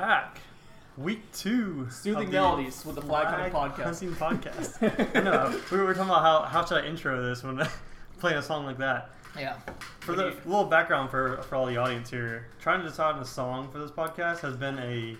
back. 0.00 0.40
Week 0.98 1.22
two. 1.32 1.88
Soothing 1.90 2.30
melodies 2.30 2.84
with 2.84 2.96
the 2.96 3.02
Flag 3.02 3.28
Hunting 3.28 3.50
Flag 3.50 3.72
Podcast. 3.72 3.82
Hunting 3.82 4.12
podcast. 4.12 5.24
Know. 5.24 5.58
We 5.72 5.78
were 5.78 5.94
talking 5.94 6.10
about 6.10 6.20
how, 6.20 6.42
how 6.42 6.66
should 6.66 6.84
I 6.84 6.86
intro 6.86 7.26
this 7.26 7.42
when 7.42 7.66
playing 8.18 8.36
a 8.36 8.42
song 8.42 8.66
like 8.66 8.76
that. 8.76 9.10
Yeah. 9.38 9.56
For 10.00 10.14
the 10.14 10.36
little 10.44 10.64
background 10.64 11.10
for 11.10 11.42
for 11.42 11.56
all 11.56 11.64
the 11.64 11.78
audience 11.78 12.10
here, 12.10 12.48
trying 12.60 12.80
to 12.82 12.88
decide 12.88 13.14
on 13.14 13.22
a 13.22 13.24
song 13.24 13.70
for 13.70 13.78
this 13.78 13.90
podcast 13.90 14.40
has 14.40 14.56
been 14.56 14.78
a 14.78 15.16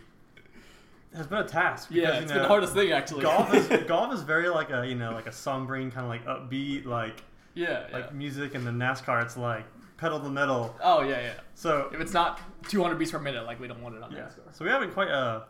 has 1.17 1.27
been 1.27 1.39
a 1.39 1.49
task. 1.49 1.89
Yeah, 1.91 2.03
because, 2.03 2.15
you 2.15 2.27
know, 2.29 2.35
been 2.35 2.43
the 2.43 2.49
hardest 2.49 2.75
thing 2.75 2.93
actually. 2.93 3.23
Golf 3.23 3.55
is 3.55 3.69
golf 3.89 4.13
is 4.13 4.23
very 4.23 4.49
like 4.49 4.71
a 4.71 4.87
you 4.87 4.95
know 4.95 5.13
like 5.13 5.27
a 5.27 5.31
sombering 5.31 5.91
kind 5.91 6.05
of 6.05 6.09
like 6.09 6.25
upbeat 6.27 6.85
like 6.85 7.23
yeah, 7.55 7.85
yeah. 7.89 7.97
like 7.97 8.15
music, 8.15 8.55
and 8.55 8.67
then 8.67 8.79
NASCAR 8.79 9.23
it's 9.23 9.37
like 9.37 9.65
pedal 9.97 10.19
to 10.19 10.25
the 10.25 10.31
metal. 10.31 10.75
oh 10.83 11.03
yeah, 11.03 11.21
yeah. 11.21 11.33
So 11.55 11.91
If 11.93 12.01
it's 12.01 12.13
not 12.13 12.41
200 12.69 12.97
beats 12.99 13.11
per 13.11 13.19
minute, 13.19 13.45
like 13.45 13.61
we 13.61 13.69
don't 13.69 13.83
want 13.83 13.95
it 13.97 14.03
on 14.03 14.13
yeah, 14.13 14.29
so 14.53 14.65
we 14.65 14.71
haven't 14.71 14.93
quite 14.93 15.09
uh 15.09 15.43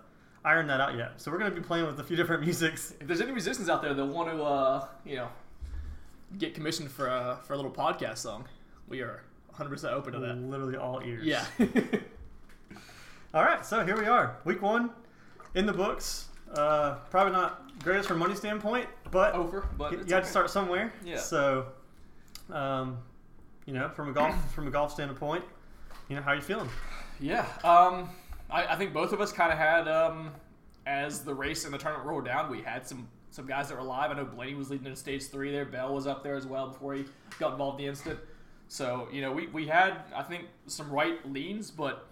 ironed 0.45 0.71
that 0.71 0.81
out 0.81 0.97
yet. 0.97 1.21
So 1.21 1.31
we're 1.31 1.39
gonna 1.39 1.51
be 1.51 1.61
playing 1.61 1.87
with 1.87 1.99
a 2.01 2.05
few 2.05 2.17
different 2.17 2.43
musics. 2.49 2.95
If 3.01 3.07
there's 3.07 3.21
any 3.21 3.33
musicians 3.33 3.69
out 3.69 3.83
there 3.83 3.95
that 3.95 4.05
want 4.05 4.31
to, 4.31 4.43
uh, 4.43 4.87
you 5.05 5.17
know, 5.17 5.29
get 6.39 6.55
commissioned 6.55 6.91
for 6.91 7.07
a 7.09 7.39
for 7.45 7.55
a 7.55 7.57
little 7.57 7.73
podcast 7.73 8.19
song, 8.19 8.47
we 8.89 9.01
are 9.01 9.23
100 9.49 9.71
percent 9.71 9.93
open 9.95 10.13
to 10.13 10.19
that. 10.21 10.37
Literally 10.37 10.77
all 10.77 11.03
ears. 11.05 11.25
Yeah. 11.25 11.45
All 13.35 13.43
right, 13.45 13.67
so 13.67 13.85
here 13.85 13.99
we 13.99 14.07
are, 14.07 14.39
week 14.47 14.63
one, 14.63 14.89
in 15.55 15.67
the 15.67 15.73
books. 15.73 16.29
Uh, 16.55 16.95
probably 17.11 17.33
not 17.35 17.71
greatest 17.83 18.09
from 18.09 18.19
money 18.19 18.35
standpoint, 18.35 18.89
but 19.11 19.35
Over, 19.35 19.69
but 19.77 19.93
you, 19.93 19.99
you 19.99 20.05
had 20.05 20.15
okay. 20.15 20.23
to 20.23 20.31
start 20.31 20.49
somewhere. 20.49 20.91
Yeah. 21.05 21.19
So, 21.19 21.67
um, 22.51 22.97
you 23.67 23.75
know, 23.75 23.89
from 23.91 24.09
a 24.09 24.13
golf 24.13 24.35
from 24.55 24.67
a 24.67 24.71
golf 24.71 24.93
standpoint, 24.93 25.45
you 26.09 26.17
know, 26.17 26.23
how 26.23 26.33
are 26.33 26.37
you 26.37 26.43
feeling? 26.43 26.69
Yeah, 27.21 27.47
um, 27.65 28.11
I, 28.51 28.67
I 28.67 28.77
think 28.77 28.93
both 28.93 29.13
of 29.13 29.21
us 29.21 29.33
kind 29.33 29.53
of 29.53 29.59
had, 29.59 29.89
um, 29.89 30.33
as 30.87 31.23
the 31.23 31.35
race 31.35 31.65
and 31.65 31.75
the 31.75 31.79
tournament 31.79 32.07
rolled 32.07 32.25
down, 32.25 32.51
we 32.51 32.63
had 32.63 32.87
some 32.87 33.09
some 33.31 33.47
guys 33.47 33.69
that 33.69 33.75
were 33.75 33.81
alive. 33.81 34.11
I 34.11 34.15
know 34.15 34.25
Blaney 34.25 34.55
was 34.55 34.71
leading 34.71 34.87
in 34.87 34.97
stage 34.97 35.25
three 35.27 35.51
there. 35.51 35.67
Bell 35.67 35.93
was 35.93 36.07
up 36.07 36.23
there 36.23 36.37
as 36.37 36.47
well 36.47 36.69
before 36.69 36.95
he 36.95 37.05
got 37.39 37.53
involved 37.53 37.79
in 37.81 37.85
the 37.85 37.91
instant. 37.91 38.19
So 38.69 39.09
you 39.13 39.21
know, 39.21 39.33
we, 39.33 39.49
we 39.49 39.67
had 39.67 39.99
I 40.15 40.23
think 40.23 40.47
some 40.67 40.91
right 40.91 41.19
leans, 41.31 41.71
but 41.71 42.09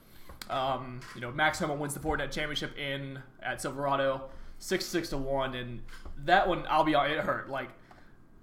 um, 0.51 1.01
you 1.15 1.21
know, 1.21 1.31
Max 1.31 1.59
Homa 1.59 1.75
wins 1.75 1.95
the 1.95 2.01
Fortinet 2.01 2.31
Championship 2.31 2.77
in 2.77 3.19
at 3.43 3.61
Silverado, 3.61 4.29
six 4.59 4.85
six 4.85 5.09
to 5.11 5.19
one, 5.19 5.55
and 5.55 5.83
that 6.25 6.49
one 6.49 6.65
I'll 6.69 6.85
be 6.85 6.95
honest, 6.95 7.19
it 7.19 7.25
hurt. 7.25 7.49
Like, 7.49 7.71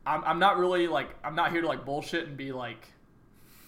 I'm, 0.05 0.23
I'm 0.23 0.39
not 0.39 0.57
really 0.57 0.87
like 0.87 1.09
I'm 1.23 1.35
not 1.35 1.51
here 1.51 1.61
to 1.61 1.67
like 1.67 1.85
bullshit 1.85 2.27
and 2.27 2.37
be 2.37 2.51
like. 2.51 2.87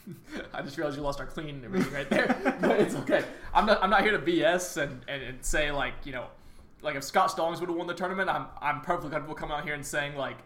I 0.53 0.61
just 0.61 0.77
realized 0.77 0.97
you 0.97 1.03
lost 1.03 1.19
our 1.19 1.25
clean 1.25 1.49
and 1.49 1.65
everything 1.65 1.93
right 1.93 2.09
there, 2.09 2.57
but 2.61 2.79
it's 2.79 2.95
okay. 2.95 3.23
I'm 3.53 3.65
not 3.65 3.83
I'm 3.83 3.89
not 3.89 4.01
here 4.01 4.11
to 4.11 4.19
BS 4.19 4.81
and, 4.81 5.01
and, 5.07 5.23
and 5.23 5.45
say 5.45 5.71
like 5.71 5.93
you 6.03 6.11
know, 6.11 6.27
like 6.81 6.95
if 6.95 7.03
Scott 7.03 7.31
Stallings 7.31 7.59
would 7.59 7.69
have 7.69 7.77
won 7.77 7.87
the 7.87 7.93
tournament, 7.93 8.29
I'm 8.29 8.47
I'm 8.61 8.81
perfectly 8.81 9.11
comfortable 9.11 9.35
coming 9.35 9.55
out 9.55 9.63
here 9.63 9.73
and 9.73 9.85
saying 9.85 10.15
like, 10.15 10.37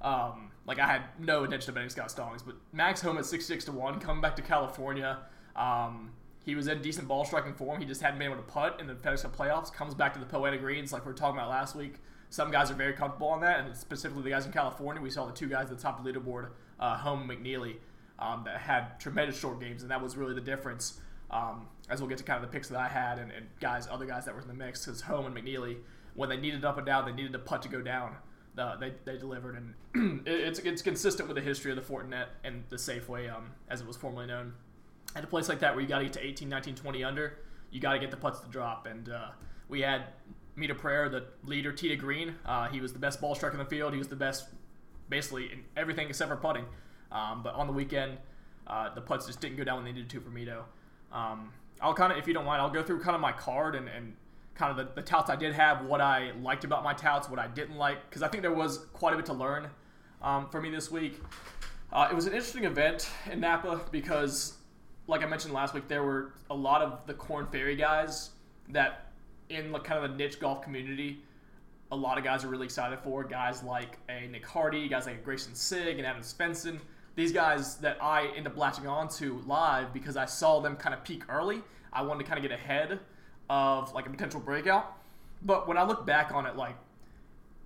um, 0.00 0.50
like 0.66 0.78
I 0.78 0.86
had 0.86 1.02
no 1.18 1.44
intention 1.44 1.70
of 1.70 1.74
betting 1.74 1.90
Scott 1.90 2.10
Stallings, 2.10 2.42
but 2.42 2.56
Max 2.72 3.00
Homa 3.00 3.20
at 3.20 3.26
six 3.26 3.44
six 3.46 3.64
to 3.66 3.72
one, 3.72 4.00
coming 4.00 4.22
back 4.22 4.36
to 4.36 4.42
California. 4.42 5.18
Um, 5.56 6.12
he 6.44 6.54
was 6.54 6.66
in 6.66 6.82
decent 6.82 7.06
ball 7.06 7.24
striking 7.24 7.54
form. 7.54 7.80
He 7.80 7.86
just 7.86 8.00
hadn't 8.00 8.18
been 8.18 8.30
able 8.30 8.42
to 8.42 8.48
putt 8.48 8.80
in 8.80 8.88
the 8.88 8.94
FedEx 8.94 9.22
Cup 9.22 9.36
playoffs. 9.36 9.72
Comes 9.72 9.94
back 9.94 10.12
to 10.14 10.18
the 10.18 10.26
Poeta 10.26 10.58
Greens 10.58 10.92
like 10.92 11.04
we 11.04 11.12
were 11.12 11.16
talking 11.16 11.36
about 11.36 11.50
last 11.50 11.76
week. 11.76 11.96
Some 12.30 12.50
guys 12.50 12.70
are 12.70 12.74
very 12.74 12.94
comfortable 12.94 13.28
on 13.28 13.42
that, 13.42 13.60
and 13.60 13.76
specifically 13.76 14.24
the 14.24 14.30
guys 14.30 14.46
in 14.46 14.52
California. 14.52 15.00
We 15.00 15.10
saw 15.10 15.26
the 15.26 15.32
two 15.32 15.48
guys 15.48 15.70
at 15.70 15.76
the 15.76 15.82
top 15.82 15.98
of 15.98 16.04
the 16.04 16.12
leaderboard, 16.12 16.48
uh, 16.80 16.96
Homa 16.96 17.32
McNeely, 17.32 17.76
um, 18.18 18.44
that 18.44 18.58
had 18.60 18.98
tremendous 19.00 19.38
short 19.38 19.60
games, 19.60 19.82
and 19.82 19.90
that 19.90 20.02
was 20.02 20.16
really 20.16 20.34
the 20.34 20.40
difference. 20.40 21.00
Um, 21.30 21.68
as 21.88 22.00
we'll 22.00 22.08
get 22.08 22.18
to 22.18 22.24
kind 22.24 22.42
of 22.42 22.50
the 22.50 22.54
picks 22.54 22.68
that 22.68 22.78
I 22.78 22.88
had 22.88 23.18
and, 23.18 23.32
and 23.32 23.46
guys, 23.58 23.88
other 23.90 24.04
guys 24.04 24.26
that 24.26 24.34
were 24.34 24.42
in 24.42 24.48
the 24.48 24.54
mix, 24.54 24.84
because 24.84 25.00
Homa 25.00 25.28
and 25.28 25.36
McNeely, 25.36 25.78
when 26.14 26.28
they 26.28 26.36
needed 26.36 26.64
up 26.64 26.76
and 26.76 26.86
down, 26.86 27.06
they 27.06 27.12
needed 27.12 27.34
a 27.34 27.38
putt 27.38 27.62
to 27.62 27.68
go 27.68 27.80
down. 27.80 28.16
Uh, 28.56 28.76
they, 28.76 28.92
they 29.06 29.16
delivered, 29.16 29.56
and 29.94 30.22
it, 30.26 30.40
it's 30.40 30.58
it's 30.58 30.82
consistent 30.82 31.26
with 31.26 31.36
the 31.36 31.42
history 31.42 31.70
of 31.70 31.76
the 31.76 31.82
Fortinet 31.82 32.26
and 32.44 32.64
the 32.68 32.76
Safeway, 32.76 33.34
um, 33.34 33.52
as 33.70 33.80
it 33.80 33.86
was 33.86 33.96
formerly 33.96 34.26
known 34.26 34.52
at 35.14 35.24
a 35.24 35.26
place 35.26 35.48
like 35.48 35.60
that 35.60 35.74
where 35.74 35.82
you 35.82 35.88
got 35.88 35.98
to 35.98 36.04
get 36.04 36.12
to 36.14 36.24
18, 36.24 36.48
19, 36.48 36.74
20 36.74 37.04
under, 37.04 37.38
you 37.70 37.80
got 37.80 37.92
to 37.92 37.98
get 37.98 38.10
the 38.10 38.16
putts 38.16 38.40
to 38.40 38.48
drop. 38.48 38.86
And 38.86 39.08
uh, 39.08 39.28
we 39.68 39.80
had 39.80 40.04
Mito 40.56 40.76
Pereira, 40.76 41.08
the 41.08 41.24
leader, 41.44 41.72
tee 41.72 41.88
to 41.88 41.96
green. 41.96 42.34
Uh, 42.44 42.68
he 42.68 42.80
was 42.80 42.92
the 42.92 42.98
best 42.98 43.20
ball 43.20 43.34
striker 43.34 43.54
in 43.54 43.58
the 43.58 43.68
field. 43.68 43.92
He 43.92 43.98
was 43.98 44.08
the 44.08 44.16
best, 44.16 44.46
basically, 45.08 45.52
in 45.52 45.64
everything 45.76 46.08
except 46.08 46.30
for 46.30 46.36
putting. 46.36 46.64
Um, 47.12 47.42
but 47.42 47.54
on 47.54 47.66
the 47.66 47.72
weekend, 47.72 48.18
uh, 48.66 48.92
the 48.94 49.00
putts 49.00 49.26
just 49.26 49.40
didn't 49.40 49.56
go 49.56 49.64
down 49.64 49.76
when 49.76 49.84
they 49.84 49.92
needed 49.92 50.10
to 50.10 50.20
for 50.20 50.30
Mito. 50.30 50.62
Um, 51.12 51.52
I'll 51.80 51.94
kind 51.94 52.12
of, 52.12 52.18
if 52.18 52.26
you 52.26 52.34
don't 52.34 52.46
mind, 52.46 52.62
I'll 52.62 52.70
go 52.70 52.82
through 52.82 53.00
kind 53.00 53.14
of 53.14 53.20
my 53.20 53.32
card 53.32 53.74
and, 53.74 53.88
and 53.88 54.14
kind 54.54 54.70
of 54.70 54.76
the, 54.76 54.94
the 54.94 55.02
touts 55.02 55.30
I 55.30 55.36
did 55.36 55.52
have, 55.52 55.84
what 55.84 56.00
I 56.00 56.32
liked 56.42 56.64
about 56.64 56.82
my 56.82 56.94
touts, 56.94 57.28
what 57.28 57.38
I 57.38 57.48
didn't 57.48 57.76
like, 57.76 58.08
because 58.08 58.22
I 58.22 58.28
think 58.28 58.42
there 58.42 58.52
was 58.52 58.86
quite 58.92 59.14
a 59.14 59.16
bit 59.16 59.26
to 59.26 59.32
learn 59.32 59.68
um, 60.22 60.48
for 60.48 60.60
me 60.60 60.70
this 60.70 60.90
week. 60.90 61.20
Uh, 61.92 62.08
it 62.10 62.14
was 62.14 62.26
an 62.26 62.32
interesting 62.32 62.64
event 62.64 63.08
in 63.30 63.40
Napa 63.40 63.82
because 63.90 64.54
like 65.06 65.22
I 65.22 65.26
mentioned 65.26 65.52
last 65.52 65.74
week, 65.74 65.88
there 65.88 66.02
were 66.02 66.32
a 66.50 66.54
lot 66.54 66.82
of 66.82 67.06
the 67.06 67.14
Corn 67.14 67.46
Ferry 67.46 67.76
guys 67.76 68.30
that 68.68 69.12
in 69.48 69.72
like 69.72 69.84
kind 69.84 70.02
of 70.02 70.10
the 70.10 70.16
niche 70.16 70.40
golf 70.40 70.62
community, 70.62 71.20
a 71.90 71.96
lot 71.96 72.16
of 72.16 72.24
guys 72.24 72.44
are 72.44 72.48
really 72.48 72.64
excited 72.64 72.98
for. 73.00 73.24
Guys 73.24 73.62
like 73.62 73.98
a 74.08 74.26
Nick 74.28 74.46
Hardy, 74.46 74.88
guys 74.88 75.06
like 75.06 75.16
a 75.16 75.28
Greyson 75.28 75.54
Sigg 75.54 75.98
and 75.98 76.06
Adam 76.06 76.22
Svensson. 76.22 76.80
These 77.14 77.32
guys 77.32 77.76
that 77.76 77.98
I 78.02 78.28
end 78.36 78.46
up 78.46 78.56
latching 78.56 78.86
onto 78.86 79.42
live 79.46 79.92
because 79.92 80.16
I 80.16 80.24
saw 80.24 80.60
them 80.60 80.76
kind 80.76 80.94
of 80.94 81.04
peak 81.04 81.24
early. 81.28 81.62
I 81.92 82.02
wanted 82.02 82.24
to 82.24 82.30
kind 82.30 82.42
of 82.42 82.48
get 82.48 82.58
ahead 82.58 83.00
of 83.50 83.92
like 83.92 84.06
a 84.06 84.10
potential 84.10 84.40
breakout. 84.40 84.96
But 85.42 85.68
when 85.68 85.76
I 85.76 85.84
look 85.84 86.06
back 86.06 86.32
on 86.32 86.46
it, 86.46 86.56
like 86.56 86.76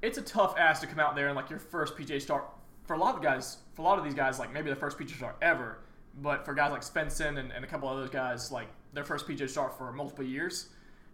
it's 0.02 0.18
a 0.18 0.22
tough 0.22 0.58
ass 0.58 0.80
to 0.80 0.86
come 0.86 0.98
out 0.98 1.14
there 1.14 1.28
and 1.28 1.36
like 1.36 1.50
your 1.50 1.58
first 1.58 1.96
PGA 1.96 2.20
start 2.20 2.44
for 2.84 2.94
a 2.94 2.98
lot 2.98 3.14
of 3.14 3.22
guys. 3.22 3.58
For 3.74 3.82
a 3.82 3.84
lot 3.84 3.98
of 3.98 4.04
these 4.04 4.14
guys, 4.14 4.38
like 4.38 4.52
maybe 4.52 4.70
the 4.70 4.76
first 4.76 4.98
PGA 4.98 5.16
start 5.16 5.36
ever 5.42 5.78
but 6.22 6.44
for 6.44 6.54
guys 6.54 6.72
like 6.72 6.82
Svensson 6.82 7.38
and, 7.38 7.52
and 7.52 7.64
a 7.64 7.68
couple 7.68 7.88
other 7.88 8.08
guys, 8.08 8.50
like 8.50 8.68
their 8.92 9.04
first 9.04 9.26
PGA 9.26 9.48
start 9.48 9.76
for 9.76 9.92
multiple 9.92 10.24
years, 10.24 10.68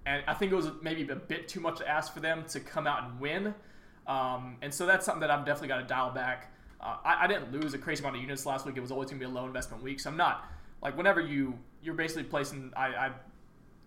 and 0.06 0.22
I 0.26 0.34
think 0.34 0.52
it 0.52 0.54
was 0.54 0.70
maybe 0.80 1.06
a 1.08 1.16
bit 1.16 1.48
too 1.48 1.60
much 1.60 1.78
to 1.78 1.88
ask 1.88 2.12
for 2.12 2.20
them 2.20 2.44
to 2.50 2.60
come 2.60 2.86
out 2.86 3.04
and 3.04 3.20
win. 3.20 3.54
Um, 4.06 4.56
and 4.62 4.72
so 4.72 4.86
that's 4.86 5.06
something 5.06 5.20
that 5.20 5.30
I've 5.30 5.44
definitely 5.44 5.68
got 5.68 5.78
to 5.78 5.86
dial 5.86 6.10
back. 6.10 6.51
Uh, 6.82 6.96
I, 7.04 7.24
I 7.24 7.26
didn't 7.26 7.52
lose 7.52 7.74
a 7.74 7.78
crazy 7.78 8.00
amount 8.00 8.16
of 8.16 8.22
units 8.22 8.44
last 8.44 8.66
week. 8.66 8.76
It 8.76 8.80
was 8.80 8.90
always 8.90 9.10
going 9.10 9.20
to 9.20 9.26
be 9.26 9.30
a 9.30 9.34
low 9.34 9.46
investment 9.46 9.82
week, 9.82 10.00
so 10.00 10.10
I'm 10.10 10.16
not 10.16 10.50
like 10.82 10.96
whenever 10.96 11.20
you 11.20 11.58
you're 11.82 11.94
basically 11.94 12.24
placing. 12.24 12.72
I, 12.76 12.86
I 12.86 13.10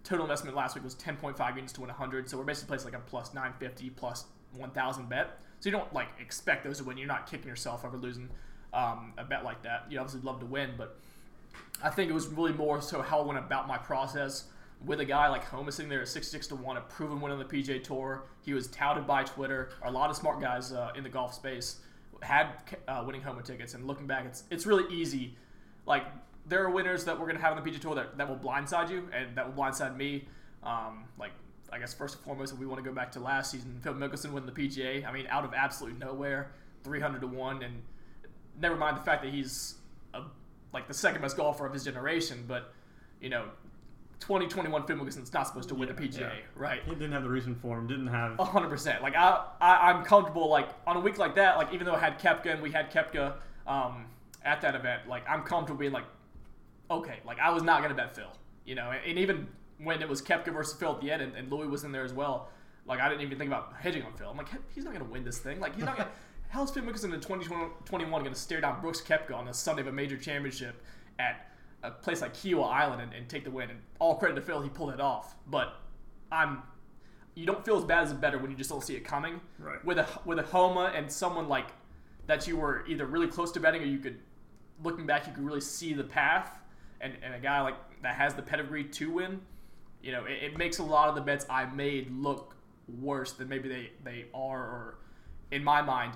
total 0.03 0.25
investment 0.25 0.55
last 0.55 0.75
week 0.75 0.83
was 0.83 0.95
10.5 0.95 1.55
units 1.55 1.73
to 1.73 1.81
win 1.81 1.89
100, 1.89 2.29
so 2.29 2.37
we're 2.37 2.43
basically 2.43 2.67
placing 2.67 2.91
like 2.91 3.01
a 3.01 3.03
plus 3.05 3.33
950 3.33 3.89
plus 3.91 4.25
1,000 4.53 5.09
bet. 5.09 5.39
So 5.59 5.69
you 5.69 5.75
don't 5.75 5.91
like 5.93 6.09
expect 6.19 6.63
those 6.63 6.77
to 6.77 6.83
win. 6.83 6.97
You're 6.97 7.07
not 7.07 7.29
kicking 7.29 7.47
yourself 7.47 7.83
over 7.83 7.97
losing 7.97 8.29
um, 8.73 9.13
a 9.17 9.23
bet 9.23 9.43
like 9.43 9.63
that. 9.63 9.85
You 9.89 9.99
obviously 9.99 10.21
love 10.21 10.39
to 10.41 10.45
win, 10.45 10.71
but 10.77 10.99
I 11.83 11.89
think 11.89 12.09
it 12.09 12.13
was 12.13 12.27
really 12.27 12.53
more 12.53 12.81
so 12.81 13.01
how 13.01 13.19
I 13.19 13.25
went 13.25 13.39
about 13.39 13.67
my 13.67 13.77
process 13.77 14.45
with 14.85 14.99
a 14.99 15.05
guy 15.05 15.27
like 15.29 15.43
Homa 15.45 15.71
sitting 15.71 15.89
there 15.89 16.01
at 16.01 16.07
66 16.07 16.47
to 16.47 16.55
1, 16.55 16.77
a 16.77 16.81
proven 16.81 17.19
winner 17.19 17.33
on 17.33 17.39
the 17.39 17.45
PGA 17.45 17.83
Tour. 17.83 18.25
He 18.41 18.53
was 18.53 18.67
touted 18.67 19.07
by 19.07 19.23
Twitter. 19.23 19.69
A 19.83 19.91
lot 19.91 20.09
of 20.09 20.15
smart 20.15 20.39
guys 20.39 20.71
uh, 20.71 20.91
in 20.95 21.03
the 21.03 21.09
golf 21.09 21.33
space 21.33 21.79
had 22.25 22.47
uh, 22.87 23.03
winning 23.05 23.21
Homa 23.21 23.41
tickets. 23.41 23.73
And 23.73 23.85
looking 23.87 24.07
back, 24.07 24.25
it's 24.25 24.43
it's 24.49 24.65
really 24.65 24.93
easy. 24.93 25.35
Like, 25.85 26.05
there 26.47 26.63
are 26.63 26.69
winners 26.69 27.05
that 27.05 27.19
we're 27.19 27.31
to 27.31 27.37
have 27.37 27.55
on 27.55 27.63
the 27.63 27.71
PGA 27.71 27.79
Tour 27.79 27.95
that, 27.95 28.17
that 28.17 28.27
will 28.27 28.37
blindside 28.37 28.89
you 28.89 29.07
and 29.13 29.35
that 29.37 29.45
will 29.45 29.63
blindside 29.63 29.95
me. 29.95 30.27
Um, 30.63 31.05
like, 31.19 31.31
I 31.71 31.79
guess 31.79 31.93
first 31.93 32.15
and 32.15 32.23
foremost, 32.23 32.53
if 32.53 32.59
we 32.59 32.65
want 32.65 32.83
to 32.83 32.89
go 32.89 32.93
back 32.93 33.11
to 33.13 33.19
last 33.19 33.51
season, 33.51 33.79
Phil 33.81 33.93
Mickelson 33.93 34.31
winning 34.31 34.51
the 34.51 34.67
PGA. 34.67 35.05
I 35.05 35.11
mean, 35.11 35.27
out 35.27 35.45
of 35.45 35.53
absolutely 35.53 35.99
nowhere, 35.99 36.51
300 36.83 37.21
to 37.21 37.27
1. 37.27 37.63
And 37.63 37.81
never 38.59 38.75
mind 38.75 38.97
the 38.97 39.01
fact 39.01 39.23
that 39.23 39.31
he's 39.31 39.75
a, 40.13 40.21
like 40.73 40.87
the 40.87 40.93
second 40.93 41.21
best 41.21 41.37
golfer 41.37 41.65
of 41.65 41.73
his 41.73 41.83
generation, 41.83 42.45
but 42.47 42.73
you 43.21 43.29
know, 43.29 43.45
2021 44.19 44.85
Phil 44.87 44.97
Mickelson's 44.97 45.31
not 45.33 45.47
supposed 45.47 45.69
to 45.69 45.75
win 45.75 45.87
Yeah, 45.89 45.93
the 45.95 46.07
PGA, 46.07 46.19
yeah. 46.19 46.29
right? 46.55 46.81
He 46.85 46.91
didn't 46.91 47.11
have 47.11 47.23
the 47.23 47.29
recent 47.29 47.59
form. 47.61 47.87
Didn't 47.87 48.07
have. 48.07 48.37
hundred 48.39 48.69
percent. 48.69 49.01
Like 49.01 49.15
I, 49.15 49.45
I, 49.61 49.91
I'm 49.91 50.03
comfortable. 50.03 50.49
Like 50.49 50.69
on 50.87 50.97
a 50.97 50.99
week 50.99 51.17
like 51.17 51.35
that, 51.35 51.57
like 51.57 51.73
even 51.73 51.85
though 51.85 51.95
I 51.95 51.99
had 51.99 52.19
Koepka 52.19 52.53
and 52.53 52.61
we 52.61 52.71
had 52.71 52.91
Koepka 52.91 53.33
um, 53.67 54.05
at 54.43 54.61
that 54.61 54.75
event, 54.75 55.07
like 55.07 55.23
I'm 55.29 55.43
comfortable 55.43 55.79
being 55.79 55.91
like, 55.91 56.05
okay, 56.89 57.19
like 57.25 57.39
I 57.39 57.49
was 57.51 57.63
not 57.63 57.81
gonna 57.81 57.93
bet 57.95 58.15
Phil, 58.15 58.31
you 58.65 58.75
know, 58.75 58.91
and, 58.91 58.99
and 59.05 59.19
even 59.19 59.47
when 59.79 60.01
it 60.01 60.07
was 60.09 60.21
Koepka 60.21 60.53
versus 60.53 60.77
Phil 60.79 60.93
at 60.93 61.01
the 61.01 61.11
end, 61.11 61.21
and, 61.21 61.35
and 61.35 61.51
Louis 61.51 61.67
was 61.67 61.83
in 61.83 61.91
there 61.91 62.03
as 62.03 62.13
well, 62.13 62.49
like 62.85 62.99
I 62.99 63.09
didn't 63.09 63.21
even 63.21 63.37
think 63.37 63.49
about 63.49 63.73
hedging 63.79 64.03
on 64.03 64.13
Phil. 64.13 64.29
I'm 64.29 64.37
like, 64.37 64.47
he's 64.73 64.85
not 64.85 64.93
gonna 64.93 65.05
win 65.05 65.23
this 65.23 65.39
thing. 65.39 65.59
Like 65.59 65.75
he's 65.75 65.85
not 65.85 65.97
gonna. 65.97 66.09
How's 66.49 66.71
Phil 66.71 66.83
Mickelson 66.83 67.13
in 67.13 67.19
2021 67.19 68.09
going 68.21 68.33
to 68.33 68.39
stare 68.39 68.61
down 68.61 68.79
Brooks 68.79 69.01
Koepka 69.01 69.35
on 69.35 69.45
the 69.45 69.53
Sunday 69.53 69.81
of 69.81 69.87
a 69.87 69.91
major 69.91 70.15
championship 70.15 70.81
at 71.19 71.49
a 71.87 71.91
place 71.91 72.21
like 72.21 72.33
Kiawah 72.33 72.71
Island 72.71 73.01
and, 73.01 73.13
and 73.13 73.29
take 73.29 73.43
the 73.43 73.51
win? 73.51 73.69
And 73.69 73.79
all 73.99 74.15
credit 74.15 74.35
to 74.35 74.41
Phil, 74.41 74.61
he 74.61 74.69
pulled 74.69 74.93
it 74.93 75.01
off. 75.01 75.35
But 75.47 75.75
I'm 76.31 76.63
you 77.35 77.45
don't 77.45 77.65
feel 77.65 77.77
as 77.77 77.83
bad 77.83 78.03
as 78.03 78.11
a 78.11 78.15
better 78.15 78.37
when 78.37 78.49
you 78.49 78.55
just 78.55 78.69
don't 78.69 78.83
see 78.83 78.95
it 78.95 79.03
coming. 79.03 79.41
Right. 79.59 79.83
With 79.83 79.99
a 79.99 80.07
with 80.25 80.39
a 80.39 80.43
Homa 80.43 80.91
and 80.95 81.11
someone 81.11 81.47
like 81.47 81.67
that 82.27 82.47
you 82.47 82.57
were 82.57 82.85
either 82.87 83.05
really 83.05 83.27
close 83.27 83.51
to 83.53 83.59
betting 83.59 83.81
or 83.81 83.85
you 83.85 83.99
could 83.99 84.19
looking 84.83 85.05
back 85.05 85.27
you 85.27 85.33
could 85.33 85.45
really 85.45 85.61
see 85.61 85.93
the 85.93 86.03
path 86.03 86.59
and, 87.01 87.13
and 87.21 87.33
a 87.33 87.39
guy 87.39 87.61
like 87.61 87.75
that 88.01 88.15
has 88.15 88.33
the 88.33 88.41
pedigree 88.41 88.83
to 88.83 89.11
win, 89.11 89.41
you 90.01 90.11
know, 90.11 90.25
it, 90.25 90.43
it 90.43 90.57
makes 90.57 90.79
a 90.79 90.83
lot 90.83 91.09
of 91.09 91.15
the 91.15 91.21
bets 91.21 91.45
I 91.49 91.65
made 91.65 92.11
look 92.11 92.55
worse 93.01 93.33
than 93.33 93.49
maybe 93.49 93.67
they, 93.67 93.91
they 94.03 94.25
are, 94.33 94.59
or 94.59 94.99
in 95.51 95.63
my 95.63 95.81
mind, 95.81 96.13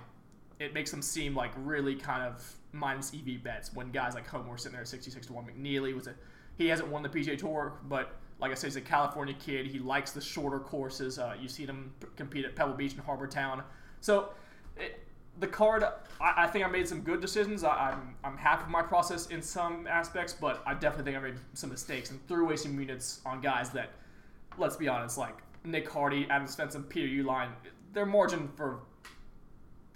it 0.60 0.74
makes 0.74 0.92
them 0.92 1.02
seem 1.02 1.36
like 1.36 1.52
really 1.58 1.96
kind 1.96 2.24
of 2.24 2.56
minus 2.72 3.14
EV 3.14 3.44
bets 3.44 3.74
when 3.74 3.92
guys 3.92 4.16
like 4.16 4.28
Homa 4.28 4.50
were 4.50 4.58
sitting 4.58 4.74
there 4.74 4.82
at 4.82 4.88
66 4.88 5.28
to 5.28 5.34
1. 5.34 5.46
McNeely 5.46 5.96
was 5.96 6.08
a, 6.08 6.14
he 6.58 6.68
hasn't 6.68 6.90
won 6.90 7.04
the 7.04 7.10
PGA 7.10 7.38
Tour, 7.38 7.74
but 7.88 8.18
like 8.40 8.52
I 8.52 8.54
said, 8.54 8.68
he's 8.68 8.76
a 8.76 8.82
California 8.82 9.34
kid. 9.34 9.68
He 9.68 9.80
likes 9.80 10.12
the 10.12 10.22
shorter 10.22 10.60
courses. 10.60 11.20
Uh, 11.20 11.36
you've 11.40 11.52
seen 11.52 11.68
him 11.68 11.94
compete 12.16 12.46
at 12.46 12.56
Pebble 12.56 12.74
Beach 12.74 12.94
and 12.94 13.02
Harbor 13.02 13.28
Town. 13.28 13.64
So, 14.02 14.30
it, 14.78 15.06
the 15.40 15.48
card, 15.48 15.84
I, 15.84 16.34
I 16.44 16.48
think 16.48 16.66
I 16.66 16.68
made 16.70 16.88
some 16.88 17.02
good 17.02 17.22
decisions. 17.22 17.64
I, 17.64 17.92
I'm, 17.92 18.16
I'm 18.24 18.38
happy 18.38 18.64
with 18.64 18.72
my 18.72 18.82
process 18.82 19.28
in 19.28 19.42
some 19.42 19.88
aspects, 19.88 20.34
but 20.34 20.62
I 20.66 20.74
definitely 20.74 21.12
think 21.12 21.24
I 21.24 21.28
made 21.28 21.40
some 21.54 21.70
mistakes 21.70 22.12
and 22.12 22.26
threw 22.28 22.46
away 22.46 22.56
some 22.56 22.78
units 22.80 23.22
on 23.26 23.42
guys 23.42 23.70
that, 23.72 23.92
let's 24.58 24.76
be 24.76 24.88
honest, 24.88 25.18
like 25.18 25.38
Nick 25.64 25.90
Hardy, 25.90 26.28
Adam 26.30 26.48
Svensson, 26.48 26.88
Peter 26.88 27.08
Uihlein, 27.08 27.50
their 27.94 28.06
margin 28.06 28.50
for 28.56 28.82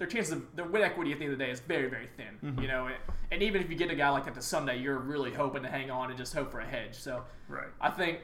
their 0.04 0.10
chances 0.10 0.34
of 0.34 0.56
their 0.58 0.66
win 0.66 0.82
equity 0.82 1.14
at 1.14 1.20
the 1.20 1.24
end 1.24 1.34
of 1.34 1.40
the 1.40 1.46
day 1.46 1.50
is 1.50 1.62
very, 1.62 1.90
very 1.90 2.10
thin. 2.18 2.38
You 2.62 2.68
know, 2.68 2.88
and, 2.88 2.96
and 3.32 3.42
even 3.42 3.62
if 3.62 3.70
you 3.70 3.78
get 3.78 3.90
a 3.90 3.96
guy 3.96 4.10
like 4.10 4.26
that 4.26 4.34
to 4.36 4.42
Sunday, 4.42 4.78
you're 4.78 5.00
really 5.00 5.32
hoping 5.32 5.64
to 5.64 5.70
hang 5.70 5.90
on 5.90 6.10
and 6.10 6.18
just 6.18 6.34
hope 6.34 6.52
for 6.52 6.60
a 6.60 6.66
hedge. 6.66 6.96
So 6.96 7.24
Right. 7.48 7.68
I 7.80 7.90
think 7.90 8.20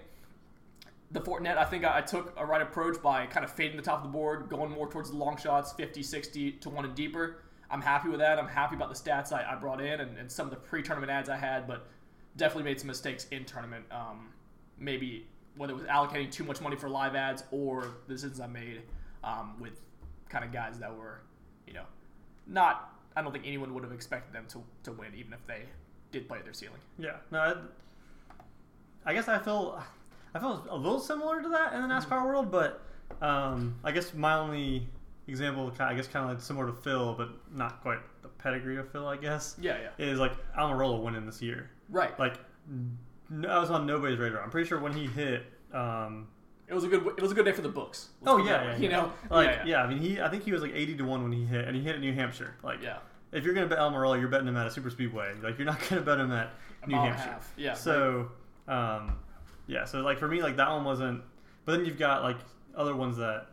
the 1.12 1.22
Fortinet, 1.22 1.58
I 1.58 1.64
think 1.64 1.86
I, 1.86 2.02
took 2.02 2.34
a 2.38 2.46
right 2.46 2.62
approach 2.62 3.02
by 3.02 3.28
kind 3.28 3.46
of 3.46 3.52
fading 3.52 3.78
the 3.78 3.81
top 3.81 4.00
of 4.00 4.04
the 4.04 4.10
board, 4.10 4.50
going 4.50 4.72
more 4.72 4.92
towards 4.92 5.10
the 5.10 5.16
long 5.16 5.38
shots, 5.38 5.72
50, 5.72 6.04
60 6.04 6.52
to 6.52 6.70
1 6.70 6.84
and 6.84 6.94
deeper. 6.96 7.44
I'm 7.72 7.81
happy 7.81 8.10
with 8.10 8.20
that. 8.20 8.38
I'm 8.38 8.50
happy 8.50 8.76
about 8.76 8.90
the 8.90 9.00
stats 9.00 9.31
I, 9.31 9.50
I 9.50 9.56
brought 9.56 9.80
in 9.80 10.02
and, 10.02 10.18
and 10.18 10.30
some 10.30 10.48
of 10.48 10.52
the 10.52 10.58
pre 10.58 10.84
tournament 10.84 11.12
ads 11.12 11.30
I 11.30 11.38
had, 11.38 11.66
but 11.66 11.88
definitely 12.36 12.64
made 12.64 12.80
some 12.80 12.88
mistakes 12.88 13.26
in 13.31 13.46
tournament. 13.46 13.86
Um, 13.90 14.31
maybe 14.78 15.28
whether 15.56 15.72
it 15.72 15.78
was 15.78 15.86
allocating 15.86 16.30
too 16.30 16.44
much 16.44 16.60
money 16.60 16.76
for 16.76 16.90
live 16.90 17.16
ads 17.16 17.46
or 17.52 17.96
the 18.08 18.16
decisions 18.16 18.42
I 18.42 18.48
made 18.48 18.81
um, 19.24 19.56
with 19.62 19.80
kind 20.30 20.46
of 20.46 20.52
guys 20.52 20.80
that 20.80 20.96
were, 20.96 21.22
you 21.69 21.75
know, 21.75 21.86
not, 22.48 22.94
I 23.16 23.21
don't 23.21 23.31
think 23.31 23.45
anyone 23.48 23.74
would 23.75 23.83
have 23.83 23.94
expected 23.94 24.33
them 24.33 24.45
to, 24.50 24.62
to 24.83 24.92
win, 24.92 25.13
even 25.16 25.31
if 25.33 25.45
they 25.48 25.62
did 26.12 26.27
play 26.27 26.39
at 26.39 26.44
their 26.44 26.54
ceiling. 26.54 26.80
Yeah. 26.98 27.18
No, 27.31 27.39
I, 27.39 27.54
I 29.06 29.13
guess 29.13 29.27
I 29.27 29.38
feel 29.39 29.81
I 30.33 30.39
feel 30.39 30.66
a 30.69 30.75
little 30.75 31.00
similar 31.00 31.42
to 31.42 31.50
that 31.50 31.74
in 31.74 31.81
the 31.81 31.88
Mm-hmm. 31.88 32.12
NASCAR 32.13 32.25
world, 32.25 32.51
but 32.51 32.81
um, 33.21 33.75
I 33.83 33.92
guess 33.92 34.13
my 34.13 34.36
only 34.36 34.88
example, 35.27 35.71
I 35.80 35.94
guess, 35.94 36.07
kind 36.07 36.25
of 36.25 36.31
like 36.36 36.42
similar 36.44 36.66
to 36.68 36.74
Phil, 36.74 37.13
but 37.16 37.30
not 37.56 37.81
quite 37.81 38.00
the 38.24 38.27
pedigree 38.27 38.77
of 38.77 38.92
Phil, 38.92 39.07
I 39.07 39.16
guess, 39.18 39.56
Yeah, 39.62 39.77
yeah. 39.80 40.06
is 40.06 40.19
like 40.19 40.33
Almirola 40.57 41.01
winning 41.04 41.25
this 41.25 41.42
year. 41.42 41.69
Right. 41.89 42.18
Like, 42.19 42.36
I 43.48 43.60
was 43.60 43.69
on 43.71 43.86
nobody's 43.86 44.18
radar. 44.19 44.42
I'm 44.42 44.50
pretty 44.50 44.68
sure 44.68 44.80
when 44.80 44.94
he 44.94 45.06
hit. 45.07 45.45
Um, 45.74 46.27
It 46.69 46.74
was 46.74 46.83
a 46.83 46.88
good. 46.88 47.06
It 47.07 47.21
was 47.21 47.31
a 47.31 47.36
good 47.36 47.45
day 47.45 47.51
for 47.51 47.62
the 47.62 47.69
books. 47.69 48.10
Let's 48.21 48.33
oh 48.33 48.38
yeah, 48.45 48.63
yeah, 48.63 48.77
you 48.77 48.89
know, 48.89 49.12
like 49.30 49.48
yeah, 49.48 49.66
yeah, 49.66 49.83
I 49.83 49.88
mean 49.88 49.98
he, 49.98 50.21
I 50.21 50.30
think 50.30 50.44
he 50.44 50.51
was 50.51 50.62
like 50.62 50.74
80 50.75 50.98
to 50.98 51.04
one 51.04 51.24
when 51.24 51.31
he 51.31 51.44
hit, 51.45 51.66
and 51.66 51.75
he 51.75 51.81
hit 51.81 51.95
at 51.95 52.01
New 52.01 52.13
Hampshire. 52.13 52.56
Like, 52.63 52.81
yeah. 52.83 52.98
if 53.31 53.44
you're 53.44 53.56
gonna 53.56 53.68
bet 53.68 53.80
Almirola, 53.80 54.19
you're 54.19 54.30
betting 54.30 54.48
him 54.48 54.56
at 54.56 54.68
a 54.68 54.71
super 54.71 54.89
speedway. 54.92 55.33
Like, 55.42 55.57
you're 55.57 55.66
not 55.66 55.80
gonna 55.89 56.01
bet 56.01 56.19
him 56.19 56.31
at 56.31 56.51
A 56.83 56.88
New 56.88 56.95
Hampshire. 56.95 57.24
half. 57.24 57.54
Yeah. 57.57 57.74
So, 57.74 58.30
um, 58.68 59.18
yeah, 59.68 59.86
so 59.86 60.01
like 60.01 60.19
for 60.19 60.27
me, 60.27 60.44
like 60.44 60.57
that 60.57 60.69
one 60.69 60.83
wasn't. 60.83 61.24
But 61.66 61.77
then 61.77 61.86
you've 61.86 62.00
got 62.00 62.21
like 62.24 62.38
other 62.75 62.95
ones 62.95 63.18
that, 63.18 63.48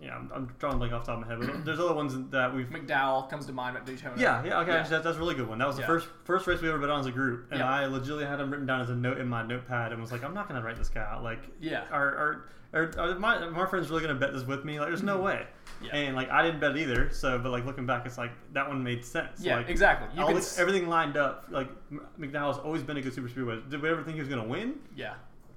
yeah, 0.00 0.14
I'm, 0.16 0.30
I'm 0.34 0.46
drawing 0.58 0.74
a 0.76 0.78
blank 0.78 0.92
off 0.92 1.04
the 1.06 1.12
top 1.12 1.22
of 1.22 1.28
my 1.28 1.34
head. 1.34 1.40
But 1.54 1.64
there's 1.66 1.80
other 1.80 1.94
ones 1.94 2.14
that 2.30 2.54
we've. 2.54 2.66
McDowell 2.68 3.28
comes 3.28 3.46
to 3.46 3.52
mind 3.52 3.76
at 3.76 3.84
Daytona. 3.86 4.14
Yeah, 4.20 4.44
yeah, 4.44 4.60
okay, 4.60 4.70
Yeah. 4.72 4.76
actually, 4.78 4.90
That's, 4.90 5.04
that's 5.04 5.16
a 5.16 5.20
really 5.20 5.34
good 5.34 5.48
one. 5.48 5.58
That 5.58 5.66
was 5.66 5.76
the 5.76 5.82
Yeah. 5.82 5.86
first 5.88 6.08
first 6.24 6.46
race 6.46 6.60
we 6.60 6.68
ever 6.68 6.78
bet 6.78 6.90
on 6.90 7.00
as 7.00 7.06
a 7.06 7.12
group, 7.12 7.48
and 7.50 7.60
Yeah. 7.60 7.68
I 7.70 7.86
legitimately 7.86 8.26
had 8.26 8.40
him 8.40 8.50
written 8.50 8.66
down 8.66 8.80
as 8.80 8.90
a 8.90 8.94
note 8.94 9.18
in 9.18 9.28
my 9.28 9.42
notepad, 9.42 9.92
and 9.92 10.00
was 10.00 10.12
like, 10.12 10.22
I'm 10.24 10.34
not 10.34 10.46
gonna 10.48 10.62
write 10.62 10.76
this 10.76 10.88
guy 10.88 11.00
out. 11.02 11.22
Like, 11.22 11.40
Yeah. 11.60 11.84
are, 11.90 12.44
are 12.74 13.18
my 13.18 13.48
my 13.48 13.66
friends 13.66 13.88
really 13.90 14.02
gonna 14.02 14.14
bet 14.14 14.32
this 14.34 14.44
with 14.44 14.64
me? 14.64 14.78
Like, 14.78 14.88
there's 14.90 15.02
no 15.02 15.20
way. 15.20 15.46
Mm-hmm. 15.46 15.84
Yeah. 15.86 15.96
And 15.96 16.16
like 16.16 16.28
I 16.30 16.42
didn't 16.42 16.60
bet 16.60 16.76
either. 16.76 17.10
So, 17.12 17.38
but 17.38 17.50
like 17.50 17.64
looking 17.64 17.86
back, 17.86 18.04
it's 18.06 18.18
like 18.18 18.32
that 18.52 18.68
one 18.68 18.82
made 18.84 19.04
sense. 19.04 19.40
Yeah, 19.42 19.56
like, 19.56 19.68
exactly. 19.68 20.08
You 20.16 20.22
all 20.22 20.32
the- 20.32 20.38
s- 20.38 20.58
everything 20.58 20.86
lined 20.88 21.16
up. 21.16 21.46
Like 21.50 21.68
McDowell's 22.20 22.58
always 22.58 22.82
been 22.82 22.96
a 22.98 23.00
good 23.02 23.14
super 23.14 23.28
speedway. 23.28 23.60
Did 23.68 23.80
we 23.82 23.88
ever 23.88 24.02
think 24.02 24.14
he 24.14 24.20
was 24.20 24.28
gonna 24.28 24.44
win? 24.46 24.74
Yeah. 24.94 25.14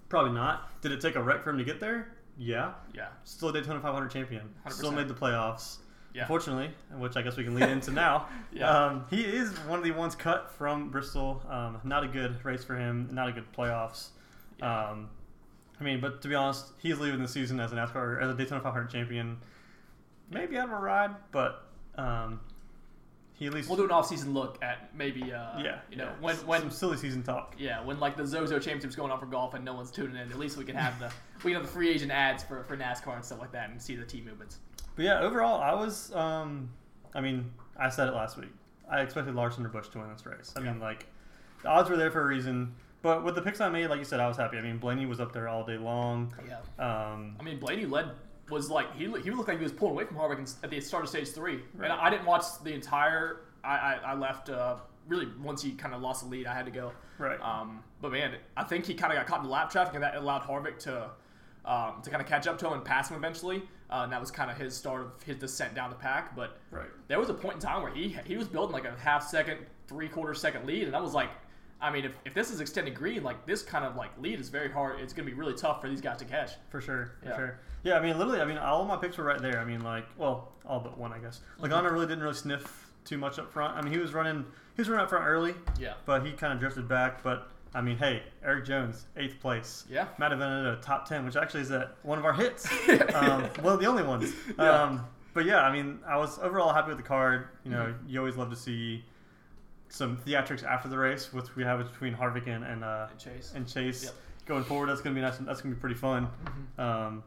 Probably 0.10 0.32
not. 0.34 0.82
Did 0.82 0.92
it 0.94 1.00
take 1.02 1.16
a 1.16 1.22
wreck 1.22 1.44
for 1.44 1.50
him 1.52 1.58
to 1.58 1.64
get 1.64 1.80
there? 1.80 2.14
Yeah. 2.38 2.74
Yeah. 2.94 3.08
Still 3.24 3.50
a 3.50 3.54
Daytona 3.54 3.80
500 3.80 4.10
champion. 4.10 4.50
Still 4.70 4.92
100%. 4.92 4.96
made 4.96 5.08
the 5.08 5.14
playoffs. 5.14 5.78
Yeah. 6.14 6.24
Unfortunately, 6.24 6.72
which 6.98 7.16
I 7.16 7.22
guess 7.22 7.38
we 7.38 7.44
can 7.44 7.56
lead 7.56 7.70
into 7.70 7.92
now. 7.92 8.28
Yeah. 8.54 8.70
Um, 8.70 9.06
he 9.10 9.22
is 9.22 9.58
one 9.60 9.80
of 9.80 9.86
the 9.86 9.92
ones 9.92 10.14
cut 10.14 10.52
from 10.58 10.90
Bristol. 10.90 11.42
Um, 11.50 11.80
not 11.86 12.04
a 12.04 12.08
good 12.08 12.44
race 12.44 12.66
for 12.66 12.76
him. 12.76 13.08
Not 13.12 13.30
a 13.30 13.32
good 13.32 13.50
playoffs. 13.54 14.10
Yeah. 14.60 14.90
Um, 14.90 15.10
I 15.80 15.84
mean, 15.86 16.02
but 16.02 16.22
to 16.22 16.28
be 16.28 16.36
honest, 16.36 16.74
he's 16.80 17.00
leaving 17.00 17.22
the 17.22 17.30
season 17.30 17.60
as 17.62 17.72
an 17.72 17.78
NASCAR 17.78 18.22
as 18.22 18.30
a 18.30 18.34
Daytona 18.34 18.60
500 18.62 18.90
champion. 18.90 19.38
Maybe 20.30 20.58
out 20.58 20.66
of 20.66 20.74
a 20.74 20.78
ride, 20.80 21.12
but 21.32 21.66
um, 21.96 22.42
he 23.42 23.48
at 23.48 23.54
least 23.56 23.68
We'll 23.70 23.78
do 23.78 23.86
an 23.86 23.92
off-season 23.92 24.36
look 24.36 24.64
at 24.64 24.96
maybe. 24.96 25.24
Uh, 25.34 25.58
yeah, 25.60 25.80
You 25.90 25.98
know 25.98 26.04
yeah. 26.06 26.12
when 26.22 26.36
when 26.46 26.62
some 26.62 26.70
silly 26.70 26.96
season 26.96 27.24
talk. 27.24 27.56
yeah 27.58 27.84
when 27.84 28.00
like 28.00 28.16
the 28.16 28.24
Zozo 28.26 28.60
Championship's 28.60 28.96
going 28.96 29.12
on 29.12 29.20
for 29.20 29.26
golf 29.26 29.56
and 29.56 29.66
no 29.66 29.74
one's 29.74 29.90
tuning 29.90 30.16
in. 30.16 30.30
At 30.32 30.38
least 30.38 30.58
we 30.58 30.64
can 30.64 30.76
have 30.76 31.00
the 31.00 31.12
we 31.44 31.52
can 31.52 31.60
have 31.62 31.64
the 31.64 31.74
free 31.74 31.90
agent 31.90 32.12
ads 32.12 32.44
for 32.44 32.64
for 32.66 32.78
NASCAR 32.78 33.16
and 33.16 33.26
stuff 33.26 33.40
like 33.40 33.52
that 33.54 33.72
and 33.72 33.82
see 33.82 33.96
the 33.96 34.06
team 34.06 34.26
movements. 34.26 34.60
But 34.96 35.06
yeah, 35.06 35.20
overall, 35.22 35.60
I 35.60 35.74
was. 35.74 36.14
Um, 36.14 36.70
I 37.16 37.22
mean, 37.22 37.52
I 37.78 37.90
said 37.90 38.08
it 38.08 38.14
last 38.14 38.38
week. 38.38 38.50
I 38.90 39.02
expected 39.02 39.34
Larson 39.34 39.66
or 39.66 39.70
Busch 39.70 39.88
to 39.90 39.98
win 40.00 40.12
this 40.14 40.26
race. 40.26 40.54
I 40.56 40.60
mean, 40.60 40.80
like, 40.80 41.08
the 41.64 41.70
odds 41.70 41.90
were 41.90 41.98
there 41.98 42.12
for 42.12 42.22
a 42.22 42.26
reason. 42.26 42.76
But 43.02 43.24
with 43.24 43.34
the 43.36 43.42
picks 43.42 43.60
I 43.60 43.70
made, 43.70 43.88
like 43.88 43.98
you 44.00 44.06
said, 44.06 44.20
I 44.20 44.28
was 44.28 44.38
happy. 44.38 44.58
I 44.58 44.62
mean, 44.62 44.78
Blaney 44.78 45.08
was 45.08 45.20
up 45.20 45.34
there 45.34 45.48
all 45.50 45.66
day 45.66 45.78
long. 45.78 46.32
Yeah. 46.48 46.58
Um, 46.78 47.36
I 47.40 47.44
mean, 47.44 47.58
Blaney 47.60 47.86
led 47.88 48.10
was 48.52 48.70
like 48.70 48.94
he 48.96 49.06
he 49.22 49.32
looked 49.32 49.48
like 49.48 49.58
he 49.58 49.64
was 49.64 49.72
pulling 49.72 49.94
away 49.94 50.06
from 50.06 50.18
Harvick 50.18 50.38
in- 50.40 50.64
at 50.64 50.70
the 50.70 50.80
start 50.82 51.04
of 51.04 51.10
stage 51.10 51.30
three, 51.30 51.62
Right. 51.76 51.90
and 51.90 51.94
I 52.00 52.10
didn't 52.10 52.26
watch 52.26 52.44
the 52.64 52.74
entire. 52.74 53.42
I 53.64 53.76
I, 53.78 53.94
I 54.08 54.14
left 54.16 54.50
uh, 54.50 54.76
really 55.08 55.28
once 55.42 55.62
he 55.64 55.72
kind 55.72 55.96
of 55.96 56.02
lost 56.02 56.24
the 56.24 56.30
lead. 56.30 56.46
I 56.48 56.54
had 56.54 56.66
to 56.66 56.72
go. 56.72 56.92
right. 57.18 57.40
Um, 57.42 57.84
but 58.02 58.12
man, 58.12 58.36
I 58.58 58.64
think 58.64 58.86
he 58.86 58.94
kind 58.94 59.12
of 59.14 59.18
got 59.18 59.28
caught 59.28 59.40
in 59.40 59.46
the 59.46 59.52
lap 59.52 59.72
traffic, 59.72 59.94
and 59.96 60.04
that 60.04 60.16
allowed 60.16 60.42
Harvick 60.44 60.78
to 60.80 61.10
um, 61.66 62.02
to 62.04 62.10
kind 62.10 62.22
of 62.22 62.28
catch 62.28 62.46
up 62.48 62.58
to 62.60 62.68
him 62.68 62.74
and 62.74 62.84
pass 62.86 63.10
him 63.10 63.18
eventually. 63.18 63.64
Uh, 63.90 64.04
and 64.04 64.12
that 64.14 64.22
was 64.22 64.32
kind 64.32 64.50
of 64.50 64.58
his 64.58 64.76
start 64.76 65.02
of 65.02 65.22
his 65.24 65.36
descent 65.36 65.76
down 65.76 65.90
the 65.90 65.96
pack. 65.98 66.34
But 66.36 66.58
right. 66.72 66.88
there 67.10 67.20
was 67.20 67.30
a 67.30 67.34
point 67.34 67.56
in 67.56 67.60
time 67.62 67.82
where 67.84 67.94
he 67.94 68.16
he 68.26 68.38
was 68.38 68.48
building 68.48 68.74
like 68.74 68.86
a 68.86 68.96
half 69.00 69.28
second, 69.28 69.60
three 69.88 70.08
quarter 70.08 70.34
second 70.34 70.66
lead, 70.66 70.88
and 70.88 70.96
I 70.96 71.02
was 71.02 71.14
like, 71.14 71.30
I 71.82 71.92
mean, 71.92 72.06
if, 72.06 72.14
if 72.26 72.34
this 72.34 72.52
is 72.52 72.62
extended 72.62 72.96
green, 72.96 73.22
like 73.24 73.46
this 73.46 73.62
kind 73.64 73.84
of 73.86 73.96
like 73.98 74.12
lead 74.20 74.40
is 74.40 74.50
very 74.50 74.72
hard. 74.72 75.00
It's 75.02 75.14
gonna 75.14 75.26
be 75.28 75.34
really 75.34 75.54
tough 75.54 75.82
for 75.82 75.90
these 75.90 76.00
guys 76.02 76.18
to 76.20 76.26
catch. 76.26 76.52
For 76.70 76.80
sure, 76.82 77.12
for 77.22 77.30
Yeah. 77.30 77.36
sure. 77.36 77.60
Yeah, 77.84 77.96
I 77.98 78.02
mean, 78.02 78.18
literally, 78.18 78.42
I 78.42 78.46
mean, 78.46 78.58
all 78.58 78.86
my 78.86 78.96
picks 78.98 79.18
were 79.18 79.24
right 79.24 79.42
there. 79.42 79.60
I 79.60 79.66
mean, 79.66 79.82
like, 79.82 80.06
well, 80.18 80.52
all 80.66 80.80
but 80.80 80.98
one, 80.98 81.12
I 81.12 81.18
guess. 81.20 81.42
Mm-hmm. 81.62 81.94
Really 81.94 82.06
didn't 82.08 82.24
really 82.24 82.36
sniff 82.36 82.92
too 83.06 83.18
much 83.18 83.40
up 83.40 83.52
front. 83.52 83.76
I 83.78 83.82
mean, 83.82 83.92
he 83.92 83.98
was 84.00 84.14
running, 84.14 84.46
he 84.76 84.82
was 84.82 84.88
running 84.90 85.04
up 85.04 85.10
front 85.10 85.26
early, 85.26 85.56
Yeah. 85.80 85.94
but 86.06 86.26
he 86.26 86.32
kind 86.34 86.54
of 86.54 86.60
drifted 86.60 86.88
back. 86.88 87.24
But 87.24 87.48
I 87.74 87.82
mean, 87.82 87.98
hey, 87.98 88.22
Erik 88.44 88.66
Jones, 88.66 89.06
eighth 89.18 89.40
place. 89.40 89.86
Yeah. 89.90 90.08
Matt 90.20 90.32
Avena, 90.32 90.80
top 90.82 91.08
ten, 91.08 91.26
which 91.26 91.36
actually 91.36 91.62
is 91.62 91.72
at 91.72 91.96
one 92.04 92.20
of 92.20 92.26
our 92.26 92.34
hits. 92.34 92.68
um, 93.16 93.44
one 93.62 93.74
of 93.74 93.80
the 93.80 93.88
only 93.88 94.04
ones. 94.04 94.32
Yeah. 94.60 94.84
Um, 94.84 95.08
but 95.34 95.46
yeah, 95.46 95.62
I 95.62 95.72
mean, 95.72 96.00
I 96.06 96.18
was 96.18 96.38
overall 96.40 96.74
happy 96.74 96.90
with 96.90 96.98
the 96.98 97.04
card. 97.04 97.48
You 97.64 97.72
know, 97.72 97.86
Mm-hmm. 97.86 98.10
you 98.10 98.20
always 98.20 98.36
love 98.36 98.50
to 98.52 98.56
see 98.56 99.04
some 99.90 100.18
theatrics 100.18 100.64
after 100.64 100.88
the 100.88 100.98
race, 100.98 101.34
which 101.34 101.56
we 101.56 101.64
have 101.64 101.80
between 101.92 102.14
Harvick 102.14 102.48
and 102.48 102.64
and, 102.64 102.84
uh, 102.84 103.08
And 103.10 103.20
Chase. 103.20 103.54
and 103.56 103.68
Chase 103.68 104.04
Yep. 104.06 104.14
going 104.46 104.64
forward. 104.66 104.88
That's 104.90 105.02
gonna 105.02 105.16
be 105.16 105.22
nice. 105.22 105.38
That's 105.38 105.62
gonna 105.62 105.74
be 105.76 105.80
pretty 105.82 105.96
fun. 105.96 106.28
Mm-hmm. 106.78 106.82
Um, 106.82 107.24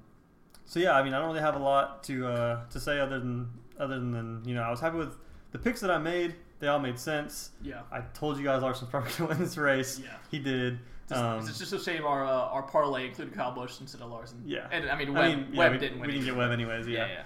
so 0.66 0.80
yeah, 0.80 0.92
I 0.96 1.02
mean, 1.02 1.14
I 1.14 1.18
don't 1.18 1.28
really 1.28 1.40
have 1.40 1.56
a 1.56 1.58
lot 1.62 2.02
to 2.04 2.26
uh, 2.26 2.60
to 2.70 2.80
say 2.80 2.98
other 3.00 3.18
than 3.18 3.48
other 3.78 3.98
than 3.98 4.42
you 4.44 4.54
know, 4.54 4.62
I 4.62 4.70
was 4.70 4.80
happy 4.80 4.96
with 4.98 5.16
the 5.52 5.58
picks 5.58 5.80
that 5.80 5.90
I 5.90 5.98
made. 5.98 6.34
They 6.60 6.68
all 6.68 6.78
made 6.78 6.98
sense. 6.98 7.50
Yeah. 7.62 7.82
I 7.92 8.00
told 8.14 8.38
you 8.38 8.44
guys 8.44 8.62
Larson's 8.62 8.90
probably 8.90 9.10
gonna 9.18 9.28
win 9.30 9.38
this 9.38 9.56
race. 9.56 9.98
Yeah. 10.02 10.08
He 10.30 10.38
did. 10.38 10.78
Just, 11.08 11.20
Um, 11.20 11.38
it's 11.46 11.58
just 11.58 11.72
a 11.74 11.78
shame 11.78 12.04
our 12.06 12.24
uh, 12.24 12.30
our 12.30 12.62
parlay 12.62 13.06
included 13.08 13.34
Kyle 13.34 13.52
Busch 13.52 13.80
instead 13.80 14.00
of 14.00 14.10
Larson. 14.10 14.42
Yeah. 14.46 14.66
And 14.72 14.88
I 14.88 14.96
mean, 14.96 15.12
Webb, 15.12 15.24
I 15.24 15.34
mean, 15.36 15.48
yeah, 15.52 15.58
Webb 15.58 15.72
we, 15.72 15.78
didn't 15.78 15.98
win. 16.00 16.06
we 16.06 16.12
didn't 16.14 16.26
get 16.26 16.36
Webb 16.36 16.50
anyways. 16.52 16.86
Yeah. 16.86 16.98
Yeah. 17.06 17.06
Yeah. 17.12 17.22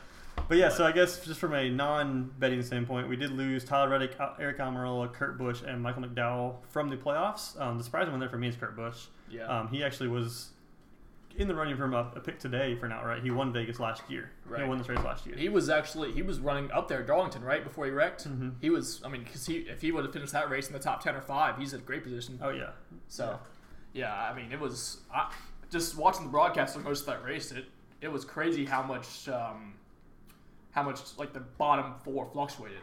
But 0.49 0.57
yeah, 0.57 0.69
But- 0.69 0.77
so 0.77 0.87
I 0.87 0.93
guess 0.93 1.25
just 1.25 1.39
from 1.39 1.53
a 1.55 1.69
non-betting 1.69 2.63
standpoint, 2.63 3.09
we 3.09 3.17
did 3.17 3.31
lose 3.33 3.65
Tyler 3.65 3.89
Reddick, 3.91 4.17
Aric 4.19 4.59
Almirola, 4.59 5.13
Kurt 5.13 5.37
Busch, 5.37 5.63
and 5.67 5.83
Michael 5.83 6.03
McDowell 6.03 6.55
from 6.71 6.89
the 6.89 6.97
playoffs. 6.97 7.61
Um, 7.61 7.77
the 7.79 7.85
surprising 7.85 8.13
one 8.13 8.21
there 8.21 8.29
for 8.29 8.39
me 8.39 8.49
is 8.49 8.57
Kurt 8.57 8.75
Busch. 8.77 9.07
Yeah. 9.31 9.47
Um, 9.47 9.69
he 9.69 9.83
actually 9.85 10.09
was 10.09 10.51
in 11.39 11.47
the 11.47 11.55
running 11.55 11.77
for 11.77 11.85
a, 11.85 12.13
a 12.17 12.21
pick 12.21 12.39
today 12.39 12.75
for 12.75 12.87
an 12.87 12.93
outright. 12.93 13.23
He 13.23 13.31
won 13.31 13.53
Vegas 13.53 13.79
last 13.79 14.03
year. 14.09 14.33
Right. 14.45 14.63
He 14.63 14.69
won 14.69 14.77
this 14.79 14.89
race 14.89 15.03
last 15.05 15.25
year. 15.25 15.37
He 15.37 15.49
was 15.49 15.71
actually 15.71 16.13
he 16.13 16.23
was 16.23 16.41
running 16.41 16.71
up 16.73 16.89
there 16.89 17.01
at 17.01 17.07
Darlington 17.07 17.43
right 17.43 17.63
before 17.63 17.87
he 17.87 17.93
wrecked. 17.93 18.29
Mhm. 18.29 18.55
He 18.61 18.71
was 18.71 19.01
I 19.05 19.09
mean 19.09 19.23
because 19.23 19.47
he 19.47 19.59
if 19.59 19.81
he 19.81 19.93
would 19.93 20.05
have 20.05 20.13
finished 20.13 20.33
that 20.33 20.51
race 20.51 20.67
in 20.67 20.73
the 20.73 20.81
top 20.81 21.03
ten 21.03 21.15
or 21.15 21.21
five, 21.21 21.57
he's 21.57 21.73
in 21.73 21.81
a 21.81 21.83
great 21.85 22.03
position. 22.03 22.39
Oh 22.43 22.51
yeah. 22.51 22.71
So 23.07 23.39
yeah, 23.93 24.15
I 24.15 24.35
mean 24.35 24.53
it 24.53 24.59
was 24.59 24.99
I, 25.15 25.33
just 25.71 25.97
watching 25.97 26.25
the 26.25 26.31
broadcast 26.31 26.75
for 26.75 26.81
most 26.81 27.01
of 27.01 27.07
that 27.07 27.25
race. 27.25 27.53
It 27.53 27.67
it 28.01 28.09
was 28.09 28.25
crazy 28.25 28.65
how 28.65 28.83
much 28.83 29.29
um, 29.29 29.75
how 30.73 30.83
much 30.83 31.01
like 31.19 31.33
the 31.33 31.41
bottom 31.41 31.95
four 32.05 32.27
fluctuated. 32.27 32.81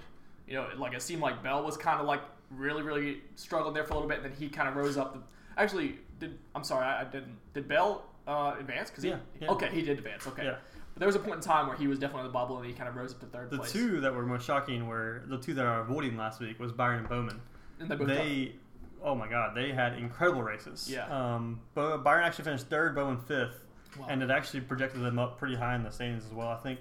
You 0.48 0.56
know, 0.56 0.68
like 0.78 0.94
it 0.94 1.02
seemed 1.02 1.22
like 1.22 1.44
Bell 1.44 1.64
was 1.64 1.76
kind 1.76 2.00
of 2.00 2.06
like 2.06 2.22
really 2.52 2.84
really 2.84 3.22
struggling 3.36 3.74
there 3.74 3.84
for 3.84 3.94
a 3.94 3.96
little 3.96 4.10
bit, 4.10 4.20
and 4.20 4.26
then 4.26 4.40
he 4.40 4.48
kind 4.48 4.70
of 4.70 4.76
rose 4.76 4.98
up. 4.98 5.14
The, 5.14 5.22
actually, 5.62 6.00
did 6.20 6.38
I'm 6.54 6.64
sorry, 6.64 6.86
I, 6.86 7.02
I 7.02 7.04
didn't. 7.04 7.38
Did 7.54 7.68
Bell 7.68 8.06
uh, 8.28 8.56
advance? 8.60 8.90
Cause 8.90 9.04
he, 9.04 9.10
Yeah, 9.10 9.18
yeah. 9.40 9.50
Okay, 9.52 9.70
he 9.72 9.82
did 9.82 9.98
advance. 9.98 10.26
Okay. 10.28 10.46
Yeah. 10.46 10.56
But 10.94 11.00
there 11.00 11.08
was 11.08 11.16
a 11.16 11.20
point 11.20 11.36
in 11.36 11.42
time 11.42 11.68
where 11.68 11.76
he 11.76 11.88
was 11.88 12.00
definitely 12.00 12.22
on 12.22 12.28
the 12.28 12.34
bubble 12.34 12.58
and 12.58 12.66
he 12.66 12.72
kind 12.74 12.88
of 12.88 12.96
rose 12.96 13.12
up 13.14 13.20
to 13.20 13.26
third 13.26 13.50
The 13.50 13.58
place. 13.58 13.72
two 13.72 14.00
that 14.02 14.14
were 14.14 14.26
most 14.26 14.46
shocking 14.46 14.88
were 14.88 15.24
the 15.28 15.38
two 15.38 15.54
that 15.56 15.66
are 15.66 15.82
avoiding 15.82 16.16
last 16.18 16.40
week 16.40 16.58
was 16.60 16.72
Byron 16.72 17.00
and 17.00 17.10
Bowman. 17.10 17.42
and 17.80 17.90
they 17.90 17.96
both 17.96 18.08
They, 18.08 18.56
oh 19.04 19.14
my 19.16 19.28
God, 19.28 19.56
they 19.56 19.72
had 19.74 19.94
incredible 19.98 20.42
races. 20.42 20.90
Yeah. 20.90 21.06
Um, 21.36 21.60
Bo- 21.74 21.98
Byron 21.98 22.24
actually 22.24 22.46
finished 22.46 22.68
third, 22.68 22.96
Bowman 22.96 23.18
fifth, 23.18 23.66
Wow. 24.00 24.08
and 24.10 24.24
it 24.24 24.30
actually 24.30 24.62
projected 24.62 25.02
them 25.04 25.20
up 25.20 25.38
pretty 25.38 25.56
high 25.56 25.76
in 25.76 25.84
the 25.84 25.90
standings 25.92 26.26
as 26.26 26.32
well. 26.34 26.48
I 26.50 26.58
think 26.58 26.80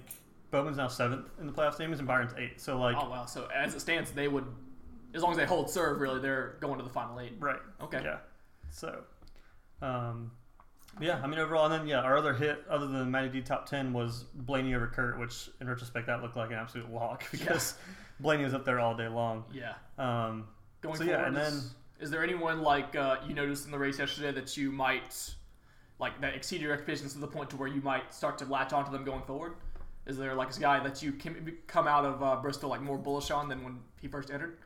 Bowman's 0.51 0.77
now 0.77 0.87
seventh 0.87 1.27
in 1.39 1.47
the 1.47 1.53
playoff 1.53 1.73
standings, 1.73 1.99
and 1.99 2.07
Byron's 2.07 2.33
eighth. 2.37 2.61
So 2.61 2.79
like, 2.79 2.95
oh 2.99 3.09
wow. 3.09 3.25
So 3.25 3.47
as 3.53 3.73
it 3.75 3.79
stands, 3.81 4.11
they 4.11 4.27
would, 4.29 4.45
as 5.13 5.21
long 5.23 5.31
as 5.31 5.37
they 5.37 5.45
hold 5.45 5.69
serve, 5.69 5.99
really, 5.99 6.19
they're 6.21 6.55
going 6.61 6.77
to 6.77 6.83
the 6.83 6.89
final 6.89 7.19
eight. 7.19 7.33
right. 7.39 7.59
Okay. 7.81 8.01
Yeah. 8.03 8.17
So, 8.69 9.03
um, 9.81 10.31
yeah, 10.99 11.19
I 11.23 11.27
mean, 11.27 11.39
overall, 11.39 11.65
and 11.65 11.73
then, 11.73 11.87
yeah, 11.87 11.99
our 11.99 12.17
other 12.17 12.33
hit, 12.33 12.63
other 12.69 12.87
than 12.87 13.09
Matty 13.11 13.29
D 13.29 13.41
top 13.41 13.67
10, 13.69 13.91
was 13.93 14.23
Blaney 14.33 14.73
over 14.75 14.87
Kurt, 14.87 15.19
which 15.19 15.49
in 15.59 15.67
retrospect, 15.67 16.07
that 16.07 16.21
looked 16.21 16.35
like 16.37 16.49
an 16.51 16.55
absolute 16.57 16.91
lock 16.91 17.23
because 17.31 17.75
Blaney 18.19 18.43
was 18.43 18.53
up 18.53 18.65
there 18.65 18.79
all 18.79 18.95
day 18.95 19.07
long. 19.07 19.43
Yeah. 19.53 19.73
Um, 19.97 20.47
Going 20.81 20.95
So, 20.97 21.05
forward, 21.05 21.19
yeah, 21.19 21.27
and 21.27 21.37
is, 21.37 21.63
then- 21.63 21.71
is 21.99 22.11
there 22.11 22.23
anyone 22.23 22.61
like 22.61 22.95
uh, 22.95 23.17
you 23.27 23.33
noticed 23.33 23.65
in 23.65 23.71
the 23.71 23.79
race 23.79 23.97
yesterday 23.99 24.31
that 24.33 24.55
you 24.57 24.71
might 24.71 25.33
like 25.97 26.19
that 26.21 26.35
exceed 26.35 26.59
your 26.61 26.73
expectations 26.73 27.13
to 27.13 27.19
the 27.19 27.27
point 27.27 27.49
to 27.51 27.55
where 27.57 27.69
you 27.69 27.81
might 27.81 28.13
start 28.13 28.37
to 28.39 28.45
latch 28.45 28.73
onto 28.73 28.91
them 28.91 29.03
going 29.05 29.23
forward? 29.23 29.53
Is 30.05 30.17
there 30.17 30.35
like 30.35 30.55
a 30.55 30.59
guy 30.59 30.79
that 30.81 31.01
you 31.01 31.13
can 31.13 31.57
come 31.67 31.87
out 31.87 32.03
of 32.05 32.21
uh, 32.21 32.35
Bristol 32.35 32.69
like 32.69 32.81
more 32.81 32.97
bullish 32.97 33.31
on 33.31 33.47
than 33.49 33.63
when 33.63 33.79
he 34.01 34.07
first 34.09 34.29
entered 34.29 34.57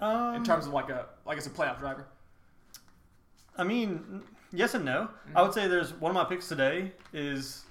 um, 0.00 0.36
in 0.36 0.44
terms 0.44 0.66
of 0.66 0.72
like 0.72 0.88
a 0.88 1.06
like 1.26 1.36
as 1.38 1.46
a 1.46 1.50
playoff 1.50 1.78
driver? 1.80 2.06
I 3.58 3.64
mean, 3.64 4.22
yes 4.56 4.74
and 4.74 4.84
no. 4.84 5.02
Mm-hmm. 5.28 5.36
I 5.38 5.42
would 5.42 5.52
say 5.54 5.68
there's 5.68 5.92
one 5.94 6.10
of 6.10 6.14
my 6.14 6.24
picks 6.24 6.48
today 6.48 6.92
is 7.12 7.64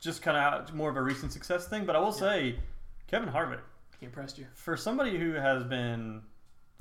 just 0.00 0.22
kind 0.22 0.36
of 0.36 0.74
more 0.74 0.90
of 0.90 0.96
a 0.96 1.02
recent 1.02 1.32
success 1.32 1.66
thing, 1.68 1.84
but 1.84 1.96
I 1.96 1.98
will 2.00 2.12
say 2.12 2.56
Kevin 3.08 3.28
Harvick, 3.28 3.60
He 4.00 4.06
impressed 4.06 4.38
you. 4.38 4.46
for 4.54 4.76
somebody 4.76 5.18
who 5.18 5.32
has 5.32 5.64
been 5.64 6.22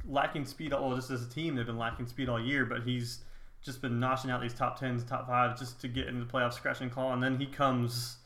lacking 0.07 0.45
speed, 0.45 0.73
all 0.73 0.95
just 0.95 1.09
as 1.11 1.25
a 1.25 1.29
team, 1.29 1.55
they've 1.55 1.65
been 1.65 1.77
lacking 1.77 2.07
speed 2.07 2.29
all 2.29 2.39
year, 2.39 2.65
but 2.65 2.83
he's 2.83 3.21
just 3.63 3.81
been 3.81 3.99
notching 3.99 4.29
out 4.29 4.41
these 4.41 4.53
top 4.53 4.79
tens, 4.79 5.03
top 5.03 5.27
fives 5.27 5.59
just 5.59 5.81
to 5.81 5.87
get 5.87 6.07
into 6.07 6.23
the 6.23 6.31
playoffs, 6.31 6.53
scratch 6.53 6.81
and 6.81 6.91
claw, 6.91 7.13
and 7.13 7.21
then 7.23 7.37
he 7.37 7.45
comes, 7.47 8.17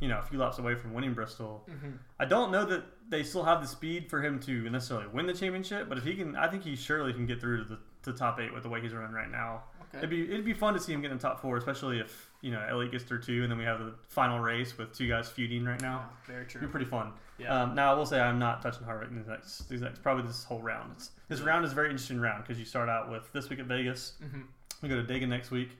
you 0.00 0.08
know, 0.08 0.18
a 0.18 0.22
few 0.22 0.38
laps 0.38 0.58
away 0.58 0.74
from 0.74 0.92
winning 0.92 1.14
Bristol. 1.14 1.66
Mm-hmm. 1.70 1.90
I 2.18 2.24
don't 2.24 2.50
know 2.50 2.64
that 2.66 2.82
they 3.08 3.22
still 3.22 3.44
have 3.44 3.60
the 3.62 3.68
speed 3.68 4.10
for 4.10 4.20
him 4.20 4.40
to 4.40 4.68
necessarily 4.68 5.06
win 5.08 5.26
the 5.26 5.32
championship, 5.32 5.88
but 5.88 5.96
if 5.96 6.04
he 6.04 6.14
can, 6.16 6.34
I 6.36 6.48
think 6.48 6.64
he 6.64 6.74
surely 6.76 7.12
can 7.12 7.26
get 7.26 7.40
through 7.40 7.58
to 7.58 7.64
the 7.70 7.78
to 8.02 8.12
top 8.12 8.40
eight 8.40 8.52
with 8.52 8.62
the 8.62 8.68
way 8.68 8.80
he's 8.80 8.92
running 8.92 9.12
right 9.12 9.30
now. 9.30 9.62
Okay. 9.82 9.98
It'd 9.98 10.10
be 10.10 10.22
it'd 10.24 10.44
be 10.44 10.52
fun 10.54 10.74
to 10.74 10.80
see 10.80 10.92
him 10.92 11.00
get 11.02 11.10
in 11.10 11.16
the 11.16 11.22
top 11.22 11.40
four, 11.40 11.56
especially 11.56 11.98
if 11.98 12.30
you 12.40 12.50
know 12.50 12.64
Elliott 12.68 12.92
gets 12.92 13.04
through 13.04 13.22
two, 13.22 13.42
and 13.42 13.50
then 13.50 13.58
we 13.58 13.64
have 13.64 13.80
the 13.80 13.94
final 14.08 14.38
race 14.38 14.78
with 14.78 14.92
two 14.94 15.08
guys 15.08 15.28
feuding 15.28 15.64
right 15.64 15.80
now. 15.80 16.08
Yeah, 16.28 16.34
very 16.34 16.46
It'd 16.46 16.60
be 16.60 16.66
pretty 16.68 16.86
fun. 16.86 17.12
Yeah. 17.38 17.62
Um, 17.62 17.74
now 17.74 17.92
I 17.92 17.96
will 17.96 18.06
say 18.06 18.20
I'm 18.20 18.38
not 18.38 18.62
touching 18.62 18.84
Harvick 18.86 19.10
in 19.10 19.22
the 19.22 19.30
next, 19.30 19.68
these 19.68 19.80
next 19.80 20.02
probably 20.02 20.26
this 20.26 20.44
whole 20.44 20.60
round. 20.62 20.92
It's, 20.96 21.10
this 21.28 21.40
round 21.40 21.64
is 21.64 21.72
a 21.72 21.74
very 21.74 21.88
interesting 21.88 22.20
round 22.20 22.44
because 22.44 22.58
you 22.58 22.64
start 22.64 22.88
out 22.88 23.10
with 23.10 23.32
this 23.32 23.48
week 23.48 23.58
at 23.58 23.66
Vegas, 23.66 24.14
mm-hmm. 24.22 24.42
we 24.82 24.88
go 24.88 24.96
to 24.96 25.02
Dega 25.02 25.26
next 25.26 25.50
week, 25.50 25.70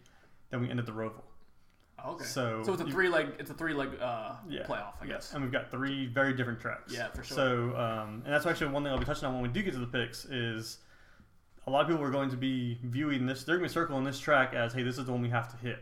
then 0.51 0.61
we 0.61 0.71
end 0.71 0.79
at 0.79 0.87
the 0.87 0.93
Roval. 0.93 1.23
Okay. 2.07 2.25
So, 2.25 2.63
So 2.65 2.73
it's 2.73 2.83
a 2.83 2.87
you- 2.87 2.93
three 2.93 3.09
leg. 3.09 3.29
It's 3.39 3.51
a 3.51 3.55
three 3.55 3.75
leg 3.75 3.91
uh, 4.01 4.37
Yeah. 4.49 4.63
playoff, 4.65 4.95
I 5.01 5.05
Yeah, 5.05 5.13
guess. 5.13 5.35
and 5.35 5.43
we've 5.43 5.53
got 5.53 5.71
three 5.71 6.07
very 6.07 6.33
different 6.33 6.61
tracks. 6.61 6.93
Yeah, 6.93 7.09
for 7.09 7.23
sure. 7.23 7.37
So, 7.37 7.77
um, 7.77 8.23
and 8.25 8.33
that's 8.33 8.47
actually 8.47 8.69
one 8.73 8.83
thing 8.83 8.93
I'll 8.93 8.99
be 8.99 9.05
touching 9.05 9.27
on 9.27 9.35
when 9.35 9.43
we 9.43 9.49
do 9.49 9.63
get 9.63 9.75
to 9.75 9.81
the 9.81 9.87
picks 9.87 10.25
is 10.25 10.79
a 11.71 11.73
lot 11.73 11.83
of 11.83 11.89
people 11.89 12.03
are 12.05 12.11
going 12.11 12.31
to 12.31 12.37
be 12.37 12.79
viewing 12.83 13.27
this. 13.27 13.45
They're 13.45 13.57
going 13.57 13.69
to 13.69 13.73
be 13.73 13.75
circling 13.75 14.03
this 14.03 14.19
track 14.19 14.55
as, 14.55 14.73
hey, 14.73 14.83
this 14.83 14.99
is 14.99 15.05
the 15.07 15.13
one 15.13 15.23
we 15.23 15.31
have 15.31 15.49
to 15.53 15.57
hit. 15.59 15.79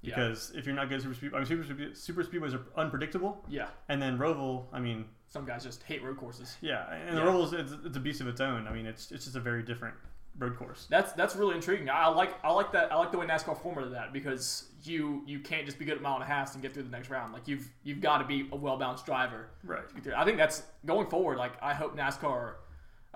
Yeah. 0.00 0.14
Because 0.14 0.52
if 0.54 0.64
you're 0.64 0.74
not 0.76 0.88
good 0.88 0.96
at 0.96 1.02
super 1.02 1.14
speed, 1.14 1.32
I 1.34 1.38
mean, 1.38 1.46
super, 1.46 1.64
speed- 1.64 1.96
super 1.96 2.22
speedways 2.22 2.54
are 2.54 2.62
unpredictable, 2.80 3.42
Yeah. 3.48 3.66
and 3.88 4.00
then 4.00 4.16
Roval, 4.18 4.66
I 4.72 4.78
mean, 4.78 5.06
Some 5.26 5.44
guys 5.44 5.64
just 5.64 5.82
hate 5.82 6.04
road 6.04 6.18
courses. 6.18 6.56
yeah, 6.60 6.88
and 6.92 7.08
Yeah. 7.08 7.14
the 7.16 7.22
Roval's 7.26 7.52
it's, 7.52 7.72
it's 7.84 7.96
a 7.96 8.00
beast 8.00 8.20
of 8.20 8.28
its 8.28 8.40
own. 8.40 8.68
I 8.68 8.72
mean, 8.72 8.86
it's 8.86 9.10
it's 9.10 9.24
just 9.24 9.34
a 9.34 9.40
very 9.40 9.62
different 9.64 9.94
road 10.38 10.56
course. 10.56 10.86
That's 10.90 11.12
that's 11.14 11.34
really 11.34 11.54
intriguing. 11.56 11.88
I 11.90 12.06
like 12.08 12.34
I 12.44 12.52
like 12.52 12.70
that 12.72 12.92
I 12.92 12.96
like 12.96 13.10
the 13.12 13.18
way 13.18 13.26
NASCAR 13.26 13.60
formulated 13.60 13.94
that 13.96 14.12
because 14.12 14.68
you 14.82 15.22
you 15.26 15.40
can't 15.40 15.64
just 15.66 15.78
be 15.78 15.84
good 15.86 15.96
at 15.96 16.02
mile 16.02 16.14
and 16.14 16.22
a 16.22 16.26
half 16.26 16.52
and 16.54 16.62
get 16.62 16.74
through 16.74 16.82
the 16.84 16.90
next 16.90 17.08
round. 17.10 17.32
Like 17.32 17.48
you've 17.48 17.68
you've 17.82 18.00
got 18.00 18.18
to 18.18 18.24
be 18.26 18.46
a 18.52 18.56
well 18.56 18.76
balanced 18.76 19.06
driver. 19.06 19.48
Right. 19.64 19.88
to 19.88 19.94
get 19.94 20.04
through. 20.04 20.14
I 20.16 20.24
think 20.24 20.36
that's 20.38 20.62
going 20.84 21.08
forward. 21.08 21.38
Like 21.38 21.52
I 21.62 21.72
hope 21.74 21.96
NASCAR 21.96 22.54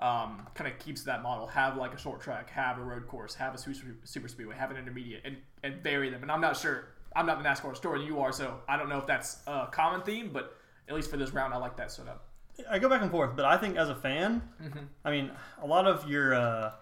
um, 0.01 0.47
kind 0.55 0.71
of 0.71 0.79
keeps 0.79 1.03
that 1.03 1.21
model. 1.23 1.47
Have 1.47 1.77
like 1.77 1.93
a 1.93 1.97
short 1.97 2.21
track, 2.21 2.49
have 2.49 2.77
a 2.77 2.81
road 2.81 3.07
course, 3.07 3.35
have 3.35 3.53
a 3.53 3.57
super, 3.57 3.95
super 4.03 4.27
speedway, 4.27 4.55
have 4.55 4.71
an 4.71 4.77
intermediate, 4.77 5.21
and 5.25 5.37
and 5.63 5.83
vary 5.83 6.09
them. 6.09 6.21
And 6.21 6.31
I'm 6.31 6.41
not 6.41 6.57
sure. 6.57 6.89
I'm 7.15 7.25
not 7.25 7.41
the 7.41 7.49
NASCAR 7.49 7.75
store, 7.75 7.95
and 7.95 8.05
you 8.05 8.19
are, 8.19 8.31
so 8.31 8.59
I 8.67 8.77
don't 8.77 8.87
know 8.87 8.99
if 8.99 9.07
that's 9.07 9.39
a 9.47 9.67
common 9.71 10.01
theme, 10.01 10.29
but 10.31 10.55
at 10.87 10.95
least 10.95 11.09
for 11.09 11.17
this 11.17 11.31
round, 11.33 11.53
I 11.53 11.57
like 11.57 11.75
that 11.77 11.91
setup. 11.91 12.25
I 12.69 12.77
go 12.77 12.87
back 12.87 13.01
and 13.01 13.09
forth, 13.09 13.35
but 13.35 13.45
I 13.45 13.57
think 13.57 13.77
as 13.77 13.89
a 13.89 13.95
fan, 13.95 14.41
Mm-hmm. 14.61 14.79
I 15.03 15.11
mean, 15.11 15.31
a 15.61 15.65
lot 15.65 15.87
of 15.87 16.07
your 16.07 16.35
uh, 16.35 16.73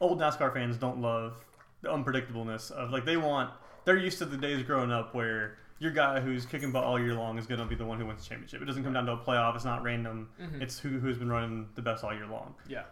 old 0.00 0.20
NASCAR 0.20 0.52
fans 0.52 0.76
don't 0.76 1.00
love 1.00 1.42
the 1.82 1.88
unpredictableness 1.88 2.70
of 2.70 2.90
like 2.90 3.04
they 3.06 3.16
want. 3.16 3.50
They're 3.86 3.96
used 3.96 4.18
to 4.18 4.26
the 4.26 4.36
days 4.36 4.62
growing 4.64 4.92
up 4.92 5.14
where 5.14 5.56
your 5.80 5.90
guy 5.90 6.20
who's 6.20 6.46
kicking 6.46 6.70
butt 6.70 6.84
all 6.84 7.00
year 7.00 7.14
long 7.14 7.38
is 7.38 7.46
going 7.46 7.58
to 7.58 7.66
be 7.66 7.74
the 7.74 7.84
one 7.84 7.98
who 7.98 8.06
wins 8.06 8.22
the 8.22 8.28
championship. 8.28 8.62
It 8.62 8.66
doesn't 8.66 8.84
come 8.84 8.92
down 8.92 9.06
to 9.06 9.12
a 9.12 9.16
playoff. 9.18 9.56
It's 9.56 9.64
not 9.64 9.82
random. 9.82 10.28
Mhm. 10.40 10.60
It's 10.62 10.78
who 10.78 11.00
who's 11.00 11.18
been 11.18 11.28
running 11.30 11.68
the 11.74 11.82
best 11.82 12.04
all 12.04 12.14
year 12.14 12.26
long. 12.26 12.54
Yeah, 12.68 12.84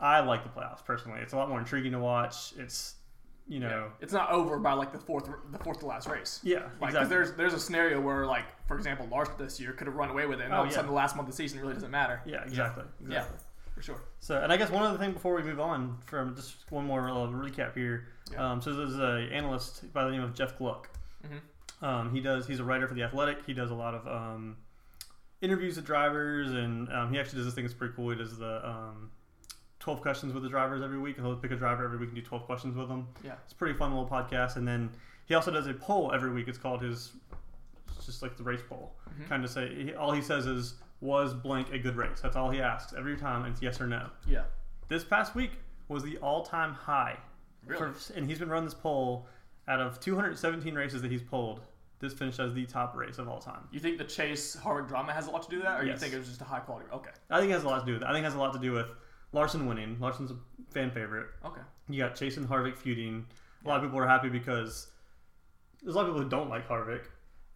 I 0.00 0.20
like 0.20 0.42
the 0.44 0.48
playoffs 0.48 0.82
personally. 0.84 1.20
It's 1.20 1.32
a 1.34 1.36
lot 1.36 1.48
more 1.50 1.58
intriguing 1.58 1.92
to 1.92 1.98
watch. 1.98 2.54
It's 2.56 2.94
you 3.48 3.58
know 3.58 3.68
yeah. 3.68 3.88
It's 4.00 4.12
not 4.12 4.30
over 4.30 4.58
by 4.60 4.72
like 4.74 4.92
the 4.92 4.98
fourth 4.98 5.28
the 5.50 5.58
fourth 5.58 5.80
to 5.80 5.86
last 5.86 6.08
race. 6.08 6.38
yeah, 6.44 6.68
Like, 6.80 6.90
exactly. 6.90 7.08
there's 7.08 7.32
there's 7.32 7.52
a 7.54 7.58
scenario 7.58 8.00
where, 8.00 8.24
like, 8.26 8.44
for 8.68 8.76
example, 8.76 9.08
Larson 9.10 9.34
this 9.38 9.58
year 9.58 9.72
could 9.72 9.88
have 9.88 9.96
run 9.96 10.08
away 10.10 10.26
with 10.26 10.40
it, 10.40 10.44
and 10.44 10.52
Oh, 10.54 10.58
all 10.58 10.62
of 10.62 10.68
a 10.68 10.70
yeah. 10.70 10.76
sudden 10.76 10.90
the 10.90 10.96
last 10.96 11.16
month 11.16 11.28
of 11.28 11.34
the 11.34 11.36
season 11.36 11.58
really 11.60 11.74
doesn't 11.74 11.90
matter. 11.90 12.22
yeah, 12.24 12.44
exactly. 12.44 12.84
Yeah. 13.00 13.06
exactly. 13.16 13.38
For 13.74 13.82
sure. 13.82 14.00
So, 14.20 14.40
and 14.42 14.52
I 14.52 14.56
guess 14.56 14.68
one 14.70 14.82
other 14.84 14.98
thing 14.98 15.12
before 15.12 15.34
we 15.34 15.42
move 15.42 15.58
on 15.58 15.98
from 16.06 16.36
just 16.36 16.70
one 16.70 16.84
more 16.86 17.02
little 17.10 17.28
recap 17.28 17.74
here. 17.74 18.08
Yeah. 18.30 18.52
Um, 18.52 18.60
so 18.62 18.74
there's 18.74 18.98
a 18.98 19.32
analyst 19.34 19.92
by 19.92 20.04
the 20.04 20.10
name 20.10 20.22
of 20.22 20.34
Jeff 20.34 20.56
Gluck. 20.58 20.88
Mhm. 21.26 21.40
Um, 21.82 22.14
he 22.14 22.20
does. 22.20 22.46
He's 22.46 22.60
a 22.60 22.64
writer 22.64 22.86
for 22.86 22.94
the 22.94 23.02
Athletic. 23.02 23.38
He 23.46 23.54
does 23.54 23.70
a 23.70 23.74
lot 23.74 23.94
of 23.94 24.06
um, 24.06 24.56
interviews 25.40 25.76
with 25.76 25.86
drivers, 25.86 26.52
and 26.52 26.92
um, 26.92 27.12
he 27.12 27.18
actually 27.18 27.38
does 27.38 27.46
this 27.46 27.54
thing 27.54 27.64
that's 27.64 27.74
pretty 27.74 27.94
cool. 27.94 28.10
He 28.10 28.16
does 28.16 28.36
the 28.38 28.66
um, 28.68 29.10
12 29.80 30.02
questions 30.02 30.32
with 30.34 30.42
the 30.42 30.48
drivers 30.48 30.82
every 30.82 30.98
week, 30.98 31.16
and 31.16 31.26
he'll 31.26 31.36
pick 31.36 31.50
a 31.52 31.56
driver 31.56 31.84
every 31.84 31.98
week 31.98 32.08
and 32.10 32.16
do 32.16 32.22
12 32.22 32.44
questions 32.44 32.76
with 32.76 32.88
them. 32.88 33.08
Yeah. 33.24 33.32
It's 33.44 33.52
a 33.52 33.56
pretty 33.56 33.78
fun 33.78 33.90
little 33.90 34.08
podcast. 34.08 34.56
And 34.56 34.66
then 34.68 34.90
he 35.26 35.34
also 35.34 35.50
does 35.50 35.66
a 35.66 35.74
poll 35.74 36.12
every 36.12 36.30
week. 36.30 36.48
It's 36.48 36.58
called 36.58 36.82
his, 36.82 37.12
it's 37.96 38.04
just 38.06 38.20
like 38.22 38.36
the 38.36 38.42
race 38.42 38.60
poll. 38.68 38.92
Mhm. 39.18 39.28
Kind 39.28 39.44
of 39.44 39.50
say 39.50 39.94
all 39.94 40.12
he 40.12 40.20
says 40.22 40.46
is, 40.46 40.74
"Was 41.00 41.32
blank 41.32 41.72
a 41.72 41.78
good 41.78 41.96
race?" 41.96 42.20
That's 42.20 42.36
all 42.36 42.50
he 42.50 42.60
asks 42.60 42.92
every 42.92 43.16
time. 43.16 43.46
It's 43.46 43.62
yes 43.62 43.80
or 43.80 43.86
no. 43.86 44.10
Yeah. 44.28 44.42
This 44.88 45.02
past 45.04 45.34
week 45.34 45.52
was 45.88 46.02
the 46.02 46.18
all-time 46.18 46.74
high, 46.74 47.16
Really? 47.66 47.92
for, 47.94 48.12
and 48.14 48.28
he's 48.28 48.38
been 48.38 48.48
running 48.50 48.66
this 48.66 48.74
poll 48.74 49.26
out 49.66 49.80
of 49.80 49.98
217 50.00 50.74
races 50.74 51.00
that 51.02 51.10
he's 51.10 51.22
pulled. 51.22 51.60
This 52.00 52.14
finished 52.14 52.40
as 52.40 52.54
the 52.54 52.64
top 52.64 52.96
race 52.96 53.18
of 53.18 53.28
all 53.28 53.38
time. 53.40 53.68
You 53.70 53.78
think 53.78 53.98
the 53.98 54.04
Chase 54.04 54.56
Harvick 54.56 54.88
drama 54.88 55.12
has 55.12 55.26
a 55.26 55.30
lot 55.30 55.42
to 55.42 55.50
do 55.50 55.56
with 55.56 55.66
that, 55.66 55.78
or 55.80 55.84
you 55.84 55.94
think 55.96 56.14
it 56.14 56.18
was 56.18 56.28
just 56.28 56.40
a 56.40 56.44
high 56.44 56.60
quality? 56.60 56.86
Okay. 56.92 57.10
I 57.28 57.38
think 57.38 57.50
it 57.50 57.54
has 57.54 57.64
a 57.64 57.68
lot 57.68 57.80
to 57.80 57.86
do 57.86 57.92
with 57.92 58.02
it. 58.02 58.08
I 58.08 58.12
think 58.12 58.22
it 58.22 58.24
has 58.24 58.34
a 58.34 58.38
lot 58.38 58.54
to 58.54 58.58
do 58.58 58.72
with 58.72 58.86
Larson 59.32 59.66
winning. 59.66 59.98
Larson's 60.00 60.30
a 60.30 60.36
fan 60.72 60.90
favorite. 60.90 61.26
Okay. 61.44 61.60
You 61.90 61.98
got 62.02 62.14
Chase 62.16 62.38
and 62.38 62.48
Harvick 62.48 62.76
feuding. 62.78 63.26
A 63.64 63.68
lot 63.68 63.76
of 63.76 63.82
people 63.82 63.98
are 64.00 64.06
happy 64.08 64.30
because 64.30 64.86
there's 65.82 65.94
a 65.94 65.98
lot 65.98 66.06
of 66.06 66.08
people 66.14 66.22
who 66.22 66.28
don't 66.30 66.48
like 66.48 66.66
Harvick, 66.66 67.02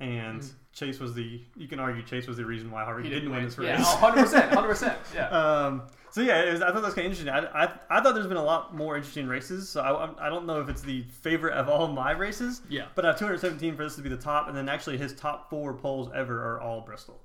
and 0.00 0.42
Mhm. 0.42 0.52
Chase 0.74 1.00
was 1.00 1.14
the. 1.14 1.42
You 1.56 1.66
can 1.66 1.80
argue 1.80 2.02
Chase 2.02 2.26
was 2.26 2.36
the 2.36 2.44
reason 2.44 2.70
why 2.70 2.84
Harvick 2.84 3.04
He 3.04 3.08
didn't, 3.10 3.30
win 3.30 3.44
this 3.44 3.56
race. 3.56 3.68
Yeah, 3.78 3.82
100. 3.82 4.20
percent 4.24 4.46
100. 4.50 4.68
percent 4.68 4.98
Yeah. 5.14 5.28
Um, 5.30 5.82
so 6.14 6.20
yeah, 6.20 6.42
it 6.42 6.52
was, 6.52 6.62
I 6.62 6.66
thought 6.66 6.74
that 6.76 6.84
was 6.84 6.94
kind 6.94 7.06
of 7.08 7.12
interesting. 7.18 7.28
I, 7.28 7.64
I, 7.64 7.72
I 7.90 8.00
thought 8.00 8.14
there's 8.14 8.28
been 8.28 8.36
a 8.36 8.42
lot 8.44 8.72
more 8.76 8.94
interesting 8.96 9.26
races. 9.26 9.68
So 9.68 9.80
I, 9.80 9.90
I'm- 10.04 10.16
don't 10.30 10.46
know 10.46 10.60
if 10.60 10.68
it's 10.68 10.82
the 10.82 11.02
favorite 11.02 11.54
of 11.54 11.68
all 11.68 11.88
my 11.88 12.12
races, 12.12 12.62
Yeah. 12.68 12.86
but 12.94 13.04
I 13.04 13.08
have 13.08 13.18
217 13.18 13.74
for 13.76 13.82
this 13.82 13.96
to 13.96 14.02
be 14.02 14.08
the 14.08 14.16
top, 14.16 14.46
and 14.46 14.56
then 14.56 14.68
actually 14.68 14.96
his 14.96 15.12
top 15.14 15.50
four 15.50 15.74
polls 15.74 16.08
ever 16.14 16.40
are 16.40 16.60
all 16.60 16.82
Bristol. 16.82 17.20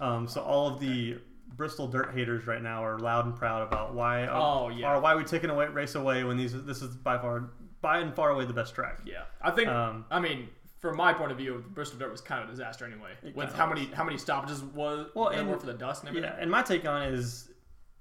Um, 0.00 0.28
so 0.28 0.42
all 0.42 0.68
of 0.68 0.80
the 0.80 1.16
Bristol 1.56 1.86
dirt 1.86 2.12
haters 2.12 2.46
right 2.46 2.60
now 2.62 2.84
are 2.84 2.98
loud 2.98 3.24
and 3.24 3.34
proud 3.34 3.66
about 3.66 3.94
why 3.94 4.26
Oh, 4.26 4.68
yeah. 4.68 4.92
or 4.94 5.00
why 5.00 5.14
are 5.14 5.16
we 5.16 5.24
taking 5.24 5.48
away 5.48 5.66
race 5.68 5.94
away 5.94 6.22
when 6.24 6.36
these 6.36 6.52
this 6.64 6.82
is 6.82 6.94
by 6.94 7.16
far 7.16 7.48
by 7.80 8.00
and 8.00 8.14
far 8.14 8.30
away 8.30 8.44
the 8.44 8.52
best 8.52 8.74
track. 8.74 8.98
Yeah. 9.06 9.22
I 9.40 9.50
think. 9.52 9.68
Um, 9.68 10.04
I 10.10 10.20
mean, 10.20 10.48
from 10.80 10.96
my 10.98 11.12
point 11.14 11.30
of 11.32 11.38
view, 11.38 11.64
Bristol 11.72 11.98
Dirt 11.98 12.10
was 12.10 12.20
kind 12.20 12.42
of 12.42 12.48
a 12.48 12.52
disaster 12.52 12.84
anyway. 12.84 13.12
With 13.34 13.54
how 13.54 13.66
many 13.66 13.86
how 13.86 14.04
many 14.04 14.18
stoppages 14.18 14.62
was 14.62 15.06
Well, 15.14 15.30
there 15.30 15.38
and- 15.40 15.48
were 15.48 15.58
for 15.58 15.66
the 15.66 15.72
dust 15.74 16.02
and 16.02 16.10
everything. 16.10 16.30
yeah, 16.30 16.42
and 16.42 16.50
my 16.50 16.62
take 16.62 16.86
on 16.86 17.02
it 17.04 17.14
is, 17.14 17.48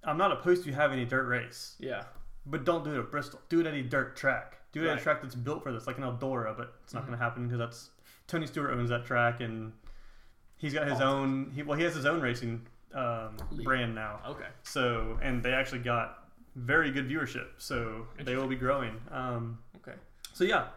I'm 0.06 0.18
not 0.18 0.32
opposed 0.32 0.64
to 0.64 0.70
you 0.70 0.76
having 0.76 1.00
a 1.00 1.06
dirt 1.06 1.26
race. 1.28 1.76
Yeah. 1.80 2.04
But 2.46 2.64
don't 2.64 2.84
do 2.84 2.94
it 2.96 3.00
at 3.00 3.12
Bristol. 3.12 3.40
Do 3.50 3.60
it 3.60 3.66
at 3.66 3.74
a 3.74 3.82
dirt 3.82 4.16
track. 4.16 4.58
Do 4.72 4.84
it 4.84 4.88
at 4.90 4.98
a 5.00 5.02
track 5.02 5.22
that's 5.22 5.36
built 5.36 5.64
for 5.64 5.72
this, 5.72 5.88
like 5.88 5.98
an 5.98 6.04
Eldora. 6.04 6.56
But 6.56 6.76
it's 6.84 6.94
not 6.94 7.04
Mhm. 7.04 7.08
going 7.08 7.18
to 7.18 7.24
happen 7.24 7.44
because 7.48 7.58
that's 7.60 7.90
Tony 8.28 8.46
Stewart 8.46 8.72
owns 8.72 8.90
that 8.90 9.06
track, 9.06 9.40
and 9.42 9.72
he's 10.58 10.74
got 10.74 10.88
his 10.88 11.02
own. 11.02 11.52
He, 11.56 11.64
well, 11.64 11.78
he 11.78 11.84
has 11.84 11.96
his 11.96 12.06
own 12.06 12.22
racing 12.22 12.66
um, 12.94 13.36
brand 13.64 13.94
now. 13.96 14.20
Okay. 14.28 14.48
So, 14.64 15.18
and 15.22 15.42
they 15.44 15.54
actually 15.54 15.80
got 15.80 16.30
very 16.56 16.92
good 16.92 17.10
viewership. 17.10 17.48
So 17.58 18.08
they 18.24 18.36
will 18.36 18.48
be 18.48 18.56
growing. 18.56 19.02
Um, 19.12 19.60
Okay. 19.78 19.98
so 20.34 20.44
yeah. 20.44 20.68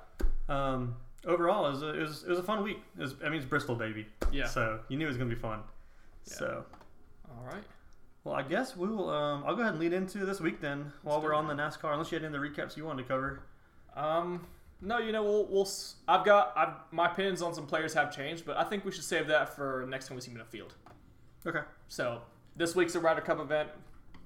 Um, 0.49 0.97
overall, 1.27 1.67
it 1.67 1.71
was, 1.71 1.83
a, 1.83 1.89
it 1.95 2.01
was 2.01 2.23
it 2.25 2.29
was 2.31 2.39
a 2.39 2.43
fun 2.43 2.63
week. 2.65 2.79
It 2.97 3.03
was, 3.03 3.15
I 3.25 3.29
mean, 3.29 3.35
it's 3.41 3.47
Bristol, 3.49 3.75
baby. 3.77 4.07
Yeah. 4.33 4.47
So 4.47 4.81
you 4.89 4.97
knew 4.97 5.05
it 5.05 5.09
was 5.09 5.17
gonna 5.19 5.29
be 5.31 5.37
fun. 5.41 5.61
Yeah. 6.27 6.35
So. 6.35 6.65
All 7.31 7.45
right. 7.45 7.63
Well, 8.29 8.37
I 8.37 8.43
guess 8.43 8.77
we 8.77 8.89
will. 8.89 9.09
Um, 9.09 9.43
I'll 9.47 9.55
go 9.57 9.63
ahead 9.63 9.73
and 9.73 9.81
lead 9.81 9.95
into 9.95 10.27
this 10.27 10.39
week 10.39 10.61
then, 10.61 10.93
while 11.03 11.19
do 11.19 11.29
we're 11.29 11.35
on 11.35 11.49
the 11.49 11.55
NASCAR. 11.55 11.95
Unless 11.95 12.13
you 12.13 12.19
had 12.19 12.27
any 12.27 12.37
other 12.37 12.47
recaps 12.47 12.77
you 12.77 12.85
wanted 12.85 13.05
to 13.05 13.09
cover. 13.09 13.41
Um, 13.97 14.47
no, 14.83 14.99
you 14.99 15.13
know, 15.13 15.23
we'll, 15.23 15.47
we'll 15.47 15.69
I've 16.07 16.27
got 16.27 16.53
I've, 16.55 16.75
my 16.91 17.09
pins 17.09 17.41
on 17.41 17.55
some 17.55 17.67
players 17.67 17.95
have 17.95 18.15
changed, 18.15 18.45
but 18.45 18.59
I 18.59 18.65
think 18.65 18.85
we 18.85 18.93
should 18.93 19.05
save 19.05 19.29
that 19.29 19.57
for 19.57 19.87
next 19.89 20.09
time 20.09 20.17
we 20.17 20.21
see 20.21 20.31
them 20.31 20.43
in 20.43 20.43
a 20.43 20.51
field. 20.51 20.75
Okay. 21.47 21.61
So 21.89 22.21
this 22.55 22.77
week's 22.77 22.95
a 22.97 23.01
Ryder 23.01 23.23
Cup 23.23 23.41
event. 23.41 23.71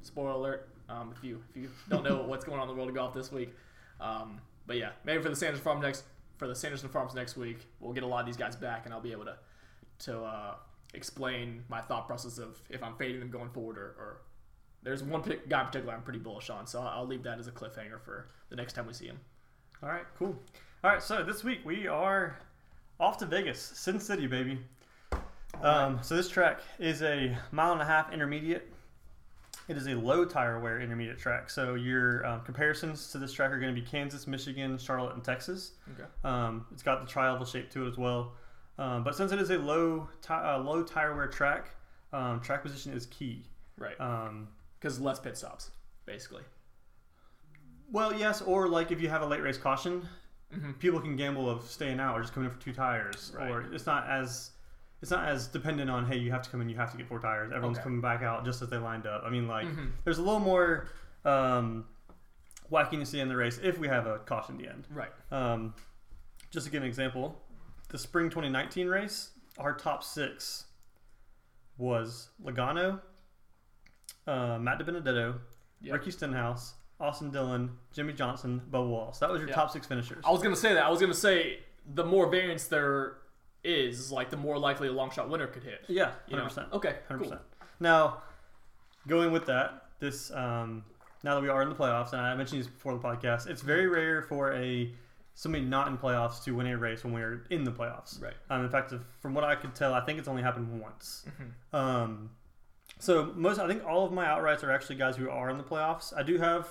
Spoiler 0.02 0.30
alert. 0.30 0.68
Um, 0.88 1.14
if 1.16 1.22
you 1.22 1.40
if 1.50 1.62
you 1.62 1.70
don't 1.88 2.02
know 2.02 2.22
what's 2.26 2.44
going 2.44 2.58
on 2.58 2.68
in 2.68 2.74
the 2.74 2.76
world 2.76 2.88
of 2.88 2.96
golf 2.96 3.14
this 3.14 3.30
week, 3.30 3.54
um, 4.00 4.40
but 4.66 4.78
yeah, 4.78 4.90
maybe 5.04 5.22
for 5.22 5.28
the 5.28 5.36
Sanderson 5.36 5.62
Farm 5.62 5.80
next 5.80 6.02
for 6.38 6.48
the 6.48 6.56
Sanderson 6.56 6.88
Farms 6.88 7.14
next 7.14 7.36
week, 7.36 7.68
we'll 7.78 7.92
get 7.92 8.02
a 8.02 8.08
lot 8.08 8.18
of 8.18 8.26
these 8.26 8.36
guys 8.36 8.56
back, 8.56 8.84
and 8.84 8.92
I'll 8.92 9.00
be 9.00 9.12
able 9.12 9.26
to 9.26 9.36
to 10.06 10.22
uh, 10.24 10.54
explain 10.94 11.64
my 11.68 11.80
thought 11.80 12.06
process 12.06 12.38
of 12.38 12.60
if 12.68 12.82
I'm 12.82 12.94
fading 12.96 13.20
them 13.20 13.30
going 13.30 13.50
forward 13.50 13.78
or. 13.78 13.94
or 13.98 14.16
there's 14.84 15.04
one 15.04 15.22
pic- 15.22 15.48
guy 15.48 15.60
in 15.60 15.66
particular 15.66 15.94
I'm 15.94 16.02
pretty 16.02 16.18
bullish 16.18 16.50
on, 16.50 16.66
so 16.66 16.80
I'll 16.80 16.88
I'll 16.88 17.06
leave 17.06 17.22
that 17.22 17.38
as 17.38 17.46
a 17.46 17.52
cliffhanger 17.52 18.00
for 18.04 18.26
the 18.48 18.56
next 18.56 18.72
time 18.72 18.86
we 18.88 18.92
see 18.92 19.06
him. 19.06 19.20
All 19.80 19.88
right. 19.88 20.02
Cool. 20.18 20.36
All 20.82 20.90
right. 20.90 21.00
So 21.00 21.22
this 21.22 21.44
week 21.44 21.60
we 21.64 21.86
are 21.86 22.36
off 22.98 23.16
to 23.18 23.26
Vegas, 23.26 23.60
Sin 23.60 24.00
City, 24.00 24.26
baby. 24.26 24.58
Um, 25.62 26.00
so 26.02 26.16
this 26.16 26.28
track 26.28 26.60
is 26.80 27.02
a 27.02 27.36
mile 27.52 27.72
and 27.72 27.80
a 27.80 27.84
half 27.84 28.12
intermediate. 28.12 28.72
It 29.68 29.76
is 29.76 29.86
a 29.86 29.94
low 29.94 30.24
tire 30.24 30.58
wear 30.58 30.80
intermediate 30.80 31.18
track. 31.18 31.48
So 31.48 31.74
your 31.74 32.26
um, 32.26 32.40
comparisons 32.40 33.12
to 33.12 33.18
this 33.18 33.32
track 33.32 33.52
are 33.52 33.60
going 33.60 33.72
to 33.72 33.80
be 33.80 33.86
Kansas, 33.86 34.26
Michigan, 34.26 34.76
Charlotte, 34.78 35.14
and 35.14 35.22
Texas. 35.22 35.72
Okay. 35.94 36.08
Um, 36.24 36.66
it's 36.72 36.82
got 36.82 37.00
the 37.00 37.06
tri-oval 37.06 37.46
shape 37.46 37.70
to 37.70 37.86
it 37.86 37.88
as 37.88 37.96
well. 37.98 38.32
Um, 38.78 39.04
but 39.04 39.14
since 39.14 39.32
it 39.32 39.40
is 39.40 39.50
a 39.50 39.58
low 39.58 40.08
ti- 40.22 40.32
uh, 40.34 40.58
low 40.58 40.82
tire 40.82 41.14
wear 41.14 41.26
track, 41.28 41.70
um, 42.12 42.40
track 42.40 42.62
position 42.62 42.92
is 42.92 43.06
key. 43.06 43.44
Right. 43.78 43.98
Um, 44.00 44.48
Because 44.78 45.00
less 45.00 45.18
pit 45.20 45.36
stops, 45.36 45.70
basically. 46.06 46.42
well, 47.90 48.12
yes, 48.14 48.40
or 48.42 48.68
like 48.68 48.90
if 48.90 49.00
you 49.00 49.08
have 49.08 49.22
a 49.22 49.26
late 49.26 49.42
race 49.42 49.58
caution, 49.58 50.08
Mm-hmm. 50.54 50.72
people 50.72 51.00
can 51.00 51.16
gamble 51.16 51.48
of 51.48 51.62
staying 51.64 51.98
out 51.98 52.14
or 52.14 52.20
just 52.20 52.34
coming 52.34 52.50
in 52.50 52.54
for 52.54 52.60
two 52.62 52.74
tires, 52.74 53.32
Right. 53.34 53.50
or 53.50 53.72
it's 53.72 53.86
not 53.86 54.06
as 54.06 54.50
it's 55.00 55.10
not 55.10 55.26
as 55.26 55.46
dependent 55.48 55.88
on 55.90 56.04
hey 56.06 56.18
you 56.18 56.30
have 56.30 56.42
to 56.42 56.50
come 56.50 56.60
in 56.60 56.68
you 56.68 56.76
have 56.76 56.90
to 56.92 56.98
get 56.98 57.06
four 57.08 57.18
tires. 57.20 57.50
Everyone's 57.52 57.78
Okay. 57.78 57.84
coming 57.84 58.02
back 58.02 58.22
out 58.22 58.44
just 58.44 58.60
as 58.60 58.68
they 58.68 58.76
lined 58.76 59.06
up. 59.06 59.22
I 59.24 59.30
mean 59.30 59.48
like 59.48 59.66
Mhm. 59.66 59.92
there's 60.04 60.18
a 60.18 60.22
little 60.22 60.40
more 60.40 60.88
um, 61.24 61.86
wackiness 62.70 63.14
in 63.18 63.28
the 63.28 63.36
race 63.36 63.58
if 63.62 63.78
we 63.78 63.88
have 63.88 64.06
a 64.06 64.18
caution 64.18 64.56
at 64.56 64.60
the 64.60 64.68
end. 64.68 64.86
Right. 64.90 65.12
Um, 65.30 65.72
just 66.50 66.66
to 66.66 66.72
give 66.72 66.82
an 66.82 66.88
example, 66.88 67.40
the 67.92 67.98
spring 67.98 68.28
2019 68.28 68.88
race, 68.88 69.30
our 69.58 69.72
top 69.74 70.02
six 70.02 70.64
was 71.78 72.28
Logano, 72.44 73.00
uh, 74.26 74.58
Matt 74.58 74.78
DiBenedetto, 74.78 75.38
Yep. 75.82 75.92
Ricky 75.94 76.10
Stenhouse, 76.12 76.74
Austin 77.00 77.30
Dillon, 77.30 77.76
Jimmie 77.92 78.12
Johnson, 78.12 78.62
Bubba 78.70 78.88
Wallace. 78.88 79.18
That 79.18 79.30
was 79.30 79.40
your 79.40 79.48
Yeah. 79.48 79.54
top 79.56 79.70
six 79.72 79.86
finishers. 79.86 80.24
I 80.24 80.30
was 80.30 80.42
gonna 80.42 80.54
say 80.56 80.74
that. 80.74 80.84
I 80.84 80.90
was 80.90 81.00
gonna 81.00 81.12
say 81.14 81.60
the 81.94 82.04
more 82.04 82.28
variance 82.28 82.68
there 82.68 83.16
is, 83.64 84.12
like 84.12 84.30
the 84.30 84.36
more 84.36 84.58
likely 84.58 84.86
a 84.88 84.92
long 84.92 85.10
shot 85.10 85.28
winner 85.28 85.48
could 85.48 85.64
hit. 85.64 85.84
Yeah, 85.88 86.12
You 86.28 86.36
hundred 86.36 86.42
know? 86.42 86.44
percent. 86.48 86.72
Okay. 86.72 86.98
Hundred 87.08 87.24
Cool. 87.24 87.30
percent. 87.32 87.42
Now, 87.80 88.22
going 89.08 89.32
with 89.32 89.46
that, 89.46 89.88
this 89.98 90.30
um, 90.30 90.84
now 91.24 91.34
that 91.34 91.42
we 91.42 91.48
are 91.48 91.62
in 91.62 91.68
the 91.68 91.74
playoffs, 91.74 92.12
and 92.12 92.20
I 92.20 92.34
mentioned 92.36 92.60
this 92.60 92.68
before 92.68 92.94
the 92.94 93.00
podcast, 93.00 93.48
it's 93.48 93.62
very 93.62 93.88
rare 93.88 94.22
for 94.22 94.52
a 94.52 94.94
somebody 95.34 95.64
not 95.64 95.88
in 95.88 95.96
playoffs 95.98 96.42
to 96.44 96.52
win 96.54 96.66
a 96.66 96.76
race 96.76 97.04
when 97.04 97.12
we're 97.12 97.46
in 97.50 97.64
the 97.64 97.72
playoffs. 97.72 98.20
Right. 98.22 98.34
Um, 98.50 98.64
in 98.64 98.70
fact, 98.70 98.92
if, 98.92 99.00
from 99.20 99.34
what 99.34 99.44
I 99.44 99.54
could 99.54 99.74
tell, 99.74 99.94
I 99.94 100.00
think 100.04 100.18
it's 100.18 100.28
only 100.28 100.42
happened 100.42 100.80
once. 100.80 101.24
Mhm. 101.72 101.76
Um, 101.78 102.30
so 102.98 103.32
most, 103.34 103.58
I 103.58 103.66
think 103.66 103.84
all 103.84 104.04
of 104.06 104.12
my 104.12 104.26
outrights 104.26 104.62
are 104.62 104.70
actually 104.70 104.96
guys 104.96 105.16
who 105.16 105.28
are 105.30 105.50
in 105.50 105.58
the 105.58 105.64
playoffs. 105.64 106.12
I 106.16 106.22
do 106.22 106.38
have 106.38 106.68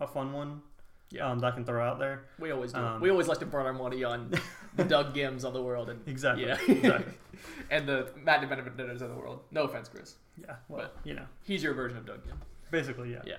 a 0.00 0.06
fun 0.06 0.32
one 0.32 0.62
Yeah. 1.10 1.28
um, 1.30 1.38
that 1.40 1.48
I 1.48 1.50
can 1.54 1.64
throw 1.64 1.84
out 1.86 1.98
there. 1.98 2.24
We 2.38 2.50
always 2.52 2.72
do. 2.72 2.78
Um, 2.80 3.00
we 3.00 3.10
always 3.10 3.28
like 3.28 3.38
to 3.40 3.46
burn 3.46 3.66
our 3.66 3.72
money 3.72 4.04
on 4.04 4.32
the 4.76 4.84
Doug 4.84 5.14
Ghims 5.14 5.44
of 5.44 5.52
the 5.52 5.62
world 5.62 5.90
and 5.90 6.06
Exactly. 6.08 6.46
yeah, 6.46 6.56
exactly. 6.68 7.14
and 7.70 7.86
the 7.88 8.08
Matt 8.22 8.40
DiBenedettos 8.42 9.02
of 9.02 9.10
the 9.10 9.16
world. 9.16 9.40
No 9.50 9.64
offense, 9.64 9.88
Chris. 9.88 10.16
Yeah. 10.40 10.54
Well, 10.68 10.90
you 11.04 11.14
know, 11.14 11.26
He's 11.42 11.62
your 11.62 11.74
version 11.74 11.98
of 11.98 12.06
Doug 12.06 12.24
Ghim. 12.26 12.36
basically, 12.70 13.12
yeah. 13.12 13.22
Yeah. 13.26 13.36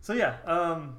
So 0.00 0.12
yeah, 0.12 0.36
um, 0.44 0.96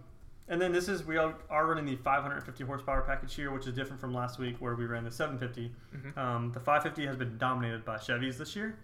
and 0.47 0.61
then 0.61 0.71
this 0.71 0.87
is 0.87 1.03
we 1.05 1.17
are, 1.17 1.35
running 1.49 1.85
the 1.85 1.95
550 1.95 2.63
horsepower 2.63 3.01
package 3.01 3.33
here, 3.35 3.51
which 3.51 3.65
is 3.67 3.73
different 3.73 3.99
from 3.99 4.13
last 4.13 4.37
week 4.39 4.57
where 4.59 4.75
we 4.75 4.85
ran 4.85 5.03
the 5.03 5.11
750. 5.11 5.73
Mhm. 5.95 6.17
Um, 6.17 6.51
the 6.51 6.59
550 6.59 7.05
has 7.07 7.15
been 7.15 7.37
dominated 7.37 7.83
by 7.85 7.97
Chevys 7.97 8.37
this 8.37 8.55
year, 8.55 8.77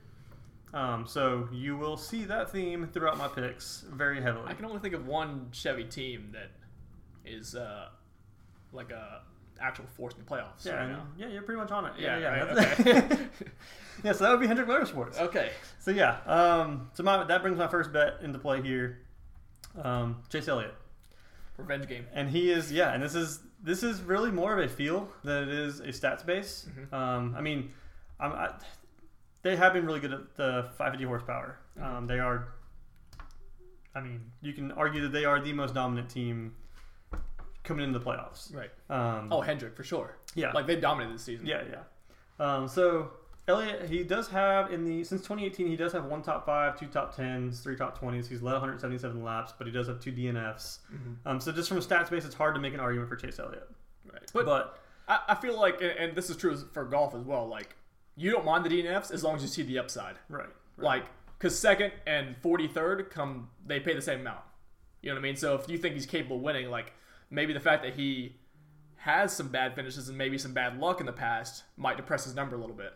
um, 0.73 1.05
so 1.05 1.47
you 1.51 1.77
will 1.77 1.97
see 1.97 2.23
that 2.25 2.49
theme 2.51 2.87
throughout 2.87 3.17
my 3.17 3.27
picks 3.27 3.81
very 3.91 4.21
heavily. 4.21 4.45
I 4.47 4.53
can 4.53 4.65
only 4.65 4.79
think 4.79 4.93
of 4.93 5.05
one 5.05 5.49
Chevy 5.51 5.83
team 5.85 6.31
that 6.33 6.49
is 7.25 7.55
uh, 7.55 7.89
like 8.71 8.89
a 8.91 9.21
actual 9.59 9.85
force 9.95 10.15
in 10.15 10.19
the 10.19 10.25
playoffs. 10.25 10.65
yeah, 10.65 10.73
right 10.73 10.89
now. 10.89 11.05
yeah, 11.15 11.27
you're 11.27 11.43
pretty 11.43 11.61
much 11.61 11.69
on 11.69 11.85
it. 11.85 11.93
Yeah, 11.99 12.17
Yeah, 12.17 12.35
yeah. 12.35 12.43
right, 12.43 12.79
okay. 12.79 13.17
yeah, 14.03 14.11
so 14.11 14.23
that 14.23 14.31
would 14.31 14.39
be 14.39 14.47
Hendrick 14.47 14.67
Motorsports. 14.67 15.19
okay. 15.19 15.51
So 15.77 15.91
yeah, 15.91 16.17
um, 16.25 16.89
so 16.93 17.03
my, 17.03 17.23
that 17.25 17.43
brings 17.43 17.59
my 17.59 17.67
first 17.67 17.93
bet 17.93 18.15
into 18.23 18.39
play 18.39 18.63
here. 18.63 19.01
Um, 19.79 20.23
Chase 20.29 20.47
Elliott. 20.47 20.73
Revenge 21.61 21.87
game. 21.87 22.05
and 22.13 22.29
he 22.29 22.51
is 22.51 22.71
yeah 22.71 22.93
and 22.93 23.01
this 23.03 23.15
is 23.15 23.39
this 23.63 23.83
is 23.83 24.01
really 24.01 24.31
more 24.31 24.57
of 24.57 24.59
a 24.65 24.67
feel 24.67 25.07
than 25.23 25.43
it 25.43 25.49
is 25.49 25.79
a 25.79 25.87
stats 25.87 26.25
base 26.25 26.67
Mhm. 26.69 26.93
um, 26.93 27.35
i 27.37 27.41
mean 27.41 27.71
I'm, 28.19 28.31
I, 28.33 28.53
they 29.43 29.55
have 29.55 29.73
been 29.73 29.85
really 29.85 29.99
good 29.99 30.13
at 30.13 30.35
the 30.35 30.69
550 30.77 31.05
horsepower 31.05 31.57
um, 31.81 32.07
they 32.07 32.19
are 32.19 32.47
i 33.95 34.01
mean 34.01 34.21
you 34.41 34.53
can 34.53 34.71
argue 34.73 35.01
that 35.01 35.11
they 35.11 35.25
are 35.25 35.39
the 35.41 35.53
most 35.53 35.73
dominant 35.73 36.09
team 36.09 36.55
coming 37.63 37.83
into 37.85 37.99
the 37.99 38.05
playoffs 38.05 38.53
Right. 38.53 38.71
um, 38.89 39.27
Oh, 39.31 39.41
Hendrick 39.41 39.75
for 39.75 39.83
sure. 39.83 40.17
yeah 40.35 40.51
Like 40.51 40.65
they 40.67 40.75
dominated 40.77 41.15
this 41.15 41.23
season. 41.23 41.45
yeah 41.45 41.61
yeah 41.69 41.83
um, 42.39 42.67
so 42.67 43.11
Elliott, 43.51 43.89
he 43.89 44.03
does 44.03 44.27
have 44.29 44.71
in 44.71 44.85
the 44.85 45.03
since 45.03 45.21
2018, 45.21 45.67
he 45.67 45.75
does 45.75 45.91
have 45.93 46.05
one 46.05 46.21
top 46.21 46.45
five, 46.45 46.79
two 46.79 46.87
top 46.87 47.15
tens, 47.15 47.59
three 47.59 47.75
top 47.75 47.97
twenties. 47.97 48.27
He's 48.27 48.41
led 48.41 48.53
177 48.53 49.23
laps, 49.23 49.53
but 49.57 49.67
he 49.67 49.73
does 49.73 49.87
have 49.87 49.99
two 49.99 50.11
DNFs. 50.11 50.79
Mhm. 50.91 51.17
Um, 51.25 51.39
so 51.39 51.51
just 51.51 51.69
from 51.69 51.77
a 51.77 51.81
stats 51.81 52.09
base, 52.09 52.25
it's 52.25 52.35
hard 52.35 52.55
to 52.55 52.61
make 52.61 52.73
an 52.73 52.79
argument 52.79 53.09
for 53.09 53.15
Chase 53.15 53.39
Elliott. 53.39 53.69
Right. 54.11 54.31
But, 54.33 54.45
but 54.45 54.79
I, 55.07 55.19
I 55.29 55.35
feel 55.35 55.59
like, 55.59 55.81
and, 55.81 55.91
and 55.91 56.15
this 56.15 56.29
is 56.29 56.37
true 56.37 56.57
for 56.73 56.85
golf 56.85 57.13
as 57.13 57.23
well. 57.23 57.47
Like 57.47 57.75
you 58.15 58.31
don't 58.31 58.45
mind 58.45 58.65
the 58.65 58.69
DNFs 58.69 59.11
as 59.11 59.23
long 59.23 59.35
as 59.35 59.41
you 59.41 59.47
see 59.47 59.63
the 59.63 59.79
upside. 59.79 60.15
Right. 60.29 60.45
right. 60.77 60.85
Like 60.85 61.05
because 61.37 61.57
second 61.57 61.91
and 62.07 62.35
forty 62.37 62.67
third 62.67 63.09
come 63.09 63.49
they 63.65 63.79
pay 63.79 63.93
the 63.93 64.01
same 64.01 64.21
amount. 64.21 64.41
You 65.01 65.09
know 65.09 65.15
what 65.15 65.19
I 65.19 65.23
mean? 65.23 65.35
So 65.35 65.55
if 65.55 65.67
you 65.69 65.77
think 65.77 65.95
he's 65.95 66.05
capable 66.05 66.37
of 66.37 66.41
winning, 66.41 66.69
like 66.69 66.93
maybe 67.29 67.53
the 67.53 67.59
fact 67.59 67.83
that 67.83 67.95
he 67.95 68.37
has 68.97 69.35
some 69.35 69.47
bad 69.47 69.75
finishes 69.75 70.07
and 70.07 70.17
maybe 70.17 70.37
some 70.37 70.53
bad 70.53 70.79
luck 70.79 70.99
in 70.99 71.07
the 71.07 71.11
past 71.11 71.63
might 71.75 71.97
depress 71.97 72.25
his 72.25 72.35
number 72.35 72.55
a 72.55 72.59
little 72.59 72.75
bit 72.75 72.93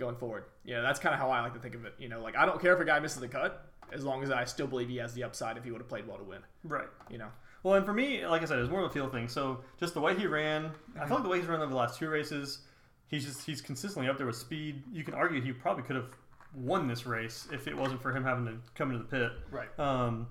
going 0.00 0.16
forward. 0.16 0.44
You 0.64 0.74
know, 0.74 0.82
that's 0.82 0.98
kind 0.98 1.14
of 1.14 1.20
how 1.20 1.30
I 1.30 1.40
like 1.40 1.54
to 1.54 1.60
think 1.60 1.74
of 1.74 1.84
it. 1.84 1.94
You 1.98 2.08
know, 2.08 2.20
like 2.20 2.36
I 2.36 2.46
don't 2.46 2.60
care 2.60 2.74
if 2.74 2.80
a 2.80 2.84
guy 2.84 2.98
misses 2.98 3.20
the 3.20 3.28
cut 3.28 3.66
as 3.92 4.04
long 4.04 4.22
as 4.22 4.30
I 4.30 4.44
still 4.44 4.66
believe 4.66 4.88
he 4.88 4.96
has 4.96 5.14
the 5.14 5.24
upside 5.24 5.56
if 5.56 5.64
he 5.64 5.70
would 5.70 5.80
have 5.80 5.88
played 5.88 6.06
well 6.06 6.18
to 6.18 6.24
win. 6.24 6.40
right. 6.64 6.88
You 7.08 7.18
know. 7.18 7.28
Well, 7.62 7.74
and 7.74 7.84
for 7.84 7.92
me, 7.92 8.26
like 8.26 8.42
I 8.42 8.46
said, 8.46 8.58
it's 8.58 8.70
more 8.70 8.80
of 8.80 8.90
a 8.90 8.92
feel 8.92 9.10
thing. 9.10 9.28
So 9.28 9.60
just 9.78 9.92
the 9.92 10.00
way 10.00 10.16
he 10.16 10.26
ran, 10.26 10.70
I 10.98 11.06
feel 11.06 11.16
like 11.16 11.24
the 11.24 11.28
way 11.28 11.38
he's 11.38 11.46
run 11.46 11.60
over 11.60 11.70
the 11.70 11.76
last 11.76 11.98
two 11.98 12.08
races, 12.08 12.60
he's 13.08 13.26
just 13.26 13.44
he's 13.44 13.60
consistently 13.60 14.08
up 14.08 14.16
there 14.16 14.26
with 14.26 14.36
speed. 14.36 14.82
You 14.92 15.04
can 15.04 15.14
argue 15.14 15.42
he 15.42 15.52
probably 15.52 15.82
could 15.82 15.96
have 15.96 16.08
won 16.54 16.88
this 16.88 17.06
race 17.06 17.46
if 17.52 17.68
it 17.68 17.76
wasn't 17.76 18.00
for 18.00 18.12
him 18.12 18.24
having 18.24 18.46
to 18.46 18.54
come 18.74 18.90
into 18.90 19.02
the 19.04 19.08
pit. 19.10 19.32
Right. 19.50 19.78
Um, 19.78 20.28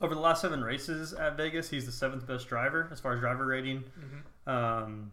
over 0.00 0.14
the 0.14 0.20
last 0.20 0.42
seven 0.42 0.62
races 0.62 1.12
at 1.12 1.36
Vegas, 1.36 1.70
he's 1.70 1.86
the 1.86 1.92
seventh 1.92 2.26
best 2.26 2.48
driver 2.48 2.88
as 2.90 3.00
far 3.00 3.14
as 3.14 3.20
driver 3.20 3.46
rating. 3.46 3.84
Mm-hmm. 3.98 4.50
Um, 4.50 5.12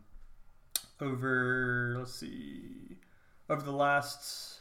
over 0.99 1.95
let's 1.99 2.15
see, 2.15 2.97
over 3.49 3.61
the 3.61 3.71
last 3.71 4.59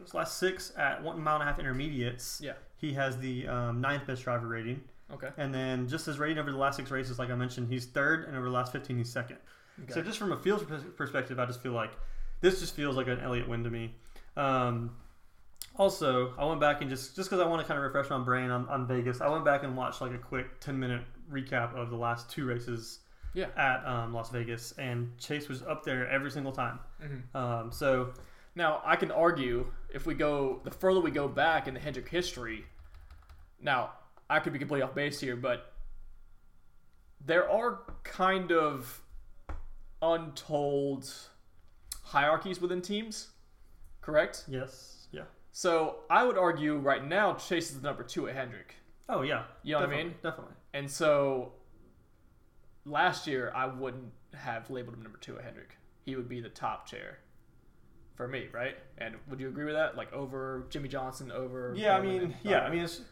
this, 0.00 0.14
last 0.14 0.38
six 0.38 0.72
at 0.76 1.02
one 1.02 1.20
mile 1.20 1.34
and 1.36 1.42
a 1.42 1.46
half 1.46 1.58
intermediates, 1.58 2.40
Yeah. 2.42 2.52
he 2.76 2.92
has 2.94 3.18
the 3.18 3.48
um, 3.48 3.80
ninth 3.80 4.06
best 4.06 4.22
driver 4.24 4.46
rating. 4.46 4.82
Okay. 5.12 5.28
And 5.36 5.52
then 5.52 5.88
just 5.88 6.06
his 6.06 6.18
rating 6.18 6.38
over 6.38 6.50
the 6.50 6.56
last 6.58 6.76
six 6.76 6.90
races, 6.90 7.18
like 7.18 7.30
I 7.30 7.34
mentioned, 7.34 7.68
he's 7.68 7.86
third, 7.86 8.26
and 8.26 8.36
over 8.36 8.46
the 8.46 8.52
last 8.52 8.72
15, 8.72 8.96
he's 8.96 9.10
second. 9.10 9.36
Okay. 9.82 9.92
So 9.92 10.02
just 10.02 10.18
from 10.18 10.32
a 10.32 10.36
field 10.38 10.66
perspective, 10.96 11.38
I 11.38 11.46
just 11.46 11.62
feel 11.62 11.72
like 11.72 11.90
this 12.40 12.60
just 12.60 12.74
feels 12.74 12.96
like 12.96 13.08
an 13.08 13.20
Elliott 13.20 13.48
win 13.48 13.64
to 13.64 13.70
me. 13.70 13.94
Um, 14.36 14.96
also, 15.76 16.32
I 16.38 16.44
went 16.44 16.60
back 16.60 16.80
and 16.80 16.88
just 16.90 17.16
just 17.16 17.28
because 17.28 17.44
I 17.44 17.48
want 17.48 17.60
to 17.62 17.66
kind 17.66 17.78
of 17.78 17.84
refresh 17.84 18.08
my 18.10 18.18
brain 18.18 18.50
on, 18.50 18.68
on 18.68 18.86
Vegas, 18.86 19.20
I 19.20 19.28
went 19.28 19.44
back 19.44 19.64
and 19.64 19.76
watched 19.76 20.00
like 20.00 20.12
a 20.12 20.18
quick 20.18 20.60
10 20.60 20.78
minute 20.78 21.02
recap 21.30 21.74
of 21.74 21.90
the 21.90 21.96
last 21.96 22.30
two 22.30 22.44
races 22.46 23.00
Yeah. 23.34 23.48
at 23.56 23.84
um, 23.84 24.14
Las 24.14 24.30
Vegas, 24.30 24.72
and 24.78 25.16
Chase 25.18 25.48
was 25.48 25.62
up 25.62 25.84
there 25.84 26.08
every 26.08 26.30
single 26.30 26.52
time. 26.52 26.78
Mhm. 27.02 27.34
Um, 27.34 27.72
so 27.72 28.14
Now, 28.56 28.80
I 28.84 28.94
can 28.94 29.10
argue 29.10 29.66
if 29.92 30.06
we 30.06 30.14
go 30.14 30.60
the 30.64 30.70
further 30.70 31.00
we 31.00 31.10
go 31.10 31.26
back 31.26 31.66
in 31.66 31.74
the 31.74 31.80
Hendrick 31.80 32.08
history. 32.08 32.64
Now, 33.60 33.92
I 34.30 34.38
could 34.38 34.52
be 34.52 34.58
completely 34.60 34.82
off 34.82 34.94
base 34.94 35.18
here, 35.20 35.34
but 35.34 35.72
there 37.20 37.50
are 37.50 37.80
kind 38.04 38.52
of 38.52 39.02
untold 40.00 41.10
hierarchies 42.02 42.60
within 42.60 42.80
teams, 42.82 43.30
correct? 44.02 44.44
Yes. 44.46 45.08
Yeah. 45.10 45.24
So 45.52 46.00
I 46.10 46.24
would 46.24 46.36
argue 46.38 46.76
right 46.76 47.04
now 47.04 47.34
Chase 47.34 47.70
is 47.70 47.80
the 47.80 47.86
number 47.86 48.02
two 48.02 48.28
at 48.28 48.34
Hendrick. 48.36 48.76
Oh 49.08 49.22
yeah. 49.22 49.44
You 49.62 49.74
know 49.74 49.80
what 49.80 49.90
I 49.90 49.96
mean? 49.96 50.14
Definitely. 50.22 50.54
And 50.74 50.90
so 50.90 51.52
last 52.84 53.26
year 53.26 53.52
I 53.54 53.66
wouldn't 53.66 54.12
have 54.34 54.70
labeled 54.70 54.94
him 54.96 55.02
number 55.02 55.18
two 55.18 55.36
at 55.38 55.44
Hendrick. 55.44 55.76
He 56.04 56.16
would 56.16 56.28
be 56.28 56.40
the 56.40 56.48
top 56.48 56.86
chair 56.86 57.18
for 58.14 58.28
me, 58.28 58.46
right? 58.52 58.76
And 58.98 59.14
would 59.28 59.40
you 59.40 59.48
agree 59.48 59.64
with 59.64 59.74
that? 59.74 59.96
Like 59.96 60.12
over 60.12 60.66
Jimmie 60.70 60.88
Johnson, 60.88 61.32
over 61.32 61.72
Yeah, 61.76 61.96
I 61.96 62.00
mean, 62.02 62.34
yeah, 62.42 62.60
I 62.60 62.70
mean, 62.70 62.82
it's, 62.82 62.98
if 62.98 63.04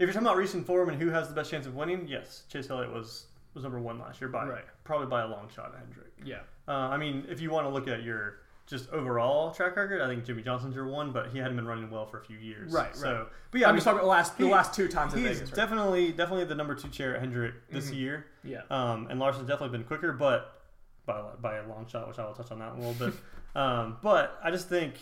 you're 0.00 0.12
talking 0.12 0.26
about 0.26 0.36
recent 0.36 0.66
form 0.66 0.88
and 0.88 1.00
who 1.00 1.10
has 1.10 1.28
the 1.28 1.34
best 1.34 1.50
chance 1.50 1.66
of 1.66 1.74
winning, 1.74 2.06
yes, 2.08 2.42
Chase 2.50 2.68
Elliott 2.70 2.92
was 2.92 3.26
was 3.54 3.64
number 3.64 3.78
one 3.78 3.98
last 3.98 4.18
year 4.20 4.28
by 4.30 4.46
Right. 4.46 4.64
probably 4.82 5.06
by 5.08 5.20
a 5.22 5.28
long 5.28 5.46
shot 5.54 5.72
at 5.74 5.78
Hendrick. 5.80 6.12
yeah, 6.24 6.40
Uh, 6.66 6.72
I 6.72 6.96
mean, 6.96 7.26
if 7.28 7.40
you 7.40 7.50
want 7.50 7.66
to 7.66 7.70
look 7.70 7.86
at 7.86 8.02
your 8.02 8.38
just 8.66 8.88
overall 8.90 9.50
track 9.52 9.76
record, 9.76 10.00
I 10.00 10.06
think 10.06 10.24
Jimmie 10.24 10.42
Johnson's 10.42 10.74
your 10.74 10.86
one, 10.86 11.12
but 11.12 11.30
he 11.30 11.38
hadn't 11.38 11.56
been 11.56 11.66
running 11.66 11.90
well 11.90 12.06
for 12.06 12.18
a 12.20 12.24
few 12.24 12.38
years. 12.38 12.72
Right, 12.72 12.94
So, 12.96 13.12
right. 13.12 13.26
but 13.50 13.60
yeah, 13.60 13.66
I 13.66 13.70
I'm 13.70 13.74
mean, 13.74 13.78
just 13.78 13.84
talking 13.84 13.98
about 13.98 14.04
the 14.04 14.08
last 14.10 14.38
the 14.38 14.46
last 14.46 14.74
two 14.74 14.88
times 14.88 15.12
in 15.14 15.20
he's 15.20 15.28
Vegas. 15.38 15.50
Right? 15.50 15.56
definitely 15.56 16.12
definitely 16.12 16.44
the 16.44 16.54
number 16.54 16.74
two 16.74 16.88
chair 16.88 17.14
at 17.14 17.20
Hendrick 17.20 17.54
this 17.70 17.90
Mhm. 17.90 17.96
year. 17.96 18.26
yeah, 18.44 18.62
Um, 18.70 19.08
and 19.10 19.18
Larson's 19.20 19.48
definitely 19.48 19.76
been 19.76 19.86
quicker, 19.86 20.12
but 20.12 20.60
by 21.06 21.18
a, 21.18 21.22
by 21.40 21.56
a 21.56 21.66
long 21.66 21.86
shot, 21.86 22.06
which 22.08 22.18
I 22.18 22.24
will 22.24 22.34
touch 22.34 22.50
on 22.52 22.60
that 22.60 22.74
in 22.74 22.82
a 22.82 22.88
little 22.88 23.06
bit. 23.10 23.14
um, 23.56 23.98
but 24.02 24.38
I 24.42 24.50
just 24.52 24.68
think 24.68 24.94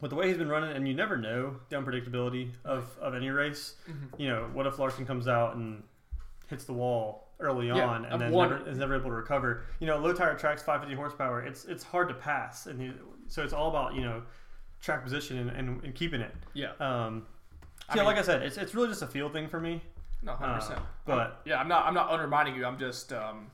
with 0.00 0.10
the 0.10 0.16
way 0.16 0.28
he's 0.28 0.36
been 0.36 0.48
running, 0.48 0.76
and 0.76 0.86
you 0.86 0.94
never 0.94 1.16
know 1.16 1.56
the 1.70 1.76
unpredictability 1.76 2.50
of, 2.64 2.84
of 3.00 3.14
any 3.14 3.30
race. 3.30 3.76
Mhm. 3.88 4.18
You 4.20 4.28
know, 4.28 4.50
what 4.52 4.66
if 4.66 4.78
Larson 4.78 5.06
comes 5.06 5.26
out 5.28 5.54
and 5.56 5.82
hits 6.48 6.64
the 6.64 6.72
wall 6.74 7.28
early 7.42 7.68
Yeah, 7.68 7.86
on 7.86 8.04
and 8.06 8.20
then 8.20 8.32
never, 8.32 8.68
is 8.68 8.78
never 8.78 8.94
able 8.94 9.10
to 9.10 9.16
recover? 9.16 9.62
You 9.80 9.86
know, 9.86 9.98
low 9.98 10.12
tire 10.12 10.34
tracks, 10.36 10.62
550 10.62 10.96
horsepower. 10.96 11.42
It's 11.42 11.64
it's 11.66 11.82
hard 11.84 12.08
to 12.08 12.14
pass, 12.14 12.66
and 12.66 12.80
you, 12.80 12.94
so 13.28 13.42
it's 13.42 13.52
all 13.52 13.68
about 13.68 13.94
you 13.94 14.00
know 14.02 14.22
track 14.80 15.02
position 15.04 15.38
and, 15.38 15.50
and, 15.50 15.84
and 15.84 15.94
keeping 15.94 16.20
it. 16.20 16.34
yeah. 16.54 16.72
Um, 16.80 17.26
I 17.88 17.94
yeah, 17.94 18.02
mean- 18.02 18.06
like 18.06 18.18
I 18.18 18.22
said, 18.22 18.42
it's, 18.42 18.56
it's 18.56 18.74
really 18.74 18.88
just 18.88 19.02
a 19.02 19.06
field 19.06 19.32
thing 19.32 19.48
for 19.48 19.60
me. 19.60 19.82
No, 20.22 20.32
hundred 20.34 20.52
Uh, 20.52 20.58
percent. 20.60 20.80
but 21.04 21.40
yeah, 21.44 21.58
I'm 21.58 21.68
not. 21.68 21.84
I'm 21.86 21.94
not 21.94 22.10
undermining 22.10 22.54
you. 22.54 22.64
I'm 22.64 22.78
just 22.78 23.12
um, 23.12 23.50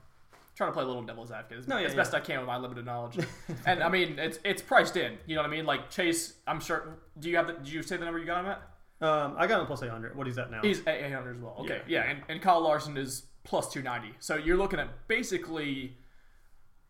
trying 0.54 0.68
to 0.68 0.74
play 0.74 0.82
a 0.82 0.86
little 0.86 1.02
devil's 1.02 1.30
advocate 1.30 1.60
as, 1.60 1.66
No, 1.68 1.78
yeah, 1.78 1.86
as 1.86 1.92
yeah. 1.92 1.96
best 1.96 2.14
I 2.14 2.20
can 2.20 2.38
with 2.40 2.46
my 2.46 2.58
limited 2.58 2.84
knowledge. 2.84 3.18
and 3.66 3.82
I 3.82 3.88
mean, 3.88 4.18
it's 4.18 4.38
it's 4.44 4.60
priced 4.60 4.96
in. 4.98 5.16
You 5.26 5.36
know 5.36 5.42
what 5.42 5.48
I 5.48 5.50
mean? 5.50 5.64
Like 5.64 5.88
Chase, 5.90 6.34
I'm 6.46 6.60
sure. 6.60 6.98
Do 7.18 7.30
you 7.30 7.36
have 7.36 7.46
the? 7.46 7.54
Did 7.54 7.68
you 7.68 7.82
say 7.82 7.96
the 7.96 8.04
number 8.04 8.20
you 8.20 8.26
got 8.26 8.44
him 8.44 8.50
at? 8.50 8.62
um, 9.00 9.34
I 9.38 9.46
got 9.46 9.60
him 9.60 9.66
plus 9.66 9.82
800. 9.82 10.14
What 10.16 10.26
is 10.28 10.34
that 10.36 10.50
now? 10.50 10.60
He's 10.60 10.86
800 10.86 11.36
as 11.36 11.40
well. 11.42 11.54
Okay, 11.60 11.80
Yeah. 11.86 12.04
yeah, 12.04 12.10
and, 12.10 12.22
and 12.28 12.42
Kyle 12.42 12.60
Larson 12.60 12.96
is 12.98 13.22
plus 13.48 13.72
290. 13.72 14.14
So 14.20 14.36
you're 14.36 14.58
looking 14.58 14.78
at 14.78 15.08
basically 15.08 15.96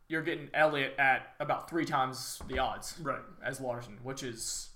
you're 0.08 0.22
getting 0.22 0.48
Elliott 0.52 0.94
at 0.98 1.34
about 1.38 1.70
three 1.70 1.84
times 1.84 2.42
the 2.48 2.58
odds 2.58 2.96
right. 3.00 3.20
as 3.44 3.60
Larson, 3.60 3.98
which 4.02 4.24
is 4.24 4.70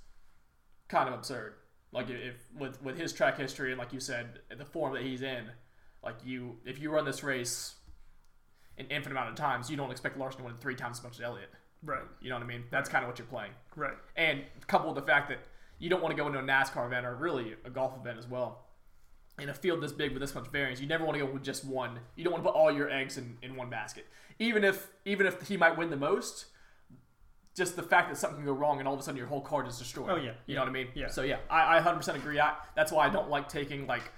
kind 0.89 1.09
of 1.09 1.15
absurd. 1.15 1.55
Like 1.91 2.09
if 2.09 2.37
with 2.57 2.81
with 2.83 2.97
his 2.97 3.13
track 3.13 3.37
history 3.37 3.73
and 3.73 3.79
like 3.79 3.93
you 3.93 4.01
said, 4.01 4.39
the 4.57 4.65
form 4.65 4.95
that 4.95 5.03
he's 5.03 5.23
in, 5.23 5.47
like 6.05 6.15
you 6.25 6.57
if 6.65 6.81
you 6.81 6.91
run 6.91 7.05
this 7.05 7.23
race 7.25 7.75
an 8.79 8.87
infinite 8.89 9.13
amount 9.13 9.31
of 9.31 9.35
times, 9.35 9.69
you 9.69 9.77
don't 9.77 9.91
expect 9.91 10.17
Larson 10.17 10.41
to 10.41 10.47
win 10.47 10.55
three 10.61 10.77
times 10.77 10.99
as 10.99 11.05
much 11.05 11.15
as 11.15 11.21
Elliott. 11.21 11.51
Right. 11.83 12.03
You 12.21 12.31
know 12.31 12.37
what 12.37 12.45
I 12.45 12.47
mean? 12.47 12.65
That's 12.71 12.89
kind 12.89 13.05
of 13.05 13.09
what 13.09 13.19
you're 13.19 13.27
playing. 13.27 13.51
Right. 13.75 13.97
And 14.17 14.43
coupled 14.69 14.95
with 14.95 15.05
the 15.05 15.11
fact 15.11 15.29
that 15.31 15.41
you 15.81 15.91
don't 15.91 16.01
want 16.01 16.17
to 16.17 16.23
go 16.23 16.29
into 16.29 16.39
a 16.39 16.43
NASCAR 16.43 16.87
event 16.87 17.05
or 17.05 17.17
really 17.17 17.57
a 17.65 17.71
golf 17.71 17.97
event 17.99 18.19
as 18.19 18.29
well. 18.29 18.67
In 19.41 19.49
a 19.49 19.55
field 19.55 19.81
this 19.81 19.93
big 19.93 20.13
with 20.13 20.21
this 20.21 20.35
much 20.35 20.49
variance, 20.49 20.81
you 20.81 20.87
never 20.87 21.05
want 21.05 21.19
to 21.19 21.25
go 21.25 21.33
with 21.33 21.43
just 21.43 21.65
one. 21.65 21.99
You 22.17 22.25
don't 22.25 22.33
want 22.33 22.45
to 22.45 22.51
put 22.51 22.57
all 22.57 22.71
your 22.71 22.91
eggs 22.91 23.17
in, 23.17 23.39
in 23.43 23.57
one 23.57 23.71
basket. 23.71 24.07
Even 24.39 24.63
if 24.63 24.89
even 25.05 25.27
if 25.27 25.49
he 25.49 25.57
might 25.57 25.77
win 25.77 25.91
the 25.91 25.97
most, 25.97 26.47
just 27.55 27.77
the 27.77 27.83
fact 27.83 28.11
that 28.11 28.17
something 28.17 28.39
can 28.39 28.47
go 28.47 28.53
wrong 28.53 28.79
and 28.79 28.89
all 28.89 28.95
of 28.95 29.01
a 29.01 29.03
sudden 29.03 29.19
your 29.19 29.27
whole 29.27 29.41
card 29.41 29.67
is 29.67 29.79
destroyed. 29.79 30.11
Oh, 30.11 30.17
yeah. 30.17 30.33
You 30.47 30.55
know 30.55 30.63
what 30.63 30.69
I 30.69 30.73
mean? 30.73 30.89
Yeah. 30.95 31.09
So 31.09 31.23
yeah, 31.23 31.39
I, 31.51 31.79
I 31.79 31.81
100% 31.81 32.15
agree. 32.15 32.41
I, 32.41 32.55
that's 32.75 32.93
why 32.93 33.07
I 33.07 33.11
don't 33.11 33.29
like 33.29 33.49
taking 33.49 33.87
like 33.87 34.11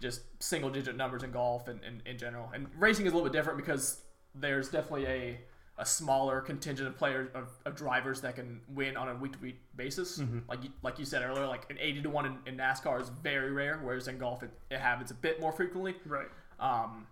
just 0.00 0.22
single 0.38 0.70
digit 0.70 0.96
numbers 0.96 1.22
in 1.22 1.30
golf 1.30 1.68
and, 1.68 1.80
and 1.84 2.02
in 2.06 2.16
general. 2.18 2.50
And 2.54 2.68
racing 2.78 3.06
is 3.06 3.12
a 3.12 3.16
little 3.16 3.28
bit 3.28 3.36
different 3.36 3.58
because 3.58 4.00
there's 4.34 4.68
definitely 4.68 5.06
a 5.06 5.40
a 5.80 5.86
smaller 5.86 6.42
contingent 6.42 6.86
of 6.86 6.96
players 6.96 7.30
of, 7.34 7.48
of 7.64 7.74
drivers 7.74 8.20
that 8.20 8.36
can 8.36 8.60
win 8.68 8.98
on 8.98 9.08
a 9.08 9.14
week 9.14 9.32
to 9.32 9.38
week 9.38 9.56
basis. 9.74 10.18
Mm-hmm. 10.18 10.40
Like 10.46 10.62
you, 10.62 10.70
like 10.82 10.98
you 10.98 11.06
said 11.06 11.22
earlier, 11.22 11.46
like 11.46 11.68
an 11.70 11.78
eighty 11.80 12.02
to 12.02 12.10
one 12.10 12.26
in, 12.26 12.36
in 12.46 12.56
NASCAR 12.56 13.00
is 13.00 13.08
very 13.08 13.50
rare, 13.50 13.80
whereas 13.82 14.06
in 14.06 14.18
golf 14.18 14.42
it, 14.42 14.50
it 14.70 14.78
happens 14.78 15.10
a 15.10 15.14
bit 15.14 15.40
more 15.40 15.52
frequently. 15.52 15.94
Right. 16.04 16.28
Um, 16.60 17.06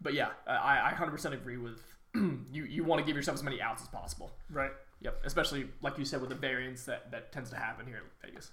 but 0.00 0.14
yeah, 0.14 0.30
I, 0.46 0.90
I 0.90 0.94
100% 0.98 1.32
agree 1.32 1.58
with 1.58 1.80
you. 2.14 2.64
You 2.64 2.84
want 2.84 3.00
to 3.00 3.06
give 3.06 3.16
yourself 3.16 3.36
as 3.36 3.42
many 3.42 3.60
outs 3.60 3.82
as 3.82 3.88
possible. 3.88 4.30
Right. 4.50 4.72
Yep, 5.00 5.20
especially 5.24 5.68
like 5.82 5.98
you 5.98 6.06
said 6.06 6.20
with 6.20 6.30
the 6.30 6.36
variance 6.36 6.84
that 6.84 7.10
that 7.10 7.32
tends 7.32 7.50
to 7.50 7.56
happen 7.56 7.86
here 7.86 7.98
in 7.98 8.30
Vegas. 8.30 8.50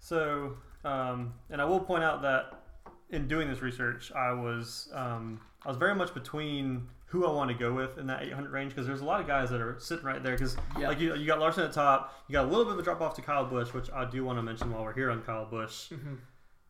So, 0.00 0.56
um, 0.84 1.34
and 1.48 1.62
I 1.62 1.64
will 1.64 1.78
point 1.78 2.02
out 2.02 2.22
that 2.22 2.60
in 3.10 3.28
doing 3.28 3.48
this 3.48 3.62
research, 3.62 4.10
I 4.12 4.32
was 4.32 4.88
um, 4.92 5.40
I 5.64 5.68
was 5.68 5.76
very 5.76 5.94
much 5.94 6.12
between 6.12 6.88
who 7.12 7.26
I 7.26 7.30
want 7.30 7.50
to 7.50 7.54
go 7.54 7.74
with 7.74 7.98
in 7.98 8.06
that 8.06 8.22
800 8.22 8.50
range 8.50 8.70
because 8.72 8.86
there's 8.86 9.02
a 9.02 9.04
lot 9.04 9.20
of 9.20 9.26
guys 9.26 9.50
that 9.50 9.60
are 9.60 9.76
sitting 9.78 10.04
right 10.04 10.22
there 10.22 10.32
because 10.32 10.56
Yeah. 10.78 10.88
like 10.88 10.98
you, 10.98 11.14
you 11.14 11.26
got 11.26 11.38
Larson 11.38 11.62
at 11.64 11.68
the 11.68 11.74
top, 11.74 12.14
you 12.26 12.32
got 12.32 12.46
a 12.46 12.48
little 12.48 12.64
bit 12.64 12.72
of 12.72 12.78
a 12.78 12.82
drop 12.82 13.02
off 13.02 13.14
to 13.16 13.22
Kyle 13.22 13.44
Busch, 13.44 13.74
which 13.74 13.90
I 13.92 14.06
do 14.06 14.24
want 14.24 14.38
to 14.38 14.42
mention 14.42 14.72
while 14.72 14.82
we're 14.82 14.94
here 14.94 15.10
on 15.10 15.20
Kyle 15.22 15.44
Busch. 15.44 15.90
Mm-hmm. 15.90 16.14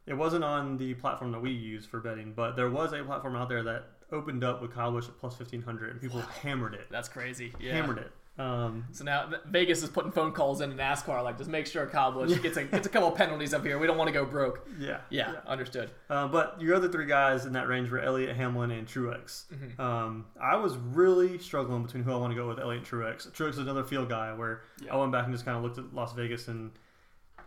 It 0.07 0.15
wasn't 0.15 0.43
on 0.43 0.79
the 0.79 0.95
platform 0.95 1.31
that 1.31 1.41
we 1.41 1.53
use 1.53 1.87
for 1.87 2.01
betting, 2.01 2.33
but 2.35 2.57
there 2.57 2.69
was 2.69 2.93
a 2.93 3.05
platform 3.05 3.37
out 3.37 3.49
there 3.49 3.63
that 3.63 3.85
opened 4.11 4.43
up 4.43 4.61
with 4.61 4.75
Kyle 4.75 4.91
Busch 4.91 5.07
at 5.09 5.17
plus 5.19 5.39
1500 5.39 5.91
and 5.93 6.01
people 6.01 6.21
hammered 6.43 6.75
it. 6.75 6.89
That's 6.91 7.09
crazy. 7.09 7.53
Yeah. 7.61 7.75
Hammered 7.75 7.99
it. 7.99 8.11
Um, 8.39 8.85
So 8.93 9.05
now 9.05 9.31
Vegas 9.47 9.83
is 9.83 9.91
putting 9.91 10.11
phone 10.11 10.33
calls 10.33 10.63
into 10.63 10.75
NASCAR, 10.75 11.23
like 11.23 11.37
just 11.37 11.51
make 11.51 11.67
sure 11.67 11.85
Kyle 11.87 12.11
Busch 12.13 12.41
gets 12.41 12.57
a 12.57 12.65
gets 12.65 12.87
a 12.87 12.91
couple 12.91 13.11
penalties 13.11 13.53
up 13.53 13.63
here. 13.65 13.79
We 13.79 13.87
don't 13.87 13.99
want 13.99 14.09
to 14.09 14.13
go 14.13 14.25
broke. 14.25 14.67
yeah. 14.79 15.01
Yeah, 15.11 15.35
understood. 15.47 15.91
Uh, 16.09 16.29
but 16.29 16.61
your 16.61 16.75
other 16.75 16.89
three 16.89 17.05
guys 17.05 17.45
in 17.45 17.53
that 17.53 17.69
range 17.69 17.91
were 17.91 17.99
Elliott, 18.01 18.35
Hamlin, 18.35 18.71
and 18.71 18.87
Truex. 18.89 19.45
Um, 19.79 20.25
I 20.41 20.57
was 20.57 20.77
really 20.79 21.39
struggling 21.39 21.83
between 21.83 22.05
who 22.05 22.13
I 22.13 22.17
want 22.17 22.31
to 22.31 22.35
go 22.35 22.49
with, 22.49 22.59
Elliott 22.59 22.79
and 22.79 22.87
Truex. 22.91 23.31
Truex 23.33 23.51
is 23.51 23.59
another 23.59 23.85
field 23.85 24.09
guy 24.09 24.33
where 24.33 24.63
Yeah. 24.83 24.95
I 24.95 24.97
went 24.97 25.13
back 25.13 25.25
and 25.27 25.35
just 25.35 25.45
kind 25.45 25.59
of 25.59 25.63
looked 25.63 25.77
at 25.79 25.93
Las 25.95 26.15
Vegas, 26.15 26.49
and 26.49 26.71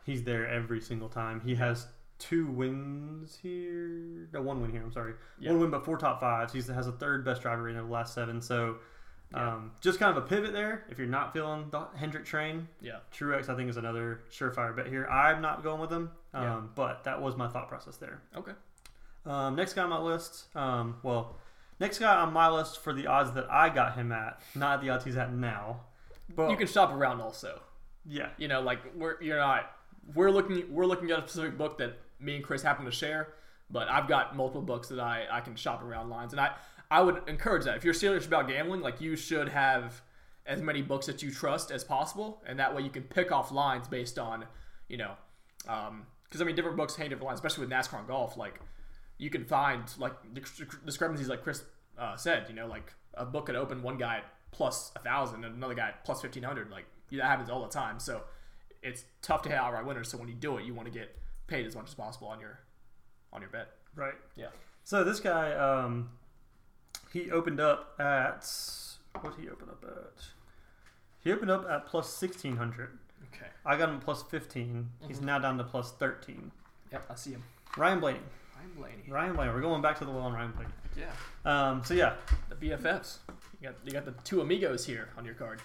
he's 0.05 0.23
there 0.23 0.47
every 0.47 0.81
single 0.81 1.09
time. 1.09 1.41
He 1.41 1.55
has 1.55 1.87
two 2.19 2.45
wins 2.45 3.35
here, 3.41 4.29
no, 4.31 4.41
one 4.41 4.61
win 4.61 4.71
here. 4.71 4.83
I'm 4.83 4.91
sorry, 4.91 5.15
Yeah. 5.39 5.49
one 5.51 5.61
win, 5.61 5.71
but 5.71 5.83
four 5.83 5.97
top 5.97 6.21
fives. 6.21 6.53
He 6.53 6.61
has 6.61 6.85
a 6.87 6.91
third 6.91 7.25
best 7.25 7.41
driver 7.41 7.67
in 7.69 7.75
the 7.75 7.81
last 7.83 8.13
seven. 8.13 8.39
So. 8.39 8.77
Um, 9.33 9.71
just 9.81 9.99
kind 9.99 10.15
of 10.15 10.23
a 10.23 10.27
pivot 10.27 10.53
there. 10.53 10.85
If 10.89 10.97
you're 10.97 11.07
not 11.07 11.33
feeling 11.33 11.67
the 11.69 11.87
Hendrick 11.95 12.25
train, 12.25 12.67
Yeah. 12.79 12.99
Truex 13.13 13.49
I 13.49 13.55
think 13.55 13.69
is 13.69 13.77
another 13.77 14.21
surefire 14.31 14.73
bet 14.75 14.87
here. 14.87 15.05
I'm 15.07 15.41
not 15.41 15.61
going 15.63 15.81
with 15.81 15.91
him, 15.91 16.11
um, 16.33 16.43
Yeah. 16.43 16.61
but 16.75 17.03
that 17.03 17.21
was 17.21 17.35
my 17.35 17.47
thought 17.47 17.67
process 17.67 17.97
there. 17.97 18.21
Okay. 18.35 18.53
Um, 19.25 19.55
next 19.55 19.73
guy 19.73 19.83
on 19.83 19.89
my 19.89 19.97
list, 19.99 20.55
um, 20.55 20.97
well, 21.03 21.35
next 21.79 21.99
guy 21.99 22.15
on 22.15 22.31
my 22.31 22.47
list 22.49 22.79
for 22.79 22.93
the 22.93 23.07
odds 23.07 23.31
that 23.33 23.51
I 23.51 23.69
got 23.69 23.95
him 23.95 24.11
at, 24.11 24.39
not 24.53 24.81
the 24.81 24.89
odds 24.91 25.03
he's 25.03 25.17
at 25.17 25.33
now. 25.33 25.81
But 26.33 26.51
You 26.51 26.57
can 26.57 26.67
shop 26.67 26.91
around 26.93 27.19
also. 27.21 27.61
yeah, 28.05 28.29
You 28.37 28.47
know, 28.47 28.61
like 28.61 28.79
we're 28.95 29.21
you're 29.21 29.37
not 29.39 29.71
we're 30.13 30.29
looking 30.31 30.71
we're 30.73 30.85
looking 30.85 31.09
at 31.11 31.19
a 31.19 31.21
specific 31.23 31.57
book 31.57 31.77
that 31.79 31.97
me 32.19 32.35
and 32.35 32.43
Chris 32.45 32.61
happen 32.61 32.85
to 32.85 32.91
share, 32.91 33.33
but 33.71 33.87
I've 33.89 34.07
got 34.07 34.35
multiple 34.35 34.61
books 34.61 34.87
that 34.89 34.99
I 34.99 35.25
I 35.31 35.41
can 35.41 35.55
shop 35.55 35.81
around 35.83 36.09
lines, 36.09 36.31
and 36.31 36.39
I 36.39 36.55
I 36.95 37.01
would 37.01 37.21
encourage 37.27 37.65
that 37.65 37.75
if 37.77 37.83
you're 37.83 37.93
serious 37.93 38.25
about 38.25 38.47
gambling, 38.47 38.81
like 38.81 39.01
you 39.01 39.15
should 39.15 39.49
have 39.49 40.01
as 40.45 40.61
many 40.61 40.81
books 40.81 41.05
that 41.07 41.21
you 41.23 41.31
trust 41.31 41.71
as 41.71 41.83
possible, 41.83 42.41
and 42.45 42.59
that 42.59 42.75
way 42.75 42.81
you 42.83 42.89
can 42.89 43.03
pick 43.03 43.31
off 43.31 43.51
lines 43.51 43.87
based 43.87 44.17
on 44.17 44.45
you 44.87 44.97
know, 44.97 45.13
because 45.59 46.41
I 46.41 46.43
mean 46.45 46.55
different 46.55 46.77
books 46.77 46.95
hang 46.95 47.09
different 47.09 47.27
lines, 47.27 47.39
especially 47.39 47.65
with 47.65 47.73
NASCAR 47.73 47.99
and 47.99 48.07
golf, 48.07 48.37
like. 48.37 48.59
You 49.17 49.29
can 49.29 49.45
find 49.45 49.81
like 49.97 50.11
discrepancies, 50.85 51.29
like 51.29 51.41
Chris 51.41 51.63
uh, 51.97 52.17
said. 52.17 52.47
You 52.49 52.55
know, 52.55 52.67
like 52.67 52.93
a 53.13 53.23
book 53.23 53.45
could 53.45 53.55
open 53.55 53.81
one 53.81 53.97
guy 53.97 54.17
at 54.17 54.25
plus 54.51 54.91
a 54.95 54.99
thousand 54.99 55.45
and 55.45 55.55
another 55.55 55.73
guy 55.73 55.87
at 55.87 56.03
plus 56.03 56.21
fifteen 56.21 56.43
hundred. 56.43 56.69
Like 56.69 56.85
that 57.13 57.23
happens 57.23 57.49
all 57.49 57.61
the 57.61 57.69
time. 57.69 57.97
So 57.97 58.23
it's 58.83 59.05
tough 59.21 59.41
to 59.43 59.49
hit 59.49 59.57
outright 59.57 59.85
winners. 59.85 60.09
So 60.09 60.17
when 60.17 60.27
you 60.27 60.33
do 60.33 60.57
it, 60.57 60.65
you 60.65 60.73
want 60.73 60.87
to 60.91 60.93
get 60.99 61.15
paid 61.47 61.65
as 61.65 61.75
much 61.77 61.87
as 61.87 61.93
possible 61.93 62.27
on 62.27 62.41
your 62.41 62.59
on 63.31 63.39
your 63.41 63.49
bet. 63.49 63.67
right. 63.95 64.15
Yeah. 64.35 64.47
So 64.83 65.05
this 65.05 65.21
guy, 65.21 65.53
um, 65.53 66.09
he 67.19 67.31
opened 67.31 67.59
up 67.59 67.95
at 67.99 68.45
what 69.21 69.35
did 69.35 69.43
he 69.45 69.49
open 69.49 69.69
up 69.69 69.83
at? 69.87 70.23
He 71.23 71.31
opened 71.31 71.49
up 71.49 71.65
at 71.69 71.85
plus 71.87 72.09
sixteen 72.13 72.57
hundred. 72.57 72.89
Okay. 73.33 73.47
I 73.65 73.77
got 73.77 73.89
him 73.89 73.95
at 73.95 74.01
plus 74.01 74.23
15 74.23 74.87
He's 75.07 75.19
now 75.21 75.39
down 75.39 75.57
to 75.57 75.63
plus 75.63 75.91
thirteen. 75.93 76.51
Yep, 76.91 77.05
I 77.09 77.15
see 77.15 77.31
him. 77.31 77.43
Ryan 77.77 77.99
Blaney. 77.99 78.19
I'm 78.61 78.71
Blaney. 78.81 79.03
Ryan 79.09 79.35
Blaney. 79.35 79.51
We're 79.53 79.61
going 79.61 79.81
back 79.81 79.97
to 79.99 80.05
the 80.05 80.11
well 80.11 80.21
on 80.23 80.33
Ryan 80.33 80.51
Blaney. 80.51 80.69
Yeah. 80.97 81.11
Um, 81.69 81.81
so 81.83 81.93
yeah, 81.93 82.13
The 82.49 82.55
BFFs. 82.55 83.17
You 83.61 83.69
got 83.69 83.75
you 83.85 83.91
got 83.91 84.05
the 84.05 84.13
two 84.23 84.41
amigos 84.41 84.85
here 84.85 85.09
on 85.17 85.25
your 85.25 85.33
card. 85.35 85.61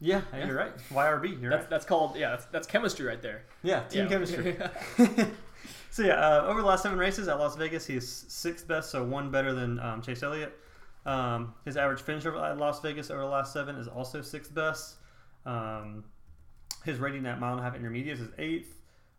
yeah, 0.00 0.20
Yeah. 0.34 0.46
you're 0.46 0.56
right. 0.56 0.76
YRB. 0.90 1.40
You're 1.40 1.50
That's 1.50 1.62
right. 1.62 1.70
that's 1.70 1.84
called 1.86 2.16
yeah. 2.16 2.30
That's 2.30 2.44
that's 2.46 2.66
chemistry 2.66 3.06
right 3.06 3.20
there. 3.22 3.42
Yeah, 3.62 3.80
team 3.84 4.04
Yeah. 4.04 4.08
chemistry. 4.10 4.56
so 5.90 6.02
yeah, 6.02 6.14
uh, 6.14 6.42
over 6.46 6.60
the 6.60 6.66
last 6.66 6.82
seven 6.82 6.98
races 6.98 7.28
at 7.28 7.38
Las 7.38 7.56
Vegas, 7.56 7.86
he 7.86 7.96
is 7.96 8.08
sixth 8.28 8.66
best, 8.68 8.90
so 8.90 9.02
one 9.04 9.30
better 9.30 9.52
than 9.54 9.78
um, 9.80 10.00
Chase 10.02 10.22
Elliott. 10.22 10.58
Um, 11.06 11.54
his 11.64 11.76
average 11.76 12.00
finish 12.02 12.26
over 12.26 12.36
at 12.44 12.58
Las 12.58 12.80
Vegas 12.80 13.10
over 13.10 13.20
the 13.20 13.26
last 13.28 13.52
seven 13.52 13.76
is 13.76 13.86
also 13.88 14.20
sixth 14.22 14.52
best. 14.54 14.96
Um, 15.46 16.04
his 16.84 16.98
rating 16.98 17.24
at 17.26 17.38
mile 17.40 17.52
and 17.52 17.60
a 17.60 17.62
half 17.62 17.74
intermediates 17.76 18.20
is 18.20 18.28
eighth. 18.38 18.72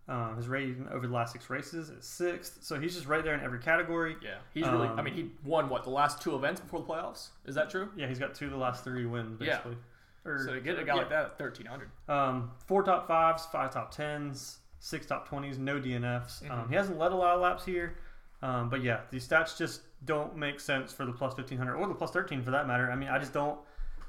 Um, 0.10 0.38
his 0.38 0.48
rating 0.48 0.88
over 0.92 1.06
the 1.08 1.14
last 1.14 1.34
six 1.34 1.50
races 1.50 1.90
is 1.90 2.06
sixth. 2.06 2.60
So 2.64 2.80
he's 2.80 2.94
just 2.96 3.08
right 3.08 3.24
there 3.24 3.34
in 3.34 3.42
every 3.42 3.60
category. 3.60 4.16
Yeah, 4.22 4.38
he's 4.54 4.66
really. 4.68 4.88
I 4.88 4.92
Um, 4.94 5.04
mean, 5.06 5.14
he 5.14 5.32
won 5.44 5.68
what 5.70 5.84
the 5.84 5.90
last 5.90 6.22
two 6.22 6.36
events 6.36 6.62
before 6.62 6.80
the 6.82 6.86
playoffs. 6.86 7.30
Is 7.46 7.56
that 7.56 7.70
true? 7.70 7.90
Yeah, 7.96 8.08
he's 8.08 8.20
got 8.20 8.34
two 8.36 8.46
of 8.46 8.52
the 8.52 8.58
last 8.58 8.84
three 8.84 9.06
wins 9.06 9.40
Yeah. 9.42 9.48
basically. 9.58 9.78
Or- 10.26 10.40
So 10.46 10.54
to 10.54 10.62
get 10.62 10.78
a 10.80 10.84
guy 10.84 10.94
yeah. 10.96 11.00
like 11.02 11.10
that 11.10 11.26
at 11.26 11.38
thirteen 11.38 11.66
hundred. 11.66 11.90
Um, 12.10 12.52
four 12.68 12.84
top 12.84 13.08
fives, 13.08 13.46
five 13.48 13.72
top 13.72 13.92
tens, 13.92 14.60
six 14.80 15.06
top 15.06 15.28
twenties, 15.28 15.58
no 15.58 15.80
DNFs. 15.80 16.42
Um, 16.50 16.66
Mhm. 16.66 16.70
he 16.70 16.76
hasn't 16.76 16.98
led 16.98 17.12
a 17.12 17.16
lot 17.16 17.36
of 17.36 17.42
laps 17.42 17.64
here, 17.66 17.98
um, 18.42 18.70
but 18.70 18.82
yeah, 18.82 19.02
these 19.10 19.28
stats 19.28 19.58
just 19.58 19.82
don't 20.06 20.36
make 20.38 20.60
sense 20.60 20.94
for 20.94 21.06
the 21.06 21.12
plus 21.12 21.34
fifteen 21.34 21.58
hundred 21.58 21.76
or 21.76 21.88
the 21.88 21.94
plus 21.96 22.12
thirteen 22.12 22.42
for 22.44 22.52
that 22.52 22.68
matter. 22.68 22.92
I 22.92 22.96
mean, 22.96 23.10
I 23.10 23.20
just 23.20 23.34
don't. 23.34 23.60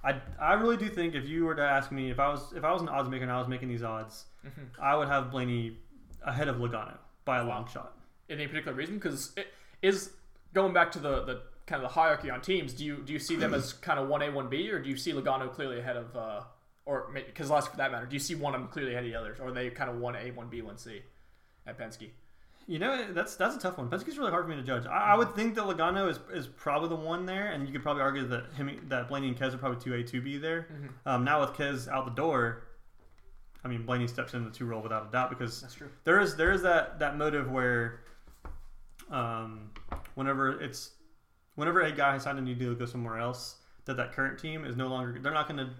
I, 0.05 0.21
I 0.41 0.53
really 0.55 0.77
do 0.77 0.89
think 0.89 1.15
if 1.17 1.27
you 1.29 1.45
were 1.45 1.57
to 1.57 1.63
ask 1.63 1.91
me 1.91 2.11
if 2.11 2.21
I 2.21 2.29
was 2.29 2.53
if 2.55 2.65
I 2.65 2.73
was 2.73 2.83
an 2.83 2.89
odds 2.89 3.09
maker 3.09 3.25
and 3.25 3.33
I 3.33 3.39
was 3.39 3.49
making 3.49 3.69
these 3.69 3.83
odds, 3.83 4.27
Mm-hmm. 4.47 4.81
I 4.81 4.97
would 4.97 5.09
have 5.09 5.31
Blaney 5.33 5.77
ahead 6.25 6.47
of 6.49 6.57
Logano 6.57 6.97
by 7.25 7.39
a 7.39 7.45
long 7.45 7.67
shot. 7.69 7.97
Any 8.31 8.47
particular 8.47 8.77
reason? 8.77 8.95
Because 8.95 9.33
it 9.37 9.49
is 9.83 10.11
going 10.55 10.73
back 10.73 10.93
to 10.93 10.99
the 11.01 11.25
the 11.25 11.43
kind 11.67 11.83
of 11.83 11.89
the 11.91 11.95
hierarchy 11.95 12.31
on 12.31 12.41
teams. 12.41 12.73
Do 12.73 12.85
you 12.85 12.99
do 13.05 13.13
you 13.13 13.19
see 13.19 13.37
them 13.37 13.53
as 13.53 13.73
kind 13.89 13.99
of 13.99 14.09
one 14.09 14.23
A 14.23 14.31
one 14.31 14.49
B, 14.49 14.71
or 14.71 14.79
do 14.81 14.89
you 14.89 14.97
see 14.97 15.13
Logano 15.13 15.53
clearly 15.53 15.81
ahead 15.81 15.97
of, 15.97 16.17
uh, 16.17 16.43
or 16.87 17.11
because 17.13 17.51
last 17.51 17.71
for 17.71 17.77
that 17.79 17.91
matter, 17.91 18.07
do 18.07 18.15
you 18.15 18.21
see 18.21 18.35
one 18.37 18.55
of 18.55 18.61
them 18.61 18.71
clearly 18.71 18.93
ahead 18.93 19.05
of 19.05 19.11
the 19.11 19.19
others, 19.19 19.39
or 19.41 19.49
are 19.49 19.53
they 19.53 19.71
kind 19.71 19.91
of 19.91 19.97
one 19.99 20.15
A 20.15 20.31
one 20.31 20.49
B 20.49 20.63
one 20.63 20.79
C 20.79 21.03
at 21.67 21.77
Penske? 21.79 22.11
You 22.69 22.79
know, 22.79 23.13
that's 23.15 23.35
that's 23.35 23.57
a 23.57 23.59
tough 23.59 23.79
one. 23.79 23.89
Penske's 23.89 24.19
really 24.19 24.31
hard 24.31 24.45
for 24.45 24.51
me 24.51 24.57
to 24.57 24.63
judge. 24.63 24.85
I, 24.85 25.13
I 25.13 25.17
would 25.17 25.35
think 25.35 25.55
that 25.55 25.65
Logano 25.65 26.11
is, 26.11 26.21
is 26.31 26.47
probably 26.47 26.91
the 26.91 26.97
one 26.97 27.25
there, 27.25 27.47
and 27.51 27.67
you 27.67 27.73
could 27.73 27.83
probably 27.83 28.03
argue 28.03 28.29
that 28.29 28.53
him 28.59 28.85
that 28.89 29.09
Blaney 29.09 29.29
and 29.29 29.39
Kez 29.39 29.55
are 29.55 29.59
probably 29.59 29.81
two 29.81 29.95
A 29.95 30.03
two 30.05 30.21
B 30.21 30.37
there. 30.37 30.69
Mhm. 30.71 30.91
Um, 31.11 31.25
now 31.25 31.41
with 31.41 31.55
Kez 31.55 31.89
out 31.89 32.05
the 32.05 32.11
door, 32.11 32.65
I 33.65 33.69
mean 33.69 33.87
Blaney 33.87 34.07
steps 34.07 34.35
into 34.35 34.51
the 34.51 34.55
two 34.55 34.67
role 34.67 34.83
without 34.83 35.09
a 35.09 35.11
doubt 35.11 35.31
because 35.31 35.65
there 36.05 36.21
is 36.21 36.37
there 36.37 36.53
is 36.53 36.61
that 36.61 36.99
that 36.99 37.17
motive 37.17 37.51
where, 37.51 38.01
um, 39.11 39.71
whenever 40.15 40.61
it's 40.61 40.91
whenever 41.55 41.81
a 41.81 41.91
guy 41.91 42.13
has 42.13 42.25
signed 42.25 42.39
a 42.39 42.43
new 42.43 42.55
deal 42.55 42.75
to 42.75 42.79
go 42.79 42.85
somewhere 42.85 43.19
else, 43.19 43.57
that 43.87 43.97
that 43.97 44.13
current 44.13 44.39
team 44.39 44.67
is 44.67 44.77
no 44.77 44.89
longer 44.89 45.19
they're 45.19 45.33
not 45.33 45.49
going 45.49 45.57
to 45.59 45.71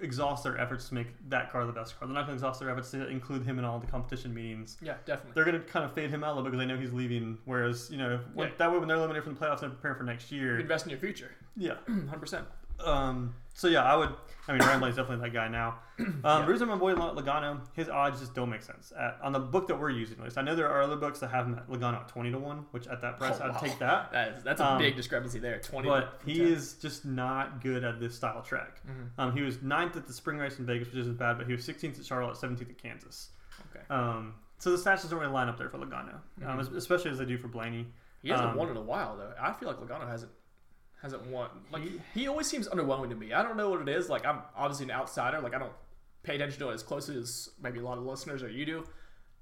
exhaust 0.00 0.44
their 0.44 0.58
efforts 0.58 0.88
to 0.88 0.94
make 0.94 1.08
that 1.28 1.50
car 1.52 1.66
the 1.66 1.72
best 1.72 1.98
car. 1.98 2.06
They're 2.08 2.14
not 2.14 2.22
going 2.26 2.30
to 2.30 2.34
exhaust 2.34 2.60
their 2.60 2.70
efforts 2.70 2.90
to 2.92 3.06
include 3.08 3.44
him 3.44 3.58
in 3.58 3.64
all 3.64 3.78
the 3.78 3.86
competition 3.86 4.32
meetings 4.34 4.76
Yeah, 4.80 4.94
definitely. 5.04 5.32
they're 5.34 5.44
going 5.44 5.60
to 5.60 5.66
kind 5.68 5.84
of 5.84 5.92
fade 5.92 6.10
him 6.10 6.24
out 6.24 6.28
a 6.28 6.34
little 6.36 6.44
bit 6.44 6.52
because 6.52 6.66
they 6.66 6.72
know 6.74 6.80
he's 6.80 6.92
leaving. 6.92 7.38
Whereas, 7.44 7.88
you 7.90 7.98
know, 7.98 8.20
when, 8.34 8.48
Yeah. 8.48 8.54
that 8.58 8.72
way 8.72 8.78
when 8.78 8.88
they're 8.88 8.96
eliminated 8.96 9.24
from 9.24 9.34
the 9.34 9.40
playoffs 9.40 9.62
and 9.62 9.72
preparing 9.72 9.96
for 9.98 10.04
next 10.04 10.30
year, 10.32 10.58
Invest 10.58 10.86
in 10.86 10.90
your 10.90 10.98
future, 11.00 11.30
yeah. 11.56 11.74
hundred 11.86 12.20
percent. 12.20 12.46
Um, 12.84 13.34
so 13.54 13.68
yeah, 13.68 13.82
I 13.84 13.96
would. 13.96 14.14
I 14.48 14.52
mean, 14.52 14.62
Ramblay's 14.62 14.96
definitely 14.96 15.28
that 15.28 15.32
guy 15.34 15.48
now. 15.48 15.78
Um, 16.00 16.14
Yeah. 16.24 16.46
Reason 16.46 16.66
my 16.66 16.76
boy 16.76 16.94
Logano, 16.94 17.60
his 17.74 17.90
odds 17.90 18.20
just 18.20 18.34
don't 18.34 18.48
make 18.48 18.62
sense 18.62 18.90
at, 18.98 19.18
on 19.22 19.32
the 19.32 19.38
book 19.38 19.68
that 19.68 19.78
we're 19.78 19.90
using. 19.90 20.16
At 20.18 20.24
least 20.24 20.38
I 20.38 20.42
know 20.42 20.56
there 20.56 20.68
are 20.70 20.80
other 20.80 20.96
books 20.96 21.18
that 21.20 21.28
have 21.30 21.44
him 21.46 21.54
at 21.56 21.68
Logano 21.68 22.00
at 22.00 22.08
twenty 22.08 22.30
to 22.32 22.38
one, 22.38 22.64
which 22.70 22.86
at 22.86 23.02
that 23.02 23.18
price 23.18 23.36
Oh, 23.40 23.44
I'd 23.44 23.50
wow. 23.52 23.58
take 23.58 23.78
that. 23.80 24.10
That 24.12 24.28
is, 24.38 24.42
that's 24.42 24.62
a 24.62 24.66
Um, 24.66 24.78
big 24.78 24.96
discrepancy 24.96 25.38
there. 25.40 25.58
Twenty, 25.60 25.88
But 25.90 26.20
to 26.20 26.26
he 26.26 26.38
10. 26.38 26.46
is 26.48 26.74
just 26.74 27.04
not 27.04 27.60
good 27.62 27.84
at 27.84 28.00
this 28.00 28.14
style 28.16 28.40
track. 28.42 28.80
Mhm. 28.88 29.10
Um, 29.18 29.32
he 29.36 29.42
was 29.42 29.60
ninth 29.62 29.94
at 29.96 30.06
the 30.06 30.12
spring 30.14 30.38
race 30.38 30.58
in 30.58 30.64
Vegas, 30.64 30.88
which 30.88 30.96
isn't 30.96 31.18
bad, 31.18 31.36
but 31.36 31.46
he 31.46 31.52
was 31.52 31.62
16th 31.64 31.98
at 32.00 32.06
Charlotte, 32.06 32.36
17th 32.36 32.70
at 32.70 32.78
Kansas. 32.78 33.30
Okay. 33.76 33.84
Um, 33.90 34.34
so 34.58 34.70
the 34.74 34.78
stats 34.78 34.96
just 35.02 35.10
don't 35.10 35.20
really 35.20 35.32
line 35.32 35.48
up 35.50 35.58
there 35.58 35.68
for 35.68 35.76
Logano, 35.78 36.14
um, 36.46 36.58
Mhm. 36.58 36.74
especially 36.76 37.10
as 37.10 37.18
they 37.18 37.26
do 37.26 37.36
for 37.36 37.48
Blaney. 37.48 37.92
He 38.22 38.30
hasn't 38.30 38.50
Um, 38.50 38.56
won 38.56 38.68
in 38.70 38.76
a 38.78 38.82
while 38.82 39.16
though. 39.18 39.32
I 39.40 39.52
feel 39.52 39.68
like 39.68 39.78
Logano 39.78 40.08
hasn't 40.08 40.32
hasn't 41.02 41.26
won. 41.26 41.48
Like 41.72 41.82
He- 41.82 42.00
he, 42.14 42.28
always 42.28 42.46
seems 42.46 42.68
underwhelming 42.68 43.08
to 43.10 43.14
me. 43.16 43.32
I 43.32 43.42
don't 43.42 43.56
know 43.56 43.70
what 43.70 43.80
it 43.80 43.88
is. 43.88 44.08
Like 44.08 44.26
I'm 44.26 44.40
obviously 44.56 44.84
an 44.84 44.90
outsider. 44.92 45.40
Like 45.40 45.54
I 45.54 45.58
don't 45.58 45.72
pay 46.22 46.34
attention 46.34 46.58
to 46.60 46.68
it 46.70 46.74
as 46.74 46.82
closely 46.82 47.16
as 47.18 47.48
maybe 47.62 47.78
a 47.78 47.82
lot 47.82 47.98
of 47.98 48.04
listeners 48.04 48.42
or 48.42 48.48
you 48.50 48.66
do. 48.66 48.84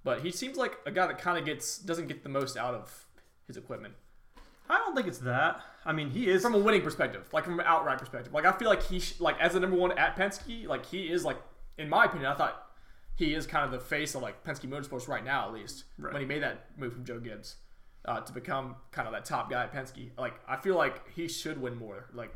But 0.05 0.21
he 0.21 0.31
seems 0.31 0.57
like 0.57 0.79
a 0.87 0.91
guy 0.91 1.07
that 1.07 1.19
kind 1.19 1.39
of 1.39 1.45
gets 1.45 1.79
doesn't 1.79 2.07
get 2.09 2.23
the 2.23 2.29
most 2.29 2.57
out 2.57 2.75
of 2.75 3.07
his 3.47 3.57
equipment 3.57 3.95
I 4.71 4.77
don't 4.77 4.95
think 4.95 5.07
it's 5.07 5.19
that. 5.21 5.63
I 5.87 5.93
mean, 5.95 6.11
he 6.11 6.29
is 6.29 6.43
from 6.43 6.55
a 6.55 6.59
winning 6.59 6.83
perspective, 6.83 7.27
like 7.33 7.45
from 7.45 7.59
an 7.59 7.65
outright 7.67 7.99
perspective. 7.99 8.35
Like 8.35 8.45
I 8.45 8.53
feel 8.53 8.69
like 8.69 8.83
he 8.83 9.01
sh- 9.01 9.19
like 9.19 9.41
as 9.41 9.55
the 9.55 9.61
number 9.61 9.77
one 9.79 9.97
at 9.97 10.15
Penske, 10.15 10.67
like 10.67 10.85
he 10.85 11.11
is 11.11 11.25
like 11.25 11.39
in 11.79 11.89
my 11.89 12.05
opinion, 12.05 12.31
I 12.31 12.35
thought 12.35 12.67
he 13.17 13.33
is 13.35 13.47
kind 13.47 13.65
of 13.65 13.71
the 13.73 13.81
face 13.81 14.15
of 14.15 14.21
like 14.21 14.45
Penske 14.45 14.69
Motorsports 14.69 15.09
right 15.09 15.25
now, 15.25 15.47
at 15.49 15.55
least 15.55 15.85
Right. 15.99 16.13
when 16.13 16.21
he 16.21 16.29
made 16.29 16.43
that 16.43 16.67
move 16.77 16.93
from 16.93 17.05
Joe 17.07 17.19
Gibbs 17.19 17.57
uh, 18.05 18.21
to 18.21 18.33
become 18.33 18.77
kind 18.91 19.07
of 19.07 19.13
that 19.13 19.25
top 19.25 19.51
guy 19.51 19.65
at 19.65 19.73
Penske. 19.73 20.11
Like 20.19 20.35
I 20.49 20.57
feel 20.57 20.77
like 20.77 21.11
he 21.15 21.29
should 21.29 21.61
win 21.61 21.77
more. 21.77 22.09
Like 22.13 22.35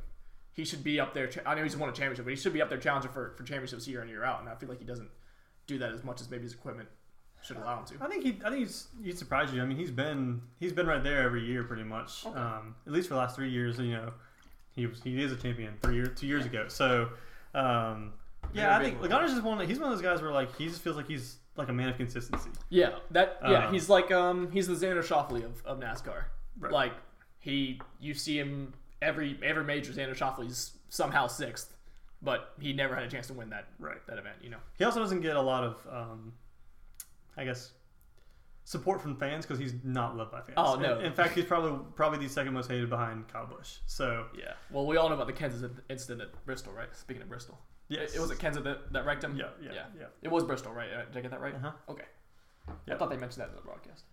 he 0.53 0.64
should 0.64 0.85
be 0.85 1.01
up 1.01 1.14
there. 1.14 1.31
I 1.46 1.55
know 1.55 1.62
he's 1.62 1.77
won 1.77 1.88
a 1.88 1.92
championship, 1.92 2.25
but 2.25 2.31
he 2.31 2.37
should 2.37 2.53
be 2.53 2.62
up 2.62 2.68
there 2.68 2.79
challenging 2.79 3.11
for, 3.11 3.35
for 3.37 3.42
championships 3.42 3.88
year 3.88 4.03
in 4.03 4.09
year 4.09 4.25
out. 4.25 4.40
And 4.40 4.48
I 4.48 4.55
feel 4.55 4.68
like 4.68 4.79
he 4.79 4.85
doesn't 4.85 5.11
do 5.66 5.79
that 5.79 5.92
as 5.92 6.05
much 6.05 6.20
as 6.20 6.31
maybe 6.31 6.42
his 6.44 6.53
equipment 6.53 6.88
should 7.42 7.57
allow 7.57 7.81
him 7.81 7.87
to. 7.87 8.05
I 8.05 8.09
think 8.09 8.22
he. 8.22 8.38
I 8.44 8.51
think 8.51 8.61
he's. 8.61 8.88
He 9.03 9.12
surprised 9.12 9.53
you. 9.55 9.62
I 9.62 9.64
mean, 9.64 9.77
he's 9.77 9.90
been. 9.90 10.42
He's 10.61 10.72
been 10.72 10.87
right 10.87 11.03
there 11.03 11.22
every 11.22 11.44
year, 11.44 11.64
pretty 11.64 11.85
much. 11.85 12.27
Okay. 12.27 12.38
Um, 12.38 12.75
at 12.87 12.92
least 12.92 13.09
for 13.09 13.14
the 13.14 13.20
last 13.20 13.37
three 13.37 13.51
years. 13.51 13.79
You 13.79 13.92
know, 13.92 14.12
he 14.75 14.87
was. 14.87 15.03
He 15.03 15.22
is 15.22 15.33
a 15.33 15.37
champion 15.37 15.75
three 15.83 15.96
years, 15.96 16.18
two 16.18 16.27
years 16.27 16.46
ago. 16.46 16.66
So, 16.68 17.09
um, 17.55 18.12
yeah, 18.53 18.77
I 18.77 18.83
think. 18.83 19.01
Logano's 19.01 19.33
just 19.33 19.42
one. 19.42 19.66
He's 19.66 19.79
one 19.79 19.90
of 19.90 19.98
those 19.98 20.03
guys 20.03 20.22
where 20.22 20.33
like 20.33 20.57
he 20.57 20.66
just 20.68 20.83
feels 20.83 20.96
like 20.96 21.09
he's 21.09 21.38
like 21.57 21.69
a 21.69 21.73
man 21.73 21.88
of 21.88 21.97
consistency. 21.97 22.51
Yeah, 22.71 22.99
that 23.11 23.38
yeah, 23.43 23.67
Um, 23.67 23.73
he's 23.73 23.88
like 23.88 24.11
um 24.11 24.51
he's 24.53 24.67
the 24.67 24.75
Xander 24.75 25.03
Schauffele 25.03 25.45
of, 25.45 25.65
of 25.67 25.79
NASCAR. 25.81 26.25
Right. 26.59 26.73
Like 26.73 26.93
he 27.38 27.81
you 28.01 28.15
see 28.15 28.38
him 28.38 28.75
every 29.01 29.38
every 29.43 29.65
major 29.65 29.93
Xander 29.93 30.17
Schauffele's 30.17 30.79
somehow 30.88 31.27
sixth, 31.27 31.75
but 32.23 32.55
he 32.61 32.73
never 32.73 32.95
had 32.95 33.05
a 33.05 33.09
chance 33.09 33.27
to 33.29 33.33
win 33.35 33.51
that 33.51 33.67
Right. 33.79 34.05
that 34.07 34.19
event, 34.19 34.37
you 34.43 34.51
know. 34.51 34.59
He 34.79 34.85
also 34.85 35.01
doesn't 35.01 35.21
get 35.21 35.37
a 35.37 35.41
lot 35.43 35.65
of, 35.65 35.87
um, 35.91 36.33
I 37.37 37.45
guess, 37.45 37.73
support 38.65 39.01
from 39.01 39.17
fans 39.17 39.45
because 39.45 39.59
he's 39.59 39.75
not 39.83 40.17
loved 40.17 40.31
by 40.31 40.41
fans. 40.41 40.55
Oh, 40.57 40.77
no. 40.77 41.01
In, 41.01 41.07
in 41.07 41.12
fact, 41.12 41.35
he's 41.35 41.45
probably 41.45 41.79
probably 41.97 42.19
the 42.19 42.29
second 42.29 42.55
most 42.55 42.71
hated 42.71 42.88
behind 42.88 43.29
Kyle 43.29 43.47
Busch. 43.47 43.79
So 43.87 44.27
Yeah. 44.38 44.53
Well, 44.71 44.87
we 44.87 44.97
all 44.97 45.09
know 45.09 45.17
about 45.17 45.27
the 45.27 45.33
Kansas 45.33 45.69
incident 45.91 46.23
at 46.23 46.47
Bristol, 46.47 46.73
right? 46.73 46.95
Speaking 46.95 47.23
of 47.23 47.29
Bristol, 47.29 47.59
yes, 48.00 48.12
it, 48.12 48.16
it 48.16 48.20
was 48.20 48.31
at 48.31 48.38
Kansas 48.38 48.62
that, 48.64 48.92
that 48.92 49.05
wrecked 49.07 49.24
him. 49.24 49.37
Yeah, 49.37 49.46
yeah, 49.62 49.72
Yeah. 49.98 50.07
It 50.22 50.31
was 50.31 50.44
Bristol, 50.44 50.72
right? 50.72 50.88
Uh, 50.92 51.05
Did 51.07 51.16
I 51.18 51.20
get 51.20 51.31
that 51.31 51.40
right? 51.40 51.55
Uh-huh. 51.55 51.72
Okay. 51.88 52.05
Yeah. 52.87 52.94
I 52.94 52.96
thought 52.98 53.11
they 53.11 53.16
mentioned 53.16 53.42
that 53.42 53.50
in 53.50 53.57
the 53.57 53.62
broadcast. 53.62 54.05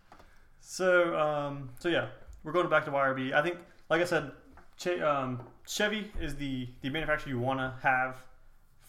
So, 0.61 1.17
um, 1.17 1.69
so 1.79 1.89
yeah, 1.89 2.07
we're 2.43 2.51
going 2.51 2.69
back 2.69 2.85
to 2.85 2.91
YRB. 2.91 3.33
I 3.33 3.41
think, 3.41 3.57
like 3.89 4.01
I 4.01 4.05
said, 4.05 4.31
che- 4.77 5.01
um, 5.01 5.41
Chevy 5.67 6.11
is 6.19 6.35
the 6.35 6.67
the 6.81 6.89
manufacturer 6.89 7.29
you 7.31 7.39
want 7.39 7.59
to 7.59 7.73
have 7.87 8.17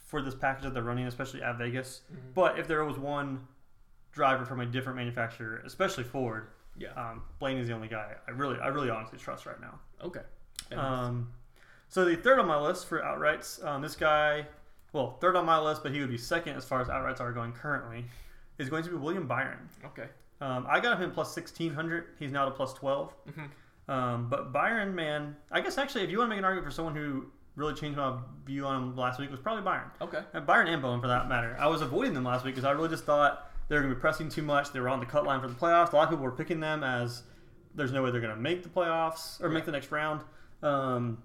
for 0.06 0.22
this 0.22 0.34
package 0.34 0.64
that 0.64 0.74
they're 0.74 0.82
running, 0.82 1.06
especially 1.06 1.42
at 1.42 1.56
Vegas. 1.58 2.00
Mhm. 2.12 2.34
But 2.34 2.58
if 2.58 2.66
there 2.66 2.84
was 2.84 2.98
one 2.98 3.46
driver 4.12 4.44
from 4.44 4.60
a 4.60 4.66
different 4.66 4.96
manufacturer, 4.96 5.62
especially 5.64 6.02
Ford, 6.04 6.48
Yeah. 6.76 6.88
um, 6.94 7.22
Blaney's 7.38 7.68
the 7.68 7.74
only 7.74 7.86
guy 7.88 8.14
I 8.26 8.32
really, 8.32 8.58
I 8.58 8.66
really 8.68 8.90
honestly 8.90 9.18
trust 9.18 9.46
right 9.46 9.60
now. 9.60 9.78
Okay. 10.02 10.22
Um, 10.76 11.32
so 11.88 12.04
the 12.04 12.16
third 12.16 12.38
on 12.40 12.46
my 12.46 12.58
list 12.60 12.86
for 12.86 13.00
outrights, 13.00 13.64
um, 13.64 13.82
this 13.82 13.94
guy, 13.96 14.46
well, 14.92 15.16
third 15.20 15.36
on 15.36 15.44
my 15.46 15.58
list, 15.58 15.82
but 15.82 15.92
he 15.92 16.00
would 16.00 16.10
be 16.10 16.18
second 16.18 16.56
as 16.56 16.64
far 16.64 16.80
as 16.80 16.88
outrights 16.88 17.20
are 17.20 17.32
going 17.32 17.52
currently, 17.52 18.04
is 18.58 18.68
going 18.68 18.82
to 18.84 18.90
be 18.90 18.96
William 18.96 19.26
Byron. 19.26 19.68
okay. 19.84 20.08
Um, 20.40 20.66
I 20.68 20.80
got 20.80 20.98
him 21.00 21.10
plus 21.12 21.34
sixteen 21.34 21.74
hundred. 21.74 22.04
He's 22.18 22.32
now 22.32 22.46
to 22.46 22.50
plus 22.50 22.72
twelve. 22.72 23.12
Mhm. 23.28 23.92
Um, 23.92 24.28
but 24.30 24.52
Byron, 24.52 24.94
man, 24.94 25.36
I 25.50 25.60
guess 25.60 25.76
actually, 25.76 26.04
if 26.04 26.10
you 26.10 26.18
want 26.18 26.28
to 26.28 26.30
make 26.30 26.38
an 26.38 26.44
argument 26.44 26.66
for 26.66 26.74
someone 26.74 26.94
who 26.94 27.26
really 27.56 27.74
changed 27.74 27.98
my 27.98 28.16
view 28.46 28.64
on 28.64 28.76
him 28.82 28.96
last 28.96 29.18
week, 29.20 29.30
was 29.30 29.40
probably 29.40 29.62
Byron. 29.64 29.90
Okay. 30.00 30.20
And 30.32 30.46
Byron 30.46 30.68
and 30.68 30.80
Bowman, 30.80 31.00
for 31.02 31.08
that 31.08 31.28
matter. 31.28 31.56
I 31.60 31.66
was 31.66 31.82
avoiding 31.82 32.14
them 32.14 32.24
last 32.24 32.44
week 32.44 32.54
because 32.54 32.64
I 32.64 32.70
really 32.70 32.88
just 32.88 33.04
thought 33.04 33.50
they 33.68 33.74
were 33.74 33.82
going 33.82 33.90
to 33.92 33.96
be 33.96 34.00
pressing 34.00 34.28
too 34.30 34.42
much. 34.42 34.72
They 34.72 34.80
were 34.80 34.88
on 34.88 35.00
the 35.00 35.06
cut 35.06 35.24
line 35.24 35.40
for 35.42 35.48
the 35.48 35.54
playoffs. 35.54 35.92
A 35.92 35.96
lot 35.96 36.04
of 36.04 36.10
people 36.10 36.24
were 36.24 36.30
picking 36.32 36.60
them 36.60 36.82
as 36.84 37.22
there's 37.74 37.92
no 37.92 38.02
way 38.02 38.10
they're 38.10 38.20
going 38.20 38.34
to 38.34 38.40
make 38.40 38.62
the 38.62 38.68
playoffs 38.68 39.42
or 39.42 39.48
make 39.50 39.64
the 39.66 39.72
next 39.72 39.90
round. 39.90 40.22
Um, 40.62 41.22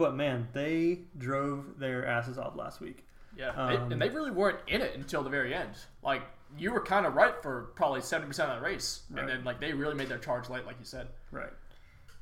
but 0.00 0.16
man, 0.16 0.48
they 0.54 1.00
drove 1.18 1.78
their 1.78 2.06
asses 2.06 2.38
off 2.38 2.56
last 2.56 2.80
week. 2.80 3.06
Yeah, 3.36 3.52
they- 3.52 3.76
Um, 3.76 3.92
and 3.92 4.02
they 4.02 4.08
really 4.08 4.30
weren't 4.32 4.58
in 4.66 4.80
it 4.80 4.96
until 4.96 5.22
the 5.22 5.30
very 5.30 5.54
end. 5.54 5.74
Like 6.02 6.22
you 6.58 6.72
were 6.72 6.80
kind 6.80 7.06
of 7.06 7.14
right 7.14 7.40
for 7.42 7.70
probably 7.76 8.00
seventy 8.00 8.26
percent 8.28 8.50
of 8.50 8.56
the 8.58 8.64
race, 8.66 9.02
Right. 9.10 9.20
and 9.20 9.28
then 9.28 9.44
like 9.44 9.60
they 9.60 9.72
really 9.72 9.94
made 9.94 10.08
their 10.08 10.18
charge 10.18 10.48
late, 10.48 10.64
like 10.66 10.76
you 10.80 10.84
said. 10.84 11.08
Right. 11.30 11.52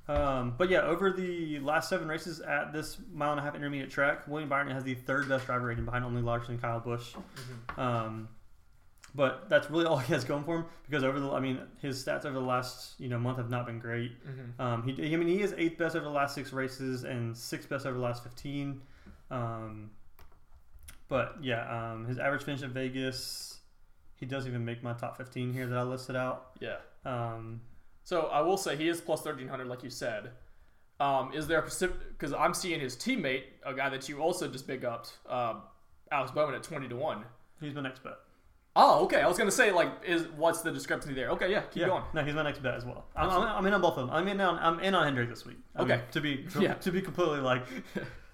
Um, 0.09 0.55
but 0.59 0.71
yeah, 0.71 0.81
over 0.83 1.13
the 1.13 1.61
last 1.61 1.89
seven 1.91 2.09
races 2.09 2.41
at 2.41 2.73
this 2.73 2.99
mile 3.13 3.31
and 3.33 3.41
a 3.41 3.43
half 3.43 3.55
intermediate 3.55 3.91
track, 3.91 4.27
William 4.27 4.49
Byron 4.49 4.71
has 4.71 4.83
the 4.83 4.95
third 4.95 5.29
best 5.29 5.47
driver 5.47 5.67
rating 5.67 5.85
behind 5.85 6.05
only 6.05 6.23
Larson 6.23 6.53
and 6.55 6.63
Kyle 6.63 6.81
Busch. 6.81 7.15
Um, 7.77 8.29
but 9.15 9.49
that's 9.49 9.71
really 9.71 9.85
all 9.91 9.99
he 9.99 10.13
has 10.13 10.25
going 10.25 10.45
for 10.45 10.57
him 10.57 10.65
because 10.89 11.05
over 11.05 11.19
the, 11.21 11.31
I 11.31 11.41
mean, 11.41 11.61
his 11.81 12.05
stats 12.05 12.25
over 12.25 12.35
the 12.35 12.41
last 12.41 12.95
you 12.99 13.09
know 13.09 13.19
month 13.19 13.39
have 13.39 13.51
not 13.51 13.67
been 13.67 13.79
great. 13.79 14.13
Mm-hmm. 14.27 14.61
Um, 14.61 14.83
he, 14.83 15.15
I 15.15 15.17
mean, 15.17 15.29
he 15.29 15.41
is 15.43 15.55
eighth 15.57 15.79
best 15.79 15.97
over 15.97 16.05
the 16.05 16.11
last 16.11 16.35
six 16.35 16.53
races 16.53 17.05
and 17.05 17.37
sixth 17.37 17.69
best 17.69 17.87
over 17.87 17.97
the 17.97 18.03
last 18.05 18.23
fifteen. 18.23 18.81
Um, 19.31 19.91
but 21.09 21.37
yeah, 21.43 21.93
um, 21.93 22.07
his 22.07 22.19
average 22.19 22.43
finish 22.43 22.63
at 22.63 22.71
Vegas, 22.71 23.61
he 24.17 24.27
does 24.27 24.47
even 24.47 24.65
make 24.65 24.83
my 24.83 24.93
top 24.93 25.17
15 25.17 25.53
here 25.55 25.67
that 25.67 25.79
I 25.79 25.83
listed 25.83 26.17
out. 26.17 26.51
Yeah. 26.61 26.77
Um, 27.05 27.61
So 28.05 28.23
I 28.27 28.41
will 28.43 28.57
say 28.59 28.77
he 28.77 28.89
is 28.89 29.01
plus 29.01 29.23
thirteen 29.23 29.49
hundred, 29.49 29.69
like 29.69 29.83
you 29.83 29.91
said. 29.91 30.31
Um, 31.01 31.33
is 31.33 31.47
there 31.47 31.61
a 31.63 31.71
specific? 31.71 31.97
because 32.11 32.33
I'm 32.33 32.53
seeing 32.55 32.81
his 32.81 32.97
teammate, 32.97 33.45
a 33.65 33.73
guy 33.73 33.89
that 33.89 34.09
you 34.09 34.21
also 34.21 34.49
just 34.49 34.67
big 34.67 34.85
upped, 34.85 35.13
um, 35.29 35.63
Alex 36.11 36.33
Bowman 36.33 36.55
at 36.55 36.63
twenty 36.63 36.89
to 36.89 36.97
one. 36.97 37.25
he's 37.61 37.75
my 37.75 37.81
next 37.83 38.03
bet. 38.03 38.15
Oh, 38.81 39.05
okay. 39.07 39.21
I 39.23 39.27
was 39.27 39.37
gonna 39.37 39.51
say 39.51 39.73
like, 39.73 39.89
is 40.07 40.29
what's 40.37 40.61
the 40.63 40.71
discrepancy 40.71 41.13
there? 41.13 41.31
Okay, 41.31 41.51
yeah, 41.51 41.63
keep 41.63 41.81
yeah. 41.83 41.89
going. 41.89 42.05
No, 42.15 42.23
he's 42.23 42.35
my 42.35 42.45
next 42.45 42.63
bet 42.63 42.75
as 42.75 42.85
well. 42.85 43.07
I'm, 43.17 43.29
I'm, 43.29 43.43
I'm 43.43 43.67
in 43.67 43.75
on 43.75 43.81
both 43.81 43.99
of 43.99 44.07
them. 44.07 44.11
I'm 44.15 44.29
in 44.29 44.41
on 44.41 44.57
I'm 44.61 44.79
in 44.79 44.95
on 44.95 45.03
Hendrick 45.05 45.29
this 45.29 45.45
week. 45.45 45.59
I 45.75 45.83
Okay. 45.83 45.97
mean, 45.97 46.05
to 46.13 46.21
be 46.21 46.37
to, 46.53 46.63
Yeah. 46.63 46.75
to 46.75 46.93
be 46.93 47.03
completely 47.03 47.41
like, 47.41 47.65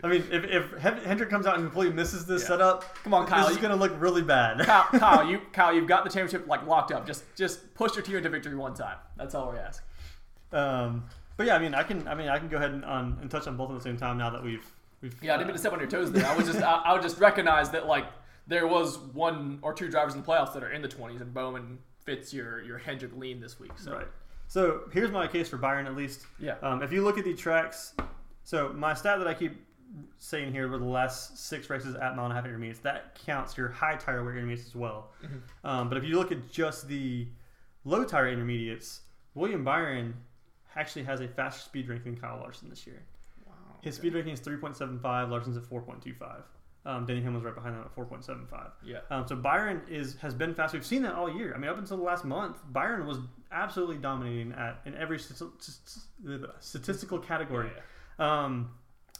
I 0.02 0.08
mean, 0.08 0.22
if 0.30 0.44
if 0.44 0.70
Hendrick 0.82 1.30
comes 1.30 1.46
out 1.46 1.54
and 1.54 1.64
completely 1.64 1.94
misses 1.94 2.26
this 2.26 2.42
Yeah. 2.42 2.48
setup, 2.48 2.94
Come 3.04 3.14
on, 3.14 3.26
Kyle. 3.26 3.46
this 3.46 3.56
is 3.56 3.62
gonna 3.62 3.74
look 3.74 3.92
really 3.98 4.20
bad. 4.20 4.60
Kyle, 4.66 4.84
Kyle, 4.98 5.24
you 5.26 5.40
Kyle, 5.54 5.72
you've 5.74 5.88
got 5.88 6.04
the 6.04 6.10
championship 6.10 6.46
like 6.46 6.66
locked 6.66 6.92
up. 6.92 7.06
Just 7.06 7.24
just 7.34 7.74
push 7.74 7.94
your 7.94 8.04
team 8.04 8.16
into 8.16 8.28
victory 8.28 8.54
one 8.54 8.74
time. 8.74 8.98
That's 9.16 9.34
all 9.34 9.50
we 9.50 9.58
ask. 9.58 9.82
Um, 10.52 11.04
but 11.38 11.46
yeah, 11.46 11.56
I 11.56 11.58
mean, 11.58 11.74
I 11.74 11.82
can 11.84 12.06
I 12.06 12.14
mean 12.14 12.28
I 12.28 12.38
can 12.38 12.48
go 12.48 12.58
ahead 12.58 12.70
and, 12.72 12.84
on, 12.84 13.18
and 13.22 13.30
touch 13.30 13.46
on 13.46 13.56
both 13.56 13.70
at 13.70 13.76
the 13.76 13.82
same 13.82 13.96
time 13.96 14.18
now 14.18 14.28
that 14.28 14.44
we've 14.44 14.70
we've 15.00 15.16
Yeah, 15.22 15.32
I 15.32 15.36
didn't 15.38 15.46
mean 15.48 15.54
to 15.54 15.60
step 15.60 15.72
on 15.72 15.80
your 15.80 15.88
toes 15.88 16.12
there. 16.12 16.26
I 16.26 16.36
was 16.36 16.44
just 16.46 16.60
I, 16.60 16.82
I 16.84 16.92
would 16.92 17.00
just 17.02 17.18
recognize 17.18 17.70
that 17.70 17.86
like 17.86 18.04
there 18.46 18.66
was 18.66 18.98
one 18.98 19.58
or 19.62 19.72
two 19.72 19.88
drivers 19.88 20.14
in 20.14 20.20
the 20.20 20.26
playoffs 20.26 20.52
that 20.54 20.62
are 20.62 20.70
in 20.70 20.82
the 20.82 20.88
twenties, 20.88 21.20
and 21.20 21.32
Bowman 21.32 21.78
fits 22.04 22.32
your 22.34 22.62
your 22.62 22.78
Hendrick 22.78 23.16
lean 23.16 23.40
this 23.40 23.58
week. 23.58 23.72
So 23.76 23.92
Right. 23.96 24.06
So 24.46 24.82
here's 24.92 25.10
my 25.10 25.26
case 25.26 25.48
for 25.48 25.56
Byron 25.56 25.86
at 25.86 25.96
least. 25.96 26.26
yeah, 26.38 26.56
Um, 26.62 26.82
if 26.82 26.92
you 26.92 27.02
look 27.02 27.16
at 27.18 27.24
the 27.24 27.34
tracks, 27.34 27.94
so 28.44 28.72
my 28.74 28.92
stat 28.92 29.18
that 29.18 29.26
I 29.26 29.32
keep 29.34 29.56
saying 30.18 30.52
here 30.52 30.68
were 30.68 30.76
the 30.78 30.84
last 30.84 31.38
six 31.38 31.70
races 31.70 31.94
at 31.94 32.14
mile 32.14 32.26
and 32.26 32.32
a 32.32 32.34
half 32.36 32.44
intermediates. 32.44 32.80
That 32.80 33.14
counts 33.24 33.56
your 33.56 33.68
high 33.70 33.96
tire 33.96 34.22
wear 34.22 34.34
intermediates 34.36 34.68
as 34.68 34.74
well. 34.74 35.12
Mhm. 35.22 35.40
Um, 35.64 35.88
but 35.88 35.96
if 35.96 36.04
you 36.04 36.16
look 36.18 36.30
at 36.32 36.50
just 36.50 36.88
the 36.88 37.26
low 37.84 38.04
tire 38.04 38.28
intermediates, 38.28 39.00
William 39.34 39.64
Byron 39.64 40.14
actually 40.76 41.04
has 41.04 41.20
a 41.20 41.28
faster 41.28 41.62
speed 41.62 41.88
ranking 41.88 42.12
than 42.12 42.20
Kyle 42.20 42.38
Larson 42.38 42.68
this 42.68 42.86
year. 42.86 43.02
wow, 43.46 43.52
His 43.80 43.94
okay. 43.94 44.02
speed 44.02 44.14
ranking 44.14 44.34
is 44.34 44.40
3.75. 44.40 45.30
Larson's 45.30 45.56
at 45.56 45.62
4.25. 45.64 46.42
Um, 46.86 47.06
Denny 47.06 47.22
Hamlin's 47.22 47.44
right 47.44 47.54
behind 47.54 47.74
them 47.74 47.82
at 47.82 47.96
4.75. 47.96 48.70
yeah, 48.84 48.98
Um, 49.10 49.26
so 49.26 49.34
Byron 49.36 49.80
is 49.88 50.16
has 50.16 50.34
been 50.34 50.54
fast. 50.54 50.74
We've 50.74 50.84
seen 50.84 51.02
that 51.04 51.14
all 51.14 51.34
year. 51.34 51.54
I 51.54 51.58
mean, 51.58 51.70
up 51.70 51.78
until 51.78 51.96
the 51.96 52.02
last 52.02 52.24
month, 52.26 52.58
Byron 52.70 53.06
was 53.06 53.18
absolutely 53.50 53.96
dominating 53.96 54.52
at 54.52 54.80
in 54.84 54.94
every 54.94 55.16
stati- 55.18 55.50
st- 55.60 56.46
statistical 56.60 57.18
category. 57.18 57.70
Yeah. 58.18 58.44
Um, 58.44 58.70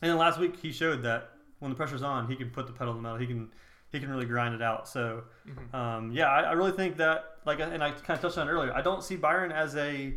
and 0.02 0.10
then 0.10 0.18
last 0.18 0.38
week 0.38 0.56
he 0.60 0.72
showed 0.72 1.02
that 1.04 1.30
when 1.60 1.70
the 1.70 1.74
pressure's 1.76 2.02
on, 2.02 2.26
he 2.28 2.36
can 2.36 2.50
put 2.50 2.66
the 2.66 2.72
pedal 2.72 2.92
to 2.92 2.96
the 2.98 3.02
metal. 3.02 3.16
He 3.18 3.26
can 3.26 3.50
he 3.90 4.00
can 4.00 4.10
really 4.10 4.26
grind 4.26 4.54
it 4.54 4.60
out. 4.62 4.88
So 4.88 5.22
Mhm. 5.46 5.74
um, 5.74 6.12
yeah, 6.12 6.28
I, 6.28 6.40
I 6.42 6.52
really 6.52 6.72
think 6.72 6.96
that 6.98 7.36
like 7.46 7.60
and 7.60 7.82
I 7.82 7.92
kind 7.92 8.16
of 8.16 8.20
touched 8.20 8.36
on 8.38 8.46
it 8.48 8.50
earlier. 8.50 8.72
I 8.74 8.82
don't 8.82 9.02
see 9.02 9.16
Byron 9.16 9.52
as 9.52 9.74
a 9.76 10.14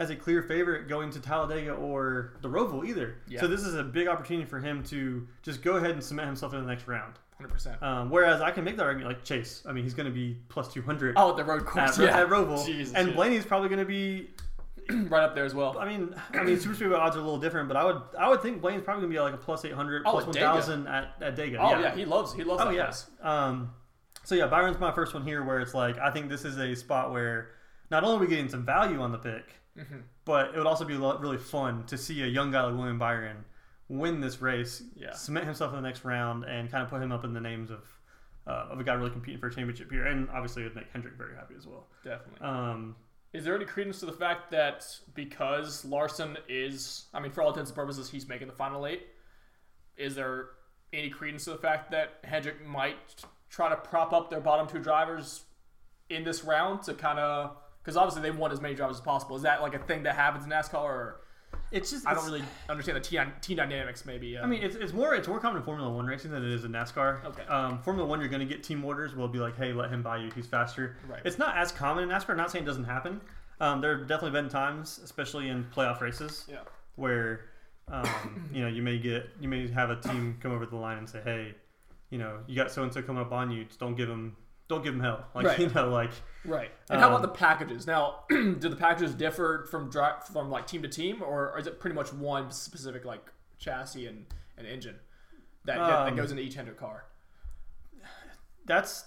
as 0.00 0.10
a 0.10 0.16
clear 0.16 0.42
favorite 0.42 0.88
going 0.88 1.10
to 1.10 1.20
Talladega 1.20 1.72
or 1.74 2.32
the 2.40 2.48
Roval 2.48 2.84
either. 2.88 3.16
Yeah. 3.28 3.40
So 3.40 3.46
this 3.46 3.62
is 3.62 3.74
a 3.74 3.84
big 3.84 4.08
opportunity 4.08 4.46
for 4.48 4.58
him 4.58 4.82
to 4.84 5.28
just 5.42 5.62
go 5.62 5.76
ahead 5.76 5.90
and 5.92 6.02
cement 6.02 6.26
himself 6.26 6.54
in 6.54 6.60
the 6.60 6.66
next 6.66 6.88
round. 6.88 7.14
Hundred 7.36 7.52
percent. 7.52 7.82
Um, 7.82 8.10
whereas 8.10 8.40
I 8.40 8.50
can 8.50 8.64
make 8.64 8.76
that 8.78 8.84
argument 8.86 9.08
like 9.14 9.24
Chase. 9.24 9.62
I 9.66 9.72
mean, 9.72 9.84
he's 9.84 9.94
going 9.94 10.08
to 10.08 10.12
be 10.12 10.36
plus 10.48 10.72
200 10.72 11.14
Oh, 11.16 11.36
the 11.36 11.44
road 11.44 11.60
at, 11.60 11.66
course, 11.66 11.98
Ro- 11.98 12.06
yeah, 12.06 12.20
at 12.20 12.28
Roval. 12.28 12.64
Jesus, 12.66 12.94
and 12.94 13.08
yeah. 13.08 13.14
Blaney's 13.14 13.44
probably 13.46 13.68
going 13.68 13.78
to 13.78 13.84
be. 13.84 14.30
right 15.08 15.22
up 15.22 15.34
there 15.36 15.44
as 15.44 15.54
well. 15.54 15.78
I 15.78 15.86
mean, 15.86 16.14
I 16.34 16.42
mean, 16.42 16.58
super 16.58 16.74
speedway 16.74 16.96
odds 16.96 17.14
are 17.14 17.20
a 17.20 17.22
little 17.22 17.38
different, 17.38 17.68
but 17.68 17.76
I 17.76 17.84
would 17.84 18.00
I 18.18 18.28
would 18.28 18.40
think 18.42 18.60
Blaney's 18.62 18.82
probably 18.82 19.02
going 19.02 19.12
to 19.12 19.16
be 19.16 19.20
like 19.20 19.34
a 19.34 19.36
plus 19.36 19.64
800, 19.64 20.02
Oh, 20.06 20.10
plus 20.12 20.24
at 20.24 20.30
Dega. 20.42 20.54
1,000 20.54 20.86
at 20.88 21.14
at 21.20 21.36
Dega. 21.36 21.56
Oh 21.60 21.78
yeah. 21.78 21.94
he 21.94 22.04
loves 22.06 22.32
he 22.34 22.42
loves 22.42 22.62
Oh 22.64 22.70
yes. 22.70 23.06
yeah. 23.22 23.46
Um, 23.48 23.70
so 24.24 24.34
yeah, 24.34 24.46
Byron's 24.46 24.78
my 24.80 24.90
first 24.92 25.12
one 25.14 25.22
here, 25.24 25.44
where 25.44 25.60
it's 25.60 25.74
like 25.74 25.98
I 25.98 26.10
think 26.10 26.28
this 26.30 26.44
is 26.44 26.58
a 26.58 26.74
spot 26.74 27.12
where 27.12 27.50
not 27.90 28.02
only 28.04 28.16
are 28.16 28.20
we 28.20 28.26
getting 28.26 28.48
some 28.48 28.64
value 28.66 29.00
on 29.00 29.12
the 29.12 29.18
pick, 29.18 29.44
Mhm. 29.76 30.02
but 30.24 30.54
it 30.54 30.58
would 30.58 30.66
also 30.66 30.84
be 30.84 30.96
really 30.96 31.38
fun 31.38 31.84
to 31.86 31.96
see 31.96 32.22
a 32.22 32.26
young 32.26 32.50
guy 32.50 32.62
like 32.64 32.74
William 32.74 32.98
Byron 32.98 33.44
win 33.88 34.20
this 34.20 34.40
race, 34.40 34.82
Yeah. 34.94 35.12
cement 35.12 35.46
himself 35.46 35.70
in 35.72 35.76
the 35.76 35.88
next 35.88 36.04
round, 36.04 36.44
and 36.44 36.70
kind 36.70 36.82
of 36.84 36.90
put 36.90 37.00
him 37.02 37.12
up 37.12 37.24
in 37.24 37.32
the 37.32 37.40
names 37.40 37.70
of 37.70 37.86
uh, 38.46 38.68
of 38.70 38.80
a 38.80 38.84
guy 38.84 38.94
really 38.94 39.10
competing 39.10 39.38
for 39.38 39.46
a 39.48 39.50
championship 39.54 39.90
here, 39.92 40.06
and 40.06 40.28
obviously 40.30 40.62
it 40.62 40.66
would 40.66 40.74
make 40.74 40.88
Hendrick 40.92 41.14
very 41.14 41.36
happy 41.36 41.54
as 41.56 41.66
well. 41.66 41.86
Definitely. 42.02 42.40
Um, 42.40 42.96
Is 43.32 43.44
there 43.44 43.54
any 43.54 43.66
credence 43.66 44.00
to 44.00 44.06
the 44.06 44.12
fact 44.12 44.50
that 44.50 44.84
because 45.14 45.84
Larson 45.84 46.36
is, 46.48 47.06
I 47.14 47.20
mean, 47.20 47.30
for 47.30 47.42
all 47.42 47.50
intents 47.50 47.70
and 47.70 47.76
purposes, 47.76 48.10
he's 48.10 48.26
making 48.26 48.48
the 48.48 48.54
final 48.54 48.86
eight? 48.86 49.06
Is 49.96 50.14
there 50.16 50.48
any 50.92 51.10
credence 51.10 51.44
to 51.44 51.50
the 51.50 51.58
fact 51.58 51.90
that 51.92 52.14
Hendrick 52.24 52.64
might 52.66 53.24
try 53.50 53.68
to 53.68 53.76
prop 53.76 54.12
up 54.12 54.30
their 54.30 54.40
bottom 54.40 54.66
two 54.66 54.80
drivers 54.80 55.44
in 56.08 56.24
this 56.24 56.42
round 56.42 56.82
to 56.84 56.94
kind 56.94 57.18
of, 57.20 57.56
because 57.82 57.96
obviously 57.96 58.22
they 58.22 58.30
want 58.30 58.52
as 58.52 58.60
many 58.60 58.74
drivers 58.74 58.96
as 58.96 59.02
possible. 59.02 59.36
Is 59.36 59.42
that 59.42 59.62
like 59.62 59.74
a 59.74 59.78
thing 59.78 60.02
that 60.04 60.14
happens 60.14 60.44
in 60.44 60.50
NASCAR, 60.50 60.74
or 60.74 61.20
it's 61.72 61.90
just 61.90 62.06
I 62.06 62.14
don't 62.14 62.24
really 62.24 62.42
understand 62.68 62.96
the 62.96 63.00
team, 63.00 63.32
team 63.40 63.56
dynamics? 63.56 64.04
Maybe. 64.04 64.38
I 64.38 64.46
mean, 64.46 64.62
it's, 64.62 64.76
it's 64.76 64.92
more 64.92 65.14
it's 65.14 65.28
more 65.28 65.40
common 65.40 65.58
in 65.58 65.62
Formula 65.64 65.90
One 65.90 66.06
racing 66.06 66.30
than 66.30 66.44
it 66.44 66.52
is 66.52 66.64
in 66.64 66.72
NASCAR. 66.72 67.24
Okay. 67.24 67.44
Um, 67.44 67.80
Formula 67.82 68.08
One, 68.08 68.20
you're 68.20 68.28
going 68.28 68.46
to 68.46 68.52
get 68.54 68.62
team 68.62 68.84
orders. 68.84 69.14
Will 69.14 69.28
be 69.28 69.38
like, 69.38 69.56
hey, 69.56 69.72
let 69.72 69.90
him 69.90 70.02
by 70.02 70.18
you. 70.18 70.30
He's 70.34 70.46
faster. 70.46 70.96
Right. 71.08 71.20
It's 71.24 71.38
not 71.38 71.56
as 71.56 71.72
common 71.72 72.04
in 72.04 72.10
NASCAR. 72.10 72.30
I'm 72.30 72.36
Not 72.36 72.50
saying 72.50 72.64
it 72.64 72.66
doesn't 72.66 72.84
happen. 72.84 73.20
Um, 73.60 73.80
there 73.80 73.98
have 73.98 74.08
definitely 74.08 74.40
been 74.40 74.48
times, 74.48 75.00
especially 75.04 75.48
in 75.48 75.64
playoff 75.64 76.00
races, 76.00 76.46
yeah. 76.50 76.60
where 76.96 77.50
um, 77.88 78.48
you 78.52 78.62
know 78.62 78.68
you 78.68 78.82
may 78.82 78.98
get 78.98 79.28
you 79.40 79.48
may 79.48 79.68
have 79.68 79.90
a 79.90 79.96
team 79.96 80.38
come 80.40 80.52
over 80.52 80.66
the 80.66 80.76
line 80.76 80.98
and 80.98 81.08
say, 81.08 81.20
hey, 81.24 81.54
you 82.10 82.18
know, 82.18 82.38
you 82.46 82.56
got 82.56 82.70
so 82.70 82.82
and 82.82 82.92
so 82.92 83.02
coming 83.02 83.22
up 83.22 83.32
on 83.32 83.50
you. 83.50 83.64
Just 83.64 83.78
don't 83.78 83.94
give 83.94 84.08
him 84.08 84.36
don't 84.70 84.82
give 84.82 84.94
them 84.94 85.02
hell. 85.02 85.26
Like 85.34 85.46
Right. 85.46 85.58
you 85.58 85.68
know, 85.68 85.90
like 85.90 86.12
Right. 86.46 86.70
And 86.88 86.98
how 87.00 87.08
about 87.08 87.16
Um, 87.16 87.22
the 87.22 87.28
packages? 87.28 87.86
Now, 87.86 88.20
do 88.30 88.54
the 88.54 88.76
packages 88.76 89.14
differ 89.14 89.66
from 89.70 89.90
from 90.32 90.48
like 90.50 90.66
team 90.66 90.80
to 90.82 90.88
team, 90.88 91.22
or 91.22 91.58
is 91.58 91.66
it 91.66 91.78
pretty 91.80 91.94
much 91.94 92.12
one 92.14 92.50
specific 92.50 93.04
like 93.04 93.26
chassis 93.58 94.06
and, 94.06 94.24
and 94.56 94.66
engine 94.66 94.96
that, 95.66 95.76
that 95.76 96.08
Um, 96.08 96.16
goes 96.16 96.30
into 96.30 96.42
each 96.42 96.54
Hendrick 96.54 96.78
car, 96.78 97.04
that's 98.64 99.04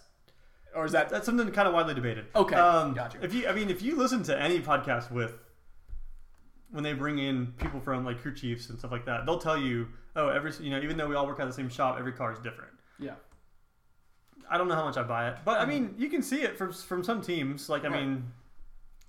or 0.76 0.86
is 0.86 0.92
that 0.92 1.10
that's 1.10 1.26
something 1.26 1.50
kind 1.52 1.68
of 1.68 1.74
widely 1.74 1.94
debated. 1.96 2.26
Okay, 2.36 2.56
Um, 2.56 2.94
gotcha. 2.94 3.18
If 3.24 3.34
you, 3.34 3.48
I 3.48 3.54
mean, 3.54 3.70
if 3.70 3.82
you 3.82 3.96
listen 3.96 4.22
to 4.24 4.40
any 4.40 4.60
podcast 4.60 5.12
with 5.12 5.38
when 6.72 6.84
they 6.84 6.94
bring 6.94 7.20
in 7.20 7.54
people 7.58 7.80
from 7.80 8.04
like 8.06 8.22
crew 8.22 8.34
chiefs 8.36 8.70
and 8.70 8.78
stuff 8.78 8.92
like 8.92 9.06
that, 9.06 9.26
they'll 9.26 9.38
tell 9.40 9.58
you, 9.58 9.88
oh, 10.16 10.28
every 10.30 10.52
you 10.60 10.70
know, 10.72 10.80
even 10.82 10.98
though 10.98 11.08
we 11.08 11.16
all 11.16 11.26
work 11.28 11.40
at 11.40 11.48
the 11.48 11.54
same 11.54 11.70
shop, 11.70 11.96
every 12.00 12.12
car 12.14 12.32
is 12.34 12.40
different. 12.40 12.72
yeah 13.00 13.14
I 14.50 14.58
don't 14.58 14.68
know 14.68 14.76
how 14.76 14.86
much 14.86 14.98
I 14.98 15.04
buy 15.04 15.30
it, 15.30 15.38
but 15.46 15.60
I 15.60 15.66
mean, 15.66 15.96
you 15.98 16.10
can 16.10 16.22
see 16.22 16.42
it 16.42 16.58
from 16.58 16.72
from 16.74 17.04
some 17.04 17.22
teams. 17.22 17.70
Like 17.70 17.84
I 17.86 17.88
Right. 17.90 18.02
mean, 18.06 18.32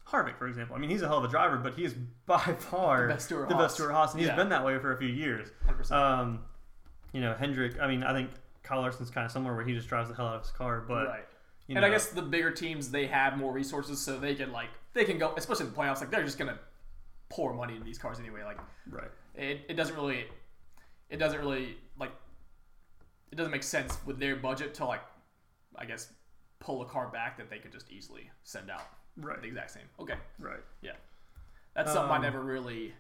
Harvick, 0.09 0.37
for 0.39 0.47
example. 0.47 0.77
I 0.77 0.79
mean, 0.79 0.91
he's 0.91 1.03
a 1.03 1.09
hell 1.09 1.19
of 1.19 1.25
a 1.25 1.29
driver, 1.29 1.57
but 1.57 1.75
he 1.75 1.85
is 1.85 1.95
by 2.27 2.39
far 2.59 3.03
The 3.09 3.15
best 3.15 3.27
Stewart 3.27 3.49
the 3.49 3.55
Haas. 3.55 3.65
best 3.65 3.75
Stewart 3.75 3.93
Haas, 3.93 4.13
and 4.13 4.21
he's 4.21 4.29
Yeah. 4.29 4.37
been 4.37 4.49
that 4.51 4.65
way 4.65 4.79
for 4.79 4.93
a 4.93 4.99
few 4.99 5.09
years. 5.09 5.49
hundred 5.65 5.79
percent 5.79 6.01
Um, 6.01 6.45
you 7.13 7.21
know, 7.21 7.35
Hendrick. 7.35 7.81
I 7.81 7.87
mean, 7.87 8.03
I 8.03 8.13
think 8.13 8.31
Kyle 8.63 8.81
Larson's 8.81 9.11
kind 9.11 9.25
of 9.25 9.31
somewhere 9.33 9.55
where 9.55 9.65
he 9.65 9.73
just 9.75 9.89
drives 9.89 10.09
the 10.09 10.15
hell 10.15 10.27
out 10.27 10.37
of 10.37 10.43
his 10.43 10.51
car, 10.53 10.81
but 10.87 11.07
right? 11.07 11.25
you 11.67 11.77
and 11.77 11.83
know, 11.83 11.89
I 11.89 11.91
guess 11.91 12.07
the 12.09 12.23
bigger 12.23 12.51
teams 12.51 12.91
they 12.91 13.07
have 13.07 13.37
more 13.39 13.53
resources, 13.53 14.01
so 14.01 14.19
they 14.19 14.35
can 14.35 14.53
like 14.53 14.69
they 14.95 15.05
can 15.05 15.19
go, 15.19 15.33
especially 15.37 15.67
in 15.67 15.73
the 15.73 15.79
playoffs. 15.79 16.01
Like 16.01 16.11
they're 16.11 16.25
just 16.25 16.39
gonna 16.39 16.59
pour 17.31 17.53
money 17.55 17.75
into 17.75 17.85
these 17.85 17.99
cars 17.99 18.21
anyway. 18.21 18.43
Like 18.45 18.59
right. 18.91 19.11
it, 19.35 19.63
it 19.69 19.75
doesn't 19.75 19.97
really 19.97 20.27
it 21.11 21.17
doesn't 21.19 21.39
really 21.41 21.77
like 21.99 22.13
it 23.33 23.37
doesn't 23.37 23.51
make 23.53 23.63
sense 23.63 23.97
with 24.07 24.19
their 24.19 24.37
budget 24.37 24.75
to 24.75 24.85
like 24.85 25.01
I 25.77 25.85
guess 25.85 26.13
pull 26.61 26.83
a 26.83 26.87
car 26.87 27.09
back 27.09 27.37
that 27.39 27.51
they 27.51 27.59
could 27.59 27.73
just 27.73 27.91
easily 27.91 28.31
send 28.43 28.71
out 28.71 28.87
Right. 29.17 29.41
the 29.41 29.49
exact 29.49 29.71
same. 29.73 29.89
Okay, 30.01 30.17
Right. 30.39 30.61
Yeah. 30.83 30.93
That's 31.75 31.93
something 31.93 32.13
I 32.13 32.17
Um, 32.17 32.23
never 32.23 32.41
really 32.43 32.95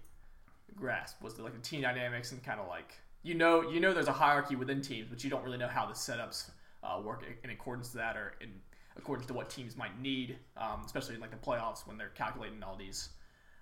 grasped 0.76 1.22
was 1.22 1.34
the, 1.34 1.42
like 1.42 1.52
the 1.54 1.60
team 1.60 1.82
dynamics 1.82 2.32
and 2.32 2.42
kind 2.42 2.60
of 2.60 2.66
like 2.68 2.94
you 3.22 3.34
know 3.34 3.62
you 3.70 3.80
know 3.80 3.92
there's 3.94 4.08
a 4.08 4.12
hierarchy 4.12 4.56
within 4.56 4.80
teams, 4.80 5.08
but 5.08 5.22
you 5.24 5.30
don't 5.30 5.44
really 5.44 5.58
know 5.58 5.68
how 5.68 5.86
the 5.86 5.94
setups 5.94 6.50
uh, 6.82 7.00
work 7.02 7.24
in 7.42 7.50
accordance 7.50 7.90
to 7.90 7.96
that 7.98 8.16
or 8.16 8.34
in 8.40 8.50
accordance 8.96 9.26
to 9.26 9.34
what 9.34 9.48
teams 9.50 9.76
might 9.76 9.98
need, 10.00 10.36
um, 10.56 10.82
especially 10.84 11.14
in 11.14 11.20
like 11.20 11.30
the 11.30 11.36
playoffs 11.36 11.86
when 11.86 11.96
they're 11.96 12.10
calculating 12.10 12.62
all 12.62 12.76
these 12.76 13.08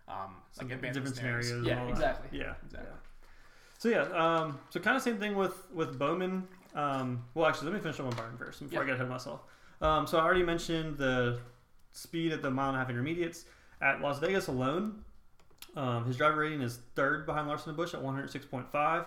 um, 0.08 0.36
like 0.60 0.70
advanced 0.72 0.94
different 0.98 1.16
scenarios. 1.16 1.50
and 1.52 1.66
Yeah, 1.66 1.78
all 1.80 1.84
that. 1.86 1.90
exactly. 1.92 2.38
Yeah, 2.38 2.54
Exactly. 2.64 2.90
So 3.78 3.88
yeah, 3.88 4.02
um, 4.12 4.58
so 4.70 4.78
kind 4.80 4.96
of 4.96 5.02
same 5.02 5.18
thing 5.18 5.34
with 5.36 5.66
with 5.72 5.98
Bowman. 5.98 6.46
Um, 6.74 7.24
well, 7.34 7.46
actually, 7.46 7.68
let 7.68 7.74
me 7.74 7.80
finish 7.80 8.00
up 8.00 8.06
on 8.06 8.12
Byron 8.12 8.36
first 8.38 8.60
before 8.60 8.82
I 8.82 8.86
get 8.86 8.94
ahead 8.94 9.04
of 9.04 9.10
myself. 9.10 9.40
Um, 9.80 10.06
so 10.06 10.18
I 10.18 10.22
already 10.22 10.42
mentioned 10.42 10.96
the 10.96 11.38
speed 11.92 12.32
at 12.32 12.40
the 12.42 12.50
mile 12.50 12.68
and 12.68 12.76
a 12.76 12.80
half 12.80 12.88
intermediates 12.90 13.44
at 13.80 14.00
Las 14.00 14.18
Vegas 14.20 14.46
alone. 14.46 15.04
Um, 15.76 16.04
his 16.06 16.16
driver 16.16 16.40
rating 16.40 16.60
is 16.62 16.78
third 16.94 17.26
behind 17.26 17.48
Larson 17.48 17.70
and 17.70 17.76
Busch 17.76 17.94
at 17.94 18.00
106.5. 18.02 19.06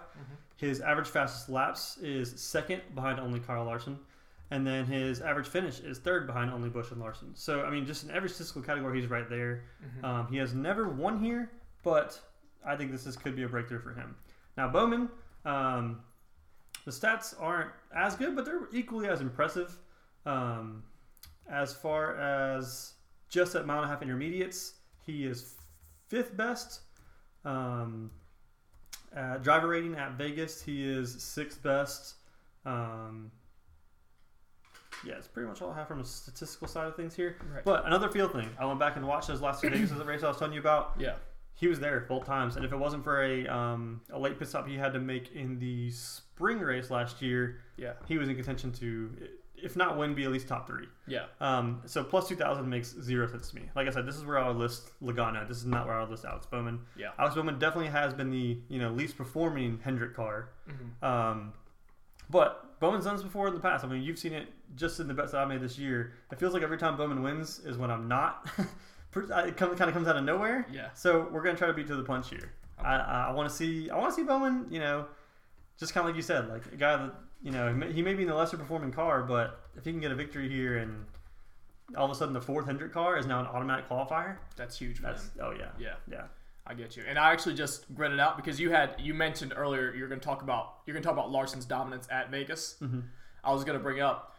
His 0.57 0.81
average 0.81 1.07
fastest 1.07 1.49
laps 1.49 1.97
is 1.97 2.39
second 2.39 2.81
behind 2.93 3.19
only 3.19 3.39
Kyle 3.39 3.65
Larson. 3.65 3.99
And 4.51 4.65
then 4.65 4.85
his 4.85 5.21
average 5.21 5.47
finish 5.47 5.79
is 5.79 5.97
third 5.97 6.27
behind 6.27 6.51
only 6.51 6.69
Busch 6.69 6.91
and 6.91 6.99
Larson. 6.99 7.31
So, 7.35 7.63
I 7.63 7.69
mean, 7.71 7.85
just 7.85 8.03
in 8.03 8.11
every 8.11 8.29
statistical 8.29 8.61
category, 8.61 8.99
he's 9.01 9.09
right 9.09 9.27
there. 9.29 9.63
Mhm. 9.83 10.03
Um, 10.03 10.27
he 10.27 10.37
has 10.37 10.53
never 10.53 10.87
won 10.87 11.19
here, 11.19 11.49
but 11.83 12.19
I 12.65 12.75
think 12.75 12.91
this 12.91 13.05
is, 13.07 13.15
could 13.17 13.35
be 13.35 13.43
a 13.43 13.49
breakthrough 13.49 13.79
for 13.79 13.93
him. 13.93 14.15
Now, 14.55 14.67
Bowman, 14.69 15.09
um, 15.45 16.01
the 16.85 16.91
stats 16.91 17.33
aren't 17.39 17.71
as 17.95 18.15
good, 18.15 18.35
but 18.35 18.45
they're 18.45 18.67
equally 18.71 19.07
as 19.07 19.21
impressive. 19.21 19.75
Um, 20.25 20.83
as 21.49 21.73
far 21.73 22.15
as 22.17 22.93
just 23.29 23.55
at 23.55 23.65
mile 23.65 23.77
and 23.77 23.85
a 23.85 23.89
half 23.89 24.01
intermediates, 24.01 24.75
he 25.05 25.25
is 25.25 25.55
fifth 26.07 26.35
best. 26.37 26.81
Um, 27.43 28.11
uh, 29.15 29.37
driver 29.37 29.67
rating 29.67 29.95
at 29.95 30.13
Vegas, 30.13 30.61
he 30.61 30.83
is 30.83 31.21
sixth 31.21 31.61
best. 31.61 32.15
Um, 32.65 33.31
yeah, 35.05 35.15
it's 35.15 35.27
pretty 35.27 35.47
much 35.47 35.61
all 35.61 35.71
I 35.71 35.75
have 35.75 35.87
from 35.87 36.01
a 36.01 36.05
statistical 36.05 36.67
side 36.67 36.87
of 36.87 36.95
things 36.95 37.15
here. 37.15 37.37
Right. 37.53 37.63
But 37.63 37.85
another 37.85 38.09
field 38.09 38.31
thing, 38.31 38.49
I 38.59 38.65
went 38.65 38.79
back 38.79 38.95
and 38.95 39.07
watched 39.07 39.27
those 39.27 39.41
last 39.41 39.61
two 39.61 39.69
days 39.69 39.91
Vegas 39.91 40.05
race 40.05 40.23
I 40.23 40.27
was 40.27 40.37
telling 40.37 40.53
you 40.53 40.59
about. 40.59 40.93
Yeah. 40.99 41.15
He 41.57 41.67
was 41.67 41.79
there 41.79 42.01
both 42.01 42.25
times, 42.25 42.57
and 42.57 42.65
if 42.65 42.71
it 42.73 42.77
wasn't 42.77 43.03
for 43.03 43.23
a 43.23 43.47
um, 43.47 44.01
a 44.11 44.19
late 44.19 44.37
pit 44.37 44.47
stop 44.49 44.67
he 44.67 44.75
had 44.75 44.91
to 44.93 44.99
make 44.99 45.33
in 45.33 45.57
the 45.57 45.89
spring 45.91 46.59
race 46.59 46.91
last 46.91 47.21
year, 47.21 47.61
Yeah. 47.77 47.93
he 48.07 48.17
was 48.17 48.27
in 48.27 48.35
contention 48.35 48.73
to, 48.73 49.09
if 49.55 49.77
not 49.77 49.97
win, 49.97 50.13
be 50.13 50.25
at 50.25 50.31
least 50.31 50.49
top 50.49 50.67
three. 50.67 50.87
Yeah. 51.07 51.27
Um, 51.39 51.81
so 51.85 52.03
plus 52.03 52.27
two 52.27 52.35
thousand 52.35 52.69
makes 52.69 52.93
zero 53.01 53.25
sense 53.27 53.49
to 53.51 53.55
me. 53.55 53.69
Like 53.73 53.87
I 53.87 53.91
said, 53.91 54.05
this 54.05 54.17
is 54.17 54.25
where 54.25 54.37
I 54.37 54.47
would 54.49 54.57
list 54.57 54.91
Logano. 55.01 55.47
This 55.47 55.55
is 55.57 55.65
not 55.65 55.85
where 55.87 55.95
I 55.95 56.01
would 56.01 56.09
list 56.09 56.25
Alex 56.25 56.45
Bowman. 56.45 56.81
Yeah. 56.97 57.11
Alex 57.17 57.35
Bowman 57.35 57.57
definitely 57.57 57.89
has 57.91 58.13
been 58.13 58.31
the 58.31 58.57
you 58.67 58.79
know 58.79 58.89
least 58.91 59.15
performing 59.17 59.79
Hendrick 59.81 60.13
car. 60.13 60.49
hmm 60.67 61.05
Um, 61.05 61.53
but 62.29 62.79
Bowman's 62.81 63.05
done 63.05 63.15
this 63.15 63.23
before 63.23 63.47
in 63.47 63.53
the 63.53 63.59
past. 63.61 63.85
I 63.85 63.87
mean, 63.87 64.01
you've 64.03 64.19
seen 64.19 64.33
it 64.33 64.47
just 64.75 64.99
in 64.99 65.07
the 65.07 65.13
bets 65.13 65.31
that 65.31 65.37
I 65.37 65.45
made 65.45 65.61
this 65.61 65.77
year. 65.79 66.13
It 66.31 66.37
feels 66.39 66.53
like 66.53 66.63
every 66.63 66.77
time 66.77 66.97
Bowman 66.97 67.21
wins 67.23 67.59
is 67.59 67.77
when 67.77 67.89
I'm 67.91 68.07
not. 68.09 68.49
it 69.21 69.57
kind 69.57 69.71
of 69.71 69.93
comes 69.93 70.07
out 70.07 70.17
of 70.17 70.23
nowhere. 70.23 70.65
Yeah. 70.71 70.89
So 70.93 71.27
we're 71.31 71.41
gonna 71.43 71.57
try 71.57 71.67
to 71.67 71.73
beat 71.73 71.87
to 71.87 71.95
the 71.95 72.03
punch 72.03 72.29
here. 72.29 72.51
Okay. 72.79 72.87
I, 72.87 73.29
I, 73.29 73.31
want 73.31 73.49
to 73.49 73.55
see 73.55 73.89
I 73.89 73.97
want 73.97 74.09
to 74.09 74.15
see 74.15 74.23
Bowman. 74.23 74.67
You 74.69 74.79
know, 74.79 75.05
just 75.79 75.93
kind 75.93 76.03
of 76.05 76.09
like 76.09 76.15
you 76.17 76.21
said, 76.21 76.49
like 76.49 76.65
a 76.73 76.75
guy 76.75 76.97
that 76.97 77.13
you 77.41 77.51
know 77.51 77.67
he 77.69 77.73
may, 77.73 77.91
he 77.93 78.01
may 78.01 78.13
be 78.13 78.23
in 78.23 78.29
the 78.29 78.35
lesser 78.35 78.57
performing 78.57 78.91
car, 78.91 79.23
but 79.23 79.61
if 79.77 79.85
he 79.85 79.91
can 79.91 80.01
get 80.01 80.11
a 80.11 80.15
victory 80.15 80.49
here 80.49 80.77
and 80.77 81.05
all 81.95 82.05
of 82.05 82.11
a 82.11 82.15
sudden 82.15 82.33
the 82.33 82.41
fourth 82.41 82.65
Hendrick 82.65 82.91
car 82.91 83.17
is 83.17 83.25
now 83.25 83.39
an 83.39 83.45
automatic 83.45 83.87
qualifier, 83.87 84.37
That's 84.55 84.77
huge 84.77 85.01
that's 85.01 85.29
oh 85.41 85.51
yeah 85.51 85.69
Yeah. 85.77 85.93
yeah 86.11 86.23
I 86.65 86.73
get 86.73 86.97
you. 86.97 87.03
And 87.07 87.19
I 87.19 87.31
actually 87.31 87.53
just 87.55 87.85
read 87.95 88.11
it 88.11 88.19
out 88.19 88.37
because 88.37 88.59
you 88.59 88.71
had 88.71 88.95
you 88.99 89.13
mentioned 89.13 89.53
earlier 89.55 89.93
you're 89.93 90.07
going 90.07 90.19
to 90.19 90.25
talk 90.25 90.41
about 90.41 90.77
you're 90.85 90.93
going 90.95 91.03
to 91.03 91.07
talk 91.07 91.15
about 91.15 91.31
Larson's 91.31 91.65
dominance 91.65 92.07
at 92.09 92.31
Vegas. 92.31 92.77
Mhm. 92.81 93.03
I 93.43 93.53
was 93.53 93.63
going 93.63 93.77
to 93.77 93.83
bring 93.83 94.01
up 94.01 94.34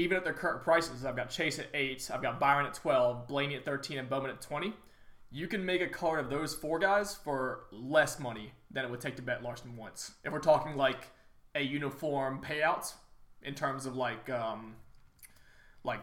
even 0.00 0.16
at 0.16 0.24
their 0.24 0.32
current 0.32 0.62
prices, 0.62 1.04
I've 1.04 1.16
got 1.16 1.30
Chase 1.30 1.58
at 1.58 1.66
eight, 1.74 2.10
I've 2.12 2.22
got 2.22 2.40
Byron 2.40 2.66
at 2.66 2.74
twelve, 2.74 3.28
Blaney 3.28 3.54
at 3.56 3.64
thirteen, 3.64 3.98
and 3.98 4.08
Bowman 4.08 4.30
at 4.30 4.40
twenty. 4.40 4.72
You 5.30 5.46
can 5.46 5.64
make 5.64 5.80
a 5.80 5.86
card 5.86 6.18
of 6.18 6.28
those 6.28 6.54
four 6.54 6.78
guys 6.80 7.14
for 7.14 7.66
less 7.70 8.18
money 8.18 8.52
than 8.70 8.84
it 8.84 8.90
would 8.90 9.00
take 9.00 9.14
to 9.16 9.22
bet 9.22 9.42
Larson 9.42 9.76
once. 9.76 10.12
If 10.24 10.32
we're 10.32 10.40
talking 10.40 10.76
like 10.76 11.08
a 11.54 11.60
uniform 11.62 12.40
payout 12.42 12.92
in 13.42 13.54
terms 13.54 13.86
of 13.86 13.96
like 13.96 14.28
um, 14.30 14.74
like 15.84 16.00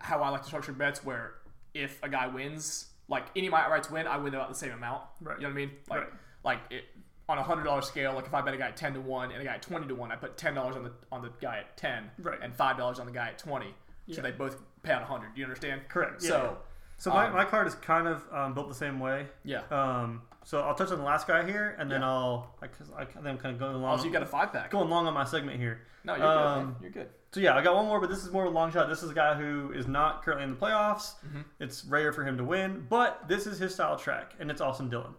how 0.00 0.20
I 0.22 0.30
like 0.30 0.42
to 0.42 0.46
structure 0.48 0.72
bets, 0.72 1.04
where 1.04 1.34
if 1.72 2.02
a 2.02 2.08
guy 2.08 2.26
wins, 2.26 2.86
like 3.08 3.26
any 3.36 3.46
of 3.46 3.52
my 3.52 3.60
outrights 3.60 3.90
win, 3.90 4.06
I 4.06 4.16
win 4.16 4.34
about 4.34 4.48
the 4.48 4.54
same 4.54 4.72
amount. 4.72 5.02
Right. 5.20 5.36
You 5.38 5.42
know 5.44 5.48
what 5.50 5.52
I 5.52 5.56
mean? 5.66 5.70
Like, 5.88 6.00
Right. 6.00 6.10
like 6.44 6.58
it 6.70 6.84
on 7.28 7.38
a 7.38 7.42
hundred 7.42 7.64
dollar 7.64 7.82
scale. 7.82 8.14
Like 8.14 8.26
if 8.26 8.34
I 8.34 8.40
bet 8.42 8.54
a 8.54 8.56
guy 8.56 8.68
at 8.68 8.76
ten 8.76 8.94
to 8.94 9.00
one 9.00 9.32
and 9.32 9.40
a 9.40 9.44
guy 9.44 9.54
at 9.54 9.62
twenty 9.62 9.86
to 9.88 9.94
one, 9.94 10.12
I 10.12 10.16
put 10.16 10.36
ten 10.36 10.54
dollars 10.54 10.76
on 10.76 10.84
the 10.84 10.92
on 11.12 11.22
the 11.22 11.30
guy 11.40 11.58
at 11.58 11.76
ten, 11.76 12.10
Right. 12.18 12.38
and 12.42 12.54
five 12.54 12.76
dollars 12.76 12.98
on 12.98 13.06
the 13.06 13.12
guy 13.12 13.28
at 13.28 13.38
twenty. 13.38 13.74
Yeah. 14.06 14.16
So 14.16 14.22
they 14.22 14.30
both 14.32 14.58
pay 14.82 14.92
out 14.92 15.02
a 15.02 15.06
hundred. 15.06 15.34
Do 15.34 15.40
you 15.40 15.46
understand? 15.46 15.82
correct. 15.88 16.22
Yeah, 16.22 16.28
so 16.28 16.58
so 16.98 17.10
my, 17.10 17.26
um, 17.26 17.32
my 17.34 17.44
card 17.44 17.66
is 17.66 17.74
kind 17.76 18.06
of 18.06 18.22
um, 18.32 18.54
built 18.54 18.68
the 18.68 18.74
same 18.74 19.00
way. 19.00 19.26
yeah. 19.44 19.62
Um, 19.70 20.22
so 20.46 20.60
I'll 20.60 20.74
touch 20.74 20.90
on 20.90 20.98
the 20.98 21.04
last 21.04 21.26
guy 21.26 21.42
here, 21.46 21.74
and 21.78 21.90
then 21.90 22.02
Yeah. 22.02 22.08
I'll 22.10 22.54
because 22.60 22.90
I, 22.96 23.06
think 23.06 23.26
I'm 23.26 23.38
kind 23.38 23.54
of 23.54 23.58
going 23.58 23.74
along 23.74 23.92
Also, 23.92 24.04
you 24.04 24.12
got 24.12 24.22
a 24.22 24.26
five 24.26 24.52
pack. 24.52 24.70
going 24.70 24.90
long 24.90 25.06
on 25.06 25.14
my 25.14 25.24
segment 25.24 25.58
here. 25.58 25.80
No, 26.04 26.14
you're 26.14 26.26
good. 26.26 26.36
Um, 26.36 26.64
Man. 26.66 26.76
You're 26.82 26.90
good. 26.90 27.08
So 27.32 27.40
yeah, 27.40 27.56
I 27.56 27.62
got 27.62 27.74
one 27.74 27.86
more, 27.86 27.98
but 27.98 28.10
this 28.10 28.22
is 28.22 28.30
more 28.30 28.44
of 28.44 28.52
a 28.52 28.54
long 28.54 28.70
shot. 28.70 28.88
This 28.90 29.02
is 29.02 29.10
a 29.10 29.14
guy 29.14 29.34
who 29.34 29.72
is 29.72 29.88
not 29.88 30.22
currently 30.22 30.44
in 30.44 30.50
the 30.50 30.56
playoffs. 30.56 31.14
Mhm. 31.26 31.44
It's 31.60 31.84
rare 31.86 32.12
for 32.12 32.24
him 32.24 32.36
to 32.36 32.44
win, 32.44 32.86
but 32.90 33.26
this 33.26 33.46
is 33.46 33.58
his 33.58 33.72
style 33.74 33.96
track, 33.96 34.34
and 34.38 34.50
it's 34.50 34.60
Austin 34.60 34.90
Dillon. 34.90 35.14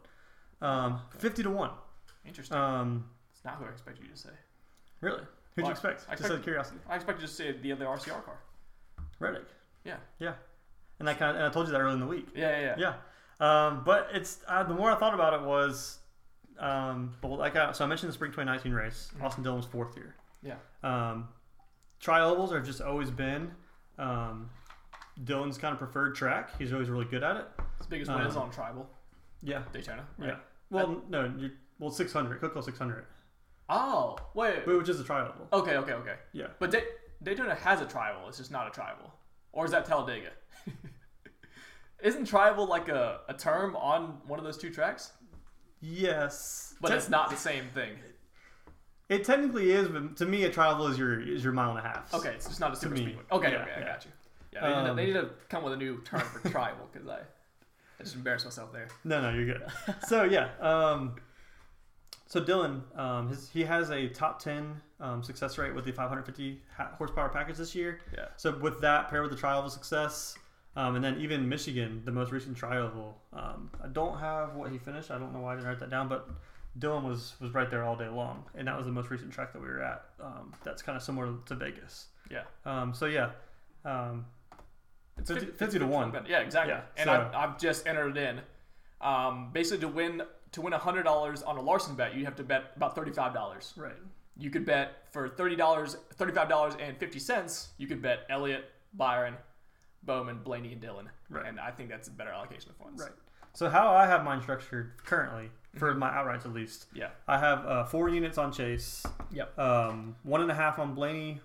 Um, 0.61 1.01
Fifty 1.17 1.41
to 1.43 1.49
one. 1.49 1.71
Interesting. 2.25 2.57
Um, 2.57 3.05
it's 3.33 3.43
not 3.45 3.55
who 3.55 3.65
I 3.65 3.69
expect 3.69 3.99
you 4.01 4.07
to 4.07 4.17
say. 4.17 4.29
really? 5.01 5.21
Who'd 5.55 5.63
Well, 5.63 5.67
you 5.67 5.71
expect? 5.71 6.05
I 6.09 6.15
Just 6.15 6.29
out 6.29 6.35
of 6.37 6.43
curiosity. 6.43 6.79
I 6.89 6.95
expect 6.95 7.21
you 7.21 7.27
to 7.27 7.31
say 7.33 7.51
the 7.53 7.71
other 7.71 7.85
RCR 7.85 8.23
car. 8.25 8.37
Reddick. 9.19 9.45
Yeah. 9.85 9.97
Yeah. 10.19 10.33
And 10.99 11.09
I 11.09 11.13
kind 11.13 11.31
of, 11.31 11.35
and 11.37 11.45
I 11.45 11.49
told 11.49 11.67
you 11.67 11.71
that 11.73 11.79
early 11.79 11.93
in 11.93 11.99
the 12.01 12.05
week. 12.07 12.27
Yeah, 12.35 12.59
yeah, 12.59 12.75
yeah. 12.77 12.93
Yeah. 13.39 13.67
Um, 13.67 13.83
but 13.85 14.09
it's 14.13 14.39
uh, 14.47 14.63
the 14.63 14.73
more 14.73 14.91
I 14.91 14.95
thought 14.95 15.13
about 15.13 15.33
it 15.33 15.41
was, 15.41 15.99
um, 16.59 17.13
but 17.21 17.29
like 17.29 17.55
I, 17.55 17.71
so 17.71 17.83
I 17.85 17.87
mentioned 17.87 18.09
the 18.09 18.13
spring 18.13 18.31
2019 18.31 18.73
race. 18.73 19.11
Mhm. 19.17 19.23
Austin 19.23 19.43
Dillon 19.43 19.57
was 19.57 19.65
fourth 19.65 19.93
here. 19.95 20.15
Yeah. 20.41 20.55
Um, 20.83 21.27
tri 21.99 22.21
ovals 22.21 22.51
have 22.51 22.65
just 22.65 22.81
always 22.81 23.09
been 23.11 23.51
um, 23.97 24.49
Dillon's 25.23 25.57
kind 25.57 25.71
of 25.73 25.79
preferred 25.79 26.15
track. 26.15 26.57
He's 26.57 26.73
always 26.73 26.89
really 26.89 27.05
good 27.05 27.23
at 27.23 27.37
it. 27.37 27.45
His 27.77 27.87
biggest 27.87 28.11
win 28.11 28.21
is 28.27 28.35
Um, 28.35 28.43
on 28.43 28.51
Tribal 28.51 28.89
Yeah. 29.41 29.63
Daytona. 29.71 30.05
Yeah. 30.19 30.25
Right? 30.27 30.37
Well, 30.69 31.01
no, 31.09 31.33
you 31.37 31.51
well 31.79 31.91
600, 31.91 32.39
Coca-Cola 32.41 32.63
600, 32.63 33.05
Oh, 33.67 34.15
wait. 34.35 34.65
Wait, 34.67 34.77
which 34.77 34.89
is 34.89 34.99
a 34.99 35.03
tri 35.03 35.21
oval. 35.21 35.47
Okay, 35.51 35.75
okay, 35.77 35.93
okay. 35.93 36.15
Yeah. 36.33 36.47
But 36.59 36.69
Day- 36.71 36.85
Daytona 37.23 37.55
has 37.55 37.81
a 37.81 37.85
tribal. 37.85 38.27
It's 38.27 38.37
just 38.37 38.51
not 38.51 38.67
a 38.67 38.69
tribal. 38.71 39.11
Or 39.53 39.65
is 39.65 39.71
that 39.71 39.85
Talladega? 39.85 40.29
Isn't 42.03 42.25
tribal 42.25 42.67
like 42.67 42.89
a, 42.89 43.21
a 43.27 43.33
term 43.33 43.75
on 43.75 44.19
one 44.27 44.37
of 44.37 44.45
those 44.45 44.57
two 44.57 44.69
tracks? 44.69 45.13
Yes, 45.81 46.75
But 46.81 46.89
Te- 46.89 46.95
it's 46.95 47.09
not 47.09 47.29
the 47.29 47.35
same 47.37 47.65
thing. 47.73 47.93
It 49.09 49.23
technically 49.23 49.71
is, 49.71 49.87
but 49.87 50.17
to 50.17 50.25
me, 50.25 50.43
a 50.43 50.49
tri 50.51 50.71
oval 50.71 50.87
is 50.87 50.97
your 50.97 51.19
is 51.21 51.43
your 51.43 51.53
mile 51.53 51.69
and 51.71 51.79
a 51.79 51.81
half. 51.81 52.13
Okay, 52.13 52.29
it's 52.35 52.47
just 52.47 52.59
not 52.59 52.73
a 52.73 52.75
super 52.75 52.95
speedway. 52.97 53.21
Okay, 53.31 53.51
Yeah, 53.51 53.61
okay, 53.61 53.71
I 53.77 53.81
got 53.85 54.05
you. 54.05 54.11
Yeah, 54.51 54.61
they, 54.61 54.67
need 54.67 54.73
to, 54.83 54.89
Um, 54.89 54.95
they 54.95 55.05
need 55.07 55.13
to 55.13 55.29
come 55.49 55.63
with 55.63 55.73
a 55.73 55.77
new 55.77 56.01
term 56.01 56.21
for 56.21 56.47
tribal 56.49 56.87
because 56.91 57.07
I, 57.07 57.19
I 57.19 58.03
just 58.03 58.15
embarrassed 58.15 58.45
myself 58.45 58.73
there. 58.73 58.87
No, 59.03 59.21
no, 59.21 59.29
you're 59.35 59.45
good. 59.45 59.63
so 60.07 60.23
yeah, 60.23 60.49
um, 60.59 61.15
so 62.27 62.39
Dillon, 62.43 62.83
um, 62.95 63.29
his, 63.29 63.49
he 63.49 63.63
has 63.63 63.89
a 63.91 64.07
top 64.09 64.39
ten 64.41 64.81
um, 64.99 65.23
success 65.23 65.57
rate 65.57 65.73
with 65.75 65.85
the 65.85 65.91
550 65.91 66.61
horsepower 66.97 67.29
package 67.29 67.57
this 67.57 67.75
year. 67.75 67.99
Yeah. 68.13 68.25
So 68.37 68.57
with 68.57 68.81
that 68.81 69.09
paired 69.09 69.23
with 69.23 69.31
the 69.31 69.37
trial 69.37 69.63
of 69.63 69.71
success, 69.71 70.37
um, 70.75 70.95
and 70.95 71.03
then 71.03 71.17
even 71.19 71.47
Michigan, 71.47 72.01
the 72.03 72.11
most 72.11 72.31
recent 72.31 72.57
tri-oval, 72.57 73.17
um, 73.33 73.69
I 73.83 73.87
don't 73.87 74.17
have 74.19 74.55
what 74.55 74.71
he 74.71 74.77
finished. 74.77 75.11
I 75.11 75.17
don't 75.17 75.33
know 75.33 75.39
why 75.39 75.53
I 75.53 75.55
didn't 75.55 75.67
write 75.69 75.79
that 75.79 75.89
down, 75.89 76.07
but 76.09 76.29
Dillon 76.79 77.03
was 77.07 77.35
was 77.39 77.53
right 77.53 77.69
there 77.69 77.83
all 77.83 77.95
day 77.95 78.09
long, 78.09 78.43
and 78.55 78.67
that 78.67 78.75
was 78.75 78.85
the 78.85 78.91
most 78.91 79.09
recent 79.09 79.31
track 79.31 79.53
that 79.53 79.61
we 79.61 79.67
were 79.67 79.81
at. 79.81 80.03
Um, 80.21 80.53
that's 80.63 80.81
kind 80.81 80.95
of 80.97 81.03
similar 81.03 81.33
to 81.45 81.55
Vegas. 81.55 82.07
Yeah. 82.29 82.43
Um, 82.65 82.93
so 82.93 83.05
yeah, 83.05 83.29
um, 83.85 84.25
It's 85.17 85.29
50 85.29 85.45
50 85.45 85.63
it's 85.65 85.75
to 85.75 85.85
one. 85.87 86.11
Yeah, 86.27 86.39
exactly. 86.39 86.73
Yeah, 86.73 86.81
and 86.97 87.07
so- 87.07 87.13
I've, 87.33 87.35
I've 87.51 87.57
just 87.59 87.87
entered 87.87 88.17
it 88.17 88.23
in. 88.29 88.41
Um, 89.01 89.51
basically, 89.53 89.81
to 89.81 89.87
win 89.89 90.21
to 90.55 90.61
win 90.61 90.71
hundred 90.73 91.03
dollars 91.03 91.43
on 91.43 91.57
a 91.57 91.61
Larson 91.61 91.95
bet, 91.95 92.15
you 92.15 92.23
have 92.25 92.35
to 92.37 92.43
bet 92.43 92.71
about 92.77 92.95
thirty 92.95 93.11
five 93.11 93.33
dollars. 93.33 93.73
right. 93.77 93.93
You 94.37 94.49
could 94.49 94.65
bet 94.65 95.03
for 95.11 95.29
thirty 95.29 95.55
dollars, 95.55 95.95
thirty 96.15 96.31
five 96.33 96.49
dollars 96.49 96.73
and 96.79 96.97
fifty 96.97 97.19
cents. 97.19 97.69
You 97.77 97.87
could 97.87 98.01
bet 98.01 98.19
Elliott, 98.29 98.65
Byron, 98.93 99.35
Bowman, 100.03 100.39
Blaney, 100.43 100.71
and 100.73 100.81
Dillon. 100.81 101.09
Right. 101.29 101.45
And 101.45 101.59
I 101.59 101.71
think 101.71 101.89
that's 101.89 102.07
a 102.07 102.11
better 102.11 102.31
allocation 102.31 102.69
of 102.69 102.75
funds. 102.77 103.01
Right. 103.01 103.11
So 103.53 103.69
how 103.69 103.89
I 103.93 104.05
have 104.07 104.23
mine 104.25 104.41
structured 104.41 104.91
currently, 105.05 105.49
for 105.77 105.93
Mhm. 105.93 105.99
my 105.99 106.09
outrights 106.09 106.45
at 106.45 106.51
least, 106.53 106.87
Yeah. 106.93 107.09
I 107.27 107.37
have 107.39 107.65
uh, 107.65 107.83
four 107.85 108.09
units 108.09 108.37
on 108.37 108.51
Chase. 108.51 109.05
Yep. 109.31 109.57
Um, 109.57 110.15
one 110.23 110.41
and 110.41 110.51
a 110.51 110.55
half 110.55 110.79
on 110.79 110.93
Blaney. 110.93 111.39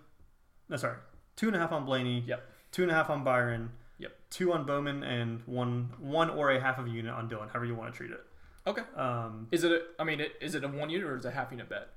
No, 0.69 0.77
sorry, 0.77 0.99
two 1.37 1.47
and 1.49 1.55
a 1.57 1.59
half 1.61 1.71
on 1.73 1.85
Blaney. 1.85 2.21
Yep. 2.21 2.45
Two 2.73 2.83
and 2.83 2.91
a 2.91 2.95
half 2.95 3.11
on 3.11 3.23
Byron. 3.25 3.71
Yep. 3.99 4.13
Two 4.31 4.53
on 4.53 4.65
Bowman 4.67 5.03
and 5.05 5.43
one 5.47 5.93
one 5.99 6.31
or 6.31 6.51
a 6.51 6.61
half 6.61 6.79
of 6.79 6.87
a 6.87 6.91
unit 6.91 7.13
on 7.13 7.29
Dillon, 7.29 7.49
however 7.49 7.67
you 7.67 7.75
want 7.77 7.93
to 7.93 7.97
treat 7.97 8.11
it. 8.11 8.25
Okay. 8.67 8.83
Um, 8.97 9.49
Is 9.51 9.65
it? 9.65 9.73
A, 9.73 9.81
I 9.99 10.05
mean, 10.05 10.21
it, 10.21 10.33
is 10.41 10.55
it 10.55 10.65
a 10.65 10.69
one 10.69 10.91
unit 10.91 11.07
or 11.07 11.17
is 11.17 11.25
it 11.25 11.29
a 11.29 11.33
half 11.33 11.51
unit 11.51 11.69
bet? 11.69 11.89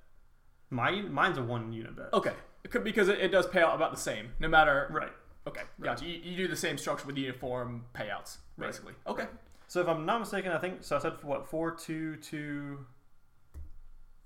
my 0.73 0.91
mine's 1.01 1.37
a 1.37 1.43
one 1.43 1.71
unit 1.71 1.95
bet. 1.95 2.09
Okay. 2.13 2.33
It 2.63 2.71
could, 2.71 2.83
because 2.83 3.07
it, 3.09 3.19
it 3.19 3.29
does 3.31 3.45
pay 3.47 3.61
out 3.61 3.75
about 3.75 3.91
the 3.91 3.99
same, 3.99 4.31
no 4.39 4.47
matter. 4.47 4.87
Right. 4.91 5.11
Okay. 5.47 5.61
Right. 5.77 5.85
Gotcha. 5.85 6.05
You, 6.05 6.19
you 6.23 6.37
do 6.37 6.47
the 6.47 6.55
same 6.55 6.77
structure 6.77 7.05
with 7.05 7.17
uniform 7.17 7.85
payouts, 7.93 8.37
Right. 8.57 8.67
basically. 8.67 8.93
Okay. 9.05 9.25
So 9.67 9.81
if 9.81 9.87
I'm 9.87 10.05
not 10.05 10.19
mistaken, 10.19 10.51
I 10.51 10.57
think 10.57 10.83
so. 10.83 10.95
I 10.95 10.99
said 10.99 11.13
what 11.21 11.47
four 11.47 11.71
two 11.71 12.15
two. 12.17 12.85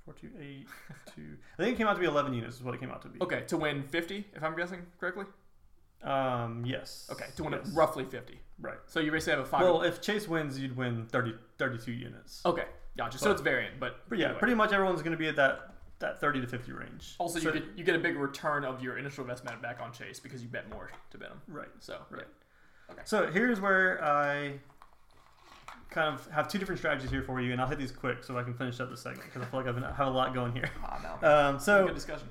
Four 0.05 0.13
two 0.13 0.29
eight 0.39 0.67
two. 1.15 1.37
I 1.59 1.63
think 1.63 1.75
it 1.75 1.77
came 1.77 1.87
out 1.87 1.93
to 1.95 1.99
be 1.99 2.05
eleven 2.05 2.33
units. 2.33 2.57
Is 2.57 2.63
what 2.63 2.73
it 2.73 2.79
came 2.79 2.91
out 2.91 3.01
to 3.01 3.09
be. 3.09 3.19
Okay. 3.21 3.41
To 3.47 3.57
win 3.57 3.83
fifty, 3.83 4.25
if 4.33 4.43
I'm 4.43 4.55
guessing 4.55 4.85
correctly. 4.99 5.25
Um. 6.03 6.63
Yes. 6.65 7.09
Okay. 7.11 7.25
To 7.37 7.43
win 7.43 7.53
yes. 7.53 7.69
roughly 7.73 8.05
fifty. 8.05 8.39
Right. 8.59 8.77
So 8.87 8.99
you 8.99 9.11
basically 9.11 9.37
have 9.37 9.45
a 9.45 9.49
five. 9.49 9.61
Well, 9.61 9.81
if 9.83 10.01
Chase 10.01 10.27
wins, 10.27 10.59
you'd 10.59 10.75
win 10.75 11.05
30, 11.07 11.35
32 11.57 11.91
units. 11.91 12.41
okay. 12.45 12.65
Gotcha. 12.97 13.19
so 13.19 13.25
but- 13.25 13.31
it's 13.33 13.41
variant, 13.41 13.79
but 13.79 13.99
But 14.09 14.17
yeah, 14.17 14.25
anyway. 14.27 14.39
pretty 14.39 14.55
much 14.55 14.71
everyone's 14.73 15.01
going 15.03 15.11
to 15.11 15.17
be 15.17 15.27
at 15.27 15.35
that 15.35 15.73
that 15.99 16.19
30 16.19 16.41
to 16.41 16.47
50 16.47 16.71
range. 16.73 17.15
Also, 17.19 17.39
So- 17.39 17.53
you 17.53 17.59
get 17.59 17.77
you 17.77 17.83
get 17.83 17.95
a 17.95 17.99
big 17.99 18.17
return 18.17 18.63
of 18.65 18.81
your 18.81 18.97
initial 18.97 19.23
investment 19.23 19.61
back 19.61 19.79
on 19.81 19.91
Chase 19.93 20.19
because 20.19 20.41
you 20.41 20.49
bet 20.49 20.69
more 20.69 20.89
to 21.11 21.17
bet 21.17 21.29
them. 21.29 21.41
Right. 21.47 21.69
So 21.79 21.99
Right. 22.09 22.25
Okay. 22.89 23.01
So 23.05 23.27
here's 23.31 23.59
where 23.61 24.03
I 24.03 24.59
kind 25.89 26.13
of 26.13 26.25
have 26.31 26.47
two 26.47 26.57
different 26.57 26.79
strategies 26.79 27.09
here 27.09 27.21
for 27.23 27.39
you, 27.41 27.51
and 27.51 27.61
I'll 27.61 27.67
hit 27.67 27.77
these 27.79 27.91
quick 27.91 28.23
so 28.23 28.37
I 28.37 28.43
can 28.43 28.53
finish 28.53 28.79
up 28.79 28.89
the 28.89 28.97
segment 28.97 29.25
because 29.25 29.41
I 29.41 29.45
feel 29.45 29.59
like 29.59 29.69
I've 29.69 29.75
been, 29.75 29.83
I 29.83 29.93
have 29.93 30.07
a 30.07 30.11
lot 30.11 30.33
going 30.33 30.53
here. 30.53 30.69
Ah, 30.83 31.17
no. 31.21 31.29
Um, 31.29 31.59
so 31.59 31.85
good 31.85 31.95
discussion. 31.95 32.27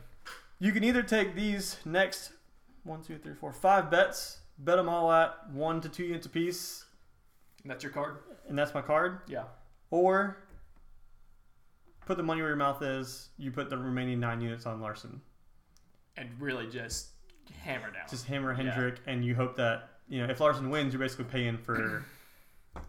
you 0.58 0.72
can 0.72 0.82
either 0.84 1.02
take 1.02 1.34
these 1.34 1.76
next 1.84 2.32
one, 2.84 3.02
two, 3.02 3.18
three, 3.18 3.34
four, 3.34 3.52
five 3.52 3.90
bets 3.90 4.40
bet 4.58 4.76
them 4.76 4.88
all 4.88 5.10
at 5.12 5.50
one 5.52 5.80
to 5.82 5.88
two 5.88 6.04
units 6.04 6.26
apiece, 6.26 6.84
And 7.62 7.70
that's 7.70 7.82
your 7.82 7.92
card. 7.92 8.18
and 8.48 8.58
that's 8.58 8.74
my 8.74 8.82
card. 8.82 9.20
Yeah. 9.28 9.44
Or 9.90 10.38
put 12.06 12.16
the 12.16 12.22
money 12.22 12.40
where 12.40 12.50
your 12.50 12.56
mouth 12.56 12.82
is. 12.82 13.28
You 13.38 13.50
put 13.50 13.70
the 13.70 13.76
remaining 13.78 14.20
nine 14.20 14.40
units 14.40 14.66
on 14.66 14.80
Larson. 14.80 15.20
And 16.16 16.30
really 16.40 16.66
just 16.68 17.08
hammer 17.62 17.90
down. 17.90 18.02
Just 18.08 18.26
hammer. 18.26 18.54
Hendrick, 18.54 19.00
and 19.06 19.24
you 19.24 19.34
hope 19.34 19.56
that 19.56 19.90
you 20.08 20.24
know 20.24 20.30
if 20.32 20.40
Larson 20.40 20.70
wins, 20.70 20.92
you're 20.94 21.00
basically 21.00 21.26
paying 21.26 21.58
for 21.58 22.04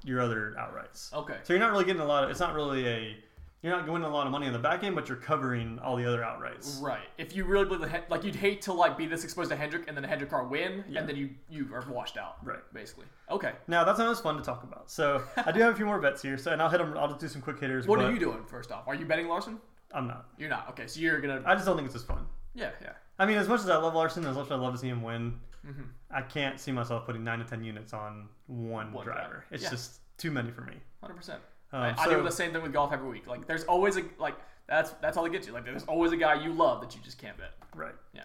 your 0.03 0.21
other 0.21 0.55
outrights. 0.57 1.13
okay. 1.13 1.37
So 1.43 1.53
you're 1.53 1.59
not 1.59 1.71
really 1.71 1.83
getting 1.85 2.01
a 2.01 2.05
lot 2.05 2.23
of. 2.23 2.29
It's 2.29 2.39
not 2.39 2.53
really 2.55 2.87
a. 2.87 3.17
You're 3.63 3.75
not 3.75 3.87
winning 3.91 4.07
a 4.07 4.09
lot 4.13 4.27
of 4.27 4.31
money 4.31 4.45
on 4.45 4.53
the 4.53 4.59
back 4.59 4.83
end, 4.83 4.95
but 4.95 5.09
you're 5.09 5.17
covering 5.17 5.79
all 5.79 5.95
the 5.95 6.05
other 6.05 6.21
outrights. 6.21 6.79
Right. 6.81 7.07
If 7.17 7.35
you 7.35 7.43
really 7.43 7.65
believe 7.65 7.81
the 7.81 8.03
like, 8.07 8.23
you'd 8.23 8.35
hate 8.35 8.61
to 8.63 8.73
like 8.73 8.97
be 8.97 9.07
this 9.07 9.23
exposed 9.23 9.49
to 9.49 9.55
Hendrick 9.55 9.85
and 9.87 9.97
then 9.97 10.05
a 10.05 10.07
Hendrick 10.07 10.29
car 10.29 10.45
win, 10.45 10.83
Yeah. 10.87 10.99
and 10.99 11.09
then 11.09 11.15
you 11.15 11.29
you 11.49 11.67
are 11.73 11.83
washed 11.89 12.17
out. 12.17 12.37
Right. 12.45 12.59
Basically. 12.73 13.05
Okay. 13.31 13.53
Now 13.67 13.83
that's 13.83 13.97
not 13.99 14.09
as 14.11 14.19
fun 14.19 14.37
to 14.37 14.43
talk 14.43 14.63
about. 14.63 14.91
So 14.91 15.23
I 15.37 15.51
do 15.51 15.59
have 15.61 15.73
a 15.73 15.75
few 15.75 15.85
more 15.87 15.99
bets 15.99 16.21
here. 16.21 16.37
So 16.37 16.51
and 16.51 16.61
I'll 16.61 16.69
hit 16.69 16.77
them. 16.77 16.95
I'll 16.97 17.07
just 17.07 17.19
do 17.19 17.27
some 17.27 17.41
quick 17.41 17.59
hitters. 17.59 17.87
What 17.87 17.99
are 17.99 18.11
you 18.11 18.19
doing 18.19 18.43
first 18.45 18.71
off? 18.71 18.87
Are 18.87 18.95
you 18.95 19.05
betting 19.05 19.27
Larson? 19.27 19.57
I'm 19.91 20.07
not. 20.07 20.27
You're 20.37 20.49
not. 20.49 20.69
Okay. 20.69 20.85
So 20.87 20.99
you're 20.99 21.19
gonna. 21.19 21.41
I 21.45 21.55
just 21.55 21.65
don't 21.65 21.75
think 21.77 21.87
it's 21.87 21.95
as 21.95 22.03
fun. 22.03 22.25
yeah. 22.53 22.69
Yeah. 22.81 22.91
I 23.19 23.25
mean, 23.25 23.37
as 23.39 23.47
much 23.47 23.61
as 23.61 23.69
I 23.69 23.77
love 23.77 23.95
Larson, 23.95 24.23
as 24.27 24.35
much 24.35 24.45
as 24.45 24.51
I 24.51 24.55
love 24.55 24.73
to 24.73 24.79
see 24.79 24.89
him 24.89 25.01
win, 25.01 25.39
hmm 25.65 25.83
I 26.11 26.21
can't 26.21 26.59
see 26.59 26.71
myself 26.71 27.05
putting 27.07 27.23
nine 27.23 27.39
to 27.39 27.45
ten 27.45 27.63
units 27.63 27.91
on 27.91 28.29
one, 28.45 28.93
One 28.93 29.03
driver. 29.03 29.19
driver. 29.19 29.45
It's 29.51 29.63
Yeah. 29.63 29.71
just 29.71 29.99
too 30.19 30.29
many 30.31 30.51
for 30.51 30.61
me. 30.61 30.75
Hundred 31.01 31.15
percent. 31.15 31.41
Um, 31.73 31.81
I, 31.81 31.95
I 31.97 32.09
do 32.09 32.21
the 32.23 32.31
same 32.31 32.53
thing 32.53 32.61
with 32.63 32.73
golf 32.73 32.93
every 32.93 33.09
week. 33.09 33.27
Like, 33.27 33.45
there's 33.47 33.63
always 33.65 33.97
a 33.97 34.03
like 34.17 34.35
that's 34.67 34.91
that's 35.01 35.17
all 35.17 35.23
they 35.23 35.29
get 35.29 35.45
you. 35.47 35.53
Like, 35.53 35.65
there's 35.65 35.83
always 35.85 36.11
a 36.11 36.17
guy 36.17 36.41
you 36.43 36.53
love 36.53 36.81
that 36.81 36.95
you 36.95 37.01
just 37.03 37.17
can't 37.17 37.37
bet. 37.37 37.53
Right. 37.75 37.95
Yeah. 38.13 38.23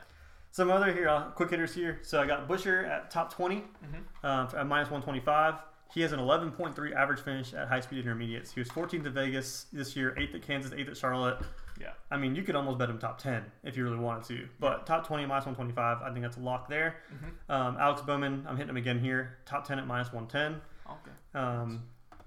Some 0.50 0.70
other 0.70 0.92
here, 0.92 1.08
uh, 1.08 1.30
quick 1.30 1.50
hitters 1.50 1.74
here. 1.74 1.98
So 2.02 2.20
I 2.20 2.26
got 2.26 2.46
Buescher 2.46 2.86
at 2.88 3.10
top 3.10 3.32
20 3.32 3.56
Mhm. 3.56 4.24
um, 4.28 4.48
at 4.56 4.66
minus 4.66 4.90
125. 4.90 5.54
He 5.94 6.00
has 6.02 6.12
an 6.12 6.20
11.3 6.20 6.92
average 6.94 7.20
finish 7.20 7.52
at 7.54 7.68
high 7.68 7.80
speed 7.80 8.00
intermediates. 8.04 8.52
He 8.52 8.60
was 8.60 8.68
14th 8.70 9.04
at 9.06 9.12
Vegas 9.12 9.64
this 9.72 9.94
year, 9.96 10.14
8th 10.18 10.34
at 10.36 10.42
Kansas, 10.42 10.72
8th 10.72 10.88
at 10.90 10.96
Charlotte. 10.96 11.38
Yeah. 11.80 11.92
I 12.10 12.16
mean, 12.16 12.34
you 12.34 12.42
could 12.42 12.54
almost 12.56 12.78
bet 12.78 12.88
him 12.88 12.98
top 12.98 13.18
10 13.18 13.44
if 13.62 13.76
you 13.76 13.84
really 13.84 13.98
wanted 13.98 14.24
to. 14.28 14.48
But 14.60 14.86
top 14.86 15.06
20 15.06 15.26
minus 15.26 15.44
125, 15.46 16.00
I 16.02 16.10
think 16.12 16.22
that's 16.22 16.36
a 16.36 16.40
lock 16.40 16.68
there. 16.68 16.96
Mhm. 17.12 17.54
Um, 17.54 17.76
Alex 17.78 18.00
Bowman, 18.02 18.46
I'm 18.48 18.56
hitting 18.56 18.70
him 18.70 18.76
again 18.78 19.00
here. 19.00 19.38
Top 19.44 19.64
10 19.66 19.78
at 19.78 19.86
minus 19.86 20.12
110. 20.12 20.60
Okay. 20.88 21.10
Um, 21.38 21.82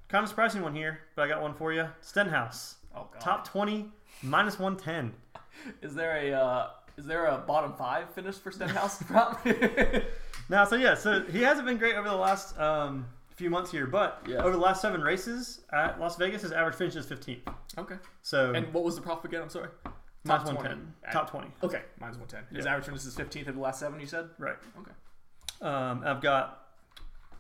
kind 0.10 0.24
of 0.24 0.30
surprising 0.30 0.62
one 0.62 0.76
here, 0.76 1.00
but 1.16 1.24
I 1.24 1.28
got 1.28 1.42
one 1.42 1.54
for 1.54 1.74
you. 1.74 1.88
Stenhouse, 2.02 2.76
Oh 2.96 3.08
god. 3.12 3.20
top 3.22 3.48
20 3.48 3.92
minus 4.24 4.60
110. 4.60 5.14
Is 5.82 5.94
there 5.96 6.18
a 6.18 6.32
uh, 6.34 6.68
is 6.98 7.06
there 7.06 7.26
a 7.26 7.38
bottom 7.40 7.74
five 7.74 8.10
finish 8.14 8.36
for 8.36 8.52
Stenhouse? 8.52 9.04
Now, 10.48 10.64
so 10.64 10.76
yeah, 10.76 10.94
so 10.94 11.22
he 11.24 11.42
hasn't 11.42 11.66
been 11.66 11.78
great 11.78 11.96
over 11.96 12.08
the 12.08 12.16
last 12.16 12.56
um, 12.60 13.08
few 13.36 13.50
months 13.50 13.72
here, 13.72 13.88
but 13.88 14.22
Yeah. 14.28 14.38
over 14.44 14.52
the 14.52 14.60
last 14.60 14.80
seven 14.80 15.02
races 15.02 15.62
at 15.74 16.00
Las 16.00 16.18
Vegas, 16.18 16.44
his 16.44 16.52
average 16.52 16.76
finish 16.76 16.96
is 16.96 17.08
15th. 17.08 17.40
okay. 17.80 17.96
So 18.22 18.54
And 18.54 18.72
what 18.72 18.84
was 18.84 18.96
the 18.96 19.02
prop 19.02 19.26
again? 19.26 19.42
I'm 19.42 19.50
sorry. 19.50 19.70
top 20.24 20.46
110. 20.46 20.94
20. 21.02 21.12
Top 21.12 21.32
20. 21.32 21.48
Okay, 21.64 21.82
minus 22.00 22.18
one 22.18 22.28
ten. 22.28 22.44
His 22.54 22.66
Yeah. 22.66 22.72
average 22.74 22.86
finish 22.86 23.06
is 23.06 23.16
15th 23.16 23.48
of 23.48 23.56
the 23.56 23.62
last 23.62 23.80
seven. 23.80 24.00
You 24.00 24.06
said. 24.06 24.30
Right. 24.38 24.56
Okay. 24.80 24.92
Um, 25.68 26.04
I've 26.06 26.22
got 26.22 26.68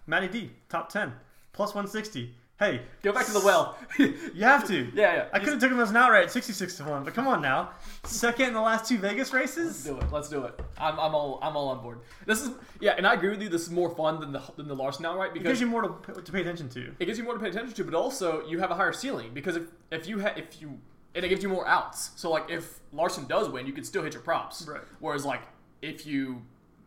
Matty 0.07 0.27
D, 0.27 0.51
top 0.67 0.89
10, 0.89 1.13
plus 1.53 1.75
160. 1.75 2.33
Hey, 2.57 2.83
Go 3.03 3.11
back 3.11 3.25
to 3.25 3.33
the 3.33 3.41
well. 3.41 3.77
you 3.99 4.43
have 4.43 4.65
to. 4.67 4.85
yeah. 4.95 5.13
Yeah. 5.15 5.25
I 5.33 5.39
could 5.39 5.61
have 5.61 5.71
him 5.71 5.79
as 5.81 5.89
an 5.89 5.97
outright 5.97 6.31
66 6.31 6.77
to 6.77 6.83
1, 6.85 7.03
but 7.03 7.13
come 7.13 7.27
on 7.27 7.41
now. 7.41 7.71
Second 8.05 8.47
in 8.47 8.53
the 8.53 8.61
last 8.61 8.87
two 8.87 8.97
Vegas 8.97 9.33
Let's 9.33 9.57
races? 9.57 9.83
do 9.83 9.97
it. 9.97 10.09
Let's 10.09 10.29
do 10.29 10.45
it. 10.45 10.57
I'm, 10.77 10.97
I'm 10.97 11.13
all 11.13 11.37
I'm 11.41 11.57
all 11.57 11.67
on 11.67 11.81
board. 11.83 11.99
This 12.25 12.41
is 12.41 12.51
yeah, 12.79 12.93
and 12.97 13.05
I 13.05 13.13
agree 13.13 13.29
with 13.29 13.41
you. 13.41 13.49
This 13.49 13.63
is 13.63 13.71
more 13.71 13.93
fun 13.93 14.21
than 14.21 14.31
the 14.31 14.41
than 14.55 14.69
the 14.69 14.75
Larson 14.75 15.05
outright 15.05 15.33
because 15.33 15.45
It 15.47 15.49
gives 15.49 15.61
you 15.61 15.67
more 15.67 15.81
to, 15.81 16.21
to 16.21 16.31
pay 16.31 16.41
attention 16.41 16.69
to. 16.69 16.93
it 16.97 17.05
gives 17.05 17.17
you 17.17 17.25
more 17.25 17.33
to 17.33 17.39
pay 17.41 17.49
attention 17.49 17.73
to, 17.73 17.83
but 17.83 17.93
also 17.93 18.45
you 18.47 18.59
have 18.59 18.71
a 18.71 18.75
higher 18.75 18.93
ceiling 18.93 19.31
because 19.33 19.57
if 19.57 19.63
if 19.91 20.07
you 20.07 20.21
ha- 20.21 20.33
if 20.37 20.61
you 20.61 20.79
and 21.13 21.25
it 21.25 21.29
gives 21.29 21.43
you 21.43 21.49
more 21.49 21.67
outs. 21.67 22.11
So 22.15 22.29
like 22.29 22.49
if 22.49 22.79
Larson 22.93 23.25
does 23.27 23.49
win, 23.49 23.67
you 23.67 23.73
can 23.73 23.83
still 23.83 24.03
hit 24.03 24.13
your 24.13 24.21
props. 24.21 24.65
Right. 24.65 24.81
Whereas 24.99 25.25
like 25.25 25.41
if 25.81 26.07
you 26.07 26.41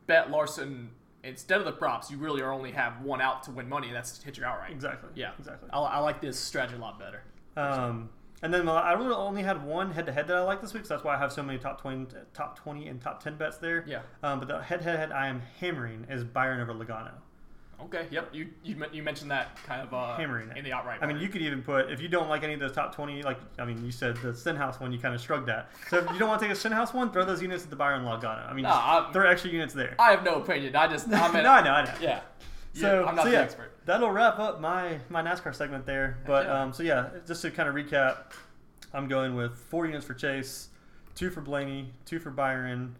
bet 0.07 0.31
Larson 0.31 0.91
instead 1.29 1.59
of 1.59 1.65
the 1.65 1.73
props, 1.73 2.11
you 2.11 2.19
really 2.19 2.41
are 2.43 2.53
only 2.53 2.73
have 2.73 3.03
one 3.03 3.21
out 3.21 3.43
to 3.45 3.51
win 3.51 3.69
money. 3.69 3.89
and 3.89 3.97
That's 3.97 4.19
to 4.19 4.25
hit 4.25 4.37
your 4.37 4.47
outright. 4.47 4.73
Exactly. 4.73 5.11
Yeah. 5.15 5.33
Exactly. 5.39 5.69
I, 5.73 5.79
I 5.79 5.99
like 5.99 6.21
this 6.21 6.39
strategy 6.39 6.77
a 6.77 6.81
lot 6.81 6.99
better. 6.99 7.23
Um, 7.57 8.11
and 8.43 8.55
then 8.55 8.69
I 8.69 8.93
really 8.93 9.15
only 9.15 9.43
had 9.43 9.65
one 9.65 9.91
head 9.91 10.07
to 10.07 10.13
head 10.13 10.29
that 10.29 10.37
I 10.37 10.43
like 10.43 10.61
this 10.61 10.73
week, 10.73 10.87
so 10.87 10.95
that's 10.95 11.05
why 11.05 11.17
I 11.17 11.19
have 11.19 11.33
so 11.33 11.43
many 11.43 11.59
top 11.59 11.81
20, 11.81 12.15
top 12.33 12.57
20 12.57 12.87
and 12.87 13.01
top 13.01 13.23
10 13.23 13.37
bets 13.37 13.59
there. 13.59 13.85
Yeah. 13.87 14.03
Um, 14.23 14.39
but 14.39 14.47
the 14.47 14.63
head 14.63 14.81
to 14.83 14.97
head 14.97 15.11
I 15.11 15.27
am 15.27 15.43
hammering 15.61 16.07
is 16.09 16.23
Byron 16.23 16.61
over 16.61 16.73
Logano. 16.73 17.13
Okay. 17.85 18.07
Yep. 18.11 18.31
You 18.35 18.49
you, 18.63 18.77
you 18.93 19.03
mentioned 19.03 19.31
that 19.31 19.57
kind 19.65 19.81
of 19.81 19.95
uh, 19.95 20.17
Hammering 20.17 20.51
it. 20.51 20.57
in 20.57 20.65
the 20.65 20.73
outright. 20.73 20.99
I 21.01 21.07
mean, 21.07 21.19
you 21.19 21.29
could 21.29 21.43
even 21.43 21.63
put, 21.63 21.91
if 21.91 22.01
you 22.01 22.09
don't 22.09 22.29
like 22.29 22.43
any 22.43 22.55
of 22.55 22.61
those 22.61 22.73
top 22.73 22.95
20, 22.95 23.23
like, 23.23 23.39
I 23.59 23.65
mean, 23.65 23.85
you 23.85 23.93
said 23.93 24.17
the 24.17 24.35
Stenhouse 24.35 24.81
one, 24.81 24.93
you 24.93 24.99
kind 24.99 25.15
of 25.15 25.21
shrugged 25.21 25.49
at. 25.49 25.71
So 25.89 25.99
if 25.99 26.11
you 26.13 26.19
don't 26.19 26.29
want 26.29 26.41
to 26.41 26.47
take 26.49 26.53
a 26.53 26.59
Stenhouse 26.59 26.93
one, 26.93 27.13
throw 27.13 27.25
those 27.25 27.41
units 27.41 27.65
at 27.65 27.71
the 27.71 27.77
Byron 27.77 28.05
Logano. 28.05 28.51
I 28.51 28.53
mean, 28.53 28.65
No, 28.65 29.09
throw 29.13 29.29
extra 29.31 29.51
units 29.51 29.75
there. 29.75 29.95
I 29.99 30.11
have 30.11 30.25
no 30.25 30.37
opinion. 30.43 30.75
I 30.75 30.89
just 30.89 31.07
I'm 31.07 31.33
no, 31.33 31.51
I 31.51 31.63
know, 31.63 31.71
I 31.71 31.85
know. 31.85 31.95
Yeah. 32.01 32.21
So, 32.75 33.01
yeah, 33.03 33.07
I'm 33.09 33.15
not 33.17 33.25
so 33.25 33.31
the 33.31 33.37
yeah, 33.37 33.43
expert. 33.43 33.73
that'll 33.87 34.11
wrap 34.11 34.39
up 34.39 34.61
my, 34.61 34.99
my 35.09 35.23
NASCAR 35.23 35.55
segment 35.55 35.87
there. 35.87 36.19
But 36.27 36.47
yeah. 36.47 36.63
um, 36.63 36.73
so 36.73 36.83
yeah, 36.83 37.09
just 37.27 37.43
to 37.43 37.51
kind 37.51 37.69
of 37.69 37.75
recap, 37.75 38.33
I'm 38.93 39.09
going 39.09 39.35
with 39.35 39.57
four 39.57 39.87
units 39.87 40.05
for 40.05 40.15
Chase, 40.15 40.69
two 41.15 41.31
for 41.31 41.41
Blaney, 41.41 41.93
two 42.05 42.19
for 42.19 42.31
Byron, 42.31 42.97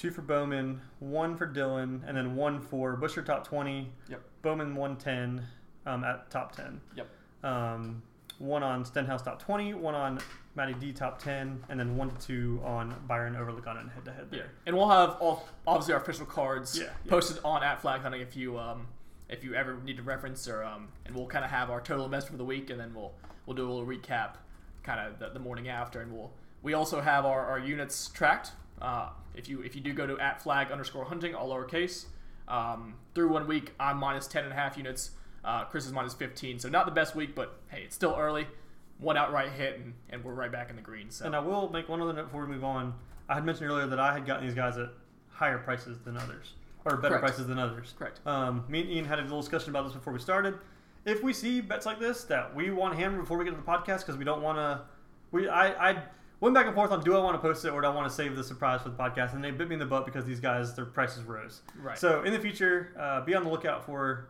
two 0.00 0.10
for 0.10 0.22
Bowman, 0.22 0.80
one 0.98 1.36
for 1.36 1.44
Dillon, 1.46 2.02
and 2.06 2.16
then 2.16 2.34
one 2.34 2.58
for 2.60 2.96
Buescher 2.96 3.24
top 3.24 3.46
20. 3.46 3.92
Yep. 4.08 4.22
Bowman 4.40 4.74
110 4.74 5.46
um, 5.84 6.04
at 6.04 6.30
top 6.30 6.56
10. 6.56 6.80
Yep. 6.96 7.06
Um, 7.44 8.02
one 8.38 8.62
on 8.62 8.84
Stenhouse 8.86 9.20
top 9.20 9.42
20, 9.42 9.74
one 9.74 9.94
on 9.94 10.18
Matty 10.54 10.72
D 10.80 10.92
top 10.92 11.22
10, 11.22 11.64
and 11.68 11.78
then 11.78 11.96
one 11.98 12.10
to 12.10 12.26
two 12.26 12.60
on 12.64 12.94
Byron 13.06 13.36
over 13.36 13.52
Logano 13.52 13.80
and 13.80 13.90
head 13.90 14.04
to 14.06 14.12
head 14.12 14.26
Yeah, 14.30 14.38
there. 14.38 14.50
and 14.66 14.74
we'll 14.76 14.88
have 14.88 15.10
all 15.20 15.46
obviously 15.66 15.92
our 15.92 16.00
official 16.00 16.24
cards 16.24 16.78
Yeah, 16.78 16.84
yeah. 17.04 17.10
posted 17.10 17.38
on 17.44 17.62
at 17.62 17.82
Flag 17.82 18.00
Hunting 18.00 18.22
if 18.22 18.34
you 18.36 18.58
um 18.58 18.86
if 19.28 19.44
you 19.44 19.54
ever 19.54 19.76
need 19.84 19.98
to 19.98 20.02
reference 20.02 20.48
or 20.48 20.64
um 20.64 20.88
and 21.04 21.14
we'll 21.14 21.26
kind 21.26 21.44
of 21.44 21.50
have 21.50 21.68
our 21.70 21.80
total 21.82 22.04
investment 22.06 22.32
for 22.32 22.38
the 22.38 22.44
week 22.44 22.70
and 22.70 22.80
then 22.80 22.92
we'll 22.94 23.12
we'll 23.46 23.54
do 23.54 23.68
a 23.68 23.70
little 23.70 23.86
recap 23.86 24.34
kind 24.82 24.98
of 25.00 25.18
the, 25.18 25.28
the 25.28 25.38
morning 25.38 25.68
after 25.68 26.00
and 26.00 26.10
we'll 26.12 26.32
we 26.62 26.72
also 26.74 27.00
have 27.00 27.24
our, 27.26 27.46
our 27.46 27.58
units 27.58 28.08
tracked. 28.08 28.52
Uh, 28.80 29.10
if 29.34 29.48
you 29.48 29.62
if 29.62 29.74
you 29.74 29.80
do 29.80 29.92
go 29.92 30.06
to 30.06 30.18
at 30.18 30.42
Flag 30.42 30.70
underscore 30.70 31.04
Hunting 31.04 31.34
all 31.34 31.48
lowercase 31.50 32.06
um, 32.48 32.94
through 33.14 33.28
one 33.28 33.46
week 33.46 33.72
I'm 33.78 33.98
minus 33.98 34.26
ten 34.26 34.44
and 34.44 34.52
a 34.52 34.56
half 34.56 34.76
units. 34.76 35.12
Uh, 35.42 35.64
Chris 35.64 35.86
is 35.86 35.92
minus 35.92 36.12
15, 36.12 36.58
so 36.58 36.68
not 36.68 36.84
the 36.84 36.92
best 36.92 37.14
week, 37.16 37.34
but 37.34 37.58
hey, 37.68 37.80
it's 37.84 37.94
still 37.94 38.14
early. 38.18 38.46
One 38.98 39.16
outright 39.16 39.52
hit, 39.52 39.78
and, 39.78 39.94
and 40.10 40.22
we're 40.22 40.34
right 40.34 40.52
back 40.52 40.68
in 40.68 40.76
the 40.76 40.82
green. 40.82 41.10
So 41.10 41.24
And 41.24 41.34
I 41.34 41.38
will 41.38 41.70
make 41.70 41.88
one 41.88 42.02
other 42.02 42.12
note 42.12 42.26
before 42.26 42.44
we 42.44 42.52
move 42.52 42.62
on. 42.62 42.92
I 43.26 43.34
had 43.36 43.46
mentioned 43.46 43.70
earlier 43.70 43.86
that 43.86 43.98
I 43.98 44.12
had 44.12 44.26
gotten 44.26 44.44
these 44.44 44.54
guys 44.54 44.76
at 44.76 44.90
higher 45.30 45.56
prices 45.56 45.98
than 46.04 46.18
others, 46.18 46.52
or 46.84 46.96
better 46.98 47.14
Correct. 47.14 47.24
prices 47.24 47.46
than 47.46 47.58
others. 47.58 47.94
correct. 47.98 48.20
Um, 48.26 48.64
me 48.68 48.82
and 48.82 48.90
Ian 48.90 49.04
had 49.06 49.18
a 49.18 49.22
little 49.22 49.40
discussion 49.40 49.70
about 49.70 49.84
this 49.86 49.94
before 49.94 50.12
we 50.12 50.18
started. 50.18 50.58
If 51.06 51.22
we 51.22 51.32
see 51.32 51.62
bets 51.62 51.86
like 51.86 51.98
this 51.98 52.24
that 52.24 52.54
we 52.54 52.70
want 52.70 52.92
to 52.92 53.00
hammer 53.00 53.18
before 53.18 53.38
we 53.38 53.46
get 53.46 53.52
to 53.52 53.56
the 53.56 53.62
podcast 53.62 54.00
because 54.00 54.18
we 54.18 54.24
don't 54.24 54.42
want 54.42 54.58
to, 54.58 54.82
we 55.30 55.48
I, 55.48 55.92
I 55.92 56.02
went 56.40 56.54
back 56.54 56.66
and 56.66 56.74
forth 56.74 56.90
on 56.90 57.02
do 57.02 57.16
I 57.16 57.20
want 57.20 57.34
to 57.34 57.40
post 57.40 57.64
it 57.64 57.70
or 57.70 57.80
do 57.80 57.86
I 57.86 57.90
want 57.90 58.08
to 58.08 58.14
save 58.14 58.36
the 58.36 58.44
surprise 58.44 58.82
for 58.82 58.88
the 58.88 58.96
podcast, 58.96 59.34
and 59.34 59.44
they 59.44 59.50
bit 59.50 59.68
me 59.68 59.74
in 59.74 59.78
the 59.78 59.86
butt 59.86 60.04
because 60.04 60.24
these 60.24 60.40
guys 60.40 60.74
their 60.74 60.86
prices 60.86 61.24
rose. 61.24 61.62
Right. 61.80 61.98
So 61.98 62.22
in 62.22 62.32
the 62.32 62.38
future, 62.38 62.94
uh, 62.98 63.20
be 63.22 63.34
on 63.34 63.44
the 63.44 63.50
lookout 63.50 63.84
for 63.84 64.28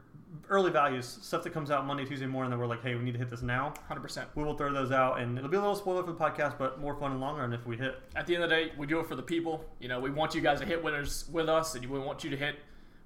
early 0.48 0.70
values 0.70 1.18
stuff 1.22 1.42
that 1.42 1.52
comes 1.52 1.70
out 1.70 1.86
Monday, 1.86 2.04
Tuesday 2.04 2.26
morning 2.26 2.50
that 2.50 2.58
we're 2.58 2.66
like, 2.66 2.82
hey, 2.82 2.94
we 2.94 3.02
need 3.02 3.12
to 3.12 3.18
hit 3.18 3.30
this 3.30 3.42
now. 3.42 3.74
Hundred 3.88 4.00
percent. 4.00 4.28
We 4.34 4.44
will 4.44 4.56
throw 4.56 4.72
those 4.72 4.92
out, 4.92 5.20
and 5.20 5.38
it'll 5.38 5.50
be 5.50 5.56
a 5.56 5.60
little 5.60 5.76
spoiler 5.76 6.02
for 6.02 6.12
the 6.12 6.18
podcast, 6.18 6.58
but 6.58 6.80
more 6.80 6.94
fun 6.94 7.12
in 7.12 7.18
the 7.18 7.24
long 7.24 7.38
run 7.38 7.52
if 7.52 7.66
we 7.66 7.76
hit. 7.76 8.00
at 8.16 8.26
the 8.26 8.34
end 8.34 8.44
of 8.44 8.50
the 8.50 8.56
day, 8.56 8.72
we 8.76 8.86
do 8.86 9.00
it 9.00 9.06
for 9.06 9.14
the 9.14 9.22
people. 9.22 9.64
You 9.80 9.88
know, 9.88 10.00
we 10.00 10.10
want 10.10 10.34
you 10.34 10.40
guys 10.40 10.60
to 10.60 10.66
hit 10.66 10.82
winners 10.82 11.26
with 11.32 11.48
us, 11.48 11.74
and 11.74 11.84
we 11.86 11.98
want 11.98 12.24
you 12.24 12.30
to 12.30 12.36
hit 12.36 12.56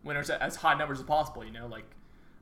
winners 0.02 0.30
at 0.30 0.40
as 0.40 0.56
high 0.56 0.74
numbers 0.74 1.00
as 1.00 1.06
possible. 1.06 1.44
You 1.44 1.52
know, 1.52 1.66
like, 1.66 1.86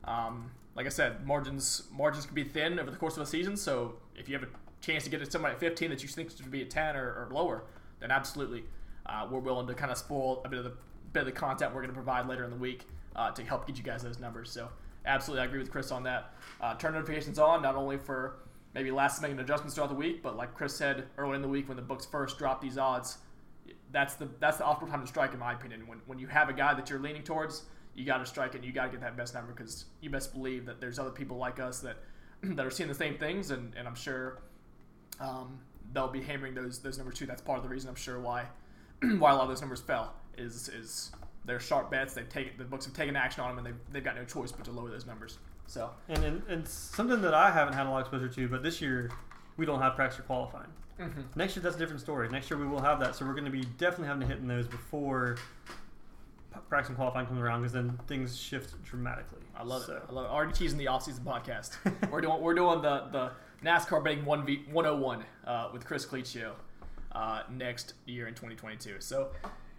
um, 0.03 0.51
like 0.75 0.85
I 0.85 0.89
said, 0.89 1.25
margins 1.25 1.83
margins 1.91 2.25
can 2.25 2.35
be 2.35 2.43
thin 2.43 2.79
over 2.79 2.91
the 2.91 2.97
course 2.97 3.15
of 3.17 3.23
a 3.23 3.25
season. 3.25 3.55
So 3.55 3.95
if 4.15 4.27
you 4.27 4.35
have 4.37 4.43
a 4.43 4.47
chance 4.83 5.03
to 5.05 5.09
get 5.09 5.21
it 5.21 5.31
somebody 5.31 5.53
at 5.53 5.59
15 5.59 5.89
that 5.89 6.03
you 6.03 6.09
think 6.09 6.31
should 6.31 6.51
be 6.51 6.61
at 6.61 6.69
10 6.69 6.95
or, 6.95 7.07
or 7.07 7.29
lower, 7.31 7.63
then 7.99 8.11
absolutely, 8.11 8.65
uh, 9.05 9.27
we're 9.29 9.39
willing 9.39 9.65
to 9.67 9.73
kind 9.73 9.91
of 9.91 9.97
spoil 9.97 10.41
a 10.45 10.49
bit 10.49 10.59
of 10.59 10.65
the 10.65 10.73
bit 11.13 11.21
of 11.21 11.25
the 11.27 11.31
content 11.31 11.73
we're 11.73 11.81
going 11.81 11.89
to 11.89 11.95
provide 11.95 12.27
later 12.27 12.43
in 12.43 12.49
the 12.49 12.57
week 12.57 12.87
uh, 13.15 13.31
to 13.31 13.43
help 13.43 13.67
get 13.67 13.77
you 13.77 13.83
guys 13.83 14.01
those 14.01 14.19
numbers. 14.19 14.51
So 14.51 14.69
absolutely, 15.05 15.43
I 15.43 15.45
agree 15.45 15.59
with 15.59 15.71
Chris 15.71 15.91
on 15.91 16.03
that. 16.03 16.33
Uh, 16.59 16.73
turn 16.75 16.93
notifications 16.93 17.37
on 17.39 17.61
not 17.61 17.75
only 17.75 17.97
for 17.97 18.37
maybe 18.73 18.89
last 18.91 19.21
minute 19.21 19.39
adjustments 19.39 19.75
throughout 19.75 19.89
the 19.89 19.95
week, 19.95 20.23
but 20.23 20.35
like 20.35 20.53
Chris 20.55 20.75
said 20.75 21.05
early 21.17 21.35
in 21.35 21.41
the 21.41 21.47
week 21.47 21.67
when 21.67 21.77
the 21.77 21.83
books 21.83 22.05
first 22.05 22.37
dropped 22.37 22.61
these 22.61 22.77
odds, 22.77 23.19
that's 23.91 24.15
the 24.15 24.27
that's 24.39 24.57
the 24.57 24.63
optimal 24.63 24.89
time 24.89 25.01
to 25.01 25.07
strike 25.07 25.33
in 25.33 25.39
my 25.39 25.53
opinion. 25.53 25.87
When 25.87 25.99
when 26.07 26.19
you 26.19 26.27
have 26.27 26.49
a 26.49 26.53
guy 26.53 26.73
that 26.73 26.89
you're 26.89 26.99
leaning 26.99 27.23
towards, 27.23 27.63
you 27.93 28.05
got 28.05 28.17
to 28.17 28.25
strike 28.25 28.55
it. 28.55 28.57
and 28.57 28.65
You 28.65 28.73
got 28.73 28.85
to 28.85 28.91
get 28.91 29.01
that 29.01 29.15
best 29.15 29.33
number 29.33 29.53
because 29.53 29.85
you 30.01 30.09
best 30.09 30.33
believe 30.33 30.65
that 30.65 30.81
there's 30.81 30.97
other 30.97 31.11
people 31.11 31.37
like 31.37 31.59
us 31.59 31.79
that 31.81 31.97
that 32.43 32.65
are 32.65 32.71
seeing 32.71 32.89
the 32.89 32.95
same 32.95 33.17
things, 33.17 33.51
and, 33.51 33.73
and 33.77 33.87
I'm 33.87 33.95
sure 33.95 34.39
um, 35.19 35.59
they'll 35.93 36.07
be 36.07 36.21
hammering 36.21 36.53
those 36.55 36.79
those 36.79 36.97
numbers 36.97 37.15
too. 37.17 37.25
That's 37.25 37.41
part 37.41 37.57
of 37.57 37.63
the 37.63 37.69
reason 37.69 37.89
I'm 37.89 37.95
sure 37.95 38.19
why 38.19 38.45
why 39.19 39.31
a 39.31 39.35
lot 39.35 39.43
of 39.43 39.49
those 39.49 39.61
numbers 39.61 39.81
fell 39.81 40.13
is 40.37 40.69
is 40.69 41.11
they're 41.45 41.59
sharp 41.59 41.91
bets. 41.91 42.13
They've 42.13 42.27
taken 42.29 42.53
the 42.57 42.63
books 42.63 42.85
have 42.85 42.93
taken 42.93 43.15
action 43.15 43.43
on 43.43 43.49
them, 43.55 43.65
and 43.65 43.67
they've, 43.67 43.81
they've 43.93 44.03
got 44.03 44.15
no 44.15 44.23
choice 44.25 44.51
but 44.51 44.65
to 44.65 44.71
lower 44.71 44.89
those 44.89 45.05
numbers. 45.05 45.37
So 45.67 45.91
And, 46.09 46.23
and 46.23 46.41
and 46.49 46.67
something 46.67 47.21
that 47.21 47.33
I 47.33 47.51
haven't 47.51 47.73
had 47.73 47.85
a 47.85 47.89
lot 47.89 48.01
of 48.01 48.07
exposure 48.07 48.29
to, 48.29 48.47
but 48.47 48.63
this 48.63 48.81
year 48.81 49.11
we 49.57 49.65
don't 49.65 49.81
have 49.81 49.95
practice 49.95 50.19
or 50.19 50.23
qualifying. 50.23 50.67
mm-hmm. 50.99 51.21
Next 51.35 51.55
year 51.55 51.63
that's 51.63 51.75
a 51.75 51.79
different 51.79 52.01
story. 52.01 52.27
Next 52.29 52.49
year 52.49 52.59
we 52.59 52.65
will 52.67 52.81
have 52.81 52.99
that, 52.99 53.15
so 53.15 53.25
we're 53.25 53.33
going 53.33 53.45
to 53.45 53.51
be 53.51 53.63
definitely 53.77 54.07
having 54.07 54.21
to 54.21 54.27
hit 54.27 54.37
in 54.37 54.47
those 54.47 54.67
before 54.67 55.37
practice 56.69 56.89
and 56.89 56.97
qualifying 56.97 57.25
comes 57.27 57.39
around, 57.39 57.61
because 57.61 57.73
then 57.73 57.99
things 58.07 58.37
shift 58.37 58.81
dramatically. 58.83 59.41
I 59.55 59.63
love 59.63 59.83
So- 59.83 59.95
it. 59.97 60.03
I 60.09 60.11
love 60.11 60.25
it. 60.25 60.29
Already 60.29 60.53
teasing 60.53 60.77
the 60.77 60.85
offseason 60.85 61.19
podcast. 61.21 61.77
we're 62.11 62.21
doing 62.21 62.41
we're 62.41 62.53
doing 62.55 62.81
the 62.81 63.05
the 63.11 63.31
NASCAR 63.63 64.03
betting 64.03 64.25
one 64.25 64.45
v 64.45 64.63
one 64.71 64.85
hundred 64.85 64.99
one 64.99 65.23
uh, 65.45 65.69
with 65.71 65.85
Chris 65.85 66.05
Cliccio 66.05 66.51
uh, 67.13 67.43
next 67.51 67.93
year 68.05 68.27
in 68.27 68.33
2022. 68.33 68.95
So 68.99 69.29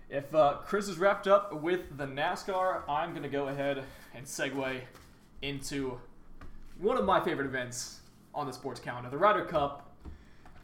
if 0.08 0.34
uh, 0.34 0.58
Chris 0.64 0.88
is 0.88 0.98
wrapped 0.98 1.28
up 1.28 1.54
with 1.60 1.96
the 1.96 2.06
NASCAR, 2.06 2.82
I'm 2.88 3.14
gonna 3.14 3.28
go 3.28 3.48
ahead 3.48 3.82
and 4.14 4.24
segue 4.24 4.80
into 5.42 6.00
one 6.80 6.96
of 6.96 7.04
my 7.04 7.20
favorite 7.20 7.46
events 7.46 8.00
on 8.34 8.46
the 8.46 8.52
sports 8.52 8.80
calendar, 8.80 9.10
the 9.10 9.18
Ryder 9.18 9.44
Cup. 9.44 9.90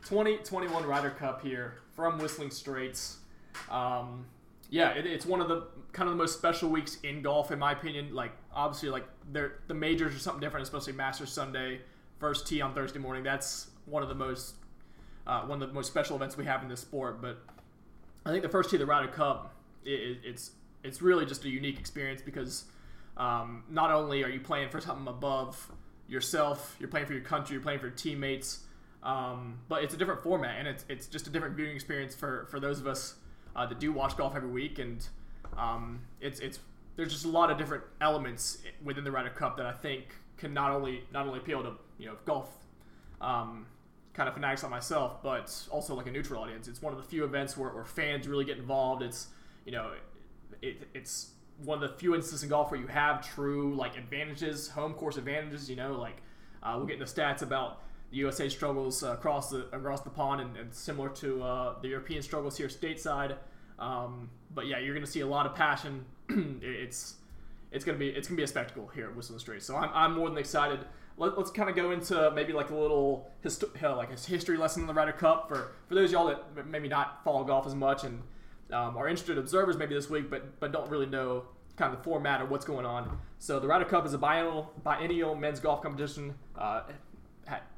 2021 0.06 0.86
Ryder 0.86 1.10
Cup 1.10 1.42
here 1.42 1.74
from 1.94 2.18
Whistling 2.18 2.50
Straits. 2.50 3.18
Um, 3.70 4.24
yeah, 4.70 4.90
it, 4.90 5.04
it's 5.04 5.26
one 5.26 5.40
of 5.40 5.48
the 5.48 5.66
kind 5.92 6.08
of 6.08 6.14
the 6.14 6.18
most 6.18 6.38
special 6.38 6.70
weeks 6.70 6.98
in 7.02 7.20
golf, 7.22 7.50
in 7.50 7.58
my 7.58 7.72
opinion. 7.72 8.14
Like 8.14 8.32
obviously, 8.54 8.88
like 8.88 9.06
the 9.32 9.74
majors 9.74 10.14
are 10.14 10.18
something 10.18 10.40
different, 10.40 10.64
especially 10.64 10.94
Masters 10.94 11.30
Sunday, 11.30 11.80
first 12.20 12.46
tee 12.46 12.60
on 12.60 12.74
Thursday 12.74 13.00
morning. 13.00 13.24
That's 13.24 13.68
one 13.86 14.02
of 14.02 14.08
the 14.08 14.14
most 14.14 14.54
uh, 15.26 15.42
one 15.42 15.60
of 15.62 15.68
the 15.68 15.74
most 15.74 15.88
special 15.88 16.16
events 16.16 16.36
we 16.36 16.44
have 16.44 16.62
in 16.62 16.68
this 16.68 16.80
sport. 16.80 17.20
But 17.20 17.38
I 18.24 18.30
think 18.30 18.42
the 18.42 18.48
first 18.48 18.70
tee 18.70 18.76
of 18.76 18.80
the 18.80 18.86
Ryder 18.86 19.08
Cup, 19.08 19.54
it, 19.84 19.90
it, 19.90 20.18
it's 20.24 20.52
it's 20.84 21.02
really 21.02 21.26
just 21.26 21.44
a 21.44 21.48
unique 21.48 21.78
experience 21.78 22.22
because 22.22 22.64
um, 23.16 23.64
not 23.68 23.90
only 23.90 24.22
are 24.22 24.28
you 24.28 24.40
playing 24.40 24.70
for 24.70 24.80
something 24.80 25.08
above 25.08 25.70
yourself, 26.08 26.76
you're 26.78 26.88
playing 26.88 27.06
for 27.06 27.12
your 27.12 27.22
country, 27.22 27.54
you're 27.54 27.62
playing 27.62 27.78
for 27.78 27.86
your 27.86 27.96
teammates, 27.96 28.60
um, 29.02 29.58
but 29.68 29.82
it's 29.84 29.94
a 29.94 29.96
different 29.96 30.22
format 30.22 30.58
and 30.58 30.68
it's, 30.68 30.84
it's 30.88 31.06
just 31.06 31.26
a 31.26 31.30
different 31.30 31.54
viewing 31.54 31.74
experience 31.74 32.14
for, 32.14 32.46
for 32.50 32.60
those 32.60 32.80
of 32.80 32.86
us 32.86 33.16
uh, 33.56 33.66
that 33.66 33.78
do 33.78 33.92
watch 33.92 34.16
golf 34.16 34.34
every 34.34 34.48
week. 34.48 34.78
And 34.78 35.06
um, 35.56 36.00
it's 36.20 36.40
it's 36.40 36.58
there's 36.96 37.12
just 37.12 37.24
a 37.24 37.28
lot 37.28 37.50
of 37.50 37.58
different 37.58 37.84
elements 38.00 38.58
within 38.82 39.04
the 39.04 39.10
Ryder 39.10 39.30
Cup 39.30 39.56
that 39.56 39.66
I 39.66 39.72
think 39.72 40.14
can 40.40 40.54
not 40.54 40.72
only 40.72 41.04
not 41.12 41.26
only 41.26 41.38
appeal 41.38 41.62
to 41.62 41.72
you 41.98 42.06
know 42.06 42.16
golf 42.24 42.48
um, 43.20 43.66
kind 44.14 44.28
of 44.28 44.34
fanatics 44.34 44.62
like 44.62 44.70
myself, 44.70 45.22
but 45.22 45.54
also 45.70 45.94
like 45.94 46.06
a 46.06 46.10
neutral 46.10 46.42
audience. 46.42 46.66
It's 46.66 46.82
one 46.82 46.92
of 46.92 46.98
the 46.98 47.04
few 47.04 47.24
events 47.24 47.56
where, 47.56 47.70
where 47.70 47.84
fans 47.84 48.26
really 48.26 48.44
get 48.44 48.58
involved. 48.58 49.02
It's 49.02 49.28
you 49.64 49.72
know 49.72 49.92
it, 50.62 50.88
it's 50.94 51.32
one 51.64 51.82
of 51.82 51.88
the 51.88 51.96
few 51.96 52.14
instances 52.14 52.42
in 52.42 52.48
golf 52.48 52.70
where 52.70 52.80
you 52.80 52.86
have 52.86 53.26
true 53.34 53.74
like 53.74 53.96
advantages, 53.96 54.68
home 54.68 54.94
course 54.94 55.16
advantages. 55.16 55.68
You 55.68 55.76
know, 55.76 55.92
like 55.92 56.16
uh, 56.62 56.74
we'll 56.76 56.86
get 56.86 57.00
into 57.00 57.12
stats 57.12 57.42
about 57.42 57.82
the 58.10 58.16
USA 58.16 58.48
struggles 58.48 59.02
uh, 59.04 59.12
across 59.12 59.50
the 59.50 59.66
across 59.72 60.00
the 60.00 60.10
pond, 60.10 60.40
and, 60.40 60.56
and 60.56 60.74
similar 60.74 61.10
to 61.10 61.42
uh, 61.42 61.74
the 61.80 61.88
European 61.88 62.22
struggles 62.22 62.56
here 62.56 62.68
stateside. 62.68 63.36
Um, 63.78 64.28
but 64.54 64.66
yeah, 64.66 64.78
you're 64.78 64.94
going 64.94 65.06
to 65.06 65.10
see 65.10 65.20
a 65.20 65.26
lot 65.26 65.46
of 65.46 65.54
passion. 65.54 66.04
it's 66.28 67.14
it's 67.72 67.84
gonna 67.84 67.98
be 67.98 68.08
it's 68.08 68.28
gonna 68.28 68.36
be 68.36 68.42
a 68.42 68.48
spectacle 68.48 68.88
here 68.94 69.08
at 69.08 69.16
Whistling 69.16 69.38
Straits. 69.38 69.66
So 69.66 69.76
I'm, 69.76 69.90
I'm 69.94 70.14
more 70.14 70.28
than 70.28 70.38
excited. 70.38 70.80
Let, 71.16 71.36
us 71.36 71.50
kind 71.50 71.68
of 71.68 71.76
go 71.76 71.90
into 71.90 72.30
maybe 72.30 72.52
like 72.52 72.70
a 72.70 72.74
little 72.74 73.30
histo- 73.44 73.80
like 73.96 74.10
a 74.10 74.18
history 74.18 74.56
lesson 74.56 74.82
in 74.82 74.86
the 74.86 74.94
Ryder 74.94 75.12
Cup 75.12 75.48
for 75.48 75.72
for 75.86 75.94
those 75.94 76.12
y'all 76.12 76.26
that 76.26 76.66
maybe 76.66 76.88
not 76.88 77.22
follow 77.24 77.44
golf 77.44 77.66
as 77.66 77.74
much 77.74 78.04
and 78.04 78.22
um, 78.72 78.96
are 78.96 79.08
interested 79.08 79.36
observers 79.38 79.76
maybe 79.76 79.94
this 79.94 80.08
week, 80.08 80.30
but 80.30 80.58
but 80.60 80.72
don't 80.72 80.90
really 80.90 81.06
know 81.06 81.44
kind 81.76 81.92
of 81.92 81.98
the 81.98 82.04
format 82.04 82.42
or 82.42 82.46
what's 82.46 82.64
going 82.64 82.84
on. 82.84 83.18
So 83.38 83.58
the 83.58 83.66
Ryder 83.66 83.84
Cup 83.86 84.06
is 84.06 84.14
a 84.14 84.18
biennial 84.18 84.72
biennial 84.82 85.34
men's 85.34 85.60
golf 85.60 85.82
competition. 85.82 86.34
Uh, 86.56 86.82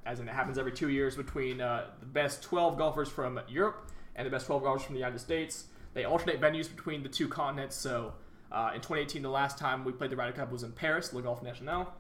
as 0.05 0.21
in 0.21 0.29
it 0.29 0.35
happens 0.35 0.59
every 0.59 0.73
two 0.73 0.89
years 0.89 1.17
between 1.17 1.61
uh, 1.61 1.87
the 2.01 2.07
best 2.07 2.43
12 2.43 2.77
golfers 2.77 3.09
from 3.09 3.41
Europe 3.49 3.89
and 4.17 4.27
the 4.27 4.31
best 4.31 4.47
12 4.47 4.63
golfers 4.63 4.85
from 4.85 4.95
the 4.95 4.99
United 4.99 5.19
States. 5.19 5.67
They 5.95 6.05
alternate 6.05 6.41
venues 6.41 6.75
between 6.75 7.03
the 7.03 7.09
two 7.09 7.29
continents. 7.29 7.77
So 7.77 8.15
uh, 8.53 8.73
in 8.75 8.81
2018, 8.81 9.23
the 9.23 9.31
last 9.31 9.57
time 9.57 9.85
we 9.85 9.93
played 9.93 10.11
the 10.11 10.17
Ryder 10.17 10.33
Cup 10.33 10.53
was 10.53 10.63
in 10.63 10.73
Paris, 10.73 11.13
Le 11.13 11.23
Golf 11.23 11.43
National. 11.43 11.91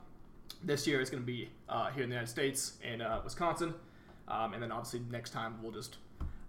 This 0.62 0.86
year 0.86 1.00
it's 1.00 1.10
going 1.10 1.22
to 1.22 1.26
be 1.26 1.48
uh, 1.68 1.90
here 1.90 2.04
in 2.04 2.10
the 2.10 2.14
United 2.14 2.30
States 2.30 2.74
in 2.84 3.00
uh, 3.00 3.20
Wisconsin, 3.24 3.74
um, 4.28 4.52
and 4.52 4.62
then 4.62 4.70
obviously 4.70 5.00
next 5.10 5.30
time 5.30 5.56
we'll 5.62 5.72
just 5.72 5.96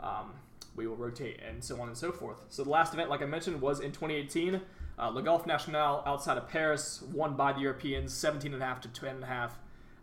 um, 0.01 0.33
we 0.75 0.87
will 0.87 0.97
rotate 0.97 1.39
and 1.47 1.63
so 1.63 1.79
on 1.81 1.87
and 1.87 1.97
so 1.97 2.11
forth. 2.11 2.41
So 2.49 2.63
the 2.63 2.69
last 2.69 2.93
event, 2.93 3.09
like 3.09 3.21
I 3.21 3.25
mentioned, 3.25 3.61
was 3.61 3.79
in 3.79 3.91
2018. 3.91 4.61
Uh, 4.99 5.07
Le 5.07 5.23
Golf 5.23 5.47
National 5.47 6.03
outside 6.05 6.37
of 6.37 6.47
Paris, 6.49 7.01
won 7.13 7.35
by 7.35 7.53
the 7.53 7.61
Europeans, 7.61 8.13
17 8.13 8.53
and 8.53 8.61
a 8.61 8.65
half 8.65 8.81
to 8.81 8.89
10.5. 8.89 9.51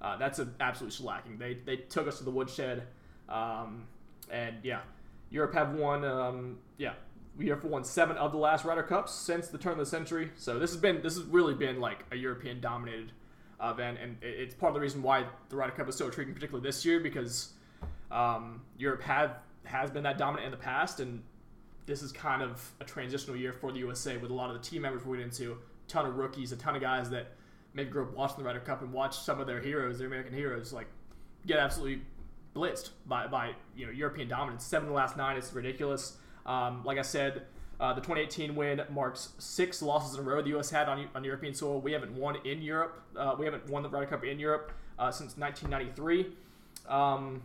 Uh, 0.01 0.17
that's 0.17 0.39
an 0.39 0.55
absolute 0.61 0.93
shellacking. 0.93 1.39
They, 1.39 1.59
they 1.65 1.77
took 1.77 2.09
us 2.09 2.19
to 2.19 2.25
the 2.25 2.31
woodshed, 2.31 2.85
um, 3.29 3.87
and 4.31 4.57
yeah, 4.63 4.81
Europe 5.31 5.55
have 5.55 5.75
won. 5.75 6.05
Um, 6.05 6.59
yeah, 6.79 6.95
Europe 7.41 7.65
won 7.65 7.85
seven 7.85 8.17
of 8.17 8.33
the 8.33 8.39
last 8.39 8.65
Ryder 8.65 8.83
Cups 8.83 9.13
since 9.13 9.49
the 9.49 9.59
turn 9.59 9.73
of 9.73 9.79
the 9.79 9.87
century. 9.87 10.31
So 10.37 10.59
this 10.59 10.71
has 10.71 10.81
been 10.81 11.03
this 11.03 11.17
has 11.17 11.25
really 11.25 11.55
been 11.55 11.81
like 11.81 12.05
a 12.11 12.17
European 12.17 12.61
dominated 12.61 13.13
event, 13.63 13.99
and 14.03 14.17
it's 14.23 14.55
part 14.55 14.71
of 14.71 14.75
the 14.75 14.81
reason 14.81 15.03
why 15.03 15.27
the 15.49 15.57
Ryder 15.57 15.73
Cup 15.73 15.89
is 15.89 15.97
so 15.97 16.07
intriguing, 16.07 16.35
particularly 16.35 16.67
this 16.67 16.85
year, 16.85 17.01
because 17.01 17.53
um, 18.11 18.63
Europe 18.79 19.03
have 19.03 19.37
has 19.65 19.91
been 19.91 20.03
that 20.03 20.19
dominant 20.19 20.47
in 20.47 20.51
the 20.51 20.57
past, 20.57 21.01
and 21.01 21.23
this 21.87 22.03
is 22.03 22.13
kind 22.13 22.43
of 22.43 22.71
a 22.81 22.85
transitional 22.85 23.37
year 23.37 23.53
for 23.53 23.73
the 23.73 23.79
USA 23.79 24.17
with 24.17 24.31
a 24.31 24.35
lot 24.35 24.51
of 24.51 24.61
the 24.61 24.69
team 24.69 24.83
members 24.83 25.05
we're 25.05 25.17
getting 25.17 25.31
into, 25.31 25.53
a 25.53 25.57
ton 25.89 26.07
of 26.07 26.17
rookies, 26.17 26.53
a 26.53 26.57
ton 26.57 26.75
of 26.75 26.81
guys 26.81 27.11
that 27.11 27.33
maybe 27.75 27.91
grew 27.91 28.03
up 28.03 28.13
watching 28.15 28.39
the 28.39 28.45
Ryder 28.45 28.61
Cup 28.61 28.83
and 28.83 28.93
watched 28.93 29.23
some 29.25 29.41
of 29.41 29.47
their 29.47 29.61
heroes, 29.61 29.99
their 29.99 30.07
American 30.07 30.35
heroes, 30.35 30.73
like 30.73 30.87
get 31.47 31.59
absolutely 31.59 32.03
blitzed 32.55 32.91
by, 33.07 33.27
by 33.27 33.53
you 33.77 33.87
know 33.87 33.93
European 33.93 34.29
dominance. 34.29 34.65
Seven 34.65 34.89
of 34.89 34.91
the 34.91 34.97
last 34.97 35.17
nine 35.17 35.37
is 35.37 35.53
ridiculous. 35.53 36.17
Um, 36.47 36.83
like 36.85 36.99
I 36.99 37.03
said, 37.03 37.43
uh, 37.81 37.95
the 37.95 38.01
2018 38.01 38.55
win 38.55 38.83
marks 38.91 39.31
six 39.39 39.81
losses 39.81 40.19
in 40.19 40.21
a 40.21 40.23
row 40.29 40.43
the 40.43 40.51
U.S. 40.51 40.71
had 40.71 40.89
on, 40.89 41.09
on 41.15 41.25
European 41.25 41.55
soil. 41.55 41.81
We 41.81 41.93
haven't 41.93 42.15
won 42.15 42.37
in 42.45 42.61
Europe. 42.61 43.03
Uh, 43.17 43.35
we 43.39 43.47
haven't 43.47 43.69
won 43.69 43.83
the 43.83 43.89
Ryder 43.89 44.07
Cup 44.07 44.25
in 44.25 44.39
Europe 44.39 44.73
uh, 44.99 45.11
since 45.11 45.37
1993. 45.37 46.37
Um, 46.89 47.43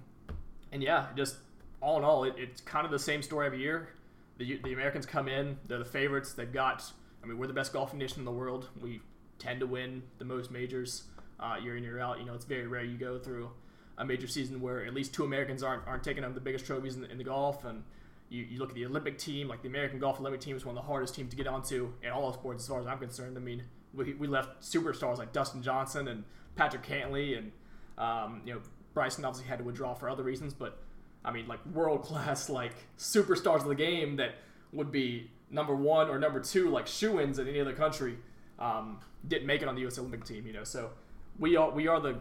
and 0.72 0.84
yeah, 0.84 1.08
just 1.16 1.38
all 1.80 1.98
in 1.98 2.04
all, 2.04 2.26
it, 2.26 2.34
it's 2.38 2.62
kind 2.62 2.86
of 2.86 2.92
the 2.92 3.00
same 3.00 3.22
story 3.22 3.46
every 3.46 3.62
year. 3.62 3.90
The, 4.38 4.60
the 4.64 4.74
Americans 4.74 5.06
come 5.06 5.30
in, 5.30 5.58
they're 5.68 5.80
the 5.80 5.86
favorites. 5.86 6.34
They've 6.34 6.52
got, 6.52 6.84
I 7.24 7.28
mean, 7.28 7.38
we're 7.38 7.48
the 7.48 7.54
best 7.54 7.72
golfing 7.72 8.00
nation 8.00 8.20
in 8.20 8.26
the 8.26 8.32
world. 8.32 8.68
We 8.82 9.00
tend 9.40 9.62
to 9.62 9.68
win 9.68 10.04
the 10.18 10.26
most 10.26 10.52
majors 10.52 11.04
uh, 11.40 11.56
year 11.62 11.78
in, 11.78 11.84
year 11.84 12.00
out. 12.00 12.20
You 12.20 12.26
know, 12.26 12.34
it's 12.34 12.46
very 12.46 12.68
rare 12.68 12.84
you 12.84 12.98
go 12.98 13.18
through 13.18 13.50
a 13.98 14.04
major 14.04 14.28
season 14.28 14.60
where 14.60 14.86
at 14.86 14.94
least 14.94 15.14
two 15.14 15.24
Americans 15.24 15.64
aren't, 15.64 15.88
aren't 15.88 16.04
taking 16.04 16.24
home 16.24 16.34
the 16.34 16.42
biggest 16.42 16.66
trophies 16.66 16.96
in 16.96 17.02
the, 17.02 17.10
in 17.10 17.18
the 17.18 17.24
golf. 17.24 17.64
And 17.64 17.84
you, 18.30 18.44
you 18.44 18.60
look 18.60 18.70
at 18.70 18.76
the 18.76 18.86
Olympic 18.86 19.18
team, 19.18 19.48
like 19.48 19.62
the 19.62 19.68
American 19.68 20.00
Golf 20.00 20.20
Olympic 20.20 20.42
team 20.42 20.56
is 20.56 20.66
one 20.66 20.76
of 20.78 20.84
the 20.84 20.88
hardest 20.88 21.16
teams 21.16 21.32
to 21.32 21.36
get 21.36 21.48
onto 21.48 21.92
in 22.04 22.10
all 22.10 22.30
of 22.30 22.36
sports, 22.36 22.64
as 22.64 22.68
far 22.68 22.80
as 22.80 22.88
I'm 22.88 22.98
concerned. 22.98 23.38
I 23.38 23.42
mean, 23.42 23.64
we, 23.94 24.14
we 24.14 24.28
left 24.28 24.62
superstars 24.62 25.18
like 25.18 25.32
Dustin 25.34 25.62
Johnson 25.62 26.08
and 26.08 26.24
Patrick 26.56 26.84
Cantlay, 26.84 27.38
and 27.38 27.52
um, 27.98 28.42
you 28.46 28.54
know 28.54 28.62
Bryson 28.94 29.26
obviously 29.26 29.48
had 29.48 29.60
to 29.60 29.66
withdraw 29.66 29.94
for 29.94 30.10
other 30.10 30.24
reasons, 30.24 30.54
but 30.54 30.80
I 31.24 31.32
mean 31.32 31.48
like 31.48 31.66
world 31.68 32.04
class 32.04 32.50
like 32.62 32.74
superstars 32.98 33.62
of 33.62 33.68
the 33.68 33.76
game 33.76 34.18
that 34.18 34.36
would 34.74 34.92
be 34.92 35.30
number 35.50 35.76
one 35.76 36.10
or 36.10 36.20
number 36.20 36.40
two 36.40 36.70
like 36.70 36.88
shoe-ins 36.88 37.40
in 37.40 37.48
any 37.48 37.62
other 37.62 37.74
country 37.74 38.18
um, 38.60 39.00
didn't 39.28 39.46
make 39.46 39.62
it 39.62 39.68
on 39.68 39.76
the 39.76 39.82
U.S. 39.82 39.98
Olympic 40.00 40.26
team. 40.26 40.46
You 40.48 40.54
know, 40.54 40.64
so 40.64 40.92
we 41.40 41.56
are 41.56 41.70
we 41.70 41.88
are 41.88 42.00
the 42.00 42.20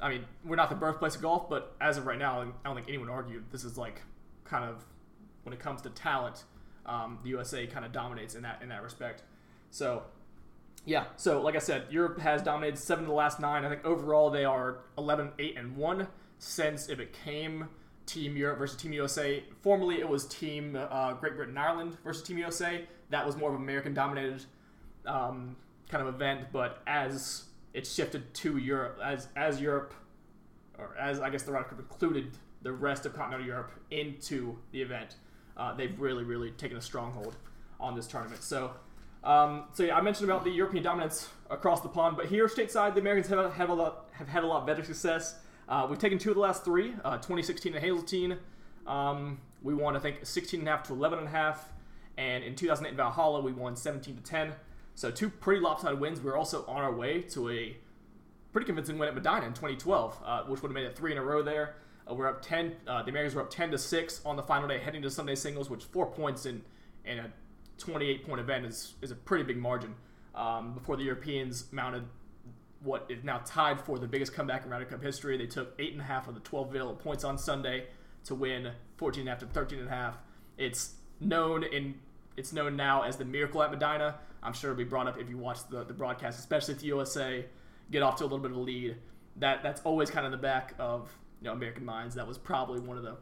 I 0.00 0.08
mean, 0.08 0.24
we're 0.44 0.56
not 0.56 0.70
the 0.70 0.76
birthplace 0.76 1.14
of 1.14 1.22
golf, 1.22 1.48
but 1.48 1.76
as 1.80 1.98
of 1.98 2.06
right 2.06 2.18
now, 2.18 2.40
I 2.40 2.46
don't 2.64 2.74
think 2.74 2.88
anyone 2.88 3.10
argued 3.10 3.44
this 3.50 3.64
is 3.64 3.76
like 3.76 4.00
kind 4.44 4.64
of 4.64 4.84
when 5.50 5.58
it 5.58 5.62
comes 5.62 5.82
to 5.82 5.90
talent, 5.90 6.44
um, 6.86 7.18
the 7.24 7.30
USA 7.30 7.66
kind 7.66 7.84
of 7.84 7.90
dominates 7.90 8.36
in 8.36 8.42
that 8.42 8.62
in 8.62 8.68
that 8.68 8.84
respect. 8.84 9.24
So, 9.72 10.04
yeah. 10.84 11.06
So, 11.16 11.42
like 11.42 11.56
I 11.56 11.58
said, 11.58 11.86
Europe 11.90 12.20
has 12.20 12.40
dominated 12.40 12.78
seven 12.78 13.04
of 13.04 13.08
the 13.08 13.14
last 13.14 13.40
nine. 13.40 13.64
I 13.64 13.68
think 13.68 13.84
overall 13.84 14.30
they 14.30 14.44
are 14.44 14.78
11, 14.96 15.32
8, 15.40 15.56
and 15.56 15.76
one 15.76 16.06
since 16.38 16.88
it 16.88 16.98
became 16.98 17.68
Team 18.06 18.36
Europe 18.36 18.60
versus 18.60 18.80
Team 18.80 18.92
USA. 18.92 19.42
Formerly, 19.60 19.98
it 19.98 20.08
was 20.08 20.26
Team 20.26 20.78
uh, 20.78 21.14
Great 21.14 21.34
Britain 21.34 21.58
Ireland 21.58 21.96
versus 22.04 22.22
Team 22.22 22.38
USA. 22.38 22.84
That 23.10 23.26
was 23.26 23.36
more 23.36 23.50
of 23.50 23.56
an 23.56 23.62
American 23.62 23.92
dominated 23.92 24.44
um, 25.04 25.56
kind 25.88 26.06
of 26.06 26.14
event, 26.14 26.46
but 26.52 26.80
as 26.86 27.46
it 27.74 27.88
shifted 27.88 28.32
to 28.34 28.56
Europe, 28.56 29.00
as 29.02 29.26
as 29.34 29.60
Europe, 29.60 29.94
or 30.78 30.96
as 30.96 31.20
I 31.20 31.28
guess 31.28 31.42
the 31.42 31.50
Ryder 31.50 31.70
Cup 31.70 31.80
included 31.80 32.30
the 32.62 32.72
rest 32.72 33.04
of 33.04 33.14
continental 33.14 33.46
Europe 33.46 33.72
into 33.90 34.56
the 34.70 34.80
event, 34.80 35.16
uh, 35.60 35.74
they've 35.74 35.98
really 36.00 36.24
really 36.24 36.50
taken 36.52 36.76
a 36.76 36.80
stronghold 36.80 37.36
on 37.78 37.94
this 37.94 38.06
tournament. 38.06 38.42
So. 38.42 38.72
Um, 39.22 39.64
so 39.74 39.82
yeah, 39.82 39.98
I 39.98 40.00
mentioned 40.00 40.30
about 40.30 40.44
the 40.44 40.50
European 40.50 40.82
dominance 40.82 41.28
across 41.50 41.82
the 41.82 41.90
pond, 41.90 42.16
but 42.16 42.24
here 42.24 42.46
stateside, 42.46 42.94
the 42.94 43.00
Americans 43.00 43.28
have, 43.28 43.52
have 43.52 43.68
a 43.68 43.74
lot 43.74 44.06
have 44.12 44.28
had 44.28 44.44
a 44.44 44.46
lot 44.46 44.66
better 44.66 44.82
success. 44.82 45.36
Uh, 45.68 45.86
we've 45.90 45.98
taken 45.98 46.16
two 46.16 46.30
of 46.30 46.36
the 46.36 46.40
last 46.40 46.64
three. 46.64 46.94
Uh, 47.04 47.16
2016 47.16 47.74
at 47.74 47.82
Hazeltine, 47.82 48.38
um, 48.86 49.38
we 49.62 49.74
won 49.74 49.94
I 49.94 49.98
think 49.98 50.20
16 50.22 50.60
and 50.60 50.68
a 50.68 50.72
half 50.72 50.84
to 50.84 50.94
11 50.94 51.18
and 51.18 51.28
a 51.28 51.30
half, 51.30 51.68
and 52.16 52.42
in 52.42 52.54
2008 52.54 52.92
in 52.92 52.96
Valhalla 52.96 53.42
we 53.42 53.52
won 53.52 53.76
17 53.76 54.16
to 54.16 54.22
10. 54.22 54.54
So 54.94 55.10
two 55.10 55.28
pretty 55.28 55.60
lopsided 55.60 56.00
wins. 56.00 56.22
We 56.22 56.30
are 56.30 56.36
also 56.36 56.64
on 56.66 56.78
our 56.78 56.92
way 56.92 57.20
to 57.22 57.50
a 57.50 57.76
pretty 58.52 58.64
convincing 58.64 58.98
win 58.98 59.08
at 59.08 59.14
Medinah 59.14 59.46
in 59.46 59.52
2012, 59.52 60.18
uh, 60.24 60.42
which 60.44 60.62
would 60.62 60.70
have 60.70 60.74
made 60.74 60.86
it 60.86 60.96
three 60.96 61.12
in 61.12 61.18
a 61.18 61.22
row 61.22 61.42
there. 61.42 61.76
Uh, 62.10 62.14
we're 62.14 62.28
up 62.28 62.42
10. 62.42 62.74
Uh, 62.86 63.02
the 63.02 63.10
Americans 63.10 63.34
were 63.34 63.42
up 63.42 63.50
10 63.50 63.70
to 63.70 63.78
six 63.78 64.20
on 64.24 64.36
the 64.36 64.42
final 64.42 64.68
day, 64.68 64.78
heading 64.78 65.02
to 65.02 65.10
Sunday 65.10 65.34
singles, 65.34 65.70
which 65.70 65.84
four 65.84 66.06
points 66.06 66.46
in 66.46 66.62
in 67.04 67.18
a 67.18 67.32
28 67.78 68.26
point 68.26 68.40
event 68.40 68.66
is 68.66 68.94
is 69.00 69.10
a 69.10 69.14
pretty 69.14 69.44
big 69.44 69.56
margin. 69.56 69.94
Um, 70.34 70.74
before 70.74 70.96
the 70.96 71.02
Europeans 71.02 71.72
mounted 71.72 72.04
what 72.82 73.04
is 73.10 73.22
now 73.24 73.42
tied 73.44 73.80
for 73.80 73.98
the 73.98 74.06
biggest 74.06 74.32
comeback 74.32 74.64
in 74.64 74.70
Ryder 74.70 74.86
Cup 74.86 75.02
history. 75.02 75.36
They 75.36 75.46
took 75.46 75.74
eight 75.78 75.92
and 75.92 76.00
a 76.00 76.04
half 76.04 76.28
of 76.28 76.34
the 76.34 76.40
12 76.40 76.70
available 76.70 76.94
points 76.94 77.24
on 77.24 77.36
Sunday 77.36 77.88
to 78.24 78.34
win 78.34 78.70
14 78.96 79.28
after 79.28 79.44
13 79.44 79.80
and 79.80 79.88
a 79.88 79.90
half. 79.90 80.16
It's 80.56 80.94
known 81.20 81.62
in 81.62 81.96
it's 82.36 82.52
known 82.52 82.76
now 82.76 83.02
as 83.02 83.16
the 83.16 83.24
miracle 83.24 83.62
at 83.62 83.70
Medinah. 83.70 84.14
I'm 84.42 84.54
sure 84.54 84.70
it'll 84.70 84.78
be 84.78 84.84
brought 84.84 85.06
up 85.06 85.18
if 85.18 85.28
you 85.28 85.36
watch 85.36 85.68
the, 85.68 85.84
the 85.84 85.92
broadcast, 85.92 86.38
especially 86.38 86.74
if 86.74 86.80
the 86.80 86.86
USA 86.86 87.44
get 87.90 88.02
off 88.02 88.16
to 88.16 88.24
a 88.24 88.26
little 88.26 88.38
bit 88.38 88.52
of 88.52 88.56
a 88.56 88.60
lead. 88.60 88.96
That 89.36 89.62
that's 89.62 89.82
always 89.82 90.10
kind 90.10 90.24
of 90.24 90.32
the 90.32 90.38
back 90.38 90.74
of 90.78 91.10
you 91.40 91.46
know 91.46 91.52
American 91.52 91.84
minds. 91.84 92.14
That 92.14 92.26
was 92.26 92.38
probably 92.38 92.80
one 92.80 92.96
of 92.96 93.02
the 93.02 93.16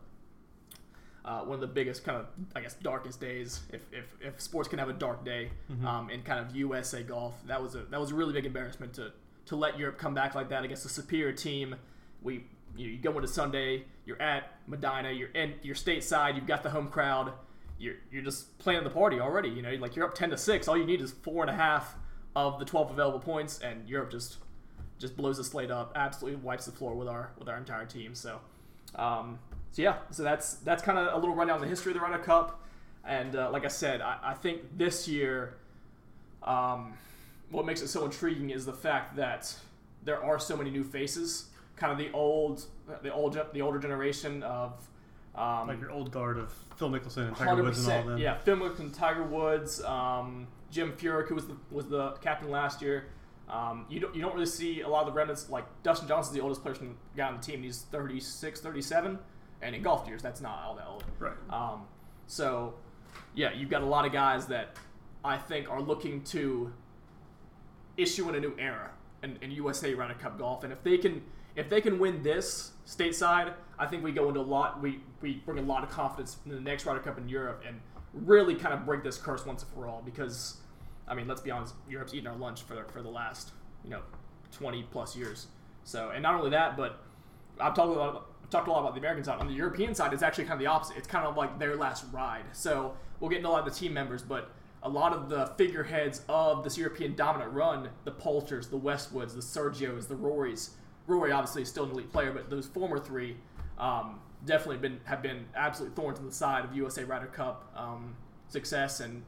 uh, 1.24 1.40
one 1.40 1.54
of 1.56 1.60
the 1.60 1.66
biggest 1.66 2.04
kind 2.04 2.18
of 2.18 2.26
I 2.56 2.60
guess 2.60 2.74
darkest 2.74 3.20
days 3.20 3.60
if, 3.72 3.82
if, 3.92 4.04
if 4.20 4.40
sports 4.40 4.68
can 4.68 4.78
have 4.78 4.88
a 4.88 4.92
dark 4.94 5.24
day 5.24 5.50
Mm-hmm. 5.70 5.86
um, 5.86 6.10
in 6.10 6.22
kind 6.22 6.40
of 6.44 6.54
USA 6.56 7.02
golf. 7.02 7.34
That 7.46 7.62
was 7.62 7.74
a 7.74 7.82
that 7.90 8.00
was 8.00 8.10
a 8.10 8.14
really 8.14 8.32
big 8.32 8.46
embarrassment 8.46 8.94
to 8.94 9.12
to 9.46 9.56
let 9.56 9.78
Europe 9.78 9.98
come 9.98 10.14
back 10.14 10.34
like 10.34 10.48
that 10.50 10.64
against 10.64 10.84
a 10.84 10.88
superior 10.88 11.32
team. 11.32 11.74
We 12.22 12.44
you, 12.76 12.86
know, 12.86 12.92
you 12.92 12.98
go 12.98 13.12
into 13.12 13.28
Sunday, 13.28 13.84
you're 14.04 14.20
at 14.20 14.52
Medinah, 14.68 15.12
you're 15.12 15.30
in 15.30 15.54
you're 15.62 15.74
stateside, 15.74 16.34
you've 16.36 16.46
got 16.46 16.62
the 16.62 16.70
home 16.70 16.88
crowd, 16.88 17.32
you're 17.78 17.96
you're 18.10 18.22
just 18.22 18.58
playing 18.58 18.84
the 18.84 18.90
party 18.90 19.20
already. 19.20 19.48
You 19.48 19.62
know, 19.62 19.72
like 19.74 19.96
you're 19.96 20.06
up 20.06 20.14
ten 20.14 20.30
to 20.30 20.38
six. 20.38 20.66
All 20.68 20.76
you 20.76 20.84
need 20.86 21.00
is 21.00 21.12
four 21.12 21.42
and 21.42 21.50
a 21.50 21.54
half 21.54 21.94
of 22.34 22.58
the 22.58 22.64
twelve 22.64 22.90
available 22.90 23.20
points, 23.20 23.58
and 23.60 23.88
Europe 23.88 24.10
just 24.10 24.36
just 24.99 25.16
blows 25.16 25.36
the 25.36 25.44
slate 25.44 25.70
up, 25.70 25.92
absolutely 25.94 26.40
wipes 26.40 26.66
the 26.66 26.72
floor 26.72 26.94
with 26.94 27.09
our 27.09 27.30
with 27.38 27.49
our 27.49 27.57
entire 27.57 27.86
team. 27.86 28.14
So, 28.14 28.40
um, 28.94 29.38
so 29.70 29.82
yeah, 29.82 29.96
so 30.11 30.22
that's 30.22 30.55
that's 30.57 30.82
kind 30.82 30.99
of 30.99 31.14
a 31.14 31.18
little 31.18 31.34
rundown 31.34 31.57
of 31.57 31.62
the 31.62 31.68
history 31.68 31.92
of 31.92 31.99
the 31.99 32.05
Ryder 32.05 32.22
Cup, 32.22 32.61
and 33.05 33.36
uh, 33.36 33.51
like 33.51 33.64
I 33.64 33.68
said, 33.68 34.01
I, 34.01 34.18
I 34.22 34.34
think 34.34 34.62
this 34.76 35.07
year, 35.09 35.55
um, 36.42 36.94
what 37.51 37.64
makes 37.64 37.82
it 37.82 37.88
so 37.88 38.05
intriguing 38.05 38.51
is 38.51 38.66
the 38.66 38.72
fact 38.72 39.16
that 39.16 39.55
there 40.05 40.22
are 40.22 40.38
so 40.38 40.57
many 40.57 40.70
new 40.70 40.84
faces, 40.84 41.46
kind 41.76 41.92
of 41.92 41.99
the 41.99 42.11
old 42.12 42.64
the 43.03 43.12
old 43.12 43.38
the 43.53 43.62
older 43.62 43.78
generation 43.78 44.42
of. 44.42 44.72
Um, 45.34 45.68
Like 45.68 45.80
your 45.80 45.92
old 45.92 46.11
guard 46.11 46.36
of 46.36 46.53
Phil 46.78 46.90
Mickelson 46.90 47.28
and 47.28 47.36
Tiger 47.36 47.62
Woods 47.62 47.86
and 47.86 47.92
all 47.92 48.03
100%, 48.03 48.07
them. 48.07 48.18
Yeah, 48.18 48.38
Phil 48.38 48.57
Mickelson, 48.57 48.92
Tiger 48.96 49.22
Woods, 49.22 49.80
um, 49.84 50.49
Jim 50.72 50.92
Furyk, 50.92 51.28
who 51.28 51.36
was 51.36 51.46
the 51.46 51.57
was 51.70 51.86
the 51.88 52.12
captain 52.22 52.51
last 52.51 52.82
year. 52.82 53.07
Um, 53.51 53.86
you 53.88 54.01
don't 54.01 54.14
you 54.14 54.20
don't 54.20 54.34
really 54.34 54.46
see 54.46 54.82
a 54.82 54.88
lot 54.88 55.01
of 55.01 55.07
the 55.07 55.12
remnants 55.12 55.49
like 55.49 55.64
Dustin 55.82 56.07
Johnson's 56.07 56.34
the 56.34 56.42
oldest 56.42 56.62
person 56.62 56.96
guy 57.16 57.28
on 57.28 57.36
the 57.36 57.42
team. 57.42 57.62
He's 57.62 57.82
36, 57.82 58.61
37, 58.61 59.18
and 59.62 59.74
in 59.74 59.82
golf 59.82 60.07
years 60.07 60.22
that's 60.22 60.40
not 60.40 60.62
all 60.64 60.74
that 60.74 60.86
old. 60.86 61.05
Right. 61.18 61.32
Um, 61.51 61.82
so, 62.26 62.74
yeah, 63.34 63.53
you've 63.55 63.70
got 63.70 63.82
a 63.82 63.86
lot 63.86 64.05
of 64.05 64.12
guys 64.12 64.46
that 64.49 64.76
I 65.24 65.38
think 65.38 65.70
are 65.70 65.80
looking 65.80 66.22
to 66.24 66.72
issue 67.96 68.28
in 68.28 68.34
a 68.34 68.40
new 68.40 68.55
era 68.59 68.90
in, 69.22 69.38
in 69.40 69.51
USA 69.51 69.94
Ryder 69.94 70.14
Cup 70.14 70.38
golf, 70.38 70.64
and 70.64 70.72
if 70.72 70.82
they 70.82 70.99
can 70.99 71.22
if 71.57 71.68
they 71.68 71.80
can 71.80 71.99
win 71.99 72.22
this 72.22 72.72
stateside, 72.86 73.53
I 73.78 73.86
think 73.86 74.05
we 74.05 74.12
go 74.12 74.28
into 74.28 74.40
a 74.40 74.42
lot. 74.42 74.80
We 74.80 75.01
we 75.20 75.42
bring 75.44 75.59
a 75.59 75.62
lot 75.62 75.82
of 75.82 75.90
confidence 75.90 76.36
in 76.44 76.53
the 76.53 76.61
next 76.61 76.86
Ryder 76.86 77.01
Cup 77.01 77.18
in 77.18 77.28
Europe 77.28 77.64
and 77.66 77.80
really 78.12 78.55
kind 78.55 78.74
of 78.74 78.84
break 78.86 79.03
this 79.03 79.18
curse 79.18 79.44
once 79.44 79.62
and 79.62 79.72
for 79.72 79.86
all. 79.86 80.03
Because, 80.05 80.59
I 81.09 81.14
mean, 81.14 81.26
let's 81.26 81.40
be 81.40 81.50
honest, 81.50 81.74
Europe's 81.88 82.14
eaten 82.14 82.26
our 82.26 82.36
lunch 82.36 82.62
for 82.62 82.84
for 82.92 83.02
the 83.02 83.09
last 83.09 83.52
you 83.84 83.90
know 83.90 84.00
twenty 84.52 84.84
plus 84.90 85.16
years. 85.16 85.46
So, 85.84 86.11
and 86.11 86.22
not 86.22 86.34
only 86.34 86.50
that, 86.50 86.76
but 86.76 87.00
I've 87.61 87.74
talked 87.74 87.88
a 87.88 87.98
lot. 87.98 88.11
About, 88.11 88.30
I've 88.42 88.50
talked 88.50 88.68
a 88.68 88.70
lot 88.70 88.80
about 88.80 88.94
the 88.94 89.00
American 89.00 89.24
side. 89.24 89.40
On 89.40 89.46
the 89.46 89.54
European 89.54 89.94
side, 89.94 90.12
it's 90.12 90.22
actually 90.22 90.44
kind 90.44 90.54
of 90.54 90.61
the 90.61 90.66
opposite. 90.66 90.96
It's 90.96 91.09
kind 91.09 91.26
of 91.26 91.36
like 91.36 91.59
their 91.59 91.76
last 91.76 92.04
ride. 92.12 92.44
So 92.52 92.94
we'll 93.20 93.30
get 93.30 93.38
into 93.38 93.48
a 93.48 93.52
lot 93.52 93.66
of 93.66 93.72
the 93.72 93.78
team 93.78 93.92
members, 93.92 94.22
but 94.22 94.50
a 94.82 94.88
lot 94.88 95.12
of 95.12 95.28
the 95.28 95.46
figureheads 95.56 96.22
of 96.28 96.62
this 96.62 96.78
European 96.78 97.14
dominant 97.14 97.52
run, 97.52 97.88
the 98.04 98.12
Poulters, 98.12 98.68
the 98.68 98.78
Westwoods, 98.78 99.34
the 99.34 99.42
Sergios, 99.42 100.06
the 100.06 100.14
Rorys. 100.14 100.70
Rory 101.06 101.32
obviously 101.32 101.62
is 101.62 101.68
still 101.68 101.84
an 101.84 101.90
elite 101.90 102.12
player, 102.12 102.32
but 102.32 102.50
those 102.50 102.66
former 102.66 102.98
three 102.98 103.36
um, 103.78 104.20
definitely 104.44 104.76
been 104.76 105.00
have 105.04 105.22
been 105.22 105.46
absolute 105.54 105.94
thorns 105.96 106.18
in 106.18 106.26
the 106.26 106.32
side 106.32 106.64
of 106.64 106.74
USA 106.76 107.04
Ryder 107.04 107.26
Cup 107.26 107.72
um, 107.76 108.14
success, 108.48 109.00
and 109.00 109.24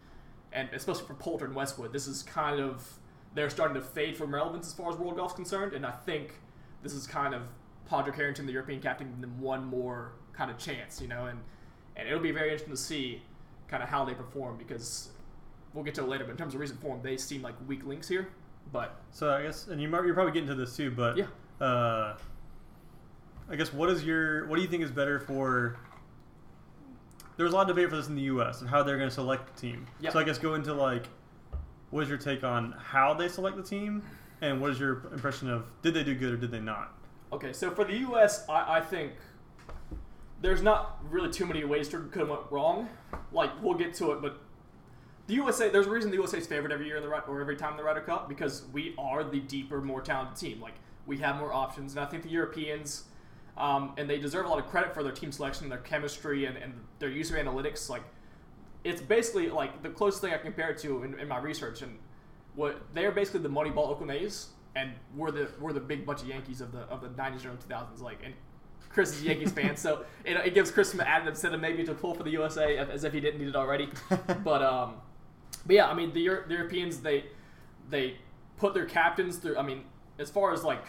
and 0.53 0.68
especially 0.72 1.05
for 1.07 1.14
Poulter 1.14 1.44
and 1.44 1.55
Westwood, 1.55 1.92
this 1.92 2.07
is 2.07 2.22
kind 2.22 2.61
of 2.61 2.98
they're 3.34 3.51
starting 3.51 3.74
to 3.74 3.80
fade 3.80 4.16
from 4.16 4.34
relevance 4.34 4.66
as 4.66 4.72
far 4.74 4.90
as 4.90 4.96
world 4.96 5.16
golf's 5.16 5.34
concerned, 5.34 5.72
and 5.72 5.86
I 5.86 5.92
think 5.92 6.34
this 6.82 6.92
is 6.92 7.07
kind 7.07 7.34
of 7.34 7.42
Padraig 7.86 8.16
Harrington, 8.16 8.46
the 8.46 8.53
European 8.53 8.80
captain, 8.80 9.07
giving 9.09 9.20
them 9.20 9.40
one 9.40 9.64
more 9.64 10.12
kind 10.32 10.51
of 10.51 10.59
chance, 10.59 11.01
you 11.01 11.09
know, 11.09 11.26
and 11.26 11.38
and 11.96 12.09
it'll 12.09 12.20
be 12.20 12.32
very 12.32 12.48
interesting 12.48 12.72
to 12.72 12.80
see 12.80 13.22
kind 13.68 13.82
of 13.82 13.88
how 13.88 14.05
they 14.05 14.14
perform 14.14 14.57
because 14.57 15.11
we'll 15.74 15.84
get 15.84 15.94
to 15.94 16.03
it 16.03 16.09
later. 16.09 16.24
But 16.24 16.32
in 16.32 16.36
terms 16.36 16.55
of 16.55 16.61
recent 16.61 16.80
form, 16.80 17.01
they 17.03 17.16
seem 17.16 17.42
like 17.42 17.55
weak 17.68 17.84
links 17.84 18.09
here. 18.09 18.28
But 18.72 19.01
So 19.11 19.30
I 19.32 19.42
guess, 19.42 19.68
and 19.68 19.80
you 19.80 19.88
might, 19.88 20.05
you're 20.05 20.14
probably 20.14 20.32
getting 20.32 20.48
to 20.48 20.55
this 20.55 20.76
too, 20.76 20.90
but 20.90 21.16
Yeah. 21.16 21.26
uh, 21.61 22.16
I 23.51 23.57
guess 23.57 23.72
what 23.72 23.90
is 23.90 24.05
your 24.05 24.46
what 24.46 24.57
do 24.57 24.62
you 24.62 24.68
think 24.68 24.82
is 24.82 24.90
better 24.90 25.18
for? 25.20 25.76
There's 27.41 27.55
a 27.55 27.57
lot 27.57 27.62
of 27.70 27.74
debate 27.74 27.88
for 27.88 27.97
this 27.97 28.09
in 28.09 28.16
the 28.16 28.22
U.S. 28.24 28.61
and 28.61 28.68
how 28.68 28.82
they're 28.82 28.99
going 28.99 29.09
to 29.09 29.14
select 29.14 29.57
the 29.57 29.59
team. 29.59 29.86
Yeah. 29.99 30.11
So 30.11 30.18
I 30.18 30.24
guess 30.24 30.36
go 30.36 30.57
into 30.57 30.74
like, 30.74 31.07
what 31.88 32.03
is 32.03 32.09
your 32.11 32.18
take 32.18 32.45
on 32.45 32.72
how 32.72 33.14
they 33.14 33.28
select 33.28 33.57
the 33.57 33.62
team, 33.62 34.03
and 34.43 34.61
what 34.61 34.72
is 34.72 34.78
your 34.78 35.07
impression 35.11 35.49
of 35.49 35.64
did 35.80 35.95
they 35.95 36.05
do 36.05 36.14
good 36.14 36.34
or 36.34 36.36
did 36.36 36.51
they 36.51 36.61
not? 36.61 36.93
Okay, 37.32 37.55
so 37.55 37.70
for 37.70 37.84
the 37.84 37.95
U.S., 37.95 38.45
I, 38.47 38.76
I 38.76 38.80
think 38.82 39.12
there's 40.43 40.61
not 40.61 40.99
really 41.09 41.30
too 41.30 41.47
many 41.47 41.64
ways 41.64 41.88
to 41.88 42.01
could 42.01 42.20
have 42.20 42.28
went 42.28 42.43
wrong. 42.51 42.91
Like 43.32 43.51
we'll 43.62 43.72
get 43.72 43.95
to 43.95 44.12
it, 44.12 44.20
but 44.20 44.38
the 45.26 45.32
USA, 45.36 45.70
there's 45.70 45.86
a 45.86 45.91
reason 45.91 46.11
the 46.11 46.18
USA 46.18 46.36
is 46.36 46.47
favored 46.47 46.72
every 46.72 46.88
year 46.88 46.99
in 46.99 47.03
the 47.03 47.09
or 47.09 47.41
every 47.41 47.57
time 47.57 47.70
in 47.70 47.76
the 47.78 47.84
Ryder 47.84 48.03
Cup 48.03 48.28
because 48.28 48.64
we 48.70 48.95
are 48.99 49.24
the 49.24 49.41
deeper, 49.41 49.80
more 49.80 50.03
talented 50.03 50.36
team. 50.36 50.61
Like 50.61 50.74
we 51.07 51.16
have 51.20 51.36
more 51.36 51.55
options, 51.55 51.93
and 51.93 52.01
I 52.01 52.05
think 52.05 52.22
the 52.22 52.28
Europeans, 52.28 53.05
um, 53.57 53.94
and 53.96 54.09
they 54.09 54.18
deserve 54.18 54.46
a 54.46 54.48
lot 54.48 54.59
of 54.59 54.66
credit 54.68 54.94
for 54.94 55.03
their 55.03 55.12
team 55.12 55.32
selection, 55.32 55.68
their 55.68 55.78
chemistry, 55.78 56.46
and, 56.46 56.57
and 56.57 56.74
their 56.98 57.11
use 57.11 57.30
of 57.30 57.36
analytics. 57.36 57.88
Like 57.88 58.03
it's 58.84 59.03
basically 59.03 59.51
like 59.51 59.82
the 59.82 59.90
closest 59.90 60.22
thing 60.22 60.32
I 60.32 60.38
compare 60.38 60.70
it 60.70 60.78
to 60.78 61.03
in, 61.03 61.18
in 61.18 61.28
my 61.28 61.38
research, 61.38 61.82
and 61.82 61.98
what 62.55 62.80
they're 62.94 63.12
basically 63.12 63.40
the 63.40 63.48
Moneyball 63.48 63.88
Oakland 63.88 64.12
A's, 64.12 64.48
and 64.76 64.92
we're 65.14 65.30
the 65.30 65.48
we're 65.61 65.72
the 65.72 65.80
big 65.80 66.07
bunch 66.07 66.22
of 66.22 66.28
Yankees 66.28 66.61
of 66.61 66.72
the 66.72 66.80
of 66.82 67.01
the 67.01 67.09
'90s 67.09 67.44
and 67.44 67.59
2000s. 67.59 68.01
Like, 68.01 68.18
and 68.24 68.34
Chris 68.88 69.14
is 69.14 69.22
a 69.22 69.26
Yankees 69.26 69.53
fan, 69.53 69.76
so 69.76 70.05
it, 70.24 70.36
it 70.36 70.55
gives 70.55 70.70
Chris 70.70 70.90
some 70.90 71.01
added 71.01 71.28
incentive 71.28 71.61
maybe 71.61 71.84
to 71.84 71.94
pull 71.94 72.14
for 72.14 72.22
the 72.22 72.30
USA 72.30 72.78
as 72.78 73.05
if 73.05 73.12
he 73.12 73.20
didn't 73.20 73.40
need 73.40 73.48
it 73.48 73.57
already. 73.57 73.88
but 74.44 74.62
um, 74.62 74.94
but 75.66 75.76
yeah, 75.76 75.88
I 75.88 75.94
mean 75.94 76.12
the, 76.12 76.20
Euro- 76.20 76.46
the 76.46 76.55
Europeans 76.55 77.01
they 77.01 77.26
they 77.88 78.16
put 78.57 78.74
their 78.74 78.86
captains 78.86 79.36
through. 79.36 79.59
I 79.59 79.62
mean, 79.62 79.84
as 80.18 80.30
far 80.30 80.53
as 80.53 80.64
like 80.64 80.84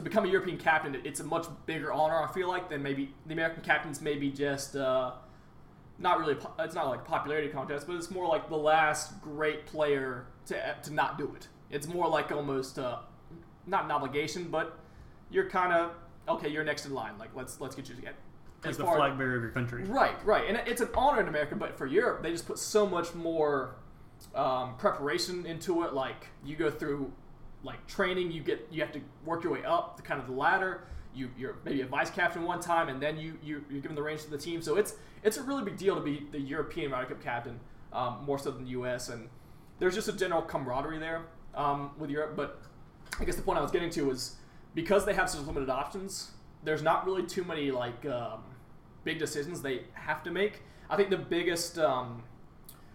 to 0.00 0.08
become 0.08 0.24
a 0.24 0.28
European 0.28 0.56
captain, 0.56 0.96
it's 1.04 1.20
a 1.20 1.24
much 1.24 1.46
bigger 1.66 1.92
honor. 1.92 2.22
I 2.22 2.32
feel 2.32 2.48
like 2.48 2.70
than 2.70 2.82
maybe 2.82 3.12
the 3.26 3.34
American 3.34 3.62
captains. 3.62 4.00
Maybe 4.00 4.30
just 4.30 4.74
uh, 4.74 5.12
not 5.98 6.18
really. 6.18 6.36
It's 6.58 6.74
not 6.74 6.88
like 6.88 7.00
a 7.00 7.04
popularity 7.04 7.48
contest, 7.48 7.86
but 7.86 7.96
it's 7.96 8.10
more 8.10 8.26
like 8.26 8.48
the 8.48 8.56
last 8.56 9.20
great 9.20 9.66
player 9.66 10.26
to 10.46 10.76
to 10.82 10.92
not 10.92 11.18
do 11.18 11.32
it. 11.36 11.48
It's 11.70 11.86
more 11.86 12.08
like 12.08 12.32
almost 12.32 12.78
uh, 12.78 13.00
not 13.66 13.84
an 13.84 13.90
obligation, 13.90 14.44
but 14.44 14.78
you're 15.30 15.50
kind 15.50 15.72
of 15.72 15.92
okay. 16.28 16.48
You're 16.48 16.64
next 16.64 16.86
in 16.86 16.94
line. 16.94 17.18
Like 17.18 17.30
let's 17.34 17.60
let's 17.60 17.76
get 17.76 17.88
you 17.88 17.94
to 17.94 18.00
get. 18.00 18.14
As 18.64 18.70
as 18.70 18.76
the 18.78 18.84
flag 18.84 19.16
bearer 19.16 19.36
of 19.36 19.42
your 19.42 19.52
country. 19.52 19.84
Right, 19.84 20.22
right, 20.26 20.46
and 20.46 20.60
it's 20.66 20.82
an 20.82 20.90
honor 20.94 21.22
in 21.22 21.28
America, 21.28 21.56
but 21.56 21.78
for 21.78 21.86
Europe, 21.86 22.22
they 22.22 22.30
just 22.30 22.46
put 22.46 22.58
so 22.58 22.86
much 22.86 23.14
more 23.14 23.76
um, 24.34 24.76
preparation 24.76 25.46
into 25.46 25.82
it. 25.84 25.94
Like 25.94 26.26
you 26.44 26.56
go 26.56 26.70
through 26.70 27.10
like 27.62 27.86
training, 27.86 28.30
you 28.30 28.42
get 28.42 28.66
you 28.70 28.80
have 28.80 28.92
to 28.92 29.00
work 29.24 29.44
your 29.44 29.52
way 29.52 29.64
up 29.64 29.96
the 29.96 30.02
kind 30.02 30.20
of 30.20 30.26
the 30.26 30.32
ladder. 30.32 30.84
You 31.14 31.30
you're 31.36 31.56
maybe 31.64 31.80
a 31.82 31.86
vice 31.86 32.10
captain 32.10 32.44
one 32.44 32.60
time, 32.60 32.88
and 32.88 33.02
then 33.02 33.18
you 33.18 33.38
you 33.42 33.64
you're 33.70 33.80
given 33.80 33.94
the 33.94 34.02
reins 34.02 34.24
to 34.24 34.30
the 34.30 34.38
team. 34.38 34.62
So 34.62 34.76
it's 34.76 34.94
it's 35.22 35.36
a 35.36 35.42
really 35.42 35.64
big 35.64 35.76
deal 35.76 35.94
to 35.94 36.00
be 36.00 36.26
the 36.30 36.40
European 36.40 36.90
Ryder 36.90 37.08
Cup 37.08 37.22
captain, 37.22 37.60
um, 37.92 38.24
more 38.24 38.38
so 38.38 38.50
than 38.50 38.64
the 38.64 38.70
U.S. 38.70 39.08
And 39.08 39.28
there's 39.78 39.94
just 39.94 40.08
a 40.08 40.12
general 40.12 40.42
camaraderie 40.42 40.98
there 40.98 41.22
um, 41.54 41.90
with 41.98 42.10
Europe. 42.10 42.36
But 42.36 42.62
I 43.18 43.24
guess 43.24 43.36
the 43.36 43.42
point 43.42 43.58
I 43.58 43.62
was 43.62 43.72
getting 43.72 43.90
to 43.90 44.06
was 44.06 44.36
because 44.74 45.04
they 45.04 45.14
have 45.14 45.28
such 45.28 45.44
limited 45.46 45.68
options. 45.68 46.30
There's 46.62 46.82
not 46.82 47.06
really 47.06 47.24
too 47.24 47.44
many 47.44 47.70
like 47.70 48.06
um, 48.06 48.42
big 49.04 49.18
decisions 49.18 49.62
they 49.62 49.82
have 49.94 50.22
to 50.24 50.30
make. 50.30 50.62
I 50.88 50.96
think 50.96 51.10
the 51.10 51.16
biggest 51.16 51.78
um, 51.78 52.22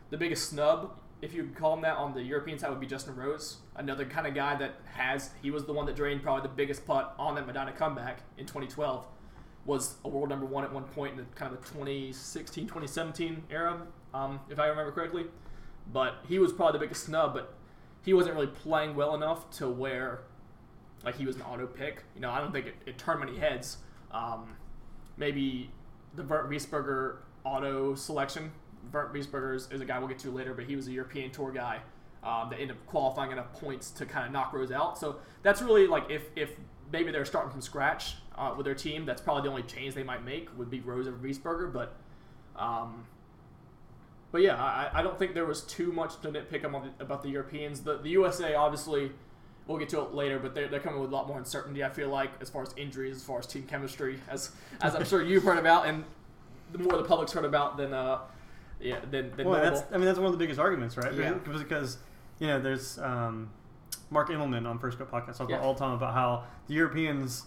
the 0.09 0.17
biggest 0.17 0.49
snub, 0.49 0.97
if 1.25 1.33
you 1.33 1.49
call 1.57 1.73
him 1.73 1.81
that, 1.81 1.97
on 1.97 2.13
the 2.13 2.21
European 2.21 2.59
side 2.59 2.69
would 2.69 2.79
be 2.79 2.85
Justin 2.85 3.15
Rose, 3.15 3.57
another 3.75 4.05
kind 4.05 4.27
of 4.27 4.35
guy 4.35 4.55
that 4.55 4.75
has 4.93 5.31
he 5.41 5.49
was 5.49 5.65
the 5.65 5.73
one 5.73 5.87
that 5.87 5.95
drained 5.95 6.21
probably 6.21 6.43
the 6.43 6.53
biggest 6.53 6.85
putt 6.85 7.15
on 7.17 7.33
that 7.35 7.47
Medinah 7.47 7.73
comeback 7.73 8.19
in 8.37 8.45
2012. 8.45 9.07
Was 9.65 9.95
a 10.05 10.07
world 10.07 10.29
number 10.29 10.45
one 10.45 10.63
at 10.63 10.71
one 10.71 10.83
point 10.83 11.13
in 11.13 11.17
the 11.17 11.23
kind 11.33 11.51
of 11.51 11.59
the 11.59 11.67
2016 11.67 12.65
2017 12.65 13.43
era. 13.49 13.81
um, 14.13 14.39
if 14.49 14.59
I 14.59 14.67
remember 14.67 14.91
correctly. 14.91 15.25
But 15.91 16.17
he 16.27 16.37
was 16.37 16.53
probably 16.53 16.73
the 16.73 16.85
biggest 16.85 17.03
snub, 17.05 17.33
but 17.33 17.53
he 18.03 18.13
wasn't 18.13 18.35
really 18.35 18.47
playing 18.47 18.95
well 18.95 19.15
enough 19.15 19.49
to 19.57 19.67
where 19.67 20.21
like 21.03 21.15
he 21.17 21.25
was 21.25 21.35
an 21.35 21.41
auto 21.41 21.65
pick. 21.65 22.03
You 22.13 22.21
know, 22.21 22.29
I 22.29 22.39
don't 22.39 22.51
think 22.51 22.67
it, 22.67 22.75
it 22.85 22.97
turned 22.99 23.19
many 23.19 23.37
heads. 23.37 23.77
Um, 24.11 24.55
maybe 25.17 25.71
the 26.15 26.23
Bernd 26.23 26.51
Wiesberger 26.51 27.17
auto 27.43 27.95
selection. 27.95 28.51
Wiesberger 29.03 29.55
is, 29.55 29.81
a 29.81 29.85
guy 29.85 29.99
we'll 29.99 30.07
get 30.07 30.19
to 30.19 30.31
later, 30.31 30.53
but 30.53 30.65
he 30.65 30.75
was 30.75 30.87
a 30.87 30.91
European 30.91 31.31
Tour 31.31 31.51
guy 31.51 31.79
um, 32.23 32.49
that 32.49 32.59
ended 32.59 32.71
up 32.71 32.85
qualifying 32.87 33.31
enough 33.31 33.51
points 33.53 33.91
to 33.91 34.05
kind 34.05 34.25
of 34.25 34.31
knock 34.31 34.53
Rose 34.53 34.71
out. 34.71 34.97
So 34.97 35.17
that's 35.43 35.61
really 35.61 35.87
like 35.87 36.09
if 36.09 36.23
if 36.35 36.51
maybe 36.91 37.11
they're 37.11 37.25
starting 37.25 37.51
from 37.51 37.61
scratch 37.61 38.15
uh, 38.37 38.53
with 38.55 38.65
their 38.65 38.75
team, 38.75 39.05
that's 39.05 39.21
probably 39.21 39.43
the 39.43 39.49
only 39.49 39.63
change 39.63 39.93
they 39.93 40.03
might 40.03 40.23
make 40.23 40.49
would 40.57 40.69
be 40.69 40.79
Rose 40.79 41.07
over 41.07 41.17
Wiesberger. 41.17 41.71
But 41.71 41.95
um, 42.55 43.05
but 44.31 44.41
yeah, 44.41 44.55
I, 44.55 44.89
I 44.93 45.03
don't 45.03 45.17
think 45.17 45.33
there 45.33 45.45
was 45.45 45.61
too 45.61 45.91
much 45.91 46.19
to 46.21 46.29
nitpick 46.29 46.61
the, 46.61 47.03
about 47.03 47.23
the 47.23 47.29
Europeans. 47.29 47.81
The 47.81 47.97
the 47.97 48.09
USA 48.09 48.55
obviously. 48.55 49.11
We'll 49.67 49.79
get 49.79 49.89
to 49.89 50.01
it 50.01 50.13
later, 50.13 50.37
but 50.37 50.53
they're, 50.53 50.67
they're 50.67 50.79
coming 50.79 51.01
with 51.01 51.09
a 51.09 51.15
lot 51.15 51.27
more 51.27 51.39
uncertainty. 51.39 51.83
I 51.83 51.89
feel 51.89 52.09
like 52.09 52.29
as 52.39 52.51
far 52.51 52.61
as 52.61 52.69
injuries, 52.77 53.15
as 53.15 53.23
far 53.23 53.39
as 53.39 53.47
team 53.47 53.63
chemistry, 53.63 54.19
as 54.29 54.51
as 54.79 54.93
I'm 54.93 55.05
sure 55.05 55.23
you've 55.23 55.43
heard 55.43 55.57
about, 55.57 55.87
and 55.87 56.03
the 56.71 56.77
more 56.77 56.97
the 56.97 57.03
public's 57.03 57.31
heard 57.31 57.45
about 57.45 57.77
than 57.77 57.93
uh, 57.93 58.19
yeah, 58.79 58.99
than, 59.09 59.35
than 59.35 59.47
well, 59.47 59.61
that's 59.61 59.83
I 59.91 59.97
mean 59.97 60.05
that's 60.05 60.17
one 60.19 60.27
of 60.27 60.31
the 60.33 60.37
biggest 60.37 60.59
arguments, 60.59 60.97
right? 60.97 61.13
Yeah. 61.13 61.33
Because, 61.33 61.63
because 61.63 61.97
you 62.39 62.47
know 62.47 62.59
there's 62.59 62.97
um, 62.99 63.49
Mark 64.09 64.29
Immelman 64.29 64.67
on 64.67 64.77
First 64.79 64.97
Cut 64.97 65.09
Podcast 65.11 65.37
talks 65.37 65.49
Yeah. 65.51 65.59
all 65.59 65.73
the 65.73 65.79
time 65.79 65.93
about 65.93 66.13
how 66.13 66.43
the 66.67 66.73
Europeans 66.73 67.43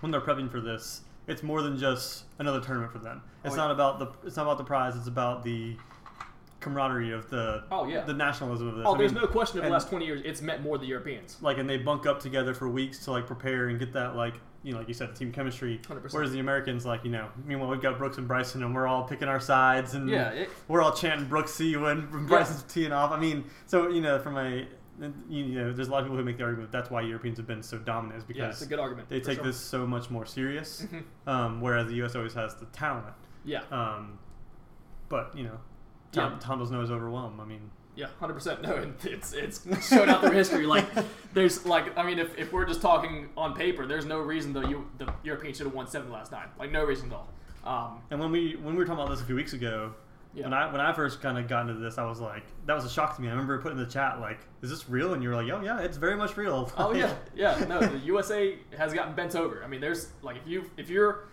when 0.00 0.10
they're 0.12 0.20
prepping 0.20 0.50
for 0.50 0.60
this, 0.60 1.02
it's 1.28 1.42
more 1.42 1.62
than 1.62 1.78
just 1.78 2.24
another 2.38 2.60
tournament 2.60 2.92
for 2.92 2.98
them. 2.98 3.22
It's 3.44 3.54
Oh, 3.54 3.56
not 3.56 3.70
about 3.70 3.98
the 3.98 4.06
it's 4.26 4.36
not 4.36 4.42
about 4.44 4.58
the 4.58 4.64
prize. 4.64 4.96
It's 4.96 5.06
about 5.08 5.42
the 5.44 5.76
camaraderie 6.60 7.12
of 7.12 7.28
the 7.30 7.64
Oh, 7.72 7.86
yeah. 7.88 8.04
the 8.04 8.12
nationalism 8.14 8.68
of 8.68 8.76
this. 8.76 8.84
Oh, 8.86 8.94
I 8.94 8.98
there's 8.98 9.12
mean, 9.12 9.22
no 9.22 9.26
question 9.28 9.58
of 9.58 9.64
the 9.64 9.70
last 9.70 9.88
20 9.88 10.06
years, 10.06 10.22
it's 10.24 10.40
meant 10.40 10.62
more 10.62 10.78
the 10.78 10.86
Europeans. 10.86 11.36
like 11.40 11.58
and 11.58 11.68
they 11.68 11.76
bunk 11.76 12.06
up 12.06 12.20
together 12.20 12.54
for 12.54 12.68
weeks 12.68 13.04
to 13.04 13.10
like 13.10 13.26
prepare 13.26 13.68
and 13.68 13.78
get 13.80 13.92
that 13.94 14.14
like 14.14 14.34
you 14.62 14.72
know 14.72 14.78
like 14.78 14.88
you 14.88 14.94
said 14.94 15.14
team 15.16 15.32
chemistry 15.32 15.80
100%. 15.82 16.12
whereas 16.12 16.30
the 16.32 16.38
americans 16.38 16.86
like 16.86 17.02
you 17.04 17.10
know 17.10 17.28
meanwhile 17.44 17.68
we've 17.68 17.82
got 17.82 17.98
brooks 17.98 18.18
and 18.18 18.28
bryson 18.28 18.62
and 18.62 18.74
we're 18.74 18.86
all 18.86 19.02
picking 19.04 19.28
our 19.28 19.40
sides 19.40 19.94
and 19.94 20.08
Yeah, 20.08 20.30
it- 20.30 20.50
we're 20.68 20.80
all 20.82 20.92
chanting 20.92 21.26
brooks 21.28 21.52
see 21.52 21.68
you 21.68 21.80
when 21.80 22.10
when 22.12 22.26
bryson's 22.26 22.62
teeing 22.72 22.92
off 22.92 23.10
i 23.10 23.18
mean 23.18 23.44
so 23.66 23.88
you 23.88 24.00
know 24.00 24.18
from 24.18 24.36
a 24.38 24.66
you 25.28 25.44
know 25.46 25.72
there's 25.72 25.88
a 25.88 25.90
lot 25.90 25.98
of 26.00 26.04
people 26.04 26.16
who 26.16 26.22
make 26.24 26.36
the 26.38 26.44
argument 26.44 26.70
that's 26.70 26.90
why 26.90 27.00
europeans 27.00 27.38
have 27.38 27.46
been 27.46 27.62
so 27.62 27.78
dominant 27.78 28.22
is 28.22 28.24
Yeah, 28.36 28.46
it's 28.48 28.58
because 28.58 28.62
a 28.62 28.66
good 28.66 28.78
argument. 28.78 29.08
they 29.08 29.20
take 29.20 29.36
sure. 29.36 29.44
this 29.44 29.56
so 29.56 29.86
much 29.86 30.10
more 30.10 30.26
serious 30.26 30.86
Mhm. 30.92 31.02
um, 31.26 31.60
whereas 31.60 31.88
the 31.88 31.94
us 32.02 32.14
always 32.14 32.34
has 32.34 32.54
the 32.56 32.66
talent 32.66 33.06
Yeah, 33.44 33.62
um, 33.72 34.18
but 35.08 35.36
you 35.36 35.44
know 35.44 35.58
Tom, 36.12 36.32
Yeah. 36.34 36.38
Tom 36.38 36.58
doesn't 36.60 36.78
his 36.78 36.90
overwhelm 36.90 37.40
i 37.40 37.44
mean 37.44 37.70
yeah, 37.94 38.06
100%. 38.20 38.62
No, 38.62 38.92
it's 39.04 39.32
it's 39.32 39.88
shown 39.88 40.08
out 40.08 40.20
through 40.22 40.30
history. 40.32 40.66
Like, 40.66 40.86
there's 41.34 41.64
like, 41.66 41.96
I 41.98 42.02
mean, 42.04 42.18
if, 42.18 42.36
if 42.38 42.52
we're 42.52 42.64
just 42.64 42.80
talking 42.80 43.28
on 43.36 43.54
paper, 43.54 43.86
there's 43.86 44.06
no 44.06 44.18
reason 44.20 44.52
the 44.52 44.66
U, 44.68 44.88
the 44.98 45.12
Europeans 45.22 45.56
should 45.58 45.66
have 45.66 45.74
won 45.74 45.86
seven 45.86 46.10
last 46.10 46.32
night. 46.32 46.48
Like, 46.58 46.72
no 46.72 46.84
reason 46.84 47.12
at 47.12 47.16
all. 47.16 47.28
Um, 47.64 48.00
And 48.10 48.18
when 48.18 48.30
we 48.32 48.56
when 48.56 48.74
we 48.74 48.78
were 48.78 48.84
talking 48.86 49.00
about 49.02 49.10
this 49.10 49.20
a 49.20 49.24
few 49.24 49.36
weeks 49.36 49.52
ago, 49.52 49.92
Yeah. 50.34 50.44
when 50.44 50.54
I 50.54 50.72
when 50.72 50.80
I 50.80 50.92
first 50.94 51.20
kind 51.20 51.38
of 51.38 51.46
got 51.48 51.68
into 51.68 51.80
this, 51.80 51.96
I 51.98 52.04
was 52.06 52.18
like, 52.18 52.42
that 52.66 52.74
was 52.74 52.84
a 52.84 52.90
shock 52.90 53.14
to 53.16 53.22
me. 53.22 53.28
I 53.28 53.30
remember 53.32 53.60
putting 53.60 53.78
in 53.78 53.84
the 53.84 53.90
chat 53.90 54.18
like, 54.20 54.40
"Is 54.62 54.70
this 54.70 54.88
real?" 54.88 55.12
And 55.14 55.22
you 55.22 55.28
were 55.28 55.36
like, 55.36 55.48
"Oh 55.52 55.60
yeah, 55.62 55.78
it's 55.80 55.96
very 55.98 56.16
much 56.16 56.36
real." 56.36 56.72
Oh 56.78 56.92
yeah, 56.92 57.14
yeah. 57.36 57.64
No, 57.68 57.78
the 57.80 57.98
USA 57.98 58.58
has 58.76 58.92
gotten 58.94 59.14
bent 59.14 59.36
over. 59.36 59.62
I 59.62 59.68
mean, 59.68 59.80
there's 59.80 60.08
like 60.22 60.36
if 60.38 60.46
you 60.48 60.70
if 60.76 60.88
you're 60.88 61.28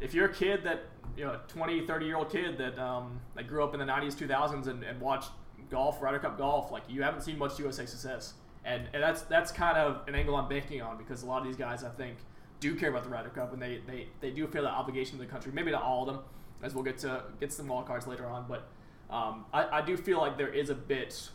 if 0.00 0.12
you're 0.14 0.26
a 0.26 0.32
kid 0.34 0.62
that 0.64 0.84
you 1.16 1.24
know, 1.24 1.32
a 1.32 1.40
20, 1.48 1.86
30 1.86 2.06
year 2.06 2.16
old 2.16 2.30
kid 2.30 2.56
that 2.58 2.78
um 2.78 3.18
that 3.34 3.46
grew 3.48 3.64
up 3.64 3.74
in 3.74 3.80
the 3.80 3.86
90s, 3.86 4.14
2000s, 4.14 4.66
and, 4.68 4.82
and 4.84 5.00
watched 5.00 5.30
golf, 5.72 6.00
Ryder 6.00 6.20
Cup 6.20 6.38
golf, 6.38 6.70
like 6.70 6.84
you 6.88 7.02
haven't 7.02 7.22
seen 7.22 7.36
much 7.36 7.58
USA 7.58 7.84
success, 7.84 8.34
and, 8.64 8.84
and 8.94 9.02
that's 9.02 9.22
that's 9.22 9.50
kind 9.50 9.76
of 9.76 10.06
an 10.06 10.14
angle 10.14 10.36
I'm 10.36 10.48
banking 10.48 10.80
on 10.80 10.96
because 10.96 11.24
a 11.24 11.26
lot 11.26 11.40
of 11.40 11.48
these 11.48 11.56
guys 11.56 11.82
I 11.82 11.88
think 11.88 12.18
do 12.60 12.76
care 12.76 12.90
about 12.90 13.02
the 13.02 13.10
Ryder 13.10 13.30
Cup 13.30 13.52
and 13.52 13.60
they 13.60 13.80
they, 13.86 14.06
they 14.20 14.30
do 14.30 14.46
feel 14.46 14.62
that 14.62 14.72
obligation 14.72 15.18
to 15.18 15.24
the 15.24 15.30
country. 15.30 15.50
Maybe 15.52 15.72
not 15.72 15.82
all 15.82 16.08
of 16.08 16.14
them, 16.14 16.24
as 16.62 16.74
we'll 16.74 16.84
get 16.84 16.98
to 16.98 17.24
get 17.40 17.52
some 17.52 17.66
wild 17.66 17.86
cards 17.86 18.06
later 18.06 18.26
on, 18.26 18.44
but 18.48 18.68
um, 19.10 19.44
I, 19.52 19.78
I 19.78 19.82
do 19.82 19.96
feel 19.96 20.18
like 20.18 20.38
there 20.38 20.48
is 20.48 20.70
a 20.70 20.74
bit 20.74 21.28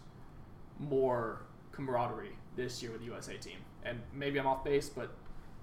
more 0.79 1.41
camaraderie 1.71 2.35
this 2.55 2.81
year 2.81 2.91
with 2.91 3.01
the 3.01 3.07
USA 3.07 3.37
team. 3.37 3.57
And 3.83 4.01
maybe 4.13 4.39
I'm 4.39 4.47
off 4.47 4.63
base, 4.63 4.89
but 4.89 5.11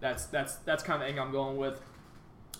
that's 0.00 0.26
that's 0.26 0.56
that's 0.56 0.82
kind 0.82 0.94
of 0.94 1.00
the 1.00 1.08
angle 1.08 1.24
I'm 1.24 1.32
going 1.32 1.56
with. 1.56 1.80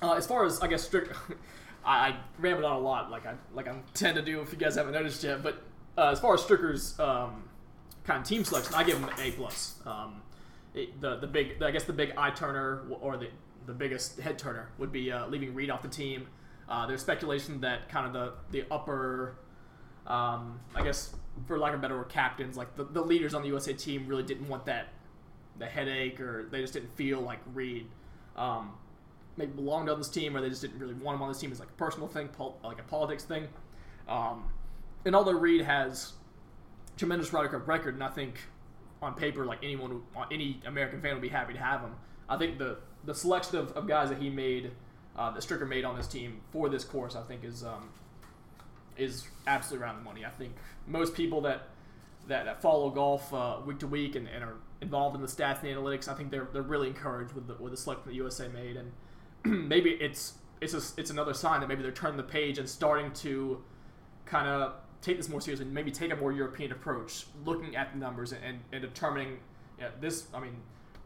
Uh, 0.02 0.14
as 0.14 0.26
far 0.26 0.44
as 0.44 0.60
I 0.60 0.66
guess 0.66 0.82
strict, 0.82 1.14
I, 1.84 2.16
I 2.42 2.46
on 2.46 2.62
a 2.64 2.78
lot, 2.78 3.10
like 3.10 3.26
I 3.26 3.34
like 3.54 3.68
I 3.68 3.76
tend 3.94 4.16
to 4.16 4.22
do 4.22 4.40
if 4.40 4.52
you 4.52 4.58
guys 4.58 4.74
haven't 4.74 4.92
noticed 4.92 5.22
yet. 5.22 5.42
But 5.42 5.62
uh, 5.96 6.10
as 6.10 6.20
far 6.20 6.34
as 6.34 6.40
Stricker's 6.40 6.98
um, 6.98 7.44
kind 8.04 8.20
of 8.20 8.26
team 8.26 8.44
selection, 8.44 8.74
I 8.74 8.84
give 8.84 8.98
him 8.98 9.04
an 9.04 9.14
A 9.18 9.32
plus. 9.32 9.80
Um, 9.86 10.22
the 10.72 11.16
the 11.16 11.26
big 11.26 11.62
I 11.62 11.70
guess 11.70 11.84
the 11.84 11.92
big 11.92 12.12
eye 12.16 12.30
turner 12.30 12.82
or 13.00 13.16
the 13.16 13.28
the 13.66 13.72
biggest 13.72 14.18
head 14.20 14.38
turner 14.38 14.70
would 14.78 14.92
be 14.92 15.10
uh, 15.12 15.26
leaving 15.28 15.54
Reed 15.54 15.70
off 15.70 15.82
the 15.82 15.88
team. 15.88 16.26
Uh, 16.68 16.86
there's 16.86 17.00
speculation 17.00 17.60
that 17.60 17.88
kind 17.88 18.06
of 18.06 18.12
the 18.12 18.32
the 18.50 18.66
upper 18.72 19.36
um, 20.06 20.60
I 20.74 20.82
guess 20.82 21.14
for 21.46 21.58
lack 21.58 21.72
of 21.72 21.78
a 21.78 21.82
better 21.82 21.96
word, 21.96 22.08
captains, 22.08 22.56
like 22.56 22.76
the, 22.76 22.84
the 22.84 23.00
leaders 23.00 23.34
on 23.34 23.42
the 23.42 23.48
USA 23.48 23.72
team 23.72 24.06
really 24.06 24.22
didn't 24.22 24.48
want 24.48 24.66
that 24.66 24.88
the 25.58 25.66
headache 25.66 26.20
or 26.20 26.48
they 26.50 26.60
just 26.60 26.72
didn't 26.72 26.94
feel 26.96 27.20
like 27.20 27.38
Reed 27.54 27.86
um, 28.36 28.72
maybe 29.36 29.52
belonged 29.52 29.88
on 29.88 29.98
this 29.98 30.08
team 30.08 30.36
or 30.36 30.40
they 30.40 30.48
just 30.48 30.62
didn't 30.62 30.78
really 30.78 30.94
want 30.94 31.16
him 31.16 31.22
on 31.22 31.28
this 31.28 31.38
team 31.38 31.52
as 31.52 31.60
like 31.60 31.68
a 31.68 31.72
personal 31.72 32.08
thing, 32.08 32.28
pol- 32.28 32.58
like 32.64 32.80
a 32.80 32.82
politics 32.82 33.24
thing. 33.24 33.48
Um, 34.08 34.44
and 35.04 35.14
although 35.14 35.32
Reed 35.32 35.62
has 35.62 36.12
tremendous 36.96 37.32
Ryder 37.32 37.48
Cup 37.48 37.68
record, 37.68 37.94
and 37.94 38.02
I 38.02 38.08
think 38.08 38.40
on 39.02 39.14
paper, 39.14 39.44
like 39.44 39.58
anyone, 39.62 40.02
any 40.30 40.60
American 40.66 41.00
fan 41.00 41.14
would 41.14 41.22
be 41.22 41.28
happy 41.28 41.52
to 41.52 41.58
have 41.58 41.80
him. 41.80 41.94
I 42.28 42.36
think 42.36 42.58
the 42.58 42.78
the 43.04 43.14
selection 43.14 43.58
of, 43.58 43.72
of 43.72 43.86
guys 43.86 44.08
that 44.08 44.18
he 44.18 44.30
made, 44.30 44.70
uh, 45.16 45.30
that 45.30 45.42
Stricker 45.42 45.68
made 45.68 45.84
on 45.84 45.96
this 45.96 46.06
team 46.06 46.40
for 46.52 46.68
this 46.68 46.84
course, 46.84 47.16
I 47.16 47.22
think 47.22 47.44
is 47.44 47.64
um, 47.64 47.90
is 48.96 49.26
absolutely 49.46 49.84
around 49.84 49.96
the 49.96 50.02
money. 50.02 50.24
I 50.24 50.30
think 50.30 50.54
most 50.86 51.14
people 51.14 51.40
that 51.42 51.68
that, 52.28 52.46
that 52.46 52.62
follow 52.62 52.90
golf 52.90 53.32
uh, 53.34 53.58
week 53.66 53.78
to 53.80 53.86
week 53.86 54.16
and, 54.16 54.26
and 54.28 54.42
are 54.42 54.56
involved 54.80 55.14
in 55.14 55.20
the 55.20 55.28
stats 55.28 55.62
and 55.62 55.68
the 55.68 55.72
analytics, 55.72 56.08
I 56.08 56.14
think 56.14 56.30
they're, 56.30 56.48
they're 56.52 56.62
really 56.62 56.88
encouraged 56.88 57.34
with 57.34 57.46
the, 57.46 57.54
with 57.54 57.72
the 57.72 57.76
selection 57.76 58.08
the 58.08 58.14
USA 58.16 58.48
made, 58.48 58.76
and 58.76 58.92
maybe 59.68 59.90
it's 59.90 60.34
it's 60.60 60.72
a, 60.72 61.00
it's 61.00 61.10
another 61.10 61.34
sign 61.34 61.60
that 61.60 61.68
maybe 61.68 61.82
they're 61.82 61.92
turning 61.92 62.16
the 62.16 62.22
page 62.22 62.58
and 62.58 62.68
starting 62.68 63.12
to 63.12 63.62
kind 64.24 64.48
of 64.48 64.74
take 65.04 65.18
this 65.18 65.28
more 65.28 65.40
seriously, 65.40 65.66
maybe 65.66 65.90
take 65.90 66.12
a 66.12 66.16
more 66.16 66.32
European 66.32 66.72
approach, 66.72 67.26
looking 67.44 67.76
at 67.76 67.92
the 67.92 67.98
numbers 67.98 68.32
and, 68.32 68.42
and, 68.42 68.60
and 68.72 68.82
determining 68.82 69.38
this. 70.00 70.26
I 70.32 70.40
mean, 70.40 70.56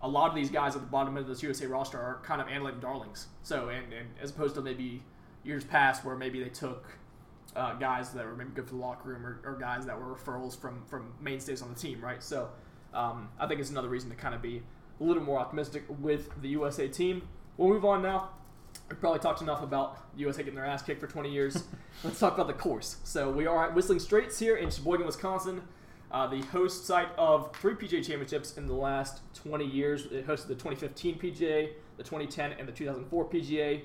a 0.03 0.09
lot 0.09 0.28
of 0.28 0.36
these 0.36 0.51
guys 0.51 0.76
at 0.76 0.82
the 0.82 0.86
bottom 0.86 1.16
end 1.16 1.24
of 1.24 1.28
this 1.28 1.42
USA 1.42 1.66
roster 1.66 1.99
are 1.99 2.20
kind 2.22 2.40
of 2.40 2.49
analytic 2.49 2.80
darlings. 2.80 3.26
So, 3.42 3.68
and, 3.68 3.92
and 3.92 4.09
as 4.22 4.30
opposed 4.30 4.55
to 4.55 4.62
maybe 4.62 5.03
years 5.44 5.64
past 5.64 6.05
where 6.05 6.16
maybe 6.16 6.42
they 6.42 6.51
took 6.51 6.86
uh, 7.57 7.74
guys 7.74 8.11
that 8.11 8.24
were 8.24 8.36
maybe 8.36 8.51
good 8.55 8.66
for 8.66 8.74
the 8.74 8.80
locker 8.80 9.09
room 9.09 9.26
or, 9.26 9.40
or 9.44 9.57
guys 9.59 9.84
that 9.86 10.01
were 10.01 10.14
referrals 10.14 10.57
from 10.57 10.84
from 10.86 11.12
mainstays 11.20 11.61
on 11.62 11.68
the 11.68 11.78
team, 11.78 12.01
right? 12.01 12.22
So, 12.22 12.51
um, 12.94 13.28
I 13.38 13.46
think 13.46 13.61
it's 13.61 13.70
another 13.70 13.88
reason 13.88 14.11
to 14.11 14.16
kind 14.16 14.34
of 14.34 14.42
be 14.42 14.62
a 15.01 15.05
little 15.05 15.22
more 15.22 15.38
optimistic 15.38 15.84
with 16.01 16.30
the 16.40 16.49
USA 16.51 16.86
team. 16.86 17.26
We'll 17.57 17.70
move 17.70 17.84
on 17.84 18.03
now. 18.03 18.30
We 18.89 18.97
probably 18.97 19.20
talked 19.20 19.43
enough 19.43 19.62
about 19.62 20.14
the 20.14 20.20
USA 20.20 20.43
getting 20.43 20.55
their 20.55 20.64
ass 20.64 20.82
kicked 20.82 21.01
for 21.01 21.07
20 21.07 21.30
years. 21.30 21.64
Let's 22.05 22.18
talk 22.18 22.34
about 22.34 22.47
the 22.47 22.55
course. 22.55 22.97
So 23.05 23.30
we 23.30 23.47
are 23.47 23.66
at 23.66 23.74
Whistling 23.74 23.99
Straits 23.99 24.39
here 24.39 24.57
in 24.57 24.70
Sheboygan, 24.70 25.05
Wisconsin, 25.05 25.61
uh, 26.11 26.26
the 26.26 26.41
host 26.47 26.86
site 26.86 27.09
of 27.18 27.55
three 27.57 27.74
PGA 27.74 28.05
championships 28.05 28.57
in 28.57 28.66
the 28.66 28.72
last 28.72 29.20
20 29.34 29.66
years. 29.66 30.07
It 30.07 30.26
hosted 30.26 30.49
the 30.49 30.55
2015 30.55 31.18
PGA, 31.18 31.72
the 31.99 32.03
2010, 32.03 32.53
and 32.53 32.66
the 32.66 32.72
2004 32.72 33.28
PGA. 33.28 33.82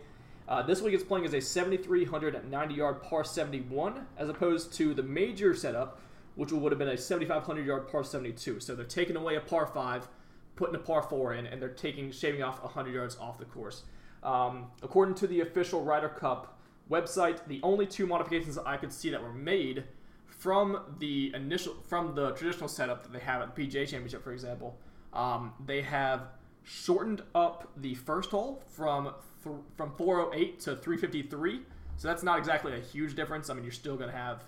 Uh, 0.47 0.61
this 0.61 0.81
week 0.81 0.93
it's 0.93 1.03
playing 1.03 1.25
as 1.25 1.33
a 1.33 1.41
7,390 1.41 2.73
yard 2.73 3.03
par 3.03 3.25
71, 3.25 4.05
as 4.17 4.29
opposed 4.29 4.71
to 4.73 4.93
the 4.93 5.03
major 5.03 5.53
setup, 5.53 5.99
which 6.35 6.53
would 6.53 6.71
have 6.71 6.79
been 6.79 6.87
a 6.87 6.97
7,500 6.97 7.65
yard 7.65 7.89
par 7.89 8.05
72. 8.05 8.61
So 8.61 8.73
they're 8.73 8.85
taking 8.85 9.17
away 9.17 9.35
a 9.35 9.41
par 9.41 9.67
5, 9.67 10.07
putting 10.55 10.75
a 10.75 10.79
par 10.79 11.01
4 11.01 11.33
in, 11.33 11.45
and 11.47 11.61
they're 11.61 11.69
taking 11.69 12.09
shaving 12.11 12.41
off 12.41 12.63
100 12.63 12.93
yards 12.93 13.17
off 13.17 13.37
the 13.37 13.45
course. 13.45 13.83
Um, 14.23 14.67
according 14.81 15.15
to 15.15 15.27
the 15.27 15.41
official 15.41 15.83
Ryder 15.83 16.09
Cup 16.09 16.57
website, 16.89 17.45
the 17.47 17.59
only 17.61 17.85
two 17.85 18.07
modifications 18.07 18.57
I 18.57 18.77
could 18.77 18.91
see 18.93 19.09
that 19.09 19.21
were 19.21 19.33
made 19.33 19.83
from 20.25 20.79
the 20.99 21.31
initial 21.35 21.75
from 21.87 22.15
the 22.15 22.31
traditional 22.31 22.67
setup 22.67 23.03
that 23.03 23.13
they 23.13 23.19
have 23.19 23.41
at 23.41 23.55
the 23.55 23.67
PGA 23.67 23.87
Championship, 23.87 24.23
for 24.23 24.33
example, 24.33 24.77
um, 25.13 25.53
they 25.65 25.81
have 25.81 26.27
shortened 26.63 27.21
up 27.35 27.69
the 27.77 27.93
first 27.95 28.31
hole 28.31 28.63
from 28.67 29.13
th- 29.43 29.55
from 29.75 29.93
408 29.95 30.59
to 30.61 30.75
353. 30.75 31.61
So 31.97 32.07
that's 32.07 32.23
not 32.23 32.39
exactly 32.39 32.73
a 32.73 32.79
huge 32.79 33.15
difference. 33.15 33.49
I 33.49 33.53
mean, 33.53 33.63
you're 33.63 33.71
still 33.71 33.95
going 33.95 34.09
to 34.09 34.17
have 34.17 34.43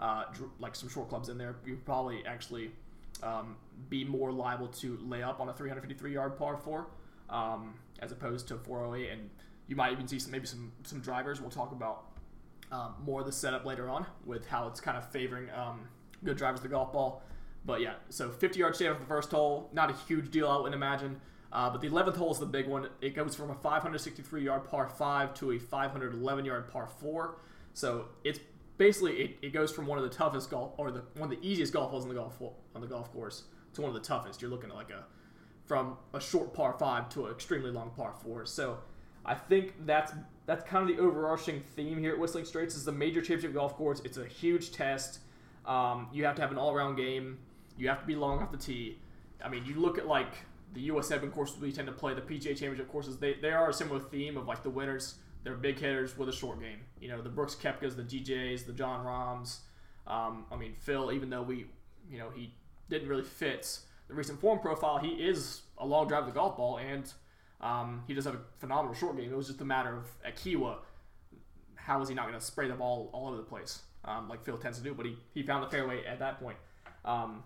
uh, 0.00 0.24
dr- 0.32 0.50
like 0.58 0.74
some 0.74 0.88
short 0.88 1.08
clubs 1.08 1.28
in 1.28 1.38
there. 1.38 1.56
You 1.66 1.78
probably 1.84 2.24
actually 2.24 2.70
um, 3.22 3.56
be 3.90 4.04
more 4.04 4.32
liable 4.32 4.68
to 4.68 4.98
lay 5.06 5.22
up 5.22 5.40
on 5.40 5.48
a 5.48 5.52
353 5.52 6.12
yard 6.12 6.38
par 6.38 6.56
four 6.56 6.86
um, 7.30 7.74
as 8.00 8.12
opposed 8.12 8.48
to 8.48 8.56
408, 8.56 9.10
and 9.10 9.30
you 9.66 9.76
might 9.76 9.92
even 9.92 10.08
see 10.08 10.18
some 10.18 10.32
maybe 10.32 10.46
some 10.46 10.72
some 10.84 11.00
drivers. 11.00 11.40
We'll 11.40 11.50
talk 11.50 11.72
about 11.72 12.04
um, 12.72 12.94
more 13.04 13.20
of 13.20 13.26
the 13.26 13.32
setup 13.32 13.64
later 13.64 13.88
on 13.88 14.06
with 14.24 14.46
how 14.46 14.68
it's 14.68 14.80
kind 14.80 14.96
of 14.96 15.10
favoring 15.10 15.48
um, 15.50 15.88
good 16.24 16.36
drivers 16.36 16.60
the 16.60 16.68
golf 16.68 16.92
ball. 16.92 17.22
But 17.64 17.80
yeah, 17.80 17.94
so 18.08 18.30
50 18.30 18.58
yard 18.58 18.76
shave 18.76 18.92
off 18.92 19.00
the 19.00 19.06
first 19.06 19.30
hole, 19.30 19.68
not 19.72 19.90
a 19.90 19.94
huge 20.06 20.30
deal, 20.30 20.48
I 20.48 20.56
wouldn't 20.56 20.74
imagine. 20.74 21.20
Uh, 21.50 21.70
but 21.70 21.80
the 21.80 21.88
11th 21.88 22.16
hole 22.16 22.30
is 22.30 22.38
the 22.38 22.46
big 22.46 22.66
one. 22.66 22.88
It 23.00 23.14
goes 23.14 23.34
from 23.34 23.50
a 23.50 23.54
563 23.54 24.42
yard 24.42 24.68
par 24.68 24.88
5 24.88 25.34
to 25.34 25.52
a 25.52 25.58
511 25.58 26.44
yard 26.44 26.68
par 26.68 26.86
4. 26.86 27.36
So 27.72 28.06
it's 28.24 28.40
basically 28.76 29.16
it, 29.16 29.38
it 29.42 29.52
goes 29.52 29.72
from 29.72 29.86
one 29.86 29.98
of 29.98 30.04
the 30.04 30.10
toughest 30.10 30.50
golf 30.50 30.72
or 30.76 30.90
the 30.90 31.02
one 31.16 31.32
of 31.32 31.40
the 31.40 31.46
easiest 31.46 31.72
golf 31.72 31.90
holes 31.90 32.04
on 32.04 32.08
the 32.08 32.14
golf 32.14 32.40
on 32.74 32.80
the 32.80 32.86
golf 32.86 33.12
course 33.12 33.44
to 33.74 33.82
one 33.82 33.88
of 33.88 33.94
the 33.94 34.06
toughest. 34.06 34.40
You're 34.42 34.50
looking 34.50 34.70
at 34.70 34.76
like 34.76 34.90
a 34.90 35.04
from 35.68 35.98
a 36.14 36.20
short 36.20 36.54
par 36.54 36.74
5 36.78 37.10
to 37.10 37.26
an 37.26 37.32
extremely 37.32 37.70
long 37.70 37.90
par 37.94 38.14
4. 38.24 38.46
So 38.46 38.78
I 39.24 39.34
think 39.34 39.74
that's 39.86 40.12
that's 40.46 40.64
kind 40.64 40.88
of 40.88 40.96
the 40.96 41.02
overarching 41.02 41.60
theme 41.76 41.98
here 41.98 42.12
at 42.12 42.18
Whistling 42.18 42.46
Straits 42.46 42.74
is 42.74 42.86
the 42.86 42.92
major 42.92 43.20
championship 43.20 43.52
golf 43.52 43.76
course. 43.76 44.00
It's 44.02 44.16
a 44.16 44.24
huge 44.24 44.72
test. 44.72 45.20
Um, 45.66 46.08
you 46.10 46.24
have 46.24 46.34
to 46.36 46.42
have 46.42 46.50
an 46.50 46.56
all-around 46.56 46.96
game. 46.96 47.38
You 47.76 47.88
have 47.88 48.00
to 48.00 48.06
be 48.06 48.16
long 48.16 48.42
off 48.42 48.50
the 48.50 48.56
tee. 48.56 48.98
I 49.44 49.50
mean, 49.50 49.66
you 49.66 49.74
look 49.74 49.98
at 49.98 50.06
like 50.06 50.32
the 50.72 50.80
US 50.82 51.10
Open 51.12 51.30
courses 51.30 51.60
we 51.60 51.70
tend 51.70 51.86
to 51.86 51.92
play, 51.92 52.14
the 52.14 52.22
PGA 52.22 52.56
Championship 52.56 52.90
courses. 52.90 53.18
They, 53.18 53.34
they 53.34 53.50
are 53.50 53.68
a 53.68 53.74
similar 53.74 54.00
theme 54.00 54.38
of 54.38 54.46
like 54.46 54.62
the 54.62 54.70
winners. 54.70 55.16
They're 55.44 55.54
big 55.54 55.78
hitters 55.78 56.16
with 56.16 56.30
a 56.30 56.32
short 56.32 56.60
game. 56.60 56.80
You 56.98 57.08
know, 57.08 57.20
the 57.20 57.28
Brooks 57.28 57.54
Koepkas, 57.54 57.94
the 57.94 58.02
DJs, 58.02 58.64
the 58.64 58.72
Jon 58.72 59.04
Rahms. 59.04 59.60
Um, 60.06 60.46
I 60.50 60.56
mean, 60.56 60.74
Phil. 60.78 61.12
Even 61.12 61.28
though 61.28 61.42
we, 61.42 61.66
you 62.10 62.18
know, 62.18 62.30
he 62.34 62.54
didn't 62.88 63.08
really 63.08 63.22
fit 63.22 63.80
the 64.08 64.14
recent 64.14 64.40
form 64.40 64.58
profile, 64.58 64.98
he 64.98 65.08
is 65.08 65.62
a 65.76 65.86
long 65.86 66.08
drive 66.08 66.22
of 66.22 66.28
the 66.28 66.34
golf 66.34 66.56
ball 66.56 66.78
and 66.78 67.12
um, 67.60 68.02
he 68.06 68.14
does 68.14 68.24
have 68.24 68.34
a 68.34 68.40
phenomenal 68.58 68.94
short 68.94 69.16
game. 69.16 69.30
It 69.30 69.36
was 69.36 69.48
just 69.48 69.60
a 69.60 69.64
matter 69.64 69.96
of 69.96 70.06
at 70.24 70.36
Kiawah, 70.36 70.76
how 71.74 72.00
is 72.02 72.08
he 72.08 72.14
not 72.14 72.26
going 72.26 72.38
to 72.38 72.44
spray 72.44 72.68
the 72.68 72.74
ball 72.74 73.10
all 73.12 73.28
over 73.28 73.36
the 73.36 73.42
place 73.42 73.80
um, 74.04 74.28
like 74.28 74.44
Phil 74.44 74.56
tends 74.56 74.78
to 74.78 74.84
do? 74.84 74.94
But 74.94 75.06
he, 75.06 75.16
he 75.34 75.42
found 75.42 75.64
the 75.64 75.68
fairway 75.68 76.04
at 76.04 76.18
that 76.20 76.40
point. 76.40 76.56
Um, 77.04 77.42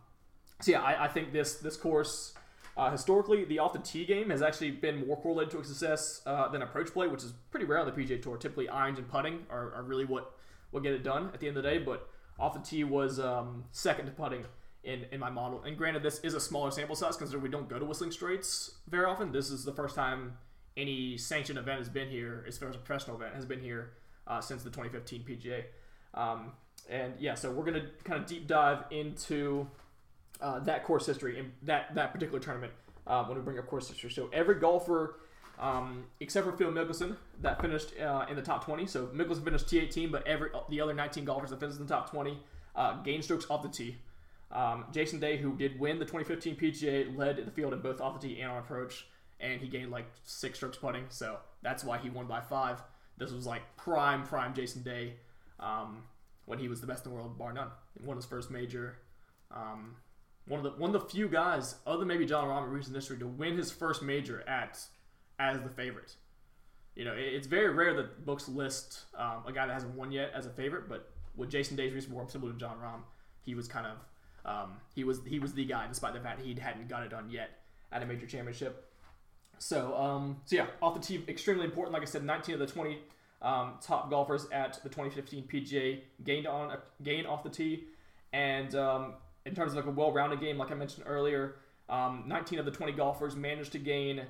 so 0.60 0.72
yeah, 0.72 0.82
I, 0.82 1.04
I, 1.04 1.08
think 1.08 1.32
this 1.32 1.56
this 1.56 1.76
course 1.76 2.34
uh, 2.76 2.90
historically 2.90 3.44
the 3.44 3.58
off 3.58 3.72
the 3.72 3.78
tee 3.80 4.04
game 4.04 4.30
has 4.30 4.42
actually 4.42 4.70
been 4.70 5.06
more 5.06 5.16
correlated 5.16 5.52
to 5.52 5.64
success 5.64 6.22
uh, 6.26 6.48
than 6.48 6.62
approach 6.62 6.88
play, 6.92 7.06
which 7.06 7.22
is 7.22 7.32
pretty 7.50 7.66
rare 7.66 7.80
on 7.80 7.86
the 7.86 7.92
PGA 7.92 8.20
Tour. 8.20 8.36
Typically, 8.36 8.68
irons 8.68 8.98
and 8.98 9.08
putting 9.08 9.40
are, 9.50 9.74
are 9.74 9.82
really 9.82 10.04
what 10.04 10.34
what 10.70 10.82
get 10.82 10.92
it 10.92 11.02
done 11.02 11.30
at 11.34 11.40
the 11.40 11.48
end 11.48 11.56
of 11.56 11.62
the 11.62 11.68
day. 11.68 11.78
But 11.78 12.08
off 12.38 12.54
the 12.54 12.60
tee 12.60 12.84
was 12.84 13.20
um, 13.20 13.64
second 13.72 14.06
to 14.06 14.12
putting 14.12 14.44
in, 14.84 15.06
in 15.12 15.20
my 15.20 15.30
model. 15.30 15.62
And 15.62 15.76
granted, 15.76 16.02
this 16.02 16.20
is 16.20 16.34
a 16.34 16.40
smaller 16.40 16.70
sample 16.70 16.96
size 16.96 17.16
considering 17.16 17.42
we 17.42 17.48
don't 17.48 17.68
go 17.68 17.78
to 17.78 17.84
Whistling 17.84 18.10
Straits 18.10 18.72
very 18.88 19.04
often. 19.04 19.32
This 19.32 19.50
is 19.50 19.64
the 19.64 19.72
first 19.72 19.94
time 19.94 20.36
any 20.76 21.16
sanctioned 21.16 21.58
event 21.58 21.78
has 21.78 21.88
been 21.88 22.08
here, 22.08 22.44
as 22.48 22.58
far 22.58 22.68
as 22.68 22.74
a 22.74 22.78
professional 22.78 23.16
event, 23.16 23.34
has 23.34 23.44
been 23.44 23.60
here 23.60 23.92
uh, 24.26 24.40
since 24.40 24.62
the 24.62 24.70
2015 24.70 25.22
PGA. 25.22 25.64
Um, 26.14 26.52
and 26.88 27.14
yeah, 27.18 27.34
so 27.34 27.50
we're 27.50 27.64
going 27.64 27.80
to 27.80 27.88
kind 28.04 28.20
of 28.20 28.26
deep 28.26 28.46
dive 28.46 28.84
into 28.90 29.68
uh, 30.40 30.58
that 30.60 30.84
course 30.84 31.06
history 31.06 31.38
in 31.38 31.52
that, 31.62 31.94
that 31.94 32.12
particular 32.12 32.40
tournament 32.40 32.72
uh, 33.06 33.24
when 33.24 33.36
we 33.36 33.42
bring 33.42 33.58
up 33.58 33.66
course 33.66 33.88
history. 33.88 34.10
So 34.10 34.30
every 34.32 34.56
golfer, 34.56 35.16
um, 35.58 36.04
except 36.20 36.46
for 36.46 36.52
Phil 36.52 36.72
Mickelson, 36.72 37.16
that 37.40 37.60
finished 37.60 37.98
uh, 38.00 38.26
in 38.28 38.36
the 38.36 38.42
top 38.42 38.64
20. 38.64 38.86
So 38.86 39.06
Mickelson 39.08 39.44
finished 39.44 39.66
T18, 39.66 40.10
but 40.10 40.26
every 40.26 40.50
the 40.68 40.80
other 40.80 40.94
19 40.94 41.24
golfers 41.24 41.50
that 41.50 41.60
finished 41.60 41.78
in 41.78 41.86
the 41.86 41.94
top 41.94 42.10
20 42.10 42.38
uh, 42.74 43.02
gained 43.02 43.24
strokes 43.24 43.46
off 43.48 43.62
the 43.62 43.68
tee. 43.68 43.96
Um, 44.52 44.84
Jason 44.92 45.18
Day, 45.18 45.38
who 45.38 45.56
did 45.56 45.80
win 45.80 45.98
the 45.98 46.04
2015 46.04 46.56
PGA, 46.56 47.16
led 47.16 47.44
the 47.44 47.50
field 47.50 47.72
in 47.72 47.80
both 47.80 48.00
off 48.00 48.20
the 48.20 48.28
tee 48.28 48.40
and 48.40 48.50
on 48.50 48.58
approach, 48.58 49.06
and 49.40 49.60
he 49.60 49.68
gained 49.68 49.90
like 49.90 50.06
six 50.24 50.58
strokes 50.58 50.76
putting, 50.76 51.04
so 51.08 51.38
that's 51.62 51.82
why 51.82 51.98
he 51.98 52.10
won 52.10 52.26
by 52.26 52.40
five. 52.40 52.82
This 53.16 53.32
was 53.32 53.46
like 53.46 53.62
prime, 53.76 54.24
prime 54.24 54.54
Jason 54.54 54.82
Day 54.82 55.14
um, 55.58 56.02
when 56.44 56.58
he 56.58 56.68
was 56.68 56.80
the 56.80 56.86
best 56.86 57.06
in 57.06 57.10
the 57.10 57.16
world, 57.16 57.38
bar 57.38 57.52
none. 57.52 57.68
Won 58.04 58.16
his 58.16 58.26
first 58.26 58.50
major. 58.50 58.98
Um, 59.50 59.96
one 60.46 60.58
of 60.58 60.64
the 60.64 60.78
one 60.78 60.94
of 60.94 61.00
the 61.00 61.08
few 61.08 61.28
guys, 61.28 61.76
other 61.86 62.00
than 62.00 62.08
maybe 62.08 62.26
Jon 62.26 62.46
Rahm 62.46 62.64
in 62.64 62.70
recent 62.70 62.94
history, 62.94 63.18
to 63.18 63.26
win 63.26 63.56
his 63.56 63.70
first 63.70 64.02
major 64.02 64.46
at 64.48 64.78
as 65.38 65.62
the 65.62 65.68
favorite. 65.68 66.16
You 66.94 67.06
know, 67.06 67.14
it's 67.16 67.46
very 67.46 67.70
rare 67.72 67.94
that 67.94 68.26
books 68.26 68.48
list 68.48 69.04
um, 69.16 69.44
a 69.46 69.52
guy 69.52 69.66
that 69.66 69.72
hasn't 69.72 69.94
won 69.94 70.12
yet 70.12 70.30
as 70.34 70.44
a 70.44 70.50
favorite, 70.50 70.88
but 70.88 71.10
with 71.36 71.48
Jason 71.48 71.74
Day's 71.76 71.94
recent 71.94 72.12
form, 72.12 72.28
similar 72.28 72.52
to 72.52 72.58
Jon 72.58 72.76
Rahm, 72.82 73.00
he 73.40 73.54
was 73.54 73.66
kind 73.66 73.86
of 73.86 73.96
um, 74.44 74.72
he 74.94 75.04
was 75.04 75.20
he 75.26 75.38
was 75.38 75.54
the 75.54 75.64
guy, 75.64 75.86
despite 75.86 76.14
the 76.14 76.20
fact 76.20 76.40
he 76.40 76.54
hadn't 76.54 76.88
got 76.88 77.02
it 77.02 77.10
done 77.10 77.30
yet 77.30 77.50
at 77.92 78.02
a 78.02 78.06
major 78.06 78.26
championship. 78.26 78.88
So 79.58 79.96
um, 79.96 80.38
so 80.44 80.56
yeah, 80.56 80.66
off 80.80 80.94
the 80.94 81.00
tee, 81.00 81.24
extremely 81.28 81.64
important. 81.64 81.92
Like 81.92 82.02
I 82.02 82.06
said, 82.06 82.24
19 82.24 82.54
of 82.54 82.60
the 82.60 82.66
20 82.66 82.98
um, 83.40 83.74
top 83.80 84.10
golfers 84.10 84.46
at 84.52 84.82
the 84.82 84.88
2015 84.88 85.44
PGA 85.44 86.00
gained 86.24 86.46
on 86.46 86.76
gained 87.02 87.26
off 87.26 87.44
the 87.44 87.50
tee, 87.50 87.84
and 88.32 88.74
um, 88.74 89.14
in 89.46 89.54
terms 89.54 89.72
of 89.72 89.76
like 89.76 89.86
a 89.86 89.90
well-rounded 89.90 90.40
game, 90.40 90.58
like 90.58 90.70
I 90.70 90.74
mentioned 90.74 91.06
earlier, 91.06 91.56
um, 91.88 92.24
19 92.26 92.58
of 92.58 92.64
the 92.64 92.70
20 92.70 92.92
golfers 92.92 93.36
managed 93.36 93.72
to 93.72 93.78
gain. 93.78 94.22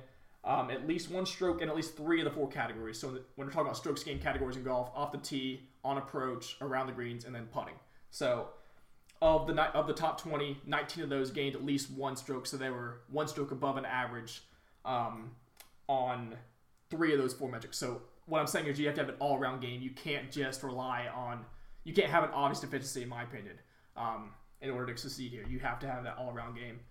Um, 0.45 0.69
at 0.71 0.85
least 0.85 1.09
one 1.09 1.25
stroke 1.25 1.61
in 1.61 1.69
at 1.69 1.75
least 1.75 1.95
three 1.95 2.19
of 2.19 2.25
the 2.25 2.31
four 2.31 2.49
categories. 2.49 2.99
So 2.99 3.07
when 3.07 3.47
we're 3.47 3.53
talking 3.53 3.61
about 3.61 3.77
strokes 3.77 4.03
gained 4.03 4.21
categories 4.21 4.57
in 4.57 4.63
golf, 4.63 4.91
off 4.93 5.13
the 5.13 5.17
tee, 5.17 5.69
on 5.85 5.97
approach, 5.97 6.57
around 6.59 6.87
the 6.87 6.91
greens, 6.91 7.23
and 7.23 7.33
then 7.33 7.45
putting. 7.45 7.75
So 8.11 8.49
of 9.23 9.47
the 9.47 9.53
of 9.53 9.87
the 9.87 9.93
top 9.93 10.19
20, 10.19 10.57
19 10.67 11.05
of 11.05 11.09
those 11.09 11.31
gained 11.31 11.55
at 11.55 11.63
least 11.63 11.89
one 11.89 12.17
stroke, 12.17 12.45
so 12.45 12.57
they 12.57 12.69
were 12.69 12.99
one 13.09 13.25
stroke 13.25 13.51
above 13.51 13.77
an 13.77 13.85
average 13.85 14.41
um, 14.83 15.31
on 15.87 16.35
three 16.89 17.13
of 17.13 17.19
those 17.19 17.33
four 17.33 17.49
metrics. 17.49 17.77
So 17.77 18.01
what 18.25 18.41
I'm 18.41 18.47
saying 18.47 18.65
is 18.65 18.77
you 18.77 18.85
have 18.87 18.95
to 18.95 19.01
have 19.01 19.09
an 19.09 19.15
all 19.19 19.37
around 19.37 19.61
game. 19.61 19.81
You 19.81 19.91
can't 19.91 20.29
just 20.29 20.61
rely 20.61 21.07
on 21.15 21.45
you 21.85 21.93
can't 21.93 22.09
have 22.09 22.25
an 22.25 22.31
obvious 22.33 22.59
deficiency, 22.59 23.03
in 23.03 23.09
my 23.09 23.23
opinion, 23.23 23.59
um, 23.95 24.31
in 24.61 24.69
order 24.69 24.93
to 24.93 24.99
succeed 24.99 25.31
here. 25.31 25.45
You 25.49 25.59
have 25.59 25.79
to 25.79 25.87
have 25.87 26.03
that 26.03 26.17
all 26.17 26.33
around 26.33 26.55
game 26.55 26.81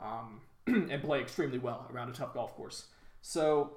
um, 0.00 0.40
and 0.66 1.02
play 1.02 1.20
extremely 1.20 1.58
well 1.58 1.86
around 1.92 2.08
a 2.08 2.12
tough 2.12 2.32
golf 2.32 2.54
course. 2.54 2.86
So 3.20 3.76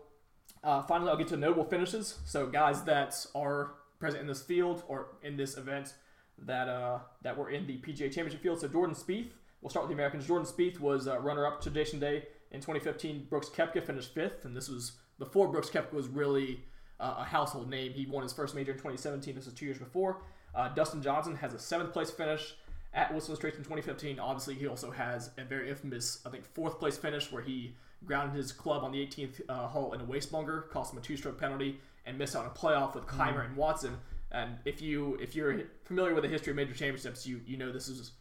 uh, 0.63 0.83
finally, 0.83 1.11
I'll 1.11 1.17
get 1.17 1.27
to 1.29 1.37
notable 1.37 1.65
finishes. 1.65 2.17
So 2.23 2.47
guys 2.47 2.83
that 2.83 3.25
are 3.35 3.73
present 3.99 4.21
in 4.21 4.27
this 4.27 4.41
field 4.41 4.83
or 4.87 5.07
in 5.21 5.35
this 5.35 5.57
event 5.57 5.93
that 6.39 6.67
uh, 6.67 6.99
that 7.21 7.37
were 7.37 7.49
in 7.49 7.65
the 7.67 7.77
PGA 7.77 8.11
Championship 8.11 8.41
field. 8.41 8.59
So 8.59 8.67
Jordan 8.67 8.95
Spieth, 8.95 9.29
we'll 9.61 9.69
start 9.69 9.85
with 9.85 9.89
the 9.89 9.95
Americans. 9.95 10.27
Jordan 10.27 10.47
Spieth 10.47 10.79
was 10.79 11.07
uh, 11.07 11.19
runner-up 11.19 11.61
to 11.61 11.69
Jason 11.69 11.99
Day 11.99 12.27
in 12.51 12.59
2015. 12.59 13.27
Brooks 13.29 13.49
Koepka 13.49 13.83
finished 13.83 14.13
fifth, 14.13 14.45
and 14.45 14.55
this 14.55 14.69
was 14.69 14.93
before 15.19 15.47
Brooks 15.47 15.69
Koepka 15.69 15.93
was 15.93 16.07
really 16.07 16.63
uh, 16.99 17.15
a 17.19 17.23
household 17.23 17.69
name. 17.69 17.91
He 17.93 18.05
won 18.05 18.23
his 18.23 18.33
first 18.33 18.55
major 18.55 18.71
in 18.71 18.77
2017. 18.77 19.35
This 19.35 19.45
was 19.45 19.53
two 19.53 19.65
years 19.65 19.77
before. 19.77 20.21
Uh, 20.53 20.69
Dustin 20.69 21.01
Johnson 21.01 21.35
has 21.35 21.53
a 21.53 21.59
seventh 21.59 21.93
place 21.93 22.09
finish 22.09 22.55
at 22.93 23.13
Whistling 23.13 23.35
Straits 23.35 23.57
in 23.57 23.63
2015. 23.63 24.19
Obviously, 24.19 24.55
he 24.55 24.67
also 24.67 24.89
has 24.89 25.31
a 25.37 25.43
very 25.43 25.69
infamous, 25.69 26.21
I 26.25 26.29
think, 26.29 26.45
fourth 26.45 26.79
place 26.79 26.97
finish 26.97 27.31
where 27.31 27.41
he 27.41 27.75
grounded 28.05 28.35
his 28.35 28.51
club 28.51 28.83
on 28.83 28.91
the 28.91 29.05
18th 29.05 29.41
uh, 29.49 29.67
hole 29.67 29.93
in 29.93 30.01
a 30.01 30.05
waste 30.05 30.31
bunker, 30.31 30.61
cost 30.71 30.93
him 30.93 30.99
a 30.99 31.01
two-stroke 31.01 31.39
penalty, 31.39 31.79
and 32.05 32.17
missed 32.17 32.35
out 32.35 32.45
on 32.45 32.51
a 32.51 32.53
playoff 32.53 32.95
with 32.95 33.05
Kaymer 33.05 33.41
mm. 33.41 33.45
and 33.47 33.57
Watson. 33.57 33.97
And 34.31 34.57
if 34.65 34.81
you 34.81 35.17
if 35.21 35.35
you're 35.35 35.61
familiar 35.85 36.13
with 36.13 36.23
the 36.23 36.29
history 36.29 36.51
of 36.51 36.57
major 36.57 36.73
championships, 36.73 37.25
you 37.25 37.41
you 37.45 37.57
know 37.57 37.71
this 37.71 37.87
is 37.87 38.11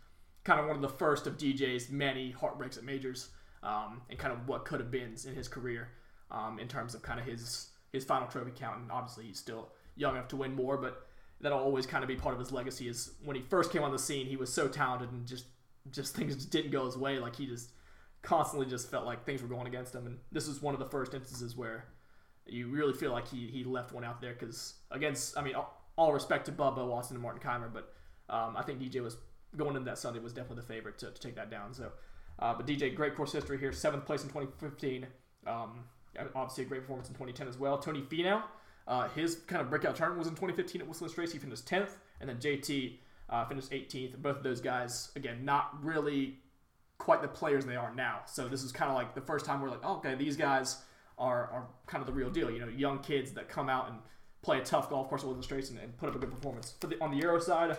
kind 0.44 0.61
of 0.61 0.66
one 0.66 0.76
of 0.76 0.82
the 0.82 0.88
first 0.88 1.26
of 1.26 1.36
DJ's 1.36 1.90
many 1.90 2.30
heartbreaks 2.30 2.76
at 2.76 2.84
majors, 2.84 3.30
um, 3.62 4.02
and 4.11 4.18
kind 4.18 4.32
of 4.32 4.46
what 4.46 4.64
could 4.64 4.80
have 4.80 4.90
been 4.90 5.16
in 5.26 5.34
his 5.34 5.48
career 5.48 5.88
um, 6.30 6.59
in 6.59 6.68
terms 6.68 6.94
of 6.94 7.02
kind 7.02 7.18
of 7.18 7.26
his 7.26 7.70
his 7.92 8.05
final 8.05 8.28
trophy 8.28 8.52
count. 8.55 8.82
And 8.82 8.92
obviously, 8.92 9.24
he's 9.24 9.38
still 9.38 9.70
young 9.96 10.14
enough 10.14 10.28
to 10.28 10.36
win 10.36 10.55
more, 10.55 10.76
but 10.76 11.07
that'll 11.40 11.59
always 11.59 11.86
kind 11.86 12.05
of 12.05 12.09
be 12.09 12.16
part 12.16 12.34
of 12.34 12.40
his 12.40 12.52
legacy. 12.52 12.88
Is 12.88 13.12
when 13.24 13.36
he 13.36 13.42
first 13.42 13.72
came 13.72 13.82
on 13.82 13.92
the 13.92 13.98
scene, 13.98 14.26
he 14.26 14.36
was 14.36 14.52
so 14.52 14.68
talented 14.68 15.11
and 15.11 15.26
just 15.26 15.46
just 15.90 16.14
things 16.16 16.34
just 16.34 16.50
didn't 16.50 16.70
go 16.70 16.84
his 16.86 16.96
way. 16.96 17.18
Like 17.18 17.36
he 17.36 17.46
just 17.46 17.70
constantly 18.22 18.66
just 18.66 18.90
felt 18.90 19.05
like 19.05 19.24
things 19.24 19.42
were 19.42 19.48
going 19.48 19.66
against 19.66 19.94
him. 19.94 20.07
And 20.07 20.18
this 20.32 20.48
is 20.48 20.62
one 20.62 20.74
of 20.74 20.80
the 20.80 20.86
first 20.86 21.14
instances 21.14 21.57
where 21.57 21.86
you 22.46 22.68
really 22.68 22.92
feel 22.92 23.12
like 23.12 23.28
he, 23.28 23.46
he 23.46 23.64
left 23.64 23.92
one 23.92 24.05
out 24.05 24.20
there 24.20 24.34
because 24.34 24.74
against 24.90 25.36
I 25.36 25.42
mean 25.42 25.55
all 25.97 26.12
respect 26.12 26.47
to 26.47 26.53
Bubba 26.53 26.86
Watson 26.86 27.16
and 27.16 27.22
Martin 27.22 27.42
Kaymer, 27.42 27.72
but 27.72 27.92
um, 28.28 28.57
I 28.57 28.62
think 28.62 28.80
DJ 28.80 29.03
was 29.03 29.16
going 29.57 29.76
into 29.76 29.88
that 29.88 29.99
Sunday 29.99 30.20
was 30.20 30.32
definitely 30.32 30.62
the 30.62 30.66
favorite 30.66 30.99
to, 30.99 31.11
to 31.11 31.20
take 31.20 31.36
that 31.36 31.51
down. 31.51 31.72
So, 31.74 31.92
uh, 32.38 32.55
but 32.55 32.66
DJ, 32.66 32.95
great 32.95 33.14
course 33.14 33.32
history 33.32 33.59
here, 33.59 33.72
seventh 33.72 34.05
place 34.05 34.22
in 34.22 34.28
2015. 34.28 35.07
Um, 35.47 35.84
obviously, 36.34 36.64
a 36.64 36.66
great 36.66 36.82
performance 36.82 37.09
in 37.09 37.14
2010 37.14 37.49
as 37.49 37.59
well. 37.59 37.78
Tony 37.78 38.03
Finau, 38.03 38.42
uh, 38.88 39.09
his 39.11 39.36
kind 39.47 39.62
of 39.62 39.70
breakout 39.70 39.95
tournament 39.97 40.18
was 40.18 40.28
in 40.28 40.34
2015 40.34 40.80
at 40.80 40.88
Whistling 40.88 41.11
Straits. 41.11 41.32
He 41.32 41.38
finished 41.38 41.66
10th, 41.66 41.90
and 42.20 42.28
then 42.28 42.38
JT 42.38 42.97
uh, 43.30 43.45
finished 43.45 43.70
18th. 43.70 44.16
Both 44.18 44.38
of 44.38 44.42
those 44.42 44.61
guys, 44.61 45.11
again, 45.16 45.45
not 45.45 45.82
really 45.84 46.38
quite 46.99 47.22
the 47.22 47.28
players 47.28 47.64
they 47.64 47.76
are 47.76 47.95
now. 47.95 48.20
So 48.26 48.49
this 48.49 48.62
is 48.62 48.72
kind 48.72 48.90
of 48.90 48.97
like 48.97 49.14
the 49.14 49.20
first 49.20 49.45
time 49.45 49.61
we're 49.61 49.70
like, 49.70 49.80
oh, 49.82 49.97
okay, 49.97 50.14
these 50.14 50.36
guys 50.36 50.78
are, 51.18 51.51
are 51.51 51.66
kind 51.86 52.01
of 52.01 52.07
the 52.07 52.12
real 52.12 52.30
deal. 52.30 52.51
You 52.51 52.61
know, 52.61 52.68
young 52.68 52.99
kids 53.01 53.32
that 53.32 53.49
come 53.49 53.68
out 53.68 53.88
and 53.88 53.99
play 54.45 54.59
a 54.59 54.64
tough 54.64 54.90
golf 54.90 55.09
course 55.09 55.24
at 55.24 55.45
Straits 55.45 55.70
and, 55.70 55.97
put 55.99 56.09
up 56.09 56.14
a 56.14 56.18
good 56.18 56.30
performance. 56.30 56.74
For 56.80 56.86
the, 56.86 57.03
on 57.03 57.11
the 57.11 57.16
Euro 57.16 57.40
side, 57.40 57.76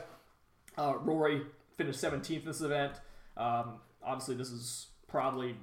uh, 0.78 0.96
Rory 1.00 1.44
finished 1.78 2.02
17th 2.02 2.40
in 2.40 2.46
this 2.46 2.62
event. 2.62 2.94
Um, 3.38 3.76
obviously, 4.04 4.36
this 4.36 4.50
is 4.50 4.88
probably, 5.08 5.56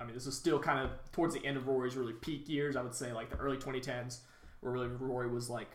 I 0.00 0.04
mean, 0.04 0.14
this 0.14 0.26
is 0.26 0.36
still 0.36 0.58
kind 0.58 0.78
of 0.78 0.90
towards 1.12 1.34
the 1.34 1.44
end 1.44 1.56
of 1.56 1.66
Rory's 1.66 1.96
really 1.96 2.12
peak 2.12 2.48
years. 2.48 2.76
I 2.76 2.82
would 2.82 2.94
say 2.94 3.12
like 3.12 3.28
the 3.28 3.36
early 3.36 3.56
2010s, 3.56 4.20
where 4.60 4.72
really 4.72 4.88
Rory 4.88 5.28
was 5.28 5.50
like 5.50 5.70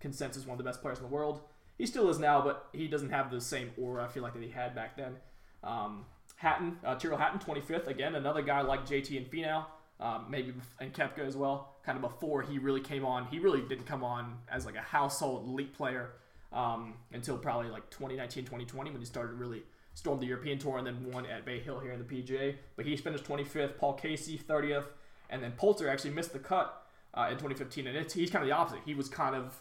consensus 0.00 0.46
one 0.46 0.52
of 0.52 0.58
the 0.58 0.64
best 0.68 0.82
players 0.82 0.98
in 0.98 1.04
the 1.04 1.10
world. 1.10 1.40
He 1.78 1.86
still 1.86 2.10
is 2.10 2.18
now, 2.18 2.42
but 2.42 2.68
he 2.74 2.88
doesn't 2.88 3.10
have 3.10 3.30
the 3.30 3.40
same 3.40 3.70
aura 3.78 4.04
I 4.04 4.08
feel 4.08 4.22
like 4.22 4.34
that 4.34 4.42
he 4.42 4.50
had 4.50 4.74
back 4.74 4.98
then. 4.98 5.16
Um, 5.64 6.04
Hatton, 6.36 6.78
uh, 6.84 6.94
Tyrrell 6.94 7.18
Hatton, 7.18 7.40
25th. 7.40 7.86
Again, 7.86 8.14
another 8.14 8.42
guy 8.42 8.60
like 8.60 8.86
JT 8.86 9.16
and 9.16 9.30
Finau, 9.30 9.64
um, 10.00 10.26
maybe 10.28 10.54
and 10.80 10.92
Koepka 10.92 11.20
as 11.20 11.36
well. 11.36 11.76
Kind 11.84 11.96
of 11.96 12.02
before 12.02 12.42
he 12.42 12.58
really 12.58 12.80
came 12.80 13.04
on. 13.04 13.26
He 13.26 13.38
really 13.38 13.60
didn't 13.62 13.86
come 13.86 14.02
on 14.02 14.38
as 14.50 14.66
like 14.66 14.76
a 14.76 14.80
household 14.80 15.48
elite 15.48 15.74
player 15.74 16.12
um, 16.52 16.94
until 17.12 17.36
probably 17.36 17.70
like 17.70 17.88
2019, 17.90 18.44
2020 18.44 18.90
when 18.90 19.00
he 19.00 19.06
started 19.06 19.34
really 19.34 19.62
storm 19.94 20.20
the 20.20 20.26
European 20.26 20.58
Tour 20.58 20.78
and 20.78 20.86
then 20.86 21.12
won 21.12 21.26
at 21.26 21.44
Bay 21.44 21.60
Hill 21.60 21.80
here 21.80 21.92
in 21.92 21.98
the 21.98 22.04
PGA. 22.04 22.56
But 22.76 22.86
he 22.86 22.96
finished 22.96 23.24
25th. 23.24 23.76
Paul 23.76 23.94
Casey 23.94 24.38
30th, 24.38 24.86
and 25.28 25.42
then 25.42 25.52
Poulter 25.52 25.88
actually 25.88 26.10
missed 26.12 26.32
the 26.32 26.38
cut 26.38 26.86
uh, 27.14 27.28
in 27.30 27.34
2015, 27.34 27.86
and 27.86 27.96
it's, 27.96 28.14
he's 28.14 28.30
kind 28.30 28.42
of 28.42 28.48
the 28.48 28.54
opposite. 28.54 28.80
He 28.84 28.94
was 28.94 29.08
kind 29.08 29.34
of 29.34 29.60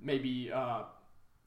maybe 0.00 0.50
uh, 0.52 0.82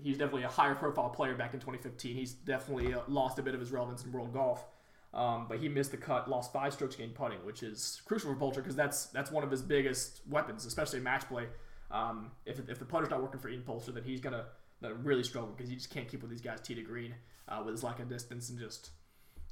he's 0.01 0.17
definitely 0.17 0.43
a 0.43 0.49
higher 0.49 0.76
profile 0.76 1.09
player 1.09 1.36
back 1.36 1.53
in 1.53 1.59
2015. 1.59 2.15
He's 2.15 2.34
definitely 2.34 2.93
uh, 2.93 3.01
lost 3.07 3.39
a 3.39 3.41
bit 3.41 3.53
of 3.53 3.59
his 3.59 3.72
relevance 3.72 4.03
in 4.03 4.11
world 4.11 4.34
golf. 4.34 4.65
Um, 5.14 5.47
but 5.49 5.60
he 5.60 5.70
missed 5.70 5.91
the 5.91 5.97
cut, 5.97 6.30
lost 6.30 6.53
five 6.53 6.74
strokes 6.74 6.95
gained 6.95 7.16
putting, 7.16 7.43
which 7.43 7.64
is 7.64 8.01
crucial 8.05 8.32
for 8.32 8.38
Poulter 8.38 8.62
because 8.62 8.76
that's 8.76 9.07
that's 9.07 9.32
one 9.32 9.43
of 9.43 9.49
his 9.49 9.62
biggest 9.62 10.22
weapons, 10.30 10.66
especially 10.66 10.97
in 10.97 11.03
match 11.03 11.28
play. 11.28 11.47
Um, 11.89 12.32
if, 12.45 12.60
if 12.70 12.78
the 12.78 12.86
putter's 12.86 13.10
not 13.10 13.22
working 13.22 13.39
for 13.39 13.49
Ian 13.49 13.64
Poulter, 13.64 13.91
then 13.91 14.03
he's 14.03 14.22
gonna 14.22 14.45
really 14.82 15.24
struggle 15.24 15.49
because 15.55 15.70
he 15.70 15.76
just 15.76 15.89
can't 15.89 16.07
keep 16.07 16.22
with 16.22 16.30
these 16.30 16.41
guys 16.41 16.62
tee 16.62 16.76
to 16.76 16.82
green 16.82 17.16
uh, 17.47 17.62
with 17.66 17.74
his 17.74 17.84
lack 17.84 17.99
of 17.99 18.07
distance 18.07 18.49
and 18.49 18.60
just 18.60 18.91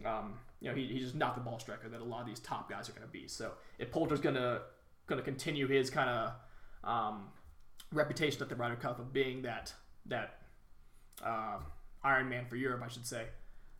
um, 0.05 0.35
you 0.61 0.69
know 0.69 0.75
he, 0.75 0.85
he's 0.85 1.01
just 1.01 1.15
not 1.15 1.33
the 1.33 1.41
ball 1.41 1.59
striker 1.59 1.89
that 1.89 2.01
a 2.01 2.03
lot 2.03 2.21
of 2.21 2.27
these 2.27 2.39
top 2.39 2.69
guys 2.69 2.87
are 2.87 2.93
gonna 2.93 3.07
be. 3.07 3.27
So 3.27 3.53
if 3.79 3.91
Poulter's 3.91 4.21
gonna 4.21 4.61
gonna 5.07 5.23
continue 5.23 5.67
his 5.67 5.89
kind 5.89 6.09
of 6.09 6.33
um, 6.83 7.29
reputation 7.91 8.43
at 8.43 8.49
the 8.49 8.55
Ryder 8.55 8.75
Cup 8.75 8.99
of 8.99 9.11
being 9.11 9.41
that 9.41 9.73
that 10.05 10.41
uh, 11.23 11.57
Iron 12.03 12.29
Man 12.29 12.45
for 12.45 12.55
Europe, 12.57 12.83
I 12.85 12.89
should 12.89 13.07
say 13.07 13.25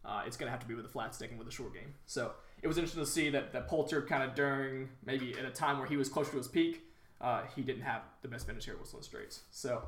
uh, 0.06 0.24
it's 0.26 0.38
going 0.38 0.48
to 0.48 0.52
have 0.52 0.60
to 0.62 0.68
be 0.68 0.74
with 0.74 0.86
a 0.86 0.90
flat 0.90 1.14
stick 1.14 1.30
and 1.30 1.40
with 1.40 1.48
a 1.48 1.52
short 1.52 1.74
game. 1.74 1.94
So 2.06 2.32
it 2.62 2.68
was 2.68 2.78
interesting 2.78 3.04
to 3.04 3.10
see 3.10 3.30
that, 3.30 3.52
that 3.54 3.68
Poulter 3.68 4.02
kind 4.02 4.24
of 4.24 4.36
during 4.36 4.90
maybe 5.06 5.38
at 5.38 5.46
a 5.46 5.50
time 5.52 5.80
where 5.80 5.88
he 5.88 5.98
was 5.98 6.10
closer 6.10 6.32
to 6.32 6.38
his 6.38 6.48
peak, 6.48 6.84
uh, 7.22 7.42
he 7.56 7.62
didn't 7.62 7.84
have 7.84 8.02
the 8.22 8.28
best 8.28 8.48
finish 8.48 8.66
here 8.66 8.74
at 8.76 8.80
Whistling 8.80 9.04
Straits. 9.04 9.42
So 9.52 9.84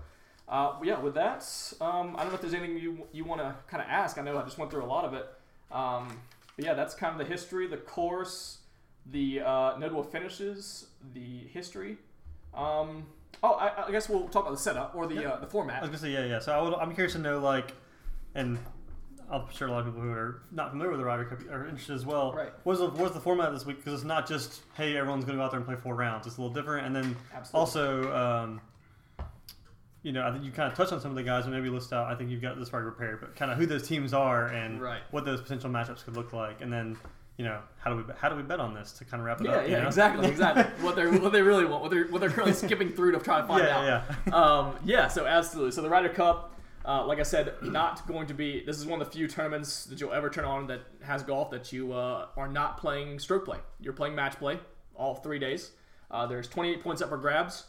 uh, 0.47 0.73
yeah, 0.83 0.99
with 0.99 1.13
that, 1.13 1.45
um, 1.79 2.15
I 2.15 2.23
don't 2.23 2.29
know 2.29 2.35
if 2.35 2.41
there's 2.41 2.53
anything 2.55 2.77
you 2.77 3.07
you 3.11 3.23
want 3.23 3.39
to 3.39 3.55
kind 3.67 3.83
of 3.83 3.89
ask. 3.89 4.17
I 4.17 4.21
know 4.21 4.37
I 4.37 4.43
just 4.43 4.57
went 4.57 4.71
through 4.71 4.83
a 4.83 4.85
lot 4.85 5.05
of 5.05 5.13
it. 5.13 5.27
Um, 5.71 6.17
but 6.55 6.65
yeah, 6.65 6.73
that's 6.73 6.95
kind 6.95 7.13
of 7.13 7.19
the 7.19 7.31
history, 7.31 7.67
the 7.67 7.77
course, 7.77 8.57
the 9.05 9.41
uh, 9.41 9.77
notable 9.77 10.03
finishes, 10.03 10.87
the 11.13 11.47
history. 11.53 11.97
Um, 12.53 13.05
oh, 13.43 13.53
I, 13.53 13.87
I, 13.87 13.91
guess 13.91 14.09
we'll 14.09 14.27
talk 14.27 14.43
about 14.43 14.55
the 14.55 14.61
setup 14.61 14.95
or 14.95 15.05
the 15.05 15.21
Yeah. 15.21 15.29
uh, 15.29 15.39
the 15.39 15.47
format. 15.47 15.77
I 15.77 15.81
was 15.81 15.89
gonna 15.89 15.99
say 15.99 16.11
yeah, 16.11 16.25
yeah. 16.25 16.39
So 16.39 16.51
I 16.51 16.61
would, 16.61 16.73
I'm 16.73 16.93
curious 16.95 17.13
to 17.13 17.19
know 17.19 17.39
like, 17.39 17.73
and 18.33 18.57
I'm 19.31 19.43
sure 19.53 19.67
a 19.67 19.71
lot 19.71 19.79
of 19.81 19.85
people 19.85 20.01
who 20.01 20.09
are 20.11 20.41
not 20.51 20.71
familiar 20.71 20.91
with 20.91 20.99
the 20.99 21.05
Ryder 21.05 21.25
Cup 21.25 21.39
are 21.51 21.65
interested 21.67 21.93
as 21.95 22.05
well. 22.05 22.33
Right. 22.33 22.51
What's 22.63 22.79
the 22.79 22.87
what's 22.89 23.13
the 23.13 23.19
format 23.19 23.51
this 23.53 23.65
week? 23.65 23.77
Because 23.77 23.93
it's 23.93 24.03
not 24.03 24.27
just 24.27 24.61
hey 24.75 24.97
everyone's 24.97 25.25
gonna 25.25 25.37
go 25.37 25.43
out 25.43 25.51
there 25.51 25.59
and 25.59 25.67
play 25.67 25.75
four 25.75 25.95
rounds. 25.95 26.25
It's 26.27 26.37
a 26.37 26.41
little 26.41 26.53
different. 26.53 26.87
And 26.87 26.95
then 26.95 27.15
Absolutely. 27.35 27.59
also, 27.59 28.15
um, 28.15 28.61
you 30.01 30.11
know, 30.13 30.25
I 30.25 30.31
think 30.31 30.43
you 30.45 30.51
kind 30.51 30.71
of 30.71 30.77
touched 30.77 30.93
on 30.93 31.01
some 31.01 31.11
of 31.11 31.17
the 31.17 31.23
guys, 31.23 31.45
and 31.45 31.53
maybe 31.53 31.69
list 31.69 31.91
out. 31.91 32.07
I 32.07 32.15
think 32.15 32.29
you've 32.29 32.41
got 32.41 32.57
this 32.57 32.71
already 32.73 32.89
prepared, 32.89 33.19
but 33.19 33.35
kind 33.35 33.51
of 33.51 33.57
who 33.57 33.65
those 33.65 33.85
teams 33.87 34.13
are 34.13 34.47
and 34.47 34.81
Right. 34.81 35.01
what 35.11 35.25
those 35.25 35.41
potential 35.41 35.69
matchups 35.69 36.03
could 36.05 36.15
look 36.15 36.33
like, 36.33 36.61
and 36.61 36.71
then. 36.71 36.97
You 37.37 37.45
know 37.45 37.61
how 37.77 37.89
do 37.91 37.95
we 37.95 38.03
how 38.19 38.27
do 38.27 38.35
we 38.35 38.41
bet 38.43 38.59
on 38.59 38.73
this 38.73 38.91
to 38.91 39.05
kind 39.05 39.21
of 39.21 39.25
wrap 39.25 39.39
it 39.39 39.45
Yeah, 39.47 39.51
up? 39.53 39.65
you 39.65 39.71
yeah, 39.71 39.79
know? 39.79 39.87
exactly, 39.87 40.27
exactly. 40.27 40.63
what 40.85 40.97
they 40.97 41.07
what 41.07 41.31
they 41.31 41.41
really 41.41 41.63
want, 41.63 41.81
what 41.81 41.89
they're 41.89 42.03
what 42.07 42.19
they're 42.19 42.29
currently 42.29 42.51
skipping 42.51 42.89
through 42.89 43.13
to 43.13 43.19
try 43.19 43.39
to 43.39 43.47
find 43.47 43.61
out. 43.61 43.85
yeah, 43.85 44.03
yeah. 44.27 44.35
Um, 44.35 44.75
yeah, 44.83 45.07
so 45.07 45.25
absolutely. 45.25 45.71
So 45.71 45.81
the 45.81 45.87
Ryder 45.87 46.09
Cup, 46.09 46.58
uh, 46.85 47.05
like 47.05 47.19
I 47.19 47.23
said, 47.23 47.53
not 47.61 48.07
going 48.07 48.27
to 48.27 48.33
be. 48.33 48.63
This 48.65 48.77
is 48.77 48.85
one 48.85 49.01
of 49.01 49.07
the 49.07 49.13
few 49.13 49.27
tournaments 49.27 49.85
that 49.85 49.99
you'll 49.99 50.13
ever 50.13 50.29
turn 50.29 50.45
on 50.45 50.67
that 50.67 50.81
has 51.03 51.23
golf 51.23 51.51
that 51.51 51.73
you 51.73 51.93
uh, 51.93 52.27
are 52.37 52.47
not 52.47 52.77
playing 52.77 53.19
stroke 53.19 53.45
play. 53.45 53.59
You're 53.79 53.93
playing 53.93 54.15
match 54.15 54.37
play 54.37 54.59
all 54.95 55.15
three 55.15 55.39
days. 55.39 55.71
Uh, 56.11 56.25
there's 56.25 56.47
28 56.47 56.81
points 56.81 57.01
up 57.01 57.09
for 57.09 57.17
grabs. 57.17 57.65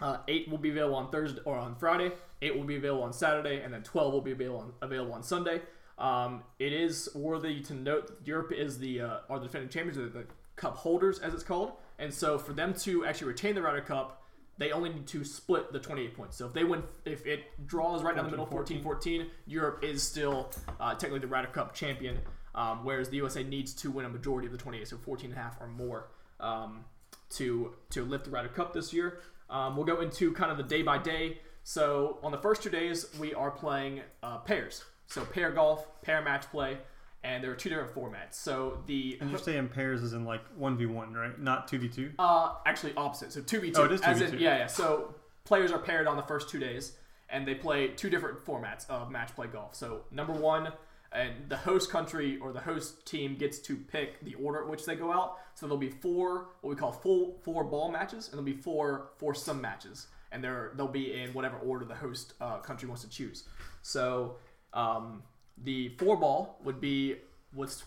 Uh, 0.00 0.18
eight 0.28 0.48
will 0.48 0.58
be 0.58 0.70
available 0.70 0.96
on 0.96 1.10
Thursday 1.10 1.40
or 1.44 1.56
on 1.56 1.74
Friday. 1.76 2.12
Eight 2.40 2.56
will 2.56 2.64
be 2.64 2.76
available 2.76 3.04
on 3.04 3.12
Saturday, 3.12 3.62
and 3.62 3.72
then 3.72 3.82
12 3.82 4.12
will 4.12 4.20
be 4.20 4.32
available 4.32 4.60
on, 4.60 4.72
available 4.82 5.12
on 5.12 5.22
Sunday. 5.22 5.62
Um, 5.98 6.42
it 6.58 6.72
is 6.72 7.08
worthy 7.14 7.60
to 7.62 7.74
note 7.74 8.08
that 8.08 8.26
Europe 8.26 8.52
is 8.52 8.78
the 8.78 9.00
uh, 9.00 9.18
are 9.30 9.38
the 9.38 9.46
defending 9.46 9.70
champions, 9.70 9.98
or 9.98 10.08
the 10.08 10.26
cup 10.56 10.76
holders, 10.76 11.18
as 11.20 11.34
it's 11.34 11.44
called, 11.44 11.72
and 11.98 12.12
so 12.12 12.38
for 12.38 12.52
them 12.52 12.74
to 12.74 13.04
actually 13.06 13.28
retain 13.28 13.54
the 13.54 13.62
Ryder 13.62 13.82
Cup, 13.82 14.21
they 14.58 14.70
only 14.72 14.90
need 14.90 15.06
to 15.08 15.24
split 15.24 15.72
the 15.72 15.78
28 15.78 16.16
points. 16.16 16.36
So 16.36 16.46
if 16.46 16.52
they 16.52 16.64
win, 16.64 16.82
if 17.04 17.26
it 17.26 17.44
draws 17.66 18.02
right 18.02 18.14
down 18.14 18.24
the 18.24 18.30
middle, 18.30 18.46
14-14, 18.46 19.26
Europe 19.46 19.82
is 19.82 20.02
still 20.02 20.50
uh, 20.78 20.90
technically 20.90 21.20
the 21.20 21.26
Ryder 21.26 21.48
Cup 21.48 21.74
champion, 21.74 22.18
um, 22.54 22.84
whereas 22.84 23.08
the 23.08 23.16
USA 23.16 23.42
needs 23.42 23.72
to 23.74 23.90
win 23.90 24.04
a 24.04 24.08
majority 24.08 24.46
of 24.46 24.52
the 24.52 24.58
28, 24.58 24.88
so 24.88 24.96
14 24.98 25.30
and 25.30 25.38
a 25.38 25.42
half 25.42 25.60
or 25.60 25.68
more 25.68 26.08
um, 26.40 26.84
to 27.30 27.72
to 27.90 28.04
lift 28.04 28.24
the 28.26 28.30
Ryder 28.30 28.48
Cup 28.48 28.72
this 28.72 28.92
year. 28.92 29.20
Um, 29.48 29.76
we'll 29.76 29.86
go 29.86 30.00
into 30.00 30.32
kind 30.32 30.50
of 30.50 30.56
the 30.56 30.64
day 30.64 30.82
by 30.82 30.98
day. 30.98 31.38
So 31.64 32.18
on 32.22 32.32
the 32.32 32.38
first 32.38 32.62
two 32.62 32.70
days, 32.70 33.06
we 33.18 33.34
are 33.34 33.50
playing 33.50 34.00
uh, 34.22 34.38
pairs. 34.38 34.84
So 35.06 35.24
pair 35.24 35.50
golf, 35.50 35.86
pair 36.02 36.22
match 36.22 36.50
play, 36.50 36.78
and 37.24 37.42
there 37.42 37.50
are 37.50 37.56
two 37.56 37.68
different 37.68 37.94
formats. 37.94 38.34
So 38.34 38.82
the 38.86 39.18
And 39.20 39.30
you're 39.30 39.38
saying 39.38 39.68
pairs 39.68 40.02
is 40.02 40.12
in 40.12 40.24
like 40.24 40.42
one 40.56 40.76
v 40.76 40.86
one, 40.86 41.14
right? 41.14 41.38
Not 41.40 41.68
two 41.68 41.78
v 41.78 41.88
two. 41.88 42.12
uh, 42.18 42.54
actually 42.66 42.94
opposite. 42.96 43.32
So 43.32 43.40
two 43.40 43.60
v 43.60 43.70
two. 43.70 43.80
Oh, 43.80 43.84
it 43.84 43.92
is 43.92 44.00
2v2. 44.00 44.40
yeah, 44.40 44.58
yeah. 44.58 44.66
So 44.66 45.14
players 45.44 45.70
are 45.72 45.78
paired 45.78 46.06
on 46.06 46.16
the 46.16 46.22
first 46.24 46.48
two 46.48 46.58
days, 46.58 46.96
and 47.28 47.46
they 47.46 47.54
play 47.54 47.88
two 47.88 48.10
different 48.10 48.44
formats 48.44 48.88
of 48.90 49.10
match 49.10 49.34
play 49.34 49.46
golf. 49.46 49.74
So 49.74 50.02
number 50.10 50.32
one, 50.32 50.72
and 51.12 51.48
the 51.48 51.56
host 51.58 51.90
country 51.90 52.38
or 52.38 52.52
the 52.52 52.60
host 52.60 53.04
team 53.06 53.36
gets 53.36 53.58
to 53.60 53.76
pick 53.76 54.20
the 54.24 54.34
order 54.34 54.62
at 54.62 54.68
which 54.68 54.84
they 54.86 54.94
go 54.96 55.12
out. 55.12 55.36
So 55.54 55.66
there'll 55.66 55.76
be 55.78 55.90
four 55.90 56.48
what 56.62 56.70
we 56.70 56.76
call 56.76 56.90
full 56.92 57.38
four 57.42 57.64
ball 57.64 57.90
matches, 57.92 58.26
and 58.28 58.34
there'll 58.34 58.44
be 58.44 58.60
four 58.60 59.10
four 59.18 59.34
some 59.34 59.60
matches, 59.60 60.06
and 60.32 60.42
they're 60.42 60.72
they'll 60.76 60.88
be 60.88 61.12
in 61.20 61.32
whatever 61.34 61.56
order 61.58 61.84
the 61.84 61.94
host 61.94 62.34
uh, 62.40 62.58
country 62.58 62.88
wants 62.88 63.02
to 63.04 63.10
choose. 63.10 63.44
So 63.82 64.36
um, 64.72 65.22
the 65.64 65.90
four 65.98 66.16
ball 66.16 66.58
would 66.64 66.80
be 66.80 67.16
what's 67.54 67.84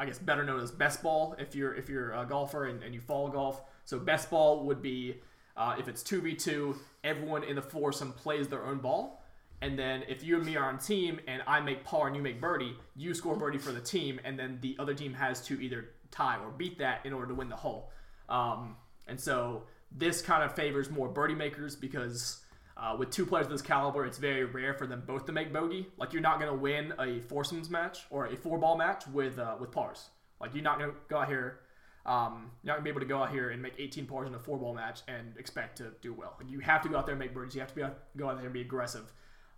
I 0.00 0.06
guess 0.06 0.18
better 0.18 0.44
known 0.44 0.60
as 0.60 0.70
best 0.70 1.02
ball 1.02 1.34
if 1.38 1.54
you're 1.54 1.74
if 1.74 1.88
you're 1.88 2.12
a 2.12 2.24
golfer 2.24 2.66
and, 2.66 2.82
and 2.82 2.94
you 2.94 3.00
follow 3.00 3.28
golf. 3.28 3.62
So 3.84 3.98
best 3.98 4.30
ball 4.30 4.64
would 4.64 4.82
be 4.82 5.16
uh, 5.56 5.74
if 5.78 5.88
it's 5.88 6.02
two 6.02 6.20
v 6.20 6.34
two, 6.34 6.76
everyone 7.02 7.42
in 7.42 7.56
the 7.56 7.62
foursome 7.62 8.12
plays 8.12 8.46
their 8.48 8.64
own 8.64 8.78
ball, 8.78 9.24
and 9.60 9.76
then 9.76 10.04
if 10.08 10.22
you 10.22 10.36
and 10.36 10.46
me 10.46 10.56
are 10.56 10.68
on 10.68 10.78
team 10.78 11.18
and 11.26 11.42
I 11.46 11.60
make 11.60 11.84
par 11.84 12.06
and 12.06 12.14
you 12.14 12.22
make 12.22 12.40
birdie, 12.40 12.76
you 12.94 13.12
score 13.12 13.36
birdie 13.36 13.58
for 13.58 13.72
the 13.72 13.80
team, 13.80 14.20
and 14.24 14.38
then 14.38 14.58
the 14.60 14.76
other 14.78 14.94
team 14.94 15.14
has 15.14 15.44
to 15.46 15.60
either 15.60 15.90
tie 16.10 16.38
or 16.38 16.50
beat 16.50 16.78
that 16.78 17.04
in 17.04 17.12
order 17.12 17.28
to 17.28 17.34
win 17.34 17.48
the 17.48 17.56
hole. 17.56 17.90
Um, 18.28 18.76
and 19.08 19.20
so 19.20 19.64
this 19.90 20.22
kind 20.22 20.44
of 20.44 20.54
favors 20.54 20.90
more 20.90 21.08
birdie 21.08 21.34
makers 21.34 21.74
because 21.74 22.40
uh, 22.78 22.94
with 22.96 23.10
two 23.10 23.26
players 23.26 23.46
of 23.46 23.52
this 23.52 23.62
caliber, 23.62 24.06
it's 24.06 24.18
very 24.18 24.44
rare 24.44 24.72
for 24.72 24.86
them 24.86 25.02
both 25.06 25.26
to 25.26 25.32
make 25.32 25.52
bogey. 25.52 25.88
Like 25.98 26.12
you're 26.12 26.22
not 26.22 26.38
going 26.38 26.50
to 26.50 26.56
win 26.56 26.94
a 26.98 27.20
foursomes 27.20 27.68
match 27.68 28.00
or 28.10 28.26
a 28.26 28.36
four 28.36 28.58
ball 28.58 28.76
match 28.76 29.06
with 29.08 29.38
uh, 29.38 29.56
with 29.58 29.72
pars. 29.72 30.10
Like 30.40 30.54
you're 30.54 30.62
not 30.62 30.78
going 30.78 30.90
to 30.90 30.96
go 31.08 31.18
out 31.18 31.28
here. 31.28 31.60
Um, 32.06 32.52
you're 32.62 32.70
not 32.70 32.76
gonna 32.76 32.84
be 32.84 32.90
able 32.90 33.00
to 33.00 33.06
go 33.06 33.22
out 33.22 33.32
here 33.32 33.50
and 33.50 33.60
make 33.60 33.74
18 33.78 34.06
pars 34.06 34.28
in 34.28 34.34
a 34.34 34.38
four 34.38 34.56
ball 34.56 34.72
match 34.72 35.00
and 35.08 35.36
expect 35.36 35.76
to 35.78 35.92
do 36.00 36.14
well. 36.14 36.36
Like 36.40 36.50
you 36.50 36.60
have 36.60 36.80
to 36.82 36.88
go 36.88 36.96
out 36.96 37.04
there 37.04 37.12
and 37.12 37.20
make 37.20 37.34
birdies. 37.34 37.54
You 37.54 37.60
have 37.60 37.74
to 37.74 37.84
out, 37.84 37.98
go 38.16 38.30
out 38.30 38.36
there 38.36 38.46
and 38.46 38.54
be 38.54 38.62
aggressive. 38.62 39.12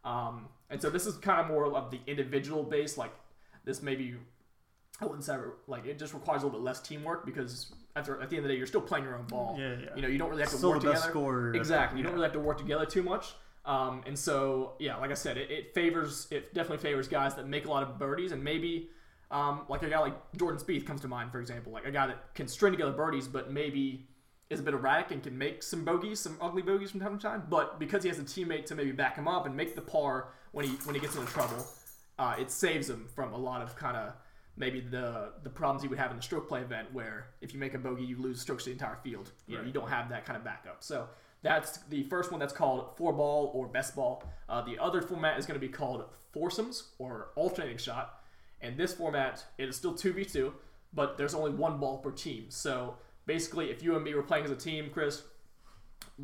Um, 0.05 0.48
and 0.68 0.82
so 0.82 0.90
this 0.90 1.06
is 1.06 1.16
kind 1.18 1.40
of 1.40 1.47
more 1.47 1.72
of 1.76 1.92
the 1.92 2.01
individual 2.09 2.64
base. 2.64 2.98
Like 2.98 3.12
this 3.64 3.82
maybe 3.82 4.16
I 5.01 5.05
wouldn't 5.05 5.24
say 5.24 5.36
like 5.68 5.86
it 5.86 5.98
just 5.98 6.12
requires 6.12 6.42
a 6.42 6.47
little 6.47 6.59
bit 6.59 6.64
less 6.64 6.80
teamwork 6.80 7.24
because 7.24 7.72
after 7.96 8.20
at 8.20 8.30
the 8.30 8.36
end 8.36 8.44
of 8.44 8.48
the 8.48 8.54
day 8.54 8.58
you're 8.58 8.66
still 8.66 8.80
playing 8.80 9.04
your 9.04 9.16
own 9.16 9.26
ball. 9.26 9.56
Yeah, 9.58 9.74
yeah. 9.82 9.88
You 9.96 10.02
know 10.02 10.08
you 10.08 10.18
don't 10.18 10.30
really 10.30 10.42
have 10.42 10.50
to 10.50 10.56
Still 10.58 10.70
work 10.70 10.82
the 10.82 10.90
best 10.90 11.02
together. 11.04 11.12
scorer. 11.20 11.54
Exactly. 11.54 11.98
You 11.98 12.04
Yeah. 12.04 12.10
don't 12.10 12.14
really 12.14 12.26
have 12.26 12.34
to 12.34 12.40
work 12.40 12.58
together 12.58 12.86
too 12.86 13.02
much. 13.02 13.34
Um, 13.64 14.02
and 14.06 14.18
so, 14.18 14.74
yeah, 14.78 14.96
like 14.96 15.10
I 15.10 15.14
said, 15.14 15.36
it, 15.36 15.50
it 15.50 15.74
favors, 15.74 16.26
it 16.30 16.54
definitely 16.54 16.78
favors 16.78 17.08
guys 17.08 17.34
that 17.34 17.46
make 17.46 17.66
a 17.66 17.70
lot 17.70 17.82
of 17.82 17.98
birdies 17.98 18.32
and 18.32 18.42
maybe, 18.42 18.88
um, 19.30 19.62
like 19.68 19.82
a 19.82 19.88
guy 19.90 19.98
like 19.98 20.14
Jordan 20.36 20.58
Spieth 20.58 20.86
comes 20.86 21.02
to 21.02 21.08
mind, 21.08 21.30
for 21.30 21.40
example, 21.40 21.70
like 21.70 21.84
a 21.84 21.90
guy 21.90 22.06
that 22.06 22.34
can 22.34 22.48
string 22.48 22.72
together 22.72 22.92
birdies, 22.92 23.28
but 23.28 23.52
maybe 23.52 24.08
is 24.48 24.60
a 24.60 24.62
bit 24.62 24.72
erratic 24.74 25.10
and 25.12 25.22
can 25.22 25.36
make 25.36 25.62
some 25.62 25.84
bogeys, 25.84 26.18
some 26.18 26.36
ugly 26.40 26.62
bogeys 26.62 26.90
from 26.90 27.00
time 27.00 27.16
to 27.18 27.22
time. 27.22 27.42
But 27.50 27.78
because 27.78 28.02
he 28.02 28.08
has 28.08 28.18
a 28.18 28.22
teammate 28.22 28.64
to 28.66 28.74
maybe 28.74 28.92
back 28.92 29.14
him 29.16 29.28
up 29.28 29.44
and 29.46 29.54
make 29.54 29.76
the 29.76 29.82
par 29.82 30.28
when 30.52 30.64
he 30.66 30.72
when 30.86 30.94
he 30.94 31.00
gets 31.00 31.14
into 31.14 31.30
trouble, 31.30 31.64
uh, 32.18 32.34
it 32.38 32.50
saves 32.50 32.88
him 32.90 33.06
from 33.14 33.32
a 33.34 33.38
lot 33.38 33.60
of 33.62 33.76
kind 33.76 33.96
of 33.96 34.14
maybe 34.61 34.81
the 34.81 35.32
the 35.43 35.51
problems 35.51 35.82
you 35.82 35.89
would 35.89 35.99
have 35.99 36.11
in 36.11 36.16
the 36.19 36.23
stroke 36.23 36.49
play 36.49 36.61
event 36.61 36.93
where 36.93 37.28
if 37.41 37.53
you 37.53 37.59
make 37.59 37.74
a 37.74 37.78
bogey 37.78 38.05
you 38.05 38.16
lose 38.19 38.41
strokes 38.41 38.65
to 38.65 38.70
the 38.70 38.74
entire 38.74 38.99
field. 39.03 39.32
You 39.47 39.57
know 39.57 39.65
you 39.65 39.73
don't 39.73 39.89
have 39.89 40.11
that 40.11 40.24
kind 40.24 40.37
of 40.37 40.45
backup. 40.45 40.85
So 40.85 41.09
that's 41.43 41.78
the 41.89 42.03
first 42.05 42.31
one 42.31 42.39
that's 42.39 42.53
called 42.53 42.97
four 42.97 43.12
ball 43.15 43.51
or 43.55 43.66
best 43.66 43.97
ball. 43.97 44.23
Uh, 44.49 44.61
the 44.61 44.78
other 44.78 45.01
format 45.01 45.39
is 45.39 45.47
going 45.47 45.59
to 45.59 45.66
be 45.66 45.73
called 45.73 46.05
foursomes 46.32 46.91
or 46.99 47.31
alternating 47.35 47.78
shot. 47.78 48.20
And 48.61 48.77
this 48.77 48.93
format 48.93 49.43
it 49.59 49.69
is 49.69 49.77
still 49.77 49.95
2v2 49.95 50.53
but 50.93 51.16
there's 51.16 51.35
only 51.35 51.53
one 51.53 51.78
ball 51.78 51.99
per 51.99 52.11
team. 52.11 52.47
So 52.51 52.97
basically 53.27 53.70
if 53.70 53.82
you 53.82 53.97
and 53.97 54.05
me 54.05 54.15
were 54.15 54.23
playing 54.23 54.45
as 54.45 54.51
a 54.51 54.57
team 54.57 54.91
chris 54.93 55.23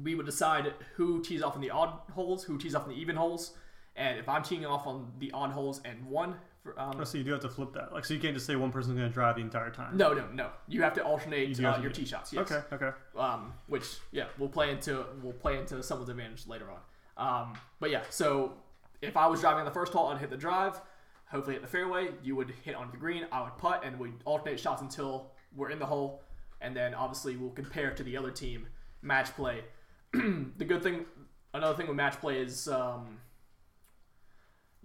we 0.03 0.15
would 0.15 0.27
decide 0.27 0.75
who 0.97 1.23
tees 1.23 1.43
off 1.43 1.55
in 1.55 1.63
the 1.63 1.71
odd 1.71 2.01
holes, 2.13 2.45
who 2.45 2.59
tees 2.59 2.75
off 2.75 2.85
in 2.85 2.91
the 2.91 3.01
even 3.01 3.17
holes, 3.17 3.55
and 3.97 4.18
if 4.18 4.28
I'm 4.28 4.43
teeing 4.43 4.66
off 4.66 4.86
on 4.86 5.10
the 5.18 5.31
odd 5.32 5.51
holes 5.51 5.81
and 5.85 6.05
one, 6.06 6.36
for, 6.62 6.78
um, 6.78 6.97
Oh, 7.01 7.05
so 7.05 7.18
you 7.18 7.24
do 7.24 7.32
have 7.32 7.40
to 7.43 7.48
flip 7.48 7.73
that. 7.74 7.93
Like, 7.93 8.05
so 8.05 8.14
you 8.14 8.20
can't 8.20 8.35
just 8.35 8.47
say 8.47 8.56
one 8.56 8.70
person's 8.73 8.97
going 8.97 9.09
to 9.09 9.12
drive 9.14 9.36
the 9.36 9.43
entire 9.43 9.70
time. 9.70 9.97
no, 9.97 10.12
no, 10.12 10.27
no, 10.32 10.51
you 10.68 10.82
have 10.82 10.94
to 10.94 11.05
alternate 11.05 11.59
You 11.59 11.66
uh, 11.68 11.78
your 11.81 11.90
tee 11.90 12.05
shots. 12.05 12.32
Yes. 12.32 12.51
Okay, 12.51 12.62
okay. 12.73 12.90
um, 13.16 13.52
which 13.68 13.86
yeah, 14.12 14.27
we'll 14.39 14.48
play 14.48 14.70
into 14.70 15.05
we'll 15.23 15.32
play 15.32 15.59
into 15.59 15.82
someone's 15.82 16.10
advantage 16.10 16.47
later 16.47 16.66
on. 16.70 16.81
Um, 17.16 17.55
but 17.81 17.90
yeah, 17.90 18.02
so 18.10 18.55
if 19.01 19.16
I 19.16 19.27
was 19.27 19.40
driving 19.40 19.60
on 19.60 19.64
the 19.64 19.70
first 19.70 19.93
hole, 19.93 20.09
I'd 20.09 20.18
hit 20.18 20.31
the 20.31 20.36
drive, 20.36 20.81
hopefully 21.27 21.55
hit 21.55 21.62
the 21.62 21.68
fairway. 21.68 22.09
You 22.23 22.36
would 22.36 22.52
hit 22.64 22.74
onto 22.74 22.93
the 22.93 22.98
green. 22.98 23.27
I 23.32 23.43
would 23.43 23.56
putt, 23.56 23.82
and 23.85 23.98
we'd 23.98 24.14
alternate 24.24 24.59
shots 24.60 24.82
until 24.82 25.31
we're 25.55 25.70
in 25.70 25.78
the 25.78 25.86
hole, 25.86 26.23
and 26.60 26.77
then 26.77 26.93
obviously 26.94 27.36
we'll 27.36 27.51
compare 27.51 27.93
to 27.93 28.02
the 28.02 28.16
other 28.16 28.31
team 28.31 28.66
match 29.02 29.35
play. 29.35 29.62
the 30.12 30.64
good 30.64 30.82
thing, 30.82 31.06
another 31.55 31.77
thing 31.77 31.86
with 31.86 31.97
match 31.97 32.20
play 32.20 32.39
is 32.40 32.68
um, 32.68 33.18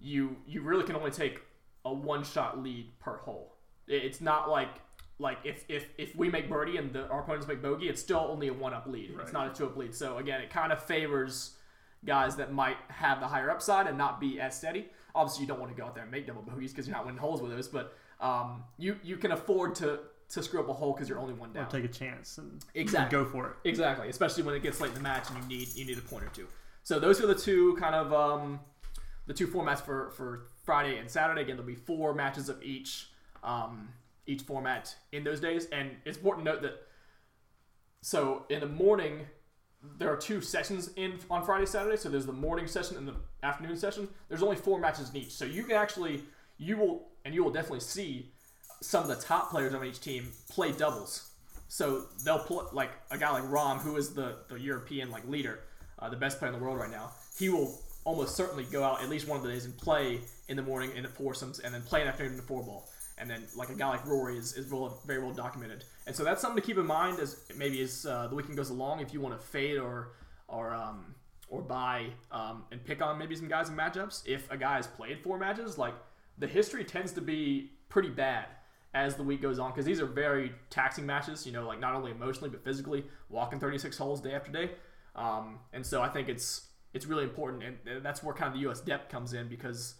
you 0.02 0.36
you 0.46 0.62
really 0.62 0.84
can 0.84 0.96
only 0.96 1.10
take 1.10 1.40
a 1.84 1.92
one 1.92 2.24
shot 2.24 2.62
lead 2.62 2.98
per 3.00 3.16
hole. 3.18 3.54
It's 3.88 4.20
not 4.20 4.50
like 4.50 4.68
like 5.18 5.38
if 5.44 5.64
if 5.68 5.86
if 5.98 6.14
we 6.16 6.28
make 6.28 6.48
birdie 6.48 6.76
and 6.76 6.92
the, 6.92 7.06
our 7.08 7.20
opponents 7.20 7.46
make 7.46 7.62
bogey, 7.62 7.88
it's 7.88 8.00
still 8.00 8.26
only 8.30 8.48
a 8.48 8.52
one 8.52 8.74
up 8.74 8.86
lead. 8.86 9.14
It's 9.20 9.32
not 9.32 9.50
a 9.50 9.54
two 9.54 9.66
up 9.66 9.76
lead. 9.76 9.94
So 9.94 10.18
again, 10.18 10.40
it 10.40 10.50
kind 10.50 10.72
of 10.72 10.82
favors 10.82 11.56
guys 12.04 12.34
that 12.36 12.52
might 12.52 12.76
have 12.88 13.20
the 13.20 13.28
higher 13.28 13.50
upside 13.50 13.86
and 13.86 13.96
not 13.96 14.20
be 14.20 14.40
as 14.40 14.56
steady. 14.56 14.88
Obviously, 15.14 15.42
you 15.42 15.48
don't 15.48 15.60
want 15.60 15.70
to 15.74 15.80
go 15.80 15.86
out 15.86 15.94
there 15.94 16.02
and 16.02 16.10
make 16.10 16.26
double 16.26 16.42
bogeys 16.42 16.72
because 16.72 16.88
you're 16.88 16.96
not 16.96 17.04
winning 17.06 17.20
holes 17.20 17.40
with 17.42 17.52
those. 17.52 17.68
But 17.68 17.94
um, 18.20 18.64
you 18.78 18.96
you 19.02 19.16
can 19.16 19.32
afford 19.32 19.74
to 19.76 20.00
to 20.30 20.42
screw 20.42 20.60
up 20.60 20.68
a 20.68 20.72
hole 20.72 20.94
because 20.94 21.08
you're 21.08 21.18
only 21.18 21.34
one 21.34 21.50
Or 21.50 21.54
down. 21.54 21.68
take 21.68 21.84
a 21.84 21.88
chance 21.88 22.38
and 22.38 22.64
Exactly. 22.74 23.18
go 23.18 23.24
for 23.24 23.48
it. 23.50 23.68
Exactly, 23.68 24.08
especially 24.08 24.42
when 24.44 24.54
it 24.54 24.62
gets 24.62 24.80
late 24.80 24.88
in 24.88 24.94
the 24.94 25.00
match 25.00 25.28
and 25.30 25.38
you 25.52 25.58
need 25.58 25.68
you 25.74 25.84
need 25.84 25.98
a 25.98 26.00
point 26.00 26.24
or 26.24 26.28
two. 26.30 26.46
So 26.84 26.98
those 26.98 27.20
are 27.22 27.26
the 27.26 27.34
two 27.34 27.76
kind 27.78 27.94
of 27.94 28.12
um, 28.12 28.58
the 29.26 29.34
two 29.34 29.46
formats 29.46 29.80
for 29.80 30.10
for 30.10 30.46
Friday 30.64 30.98
and 30.98 31.10
Saturday. 31.10 31.42
Again, 31.42 31.56
there'll 31.56 31.66
be 31.66 31.74
four 31.74 32.14
matches 32.14 32.48
of 32.48 32.62
each 32.62 33.08
um, 33.42 33.88
each 34.26 34.42
format 34.42 34.94
in 35.12 35.24
those 35.24 35.40
days, 35.40 35.66
and 35.72 35.90
it's 36.04 36.16
important 36.16 36.46
to 36.46 36.52
note 36.52 36.62
that. 36.62 36.86
So 38.04 38.46
in 38.50 38.60
the 38.60 38.66
morning, 38.66 39.26
there 39.98 40.12
are 40.12 40.16
two 40.16 40.40
sessions 40.40 40.90
in 40.96 41.18
on 41.30 41.44
Friday 41.44 41.66
Saturday. 41.66 41.96
So 41.96 42.08
there's 42.08 42.26
the 42.26 42.32
morning 42.32 42.66
session 42.66 42.96
and 42.96 43.06
the 43.06 43.14
afternoon 43.42 43.76
session. 43.76 44.08
There's 44.28 44.42
only 44.42 44.56
four 44.56 44.78
matches 44.80 45.10
in 45.10 45.16
each, 45.16 45.32
so 45.32 45.44
you 45.44 45.64
can 45.64 45.76
actually 45.76 46.22
you 46.58 46.76
will 46.76 47.08
and 47.24 47.34
you 47.34 47.44
will 47.44 47.52
definitely 47.52 47.80
see 47.80 48.32
some 48.80 49.02
of 49.02 49.08
the 49.08 49.16
top 49.16 49.50
players 49.50 49.74
on 49.74 49.84
each 49.84 50.00
team 50.00 50.28
play 50.50 50.72
doubles. 50.72 51.30
So 51.68 52.06
they'll 52.24 52.40
play 52.40 52.64
like 52.72 52.90
a 53.10 53.16
guy 53.16 53.30
like 53.30 53.44
Rahm, 53.44 53.78
who 53.78 53.96
is 53.96 54.12
the, 54.12 54.36
the 54.48 54.60
European 54.60 55.10
like 55.10 55.26
leader, 55.26 55.60
uh, 55.98 56.08
the 56.10 56.16
best 56.16 56.38
player 56.38 56.52
in 56.52 56.58
the 56.58 56.62
world 56.62 56.78
right 56.78 56.90
now. 56.90 57.12
He 57.38 57.48
will 57.48 57.80
almost 58.04 58.36
certainly 58.36 58.64
go 58.64 58.82
out 58.82 59.02
at 59.02 59.08
least 59.08 59.28
one 59.28 59.36
of 59.38 59.44
the 59.44 59.50
days 59.50 59.64
and 59.64 59.76
play 59.76 60.20
in 60.48 60.56
the 60.56 60.62
morning 60.62 60.90
in 60.96 61.02
the 61.02 61.08
foursomes, 61.08 61.60
and 61.60 61.72
then 61.72 61.82
play 61.82 62.00
in 62.00 62.06
the 62.06 62.12
afternoon 62.12 62.32
in 62.32 62.36
the 62.36 62.42
four 62.42 62.62
ball. 62.62 62.88
And 63.18 63.30
then 63.30 63.44
like 63.54 63.68
a 63.68 63.74
guy 63.74 63.90
like 63.90 64.06
Rory 64.06 64.36
is, 64.36 64.54
is 64.54 64.70
well, 64.70 65.00
very 65.06 65.22
well 65.22 65.32
documented. 65.32 65.84
And 66.06 66.16
so 66.16 66.24
that's 66.24 66.40
something 66.40 66.60
to 66.60 66.66
keep 66.66 66.78
in 66.78 66.86
mind 66.86 67.20
as 67.20 67.36
maybe 67.56 67.80
as 67.80 68.04
uh, 68.06 68.26
the 68.26 68.34
weekend 68.34 68.56
goes 68.56 68.70
along. 68.70 69.00
If 69.00 69.12
you 69.12 69.20
want 69.20 69.38
to 69.38 69.46
fade 69.46 69.78
or 69.78 70.14
or 70.48 70.74
um, 70.74 71.14
or 71.48 71.62
buy 71.62 72.06
um, 72.32 72.64
and 72.72 72.84
pick 72.84 73.00
on 73.02 73.18
maybe 73.18 73.36
some 73.36 73.48
guys 73.48 73.68
in 73.68 73.76
matchups, 73.76 74.26
if 74.26 74.50
a 74.50 74.56
guy 74.56 74.76
has 74.76 74.86
played 74.86 75.20
four 75.22 75.38
matches, 75.38 75.78
like 75.78 75.94
the 76.38 76.46
history 76.46 76.84
tends 76.84 77.12
to 77.12 77.20
be 77.20 77.70
pretty 77.88 78.08
bad 78.08 78.46
as 78.94 79.14
the 79.14 79.22
week 79.22 79.40
goes 79.40 79.58
on 79.58 79.70
because 79.70 79.84
these 79.84 80.00
are 80.00 80.06
very 80.06 80.52
taxing 80.70 81.06
matches. 81.06 81.46
You 81.46 81.52
know, 81.52 81.66
like 81.66 81.78
not 81.78 81.94
only 81.94 82.10
emotionally 82.10 82.50
but 82.50 82.64
physically, 82.64 83.04
walking 83.28 83.60
36 83.60 83.96
holes 83.96 84.20
day 84.20 84.32
after 84.32 84.50
day. 84.50 84.70
Um, 85.14 85.58
and 85.72 85.84
so 85.84 86.02
I 86.02 86.08
think 86.08 86.28
it's 86.28 86.71
it's 86.94 87.06
really 87.06 87.24
important, 87.24 87.62
and 87.62 88.04
that's 88.04 88.22
where 88.22 88.34
kind 88.34 88.48
of 88.48 88.54
the 88.54 88.60
U.S. 88.60 88.80
depth 88.80 89.10
comes 89.10 89.32
in 89.32 89.48
because 89.48 89.94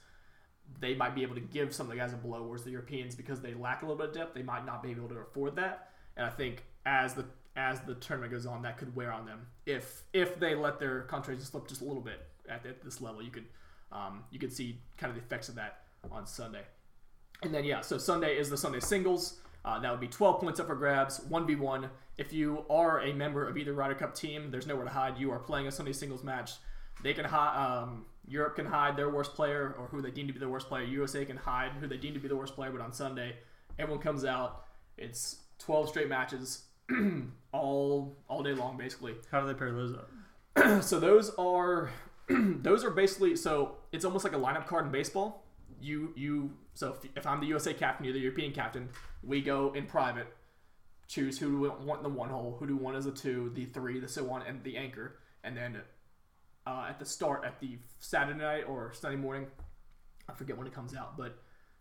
they 0.80 0.94
might 0.94 1.14
be 1.14 1.22
able 1.22 1.34
to 1.34 1.40
give 1.40 1.74
some 1.74 1.86
of 1.86 1.90
the 1.92 1.98
guys 1.98 2.12
a 2.12 2.16
blow, 2.16 2.42
whereas 2.42 2.64
the 2.64 2.70
Europeans, 2.70 3.14
because 3.14 3.40
they 3.40 3.54
lack 3.54 3.82
a 3.82 3.86
little 3.86 3.98
bit 3.98 4.08
of 4.08 4.14
depth, 4.14 4.34
they 4.34 4.42
might 4.42 4.64
not 4.64 4.82
be 4.82 4.90
able 4.90 5.08
to 5.08 5.16
afford 5.16 5.56
that. 5.56 5.90
And 6.16 6.26
I 6.26 6.30
think 6.30 6.64
as 6.84 7.14
the 7.14 7.24
as 7.54 7.80
the 7.80 7.94
tournament 7.96 8.32
goes 8.32 8.46
on, 8.46 8.62
that 8.62 8.78
could 8.78 8.94
wear 8.96 9.12
on 9.12 9.26
them 9.26 9.46
if 9.66 10.02
if 10.12 10.38
they 10.38 10.54
let 10.54 10.78
their 10.78 11.02
concentration 11.02 11.44
slip 11.44 11.68
just 11.68 11.80
a 11.80 11.84
little 11.84 12.02
bit 12.02 12.26
at, 12.48 12.64
at 12.66 12.82
this 12.82 13.00
level. 13.00 13.22
You 13.22 13.30
could 13.30 13.46
um, 13.90 14.24
you 14.30 14.38
could 14.38 14.52
see 14.52 14.80
kind 14.96 15.10
of 15.10 15.16
the 15.16 15.22
effects 15.22 15.48
of 15.48 15.54
that 15.56 15.82
on 16.10 16.26
Sunday. 16.26 16.62
And 17.42 17.52
then 17.52 17.64
yeah, 17.64 17.80
so 17.80 17.98
Sunday 17.98 18.36
is 18.36 18.50
the 18.50 18.56
Sunday 18.56 18.80
singles. 18.80 19.40
Uh, 19.64 19.78
that 19.78 19.90
would 19.90 20.00
be 20.00 20.08
12 20.08 20.40
points 20.40 20.58
up 20.58 20.66
for 20.66 20.74
grabs, 20.74 21.20
1v1. 21.30 21.88
If 22.18 22.32
you 22.32 22.64
are 22.68 23.00
a 23.00 23.12
member 23.12 23.46
of 23.46 23.56
either 23.56 23.72
Ryder 23.72 23.94
Cup 23.94 24.12
team, 24.12 24.50
there's 24.50 24.66
nowhere 24.66 24.84
to 24.84 24.90
hide. 24.90 25.18
You 25.18 25.30
are 25.30 25.38
playing 25.38 25.68
a 25.68 25.72
Sunday 25.72 25.92
singles 25.92 26.24
match. 26.24 26.52
They 27.02 27.14
can 27.14 27.24
hide. 27.24 27.82
Um, 27.82 28.06
Europe 28.28 28.56
can 28.56 28.66
hide 28.66 28.96
their 28.96 29.10
worst 29.10 29.34
player 29.34 29.74
or 29.78 29.86
who 29.86 30.00
they 30.00 30.10
deem 30.10 30.28
to 30.28 30.32
be 30.32 30.38
the 30.38 30.48
worst 30.48 30.68
player. 30.68 30.84
USA 30.84 31.24
can 31.24 31.36
hide 31.36 31.72
who 31.80 31.88
they 31.88 31.96
deem 31.96 32.14
to 32.14 32.20
be 32.20 32.28
the 32.28 32.36
worst 32.36 32.54
player. 32.54 32.70
But 32.70 32.80
on 32.80 32.92
Sunday, 32.92 33.36
everyone 33.78 34.00
comes 34.00 34.24
out. 34.24 34.64
It's 34.96 35.36
12 35.58 35.88
straight 35.88 36.08
matches, 36.08 36.62
all 37.52 38.16
all 38.28 38.42
day 38.42 38.52
long, 38.52 38.76
basically 38.76 39.14
How 39.30 39.40
do 39.40 39.46
they 39.46 39.54
pair 39.54 39.72
those 39.72 39.94
up? 39.94 40.82
so 40.82 41.00
those 41.00 41.30
are 41.36 41.90
those 42.28 42.84
are 42.84 42.90
basically 42.90 43.36
so 43.36 43.76
it's 43.92 44.04
almost 44.04 44.24
like 44.24 44.34
a 44.34 44.38
lineup 44.38 44.66
card 44.66 44.86
in 44.86 44.92
baseball. 44.92 45.44
You 45.80 46.12
you 46.16 46.52
so 46.74 46.94
if, 46.94 47.10
if 47.16 47.26
I'm 47.26 47.40
the 47.40 47.46
USA 47.46 47.74
captain, 47.74 48.04
you're 48.04 48.14
the 48.14 48.20
European 48.20 48.52
captain. 48.52 48.88
We 49.22 49.40
go 49.40 49.72
in 49.72 49.86
private, 49.86 50.26
choose 51.08 51.38
who 51.38 51.50
do 51.50 51.60
we 51.60 51.68
want 51.68 52.04
in 52.04 52.12
the 52.12 52.18
one 52.18 52.30
hole, 52.30 52.56
who 52.58 52.66
do 52.66 52.76
we 52.76 52.82
want 52.82 52.96
as 52.96 53.06
a 53.06 53.12
two, 53.12 53.52
the 53.54 53.66
three, 53.66 54.00
the 54.00 54.08
so 54.08 54.30
on, 54.30 54.42
and 54.42 54.62
the 54.64 54.76
anchor, 54.76 55.18
and 55.44 55.56
then 55.56 55.80
uh, 56.66 56.86
at 56.88 56.98
the 56.98 57.04
start 57.04 57.44
at 57.44 57.60
the 57.60 57.78
Saturday 57.98 58.38
night 58.38 58.64
or 58.68 58.92
Sunday 58.92 59.16
morning, 59.16 59.46
I 60.28 60.34
forget 60.34 60.56
when 60.56 60.66
it 60.66 60.74
comes 60.74 60.94
out, 60.94 61.16
but 61.16 61.38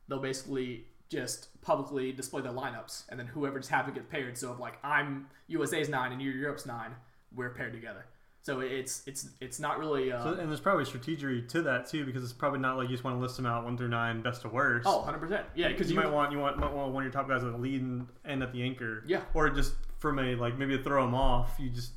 they'll 0.07 0.19
basically 0.19 0.85
just 1.09 1.49
publicly 1.61 2.11
display 2.11 2.41
their 2.41 2.53
lineups, 2.53 3.03
and 3.09 3.19
then 3.19 3.27
whoever 3.27 3.59
just 3.59 3.69
happens 3.69 3.95
to 3.95 4.01
get 4.01 4.09
paired. 4.09 4.37
So 4.37 4.53
if 4.53 4.59
like 4.59 4.77
I'm 4.83 5.27
USA's 5.47 5.89
nine 5.89 6.11
and 6.11 6.21
you're 6.21 6.33
Europe's 6.33 6.65
nine, 6.65 6.95
we're 7.35 7.49
paired 7.49 7.73
together. 7.73 8.05
So 8.43 8.61
it's 8.61 9.03
it's 9.05 9.29
it's 9.39 9.59
not 9.59 9.77
really. 9.77 10.11
Uh, 10.11 10.23
So, 10.23 10.33
and 10.33 10.49
there's 10.49 10.59
probably 10.59 10.85
strategy 10.85 11.43
to 11.43 11.61
that 11.61 11.87
too, 11.87 12.05
because 12.05 12.23
it's 12.23 12.33
probably 12.33 12.59
not 12.59 12.77
like 12.77 12.89
you 12.89 12.95
just 12.95 13.03
want 13.03 13.17
to 13.17 13.21
list 13.21 13.37
them 13.37 13.45
out 13.45 13.63
one 13.63 13.77
through 13.77 13.89
nine, 13.89 14.23
best 14.23 14.41
to 14.41 14.49
worst. 14.49 14.87
oh, 14.87 14.97
100 14.97 15.19
percent. 15.19 15.45
Yeah, 15.53 15.67
because 15.67 15.91
you, 15.91 15.95
you, 15.95 16.01
might 16.03 16.11
want 16.11 16.31
you 16.31 16.39
want, 16.39 16.57
might 16.57 16.73
want 16.73 16.91
one 16.91 17.05
of 17.05 17.13
your 17.13 17.21
top 17.21 17.29
guys 17.29 17.43
at 17.43 17.51
the 17.51 17.57
lead 17.57 17.81
and, 17.81 18.07
and 18.25 18.41
at 18.41 18.51
the 18.51 18.63
anchor. 18.63 19.03
Yeah. 19.05 19.21
Or 19.35 19.49
just 19.51 19.75
from 19.99 20.17
a 20.17 20.33
like 20.35 20.57
maybe 20.57 20.75
throw 20.81 21.05
them 21.05 21.13
off, 21.13 21.57
you 21.59 21.69
just 21.69 21.91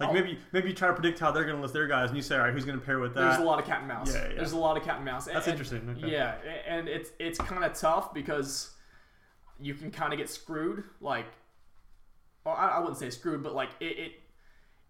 like 0.00 0.10
Oh. 0.10 0.12
maybe 0.12 0.38
maybe 0.52 0.68
you 0.68 0.74
try 0.74 0.88
to 0.88 0.94
predict 0.94 1.18
how 1.18 1.30
they're 1.32 1.44
going 1.44 1.56
to 1.56 1.62
list 1.62 1.74
their 1.74 1.86
guys, 1.86 2.08
and 2.10 2.16
you 2.16 2.22
say, 2.22 2.36
all 2.36 2.42
right, 2.42 2.52
who's 2.52 2.64
going 2.64 2.78
to 2.78 2.84
pair 2.84 2.98
with 3.00 3.14
that? 3.14 3.20
there's 3.20 3.40
a 3.40 3.44
lot 3.44 3.58
of 3.58 3.64
cat 3.66 3.80
and 3.80 3.88
mouse. 3.88 4.14
Yeah, 4.14 4.28
yeah. 4.28 4.34
There's 4.36 4.52
a 4.52 4.58
lot 4.58 4.76
of 4.76 4.82
cat 4.84 4.96
and 4.96 5.04
mouse. 5.04 5.26
That's 5.26 5.46
And- 5.46 5.52
interesting. 5.58 5.88
Okay. 5.98 6.12
Yeah, 6.12 6.34
and 6.66 6.88
it's 6.88 7.10
it's 7.18 7.38
kind 7.38 7.64
of 7.64 7.72
tough 7.74 8.14
because 8.14 8.70
you 9.60 9.74
can 9.74 9.90
kind 9.90 10.12
of 10.12 10.18
get 10.18 10.30
screwed. 10.30 10.84
Like, 11.00 11.26
well, 12.44 12.54
I, 12.54 12.68
I 12.68 12.78
wouldn't 12.78 12.98
say 12.98 13.10
screwed, 13.10 13.42
but 13.42 13.54
like 13.54 13.70
it, 13.80 13.98
it 13.98 14.12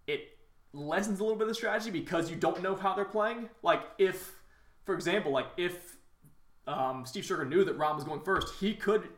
it 0.07 0.21
lessens 0.75 1.21
a 1.21 1.23
little 1.23 1.39
bit 1.39 1.45
of 1.45 1.49
the 1.49 1.55
strategy 1.55 1.91
because 1.91 2.31
you 2.31 2.37
don't 2.37 2.63
know 2.63 2.75
how 2.77 2.93
they're 2.95 3.05
playing. 3.07 3.49
Like 3.63 3.81
if, 3.99 4.35
for 4.85 4.95
example, 4.95 5.33
like 5.33 5.47
if 5.57 5.97
um, 6.67 7.07
Steve 7.07 7.25
Sugar 7.25 7.47
knew 7.47 7.65
that 7.65 7.79
Rahm 7.79 7.95
was 7.95 8.05
going 8.05 8.21
first, 8.21 8.55
he 8.61 8.75
could 8.75 9.09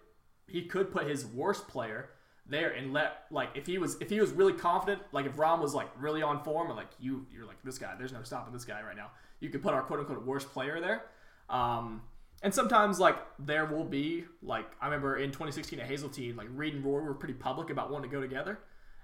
he 0.46 0.62
could 0.66 0.92
put 0.92 1.08
his 1.08 1.26
worst 1.26 1.66
player 1.66 2.10
there 2.51 2.70
and 2.70 2.93
let 2.93 3.24
like 3.31 3.51
if 3.55 3.66
he 3.66 3.78
was 3.78 3.97
if 4.01 4.10
he 4.10 4.20
was 4.20 4.32
really 4.32 4.52
confident, 4.52 5.02
like 5.12 5.27
if 5.27 5.36
Rahm 5.36 5.60
was 5.60 5.74
like 5.74 5.89
really 5.98 6.22
on 6.22 6.43
form, 6.43 6.68
and 6.68 6.77
like 6.77 6.90
you 6.98 7.27
you're 7.32 7.47
like 7.47 7.62
this 7.64 7.78
guy, 7.78 7.94
there's 7.98 8.12
no 8.12 8.22
stopping 8.22 8.52
this 8.52 8.64
guy 8.64 8.82
right 8.82 8.97
now. 8.97 9.10
You 9.40 9.48
could 9.48 9.62
put 9.62 9.72
our 9.72 9.82
quote 9.82 10.01
unquote 10.01 10.24
worst 10.27 10.51
player 10.52 10.81
there. 10.81 11.05
Um, 11.48 12.02
and 12.43 12.55
sometimes 12.55 12.98
like 12.98 13.16
there 13.39 13.66
will 13.66 13.85
be 13.85 14.24
like 14.43 14.66
I 14.81 14.86
remember 14.86 15.16
in 15.16 15.31
2016 15.31 15.78
at 15.78 15.86
Hazeltine, 15.86 16.36
like 16.36 16.48
Reed 16.55 16.74
and 16.74 16.85
Rory 16.85 17.05
were 17.05 17.14
pretty 17.14 17.35
public 17.35 17.70
about 17.70 17.90
wanting 17.90 18.10
to 18.10 18.16
go 18.16 18.20
together. 18.20 18.59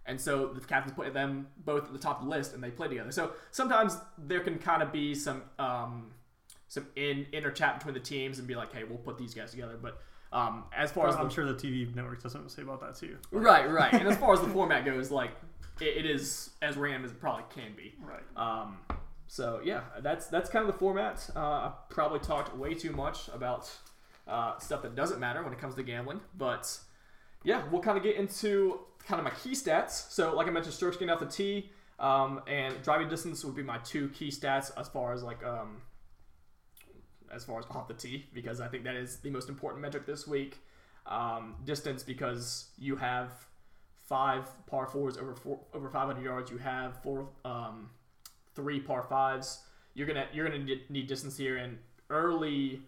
And 0.08 0.20
so 0.20 0.46
the 0.46 0.60
captains 0.60 0.94
put 0.94 1.12
them 1.12 1.48
both 1.64 1.86
at 1.86 1.92
the 1.92 1.98
top 1.98 2.20
of 2.20 2.26
the 2.26 2.30
list, 2.30 2.54
and 2.54 2.62
they 2.62 2.70
play 2.70 2.86
together. 2.86 3.10
So 3.10 3.32
sometimes 3.50 3.96
there 4.16 4.38
can 4.40 4.58
kind 4.58 4.82
of 4.82 4.92
be 4.92 5.14
some 5.14 5.42
um, 5.58 6.12
some 6.68 6.86
in 6.96 7.26
inner 7.32 7.50
chat 7.50 7.78
between 7.78 7.94
the 7.94 8.00
teams 8.00 8.38
and 8.38 8.46
be 8.46 8.54
like, 8.54 8.72
hey, 8.72 8.84
we'll 8.84 8.98
put 8.98 9.18
these 9.18 9.34
guys 9.34 9.50
together. 9.50 9.76
But 9.80 10.00
um, 10.36 10.64
as 10.76 10.92
far 10.92 11.08
as 11.08 11.16
I'm 11.16 11.28
the, 11.28 11.34
sure 11.34 11.46
the 11.46 11.54
TV 11.54 11.94
networks 11.94 12.22
something 12.22 12.44
to 12.44 12.50
say 12.50 12.62
about 12.62 12.80
that 12.80 12.94
too. 12.94 13.16
right, 13.30 13.70
right, 13.70 13.92
and 13.92 14.06
as 14.06 14.18
far 14.18 14.34
as 14.34 14.40
the 14.40 14.48
format 14.48 14.84
goes, 14.84 15.10
like 15.10 15.30
it, 15.80 15.96
it 15.96 16.06
is 16.06 16.50
as 16.60 16.76
random 16.76 17.06
as 17.06 17.12
it 17.12 17.20
probably 17.20 17.44
can 17.54 17.74
be. 17.74 17.94
Right. 18.02 18.22
Um, 18.36 18.76
so 19.28 19.60
yeah, 19.64 19.80
that's 20.00 20.26
that's 20.26 20.50
kind 20.50 20.66
of 20.66 20.72
the 20.72 20.78
format. 20.78 21.28
Uh, 21.34 21.38
I 21.40 21.72
probably 21.88 22.18
talked 22.18 22.54
way 22.54 22.74
too 22.74 22.92
much 22.92 23.28
about 23.28 23.70
uh, 24.28 24.58
stuff 24.58 24.82
that 24.82 24.94
doesn't 24.94 25.18
matter 25.18 25.42
when 25.42 25.54
it 25.54 25.58
comes 25.58 25.74
to 25.76 25.82
gambling, 25.82 26.20
but 26.36 26.78
yeah, 27.42 27.62
we'll 27.70 27.82
kind 27.82 27.96
of 27.96 28.04
get 28.04 28.16
into 28.16 28.80
kind 29.06 29.18
of 29.18 29.24
my 29.24 29.38
key 29.42 29.52
stats. 29.52 30.10
So 30.10 30.36
like 30.36 30.48
I 30.48 30.50
mentioned, 30.50 30.74
strokes 30.74 30.96
getting 30.96 31.10
off 31.10 31.20
the 31.20 31.26
tee 31.26 31.70
um, 31.98 32.42
and 32.46 32.74
driving 32.82 33.08
distance 33.08 33.42
would 33.42 33.56
be 33.56 33.62
my 33.62 33.78
two 33.78 34.10
key 34.10 34.28
stats 34.28 34.70
as 34.78 34.88
far 34.88 35.14
as 35.14 35.22
like 35.22 35.42
um, 35.44 35.80
as 37.36 37.44
far 37.44 37.58
as 37.58 37.66
off 37.70 37.86
the 37.86 37.94
tee 37.94 38.26
because 38.32 38.60
I 38.60 38.68
think 38.68 38.84
that 38.84 38.96
is 38.96 39.16
the 39.18 39.30
most 39.30 39.48
important 39.48 39.82
metric 39.82 40.06
this 40.06 40.26
week. 40.26 40.58
Um, 41.06 41.54
distance 41.64 42.02
because 42.02 42.70
you 42.78 42.96
have 42.96 43.30
five 44.06 44.48
par 44.66 44.86
fours 44.86 45.16
over 45.16 45.34
four, 45.34 45.60
over 45.72 45.88
500 45.88 46.22
yards. 46.22 46.50
You 46.50 46.58
have 46.58 47.00
four, 47.02 47.28
um, 47.44 47.90
three 48.54 48.80
par 48.80 49.04
fives. 49.08 49.60
You're 49.94 50.06
gonna 50.06 50.26
you're 50.32 50.48
gonna 50.48 50.64
need, 50.88 51.06
distance 51.06 51.36
here, 51.36 51.58
and 51.58 51.78
early. 52.10 52.82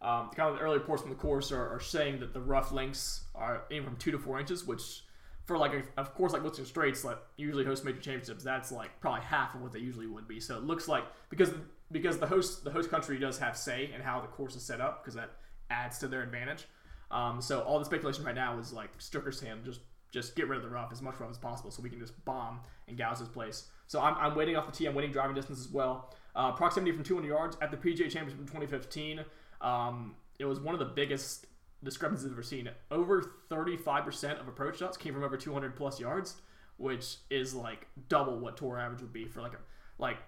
Um, 0.00 0.30
kind 0.36 0.50
of 0.50 0.56
the 0.56 0.60
early 0.60 0.78
reports 0.78 1.00
from 1.00 1.10
the 1.10 1.16
course 1.16 1.50
are, 1.50 1.68
are 1.74 1.80
saying 1.80 2.20
that 2.20 2.34
the 2.34 2.40
rough 2.40 2.72
links 2.72 3.24
are 3.34 3.62
anywhere 3.70 3.88
from 3.88 3.96
two 3.96 4.10
to 4.10 4.18
four 4.18 4.38
inches, 4.38 4.64
which 4.64 5.02
for 5.44 5.58
like 5.58 5.72
a, 5.72 5.82
of 6.00 6.14
course 6.14 6.32
like 6.32 6.42
Whistling 6.42 6.66
Straits 6.66 7.04
like 7.04 7.18
usually 7.36 7.64
host 7.64 7.84
major 7.84 8.00
championships 8.00 8.42
that's 8.42 8.72
like 8.72 8.98
probably 9.00 9.22
half 9.22 9.54
of 9.54 9.60
what 9.60 9.72
they 9.72 9.78
usually 9.78 10.06
would 10.06 10.26
be 10.26 10.40
so 10.40 10.56
it 10.56 10.64
looks 10.64 10.88
like 10.88 11.04
because 11.28 11.50
because 11.94 12.18
the 12.18 12.26
host 12.26 12.64
the 12.64 12.70
host 12.70 12.90
country 12.90 13.18
does 13.18 13.38
have 13.38 13.56
say 13.56 13.90
in 13.94 14.00
how 14.00 14.20
the 14.20 14.26
course 14.26 14.56
is 14.56 14.62
set 14.62 14.80
up 14.80 15.02
because 15.02 15.14
that 15.14 15.30
adds 15.70 15.98
to 15.98 16.08
their 16.08 16.22
advantage. 16.22 16.66
Um, 17.10 17.40
so 17.40 17.60
all 17.60 17.78
the 17.78 17.84
speculation 17.84 18.24
right 18.24 18.34
now 18.34 18.58
is 18.58 18.72
like 18.72 18.98
Stricker's 18.98 19.40
hand 19.40 19.64
just 19.64 19.80
just 20.10 20.36
get 20.36 20.48
rid 20.48 20.56
of 20.56 20.62
the 20.62 20.68
rough 20.68 20.90
as 20.92 21.00
much 21.00 21.18
rough 21.20 21.30
as 21.30 21.38
possible 21.38 21.70
so 21.70 21.82
we 21.82 21.88
can 21.88 22.00
just 22.00 22.22
bomb 22.24 22.60
and 22.88 22.98
gouge 22.98 23.18
his 23.18 23.28
place. 23.28 23.68
So 23.86 24.00
I'm, 24.00 24.14
I'm 24.18 24.34
weighting 24.34 24.56
off 24.56 24.66
the 24.66 24.72
tee 24.72 24.86
I'm 24.86 24.94
weighting 24.94 25.12
driving 25.12 25.36
distance 25.36 25.60
as 25.60 25.68
well. 25.68 26.12
Uh, 26.34 26.50
proximity 26.50 26.90
from 26.90 27.04
200 27.04 27.28
yards 27.28 27.56
at 27.62 27.70
the 27.70 27.76
PGA 27.76 28.10
Championship 28.10 28.40
in 28.40 28.46
2015 28.46 29.24
um, 29.60 30.16
it 30.38 30.44
was 30.44 30.58
one 30.58 30.74
of 30.74 30.80
the 30.80 30.86
biggest 30.86 31.46
discrepancies 31.84 32.26
I've 32.26 32.32
ever 32.32 32.42
seen. 32.42 32.68
Over 32.90 33.32
35% 33.50 34.40
of 34.40 34.48
approach 34.48 34.78
shots 34.78 34.96
came 34.96 35.14
from 35.14 35.22
over 35.22 35.36
200 35.36 35.76
plus 35.76 36.00
yards, 36.00 36.34
which 36.76 37.18
is 37.30 37.54
like 37.54 37.86
double 38.08 38.38
what 38.40 38.56
tour 38.56 38.78
average 38.78 39.00
would 39.00 39.12
be 39.12 39.26
for 39.26 39.40
like 39.40 39.54
a 39.54 39.58
like 39.98 40.18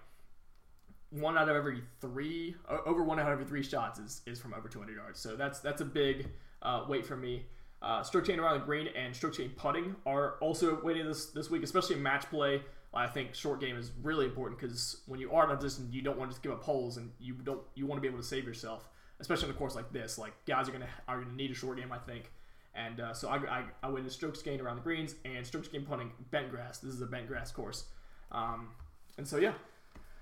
one 1.11 1.37
out 1.37 1.47
of 1.49 1.55
every 1.55 1.81
three 2.01 2.55
over 2.85 3.03
one 3.03 3.19
out 3.19 3.27
of 3.27 3.33
every 3.33 3.45
three 3.45 3.63
shots 3.63 3.99
is, 3.99 4.21
is 4.25 4.39
from 4.39 4.53
over 4.53 4.67
200 4.67 4.95
yards. 4.95 5.19
So 5.19 5.35
that's 5.35 5.59
that's 5.59 5.81
a 5.81 5.85
big 5.85 6.27
uh, 6.61 6.85
weight 6.87 7.05
for 7.05 7.15
me. 7.15 7.45
Uh, 7.81 8.01
strokes 8.01 8.27
gained 8.27 8.39
around 8.39 8.59
the 8.59 8.65
green 8.65 8.87
and 8.95 9.15
strokes 9.15 9.37
gained 9.37 9.55
putting 9.55 9.95
are 10.05 10.35
also 10.41 10.81
weighting 10.83 11.05
this 11.05 11.27
this 11.27 11.49
week, 11.49 11.63
especially 11.63 11.95
in 11.95 12.03
match 12.03 12.29
play. 12.29 12.61
I 12.93 13.05
think 13.05 13.35
short 13.35 13.59
game 13.59 13.77
is 13.77 13.91
really 14.01 14.25
important 14.25 14.59
because 14.59 15.01
when 15.05 15.19
you 15.19 15.31
are 15.31 15.43
in 15.43 15.55
a 15.55 15.69
you 15.91 16.01
don't 16.01 16.17
want 16.17 16.31
to 16.31 16.35
just 16.35 16.41
give 16.41 16.51
up 16.51 16.63
holes, 16.63 16.97
and 16.97 17.11
you 17.19 17.35
don't 17.35 17.61
you 17.75 17.85
want 17.85 17.97
to 17.97 18.01
be 18.01 18.07
able 18.07 18.19
to 18.19 18.25
save 18.25 18.45
yourself 18.45 18.89
especially 19.19 19.49
in 19.49 19.55
a 19.55 19.57
course 19.57 19.75
like 19.75 19.91
this. 19.91 20.17
Like 20.17 20.33
guys 20.45 20.69
are 20.69 20.71
gonna 20.71 20.87
are 21.07 21.21
gonna 21.21 21.35
need 21.35 21.51
a 21.51 21.55
short 21.55 21.77
game, 21.77 21.91
I 21.91 21.97
think. 21.97 22.31
And 22.75 22.99
uh, 22.99 23.13
so 23.13 23.29
I, 23.29 23.37
I, 23.37 23.63
I 23.81 23.89
went 23.89 24.05
to 24.05 24.11
strokes 24.11 24.41
gained 24.43 24.61
around 24.61 24.75
the 24.75 24.83
greens 24.83 25.15
and 25.25 25.45
strokes 25.45 25.67
gained 25.67 25.87
putting 25.87 26.11
bent 26.29 26.51
grass. 26.51 26.77
This 26.77 26.93
is 26.93 27.01
a 27.01 27.07
bent 27.07 27.27
grass 27.27 27.51
course. 27.51 27.85
Um, 28.31 28.69
and 29.17 29.27
so 29.27 29.37
yeah, 29.37 29.53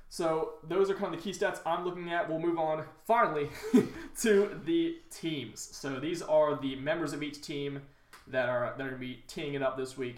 so 0.10 0.53
those 0.68 0.90
are 0.90 0.94
kind 0.94 1.14
of 1.14 1.23
the 1.23 1.32
key 1.32 1.38
stats 1.38 1.60
I'm 1.65 1.84
looking 1.84 2.11
at. 2.11 2.30
We'll 2.30 2.40
move 2.40 2.57
on 2.57 2.84
finally 3.06 3.49
to 4.22 4.60
the 4.65 4.98
teams. 5.11 5.60
So 5.60 5.99
these 5.99 6.22
are 6.22 6.56
the 6.56 6.76
members 6.77 7.14
of 7.14 7.23
each 7.23 7.41
team 7.41 7.82
that 8.27 8.49
are 8.49 8.73
that 8.77 8.86
are 8.86 8.90
gonna 8.90 8.99
be 8.99 9.23
teeing 9.27 9.53
it 9.53 9.61
up 9.61 9.77
this 9.77 9.98
week. 9.98 10.18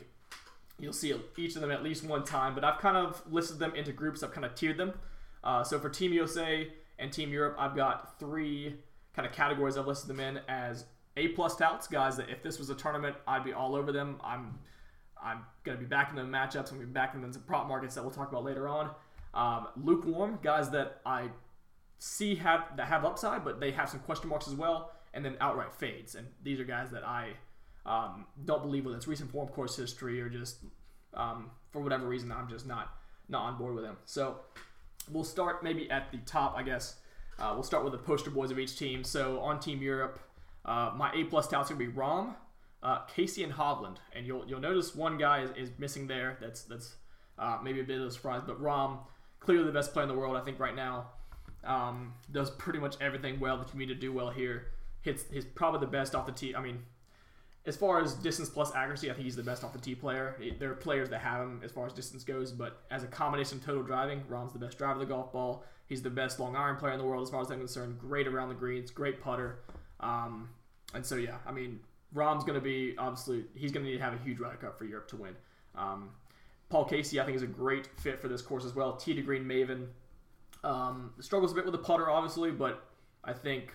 You'll 0.80 0.94
see 0.94 1.14
each 1.38 1.56
of 1.56 1.62
them 1.62 1.72
at 1.72 1.84
least 1.84 2.04
one 2.04 2.24
time, 2.24 2.54
but 2.54 2.64
I've 2.64 2.80
kind 2.80 2.98
of 2.98 3.22
listed 3.32 3.58
them 3.58 3.74
into 3.74 3.92
groups. 3.92 4.22
I've 4.22 4.32
kind 4.32 4.46
of 4.46 4.54
tiered 4.54 4.78
them. 4.78 4.94
Uh, 5.44 5.64
so 5.64 5.80
for 5.80 5.90
Team 5.90 6.14
USA, 6.14 6.68
and 7.00 7.12
Team 7.12 7.32
Europe, 7.32 7.56
I've 7.60 7.76
got 7.76 8.20
three 8.20 8.76
kind 9.16 9.28
of 9.28 9.34
categories 9.34 9.78
I've 9.78 9.88
listed 9.88 10.10
them 10.10 10.20
in 10.20 10.40
as 10.48 10.86
A 11.16 11.30
plus 11.30 11.56
touts, 11.56 11.88
guys 11.88 12.18
that 12.18 12.30
if 12.30 12.42
this 12.44 12.60
was 12.60 12.70
a 12.70 12.76
tournament, 12.76 13.16
I'd 13.28 13.44
be 13.44 13.54
all 13.54 13.76
over 13.76 13.92
them. 13.92 14.20
I'm 14.24 14.60
I'm 15.22 15.40
gonna 15.64 15.78
be 15.78 15.86
backing 15.86 16.16
them 16.16 16.28
in 16.28 16.32
matchups. 16.32 16.72
I'm 16.72 16.78
gonna 16.78 16.88
be 16.88 16.94
backing 16.94 17.22
them 17.22 17.30
in 17.30 17.34
some 17.34 17.44
prop 17.44 17.68
markets 17.68 17.96
that 17.96 18.04
we'll 18.04 18.12
talk 18.12 18.30
about 18.30 18.44
later 18.44 18.68
on. 18.68 18.92
Um, 19.38 19.68
lukewarm 19.82 20.40
guys 20.42 20.70
that 20.72 21.00
I 21.06 21.30
see 22.00 22.36
have 22.36 22.76
that 22.76 22.88
have 22.88 23.06
upside, 23.06 23.44
but 23.46 23.60
they 23.60 23.72
have 23.72 23.90
some 23.90 24.00
question 24.02 24.30
marks 24.30 24.48
as 24.48 24.56
well, 24.56 24.92
and 25.14 25.24
then 25.24 25.38
outright 25.40 25.74
fades. 25.74 26.16
And 26.16 26.28
these 26.44 26.60
are 26.60 26.66
guys 26.66 26.92
that 26.92 27.04
I 27.04 27.32
um, 27.86 28.26
don't 28.46 28.64
believe 28.64 28.86
with 28.86 28.96
its 28.96 29.08
recent 29.08 29.32
form, 29.32 29.48
course 29.50 29.76
history, 29.78 30.20
or 30.22 30.30
just 30.30 30.58
um, 31.14 31.52
for 31.72 31.82
whatever 31.82 32.08
reason 32.08 32.32
I'm 32.32 32.50
just 32.50 32.68
not 32.68 32.94
not 33.30 33.44
on 33.44 33.58
board 33.58 33.76
with 33.76 33.84
them. 33.84 33.98
So 34.06 34.38
We'll 35.10 35.24
start 35.24 35.64
maybe 35.64 35.90
at 35.90 36.12
the 36.12 36.18
top, 36.20 36.56
I 36.58 36.64
guess. 36.64 36.96
Uh, 37.40 37.52
we'll 37.54 37.64
start 37.64 37.84
with 37.84 37.94
the 37.94 38.00
poster 38.00 38.30
boys 38.30 38.52
of 38.52 38.60
each 38.60 38.78
team. 38.78 39.04
So 39.04 39.40
on 39.40 39.60
Team 39.60 39.82
Europe, 39.82 40.20
uh, 40.66 40.92
my 40.96 41.12
A 41.14 41.24
plus 41.26 41.48
touts 41.48 41.70
gonna 41.70 41.80
be 41.80 41.88
Rahm, 41.88 42.36
uh, 42.84 43.06
Casey, 43.06 43.44
and 43.44 43.54
Hovland. 43.54 43.98
And 44.14 44.26
you'll 44.26 44.46
you'll 44.48 44.60
notice 44.60 44.96
one 44.96 45.18
guy 45.18 45.44
is, 45.44 45.52
is 45.52 45.72
missing 45.78 46.08
there. 46.08 46.38
That's 46.42 46.64
that's 46.64 46.96
uh, 47.40 47.60
maybe 47.64 47.80
a 47.80 47.84
bit 47.84 48.02
of 48.02 48.08
a 48.08 48.12
surprise, 48.12 48.42
but 48.46 48.62
Rahm, 48.62 49.00
clearly 49.40 49.66
the 49.66 49.72
best 49.72 49.94
player 49.94 50.04
in 50.04 50.10
the 50.10 50.18
world, 50.18 50.36
I 50.36 50.42
think 50.42 50.60
right 50.60 50.76
now. 50.76 51.08
Um, 51.64 52.14
does 52.32 52.50
pretty 52.52 52.80
much 52.80 52.96
everything 53.02 53.40
well. 53.40 53.58
that 53.58 53.74
you 53.74 53.80
need 53.80 53.88
to 53.88 53.96
do 53.96 54.14
well 54.14 54.30
here. 54.30 54.68
Hits 55.02 55.26
he's 55.32 55.46
probably 55.46 55.82
the 55.82 55.92
best 55.92 56.16
off 56.16 56.26
the 56.26 56.32
tee. 56.32 56.56
I 56.56 56.62
mean, 56.62 56.84
as 57.66 57.76
far 57.76 58.02
as 58.02 58.14
distance 58.14 58.50
plus 58.50 58.74
accuracy, 58.74 59.12
I 59.12 59.14
think 59.14 59.26
he's 59.26 59.36
the 59.36 59.44
best 59.44 59.64
off 59.64 59.74
the 59.74 59.80
tee 59.80 59.96
player. 59.96 60.38
There 60.58 60.72
are 60.72 60.76
players 60.76 61.10
that 61.10 61.20
have 61.20 61.42
him 61.42 61.62
as 61.64 61.72
far 61.72 61.86
as 61.86 61.94
distance 61.94 62.24
goes, 62.24 62.52
but 62.52 62.84
as 62.90 63.04
a 63.04 63.08
combination 63.08 63.60
total 63.60 63.84
driving, 63.84 64.24
Rahm's 64.30 64.54
the 64.54 64.60
best 64.60 64.78
driver 64.78 64.94
of 64.94 65.00
the 65.00 65.06
golf 65.06 65.34
ball. 65.34 65.66
He's 65.88 66.02
the 66.02 66.10
best 66.10 66.40
long 66.40 66.56
iron 66.56 66.78
player 66.78 66.94
in 66.94 67.00
the 67.00 67.06
world 67.06 67.24
as 67.24 67.30
far 67.30 67.42
as 67.42 67.52
I'm 67.52 67.60
concerned. 67.60 68.00
Great 68.00 68.28
around 68.28 68.50
the 68.50 68.56
greens, 68.56 68.90
great 68.90 69.22
putter. 69.22 69.60
Um, 70.00 70.50
and 70.94 71.06
so, 71.06 71.16
yeah, 71.16 71.38
I 71.46 71.52
mean, 71.52 71.82
Rahm's 72.14 72.46
going 72.46 72.58
to 72.58 72.64
be 72.64 72.96
obviously, 72.98 73.46
he's 73.54 73.72
going 73.72 73.86
to 73.86 73.92
need 73.92 73.98
to 73.98 74.04
have 74.04 74.14
a 74.14 74.24
huge 74.24 74.40
Ryder 74.40 74.58
Cup 74.58 74.78
for 74.78 74.86
Europe 74.86 75.10
to 75.10 75.18
win. 75.18 75.36
Um, 75.76 76.12
Paul 76.70 76.86
Casey, 76.86 77.20
I 77.20 77.26
think, 77.26 77.38
is 77.38 77.44
a 77.44 77.48
great 77.48 77.88
fit 77.98 78.20
for 78.20 78.28
this 78.28 78.42
course 78.42 78.66
as 78.66 78.76
well. 78.76 78.96
tee 78.96 79.14
to 79.14 79.22
green 79.22 79.46
Maven. 79.46 79.88
Um, 80.64 81.12
struggles 81.20 81.52
a 81.52 81.56
bit 81.56 81.66
with 81.66 81.72
the 81.72 81.80
putter, 81.80 82.10
obviously, 82.10 82.52
but 82.52 82.84
I 83.24 83.34
think 83.34 83.74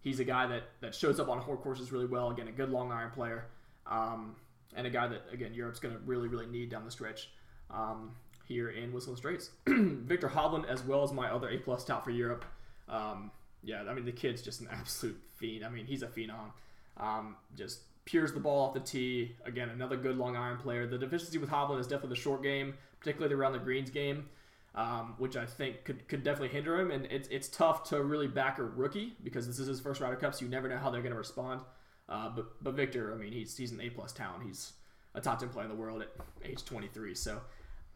he's 0.00 0.20
a 0.20 0.24
guy 0.24 0.46
that, 0.46 0.62
that 0.80 0.94
shows 0.94 1.20
up 1.20 1.28
on 1.28 1.38
hard 1.40 1.60
courses 1.60 1.92
really 1.92 2.06
well. 2.06 2.30
Again, 2.30 2.48
a 2.48 2.52
good 2.52 2.70
long 2.70 2.92
iron 2.92 3.10
player, 3.10 3.46
um, 3.86 4.36
and 4.74 4.86
a 4.86 4.90
guy 4.90 5.06
that 5.08 5.22
again 5.32 5.54
Europe's 5.54 5.80
going 5.80 5.94
to 5.94 6.00
really 6.00 6.28
really 6.28 6.46
need 6.46 6.70
down 6.70 6.84
the 6.84 6.90
stretch 6.90 7.30
um, 7.70 8.12
here 8.46 8.70
in 8.70 8.92
Whistling 8.92 9.16
Straits. 9.16 9.50
Viktor 9.66 10.28
Hovland 10.28 10.66
as 10.66 10.82
well 10.82 11.02
as 11.02 11.12
my 11.12 11.30
other 11.30 11.48
A 11.48 11.58
plus 11.58 11.84
tout 11.84 12.04
for 12.04 12.10
Europe. 12.10 12.44
Um, 12.88 13.30
yeah, 13.62 13.82
I 13.88 13.94
mean 13.94 14.04
the 14.04 14.12
kid's 14.12 14.42
just 14.42 14.60
an 14.60 14.68
absolute 14.70 15.20
fiend. 15.36 15.64
I 15.64 15.68
mean 15.68 15.86
he's 15.86 16.02
a 16.02 16.08
phenom. 16.08 16.52
Um, 16.96 17.36
just 17.56 17.80
peers 18.10 18.32
the 18.32 18.40
ball 18.40 18.68
off 18.68 18.74
the 18.74 18.80
tee. 18.80 19.36
Again, 19.44 19.68
another 19.68 19.96
good 19.96 20.16
long 20.16 20.36
iron 20.36 20.58
player. 20.58 20.86
The 20.86 20.98
deficiency 20.98 21.38
with 21.38 21.50
Hovland 21.50 21.80
is 21.80 21.86
definitely 21.86 22.16
the 22.16 22.20
short 22.20 22.42
game, 22.42 22.74
particularly 23.00 23.34
around 23.34 23.52
the 23.52 23.58
greens 23.58 23.90
game 23.90 24.26
um, 24.74 25.14
which 25.18 25.36
I 25.36 25.44
think 25.44 25.84
could, 25.84 26.06
could 26.08 26.22
definitely 26.22 26.50
hinder 26.50 26.78
him. 26.78 26.90
And 26.90 27.06
it's, 27.06 27.28
it's 27.28 27.48
tough 27.48 27.82
to 27.90 28.02
really 28.02 28.28
back 28.28 28.58
a 28.58 28.62
rookie 28.62 29.14
because 29.24 29.46
this 29.46 29.58
is 29.58 29.66
his 29.66 29.80
first 29.80 30.00
Ryder 30.00 30.16
Cup, 30.16 30.34
so 30.34 30.44
you 30.44 30.50
never 30.50 30.68
know 30.68 30.78
how 30.78 30.88
they're 30.90 31.02
going 31.02 31.12
to 31.12 31.18
respond. 31.18 31.60
Uh, 32.08 32.30
but 32.30 32.62
but 32.62 32.74
Viktor, 32.74 33.12
I 33.12 33.16
mean, 33.16 33.32
he's 33.32 33.54
he's 33.56 33.70
an 33.70 33.80
A 33.82 33.90
plus 33.90 34.12
talent. 34.12 34.44
He's 34.46 34.72
a 35.14 35.20
top 35.20 35.40
ten 35.40 35.50
player 35.50 35.64
in 35.64 35.70
the 35.70 35.76
world 35.76 36.00
at 36.00 36.08
age 36.42 36.64
23. 36.64 37.14
So 37.14 37.40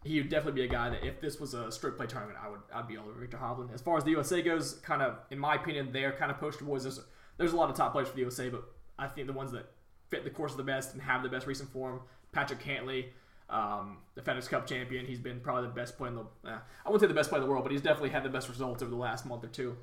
he 0.05 0.18
would 0.18 0.28
definitely 0.28 0.60
be 0.60 0.68
a 0.68 0.70
guy 0.70 0.90
that 0.90 1.02
if 1.02 1.18
this 1.20 1.40
was 1.40 1.55
a 1.55 1.72
stroke 1.72 1.97
play 1.97 2.06
tournament, 2.06 2.39
I 2.43 2.51
would 2.51 2.60
I'd 2.74 2.89
be 2.89 2.98
all 2.98 3.09
over 3.09 3.18
Viktor 3.18 3.39
Hovland. 3.39 3.72
As 3.72 3.80
far 3.80 3.97
as 3.97 4.05
the 4.05 4.10
USA 4.10 4.43
goes, 4.43 4.74
kind 4.80 5.01
of 5.01 5.16
in 5.30 5.39
my 5.39 5.55
opinion, 5.55 5.93
they're 5.93 6.12
kind 6.12 6.30
of 6.30 6.39
poster 6.39 6.64
boys. 6.64 6.82
There's 6.82 7.01
there's 7.39 7.55
a 7.55 7.56
lot 7.56 7.70
of 7.70 7.76
top 7.76 7.93
players 7.93 8.09
for 8.09 8.14
the 8.14 8.20
USA, 8.20 8.51
but 8.51 8.64
I 8.98 9.06
think 9.06 9.28
the 9.28 9.32
ones 9.32 9.52
that 9.52 9.70
fit 10.12 10.24
the 10.24 10.30
course 10.30 10.52
of 10.52 10.59
the 10.59 10.62
best 10.62 10.93
and 10.93 11.02
have 11.02 11.22
the 11.22 11.28
best 11.28 11.47
recent 11.47 11.72
form, 11.72 12.01
Patrick 12.32 12.62
Cantlay, 12.62 13.06
um, 13.48 13.97
the 14.14 14.20
FedEx 14.20 14.48
Cup 14.48 14.66
champion. 14.66 15.06
He's 15.06 15.18
been 15.18 15.40
probably 15.40 15.62
the 15.62 15.74
best 15.74 15.97
player 15.97 16.10
in 16.10 16.16
the. 16.16 16.22
Eh, 16.47 16.59
I 16.84 16.89
wouldn't 16.89 17.01
say 17.01 17.06
the 17.06 17.14
best 17.14 17.30
player 17.30 17.40
in 17.40 17.47
the 17.48 17.51
world, 17.51 17.64
but 17.64 17.72
he's 17.72 17.80
definitely 17.80 18.10
had 18.10 18.22
the 18.22 18.28
best 18.28 18.48
results 18.48 18.82
over 18.82 18.90
the 18.90 18.97
last 18.97 19.24
month 19.24 19.43
or 19.43 19.48
two. 19.48 19.76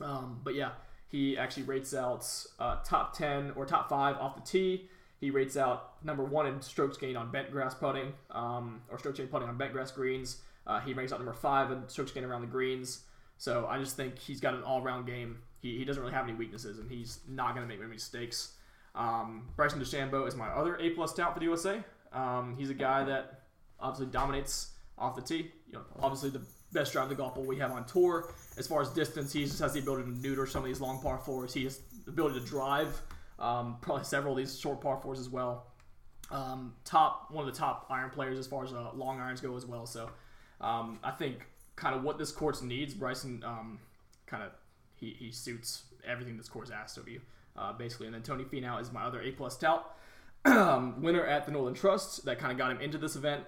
Um, 0.00 0.40
but 0.44 0.54
yeah, 0.54 0.70
he 1.08 1.36
actually 1.36 1.64
rates 1.64 1.92
out 1.92 2.24
uh, 2.60 2.76
top 2.84 3.16
ten 3.16 3.52
or 3.56 3.66
top 3.66 3.88
five 3.88 4.16
off 4.16 4.36
the 4.36 4.42
tee. 4.42 4.88
He 5.18 5.30
rates 5.30 5.56
out 5.56 6.04
number 6.04 6.22
one 6.22 6.46
in 6.46 6.60
strokes 6.60 6.96
gained 6.96 7.16
on 7.16 7.32
bent 7.32 7.50
grass 7.50 7.74
putting, 7.74 8.12
um, 8.30 8.82
or 8.90 8.98
strokes 8.98 9.18
gained 9.18 9.30
putting 9.30 9.48
on 9.48 9.56
bent 9.56 9.72
grass 9.72 9.90
greens. 9.90 10.42
Uh, 10.66 10.80
he 10.80 10.92
ranks 10.92 11.12
out 11.12 11.18
number 11.18 11.32
five 11.32 11.70
in 11.70 11.88
strokes 11.88 12.12
gained 12.12 12.26
around 12.26 12.42
the 12.42 12.46
greens. 12.46 13.04
So 13.38 13.66
I 13.66 13.78
just 13.78 13.96
think 13.96 14.18
he's 14.18 14.40
got 14.40 14.54
an 14.54 14.62
all-round 14.62 15.06
game. 15.06 15.38
He, 15.60 15.76
he 15.76 15.84
doesn't 15.84 16.02
really 16.02 16.14
have 16.14 16.24
any 16.24 16.34
weaknesses, 16.34 16.78
and 16.78 16.90
he's 16.90 17.20
not 17.28 17.54
going 17.54 17.66
to 17.66 17.68
make 17.68 17.78
many 17.78 17.92
mistakes. 17.92 18.54
Um, 18.96 19.48
Bryson 19.56 19.78
DeChambeau 19.78 20.26
is 20.26 20.34
my 20.34 20.48
other 20.48 20.76
A 20.76 20.90
plus 20.90 21.12
tout 21.12 21.34
for 21.34 21.38
the 21.38 21.44
USA. 21.46 21.84
Um, 22.12 22.56
he's 22.58 22.70
a 22.70 22.74
guy 22.74 23.04
that 23.04 23.42
obviously 23.78 24.06
dominates 24.06 24.70
off 24.98 25.14
the 25.14 25.22
tee. 25.22 25.52
You 25.68 25.74
know, 25.74 25.82
obviously 26.00 26.30
the 26.30 26.42
best 26.72 26.92
driver 26.92 27.08
the 27.08 27.14
golf 27.14 27.34
ball 27.34 27.44
we 27.44 27.58
have 27.58 27.72
on 27.72 27.84
tour. 27.84 28.32
As 28.56 28.66
far 28.66 28.80
as 28.80 28.88
distance, 28.90 29.32
he 29.32 29.44
just 29.44 29.60
has 29.60 29.74
the 29.74 29.80
ability 29.80 30.04
to 30.04 30.18
neuter 30.18 30.46
some 30.46 30.62
of 30.62 30.66
these 30.66 30.80
long 30.80 31.00
par 31.00 31.18
fours. 31.18 31.52
He 31.52 31.64
has 31.64 31.80
the 32.04 32.10
ability 32.10 32.40
to 32.40 32.46
drive 32.46 33.00
um, 33.38 33.76
probably 33.82 34.04
several 34.04 34.32
of 34.32 34.38
these 34.38 34.58
short 34.58 34.80
par 34.80 34.98
fours 35.02 35.18
as 35.18 35.28
well. 35.28 35.66
Um, 36.30 36.74
top 36.84 37.30
one 37.30 37.46
of 37.46 37.54
the 37.54 37.58
top 37.58 37.86
iron 37.88 38.10
players 38.10 38.38
as 38.38 38.46
far 38.46 38.64
as 38.64 38.72
uh, 38.72 38.90
long 38.94 39.20
irons 39.20 39.40
go 39.40 39.56
as 39.56 39.64
well. 39.64 39.86
So 39.86 40.10
um, 40.60 40.98
I 41.04 41.12
think 41.12 41.46
kind 41.76 41.94
of 41.94 42.02
what 42.02 42.18
this 42.18 42.32
course 42.32 42.62
needs, 42.62 42.94
Bryson 42.94 43.42
um, 43.44 43.78
kind 44.26 44.42
of 44.42 44.50
he, 44.96 45.10
he 45.10 45.30
suits 45.30 45.84
everything 46.06 46.36
this 46.36 46.48
course 46.48 46.70
asks 46.70 46.96
of 46.96 47.06
you, 47.08 47.20
uh, 47.58 47.72
basically. 47.72 48.06
And 48.06 48.14
then 48.14 48.22
Tony 48.22 48.44
Finau 48.44 48.80
is 48.80 48.92
my 48.92 49.04
other 49.04 49.20
A 49.20 49.32
plus 49.32 49.56
tout 49.56 49.96
um, 50.44 51.02
winner 51.02 51.24
at 51.24 51.46
the 51.46 51.52
Northern 51.52 51.74
Trust 51.74 52.24
that 52.24 52.38
kind 52.38 52.52
of 52.52 52.58
got 52.58 52.70
him 52.70 52.80
into 52.80 52.98
this 52.98 53.16
event. 53.16 53.42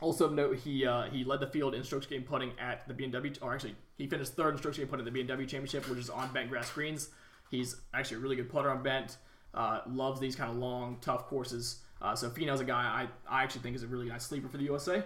Also 0.00 0.28
note 0.28 0.56
he 0.56 0.84
uh, 0.84 1.04
he 1.04 1.24
led 1.24 1.40
the 1.40 1.46
field 1.46 1.74
in 1.74 1.84
strokes 1.84 2.06
gained 2.06 2.26
putting 2.26 2.52
at 2.58 2.86
the 2.88 2.94
BMW, 2.94 3.36
or 3.40 3.54
actually 3.54 3.76
he 3.96 4.06
finished 4.06 4.34
third 4.34 4.52
in 4.52 4.58
strokes 4.58 4.76
gained 4.76 4.90
putting 4.90 5.06
at 5.06 5.12
the 5.12 5.20
BMW 5.22 5.46
Championship, 5.48 5.88
which 5.88 5.98
is 5.98 6.10
on 6.10 6.32
bent 6.32 6.50
grass 6.50 6.70
greens. 6.70 7.10
He's 7.50 7.76
actually 7.92 8.16
a 8.16 8.20
really 8.20 8.36
good 8.36 8.50
putter 8.50 8.70
on 8.70 8.82
bent. 8.82 9.18
Uh, 9.54 9.82
loves 9.86 10.18
these 10.18 10.34
kind 10.34 10.50
of 10.50 10.56
long, 10.56 10.98
tough 11.00 11.26
courses. 11.26 11.82
Uh, 12.02 12.14
so 12.16 12.28
Finau's 12.28 12.60
a 12.60 12.64
guy 12.64 13.06
I, 13.28 13.38
I 13.40 13.44
actually 13.44 13.62
think 13.62 13.76
is 13.76 13.84
a 13.84 13.86
really 13.86 14.08
nice 14.08 14.24
sleeper 14.24 14.48
for 14.48 14.56
the 14.56 14.64
USA. 14.64 15.04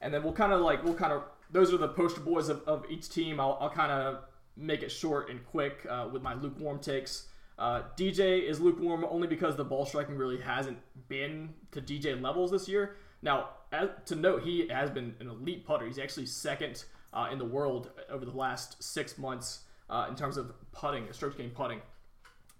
And 0.00 0.12
then 0.12 0.22
we'll 0.22 0.32
kind 0.32 0.52
of 0.52 0.62
like 0.62 0.82
we'll 0.82 0.94
kind 0.94 1.12
of 1.12 1.24
those 1.50 1.74
are 1.74 1.76
the 1.76 1.88
poster 1.88 2.20
boys 2.20 2.48
of, 2.48 2.62
of 2.66 2.86
each 2.88 3.10
team. 3.10 3.38
I'll, 3.38 3.58
I'll 3.60 3.70
kind 3.70 3.92
of 3.92 4.24
make 4.56 4.82
it 4.82 4.90
short 4.90 5.30
and 5.30 5.44
quick 5.46 5.86
uh, 5.88 6.08
with 6.10 6.22
my 6.22 6.34
lukewarm 6.34 6.78
takes. 6.78 7.26
Uh, 7.60 7.82
DJ 7.94 8.42
is 8.42 8.58
lukewarm 8.58 9.04
only 9.10 9.28
because 9.28 9.54
the 9.54 9.64
ball 9.64 9.84
striking 9.84 10.16
really 10.16 10.40
hasn't 10.40 10.78
been 11.08 11.50
to 11.72 11.82
DJ 11.82 12.20
levels 12.20 12.50
this 12.50 12.66
year. 12.66 12.96
Now, 13.20 13.50
as, 13.70 13.90
to 14.06 14.16
note, 14.16 14.42
he 14.42 14.66
has 14.68 14.88
been 14.88 15.14
an 15.20 15.28
elite 15.28 15.66
putter. 15.66 15.86
He's 15.86 15.98
actually 15.98 16.24
second 16.24 16.84
uh, 17.12 17.28
in 17.30 17.38
the 17.38 17.44
world 17.44 17.90
over 18.08 18.24
the 18.24 18.30
last 18.30 18.82
six 18.82 19.18
months 19.18 19.60
uh, 19.90 20.06
in 20.08 20.16
terms 20.16 20.38
of 20.38 20.54
putting, 20.72 21.12
stroke 21.12 21.36
game 21.36 21.50
putting. 21.50 21.82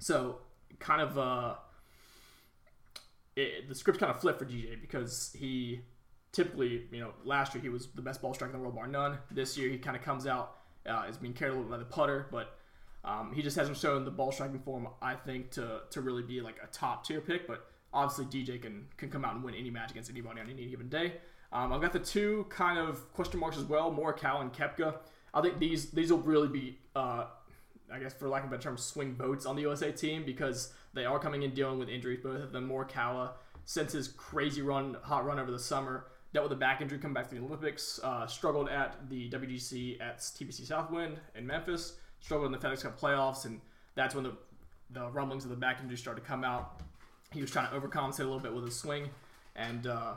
So, 0.00 0.40
kind 0.80 1.00
of, 1.00 1.18
uh, 1.18 1.54
it, 3.36 3.70
the 3.70 3.74
script 3.74 4.00
kind 4.00 4.12
of 4.12 4.20
flipped 4.20 4.38
for 4.38 4.44
DJ 4.44 4.78
because 4.78 5.34
he 5.38 5.80
typically, 6.32 6.88
you 6.92 7.00
know, 7.00 7.12
last 7.24 7.54
year 7.54 7.62
he 7.62 7.70
was 7.70 7.86
the 7.94 8.02
best 8.02 8.20
ball 8.20 8.34
striker 8.34 8.52
in 8.52 8.58
the 8.58 8.62
world, 8.62 8.74
bar 8.74 8.86
none. 8.86 9.16
This 9.30 9.56
year 9.56 9.70
he 9.70 9.78
kind 9.78 9.96
of 9.96 10.02
comes 10.02 10.26
out 10.26 10.56
uh, 10.86 11.04
is 11.08 11.16
being 11.16 11.32
carried 11.32 11.52
a 11.52 11.54
little 11.54 11.70
bit 11.70 11.72
by 11.72 11.78
the 11.78 11.84
putter, 11.86 12.26
but 12.30 12.58
um, 13.04 13.32
he 13.34 13.42
just 13.42 13.56
hasn't 13.56 13.78
shown 13.78 14.04
the 14.04 14.10
ball 14.10 14.30
striking 14.32 14.58
form, 14.58 14.88
I 15.00 15.14
think, 15.14 15.50
to, 15.52 15.82
to 15.90 16.00
really 16.00 16.22
be 16.22 16.40
like 16.40 16.56
a 16.62 16.66
top 16.66 17.06
tier 17.06 17.20
pick. 17.20 17.46
But 17.46 17.66
obviously, 17.92 18.26
DJ 18.26 18.60
can 18.60 18.86
can 18.96 19.10
come 19.10 19.24
out 19.24 19.34
and 19.34 19.42
win 19.42 19.54
any 19.54 19.70
match 19.70 19.90
against 19.90 20.10
anybody 20.10 20.40
on 20.40 20.50
any 20.50 20.66
given 20.66 20.88
day. 20.88 21.14
Um, 21.52 21.72
I've 21.72 21.80
got 21.80 21.92
the 21.92 21.98
two 21.98 22.46
kind 22.48 22.78
of 22.78 23.12
question 23.12 23.40
marks 23.40 23.56
as 23.56 23.64
well, 23.64 23.90
Morikawa 23.90 24.42
and 24.42 24.52
Koepka. 24.52 24.96
I 25.32 25.40
think 25.40 25.58
these 25.58 25.90
these 25.90 26.12
will 26.12 26.20
really 26.20 26.48
be, 26.48 26.78
uh, 26.94 27.26
I 27.92 27.98
guess, 27.98 28.12
for 28.12 28.28
lack 28.28 28.44
of 28.44 28.48
a 28.48 28.50
better 28.50 28.62
term, 28.62 28.76
swing 28.76 29.14
boats 29.14 29.46
on 29.46 29.56
the 29.56 29.62
USA 29.62 29.90
team 29.90 30.24
because 30.24 30.72
they 30.92 31.06
are 31.06 31.18
coming 31.18 31.42
in 31.42 31.54
dealing 31.54 31.78
with 31.78 31.88
injuries. 31.88 32.20
Both 32.22 32.42
of 32.42 32.52
them, 32.52 32.68
Morikawa, 32.68 33.30
since 33.64 33.92
his 33.92 34.08
crazy 34.08 34.60
run, 34.60 34.96
hot 35.02 35.24
run 35.24 35.38
over 35.38 35.50
the 35.50 35.58
summer, 35.58 36.06
dealt 36.34 36.44
with 36.44 36.52
a 36.52 36.60
back 36.60 36.82
injury 36.82 36.98
coming 36.98 37.14
back 37.14 37.30
to 37.30 37.34
the 37.34 37.40
Olympics, 37.40 37.98
uh, 38.04 38.26
struggled 38.26 38.68
at 38.68 39.08
the 39.08 39.30
WGC 39.30 40.00
at 40.02 40.18
TPC 40.18 40.66
Southwind 40.66 41.18
in 41.34 41.46
Memphis 41.46 41.94
struggled 42.20 42.52
in 42.52 42.58
the 42.58 42.66
FedEx 42.66 42.82
Cup 42.82 42.98
playoffs, 42.98 43.44
and 43.44 43.60
that's 43.94 44.14
when 44.14 44.24
the 44.24 44.32
the 44.92 45.08
rumblings 45.10 45.44
of 45.44 45.50
the 45.50 45.56
back 45.56 45.78
injury 45.80 45.96
started 45.96 46.20
to 46.20 46.26
come 46.26 46.44
out. 46.44 46.80
He 47.32 47.40
was 47.40 47.50
trying 47.50 47.70
to 47.70 47.78
overcompensate 47.78 48.20
a 48.20 48.24
little 48.24 48.40
bit 48.40 48.52
with 48.52 48.64
his 48.64 48.76
swing, 48.76 49.08
and 49.54 49.86
uh, 49.86 50.14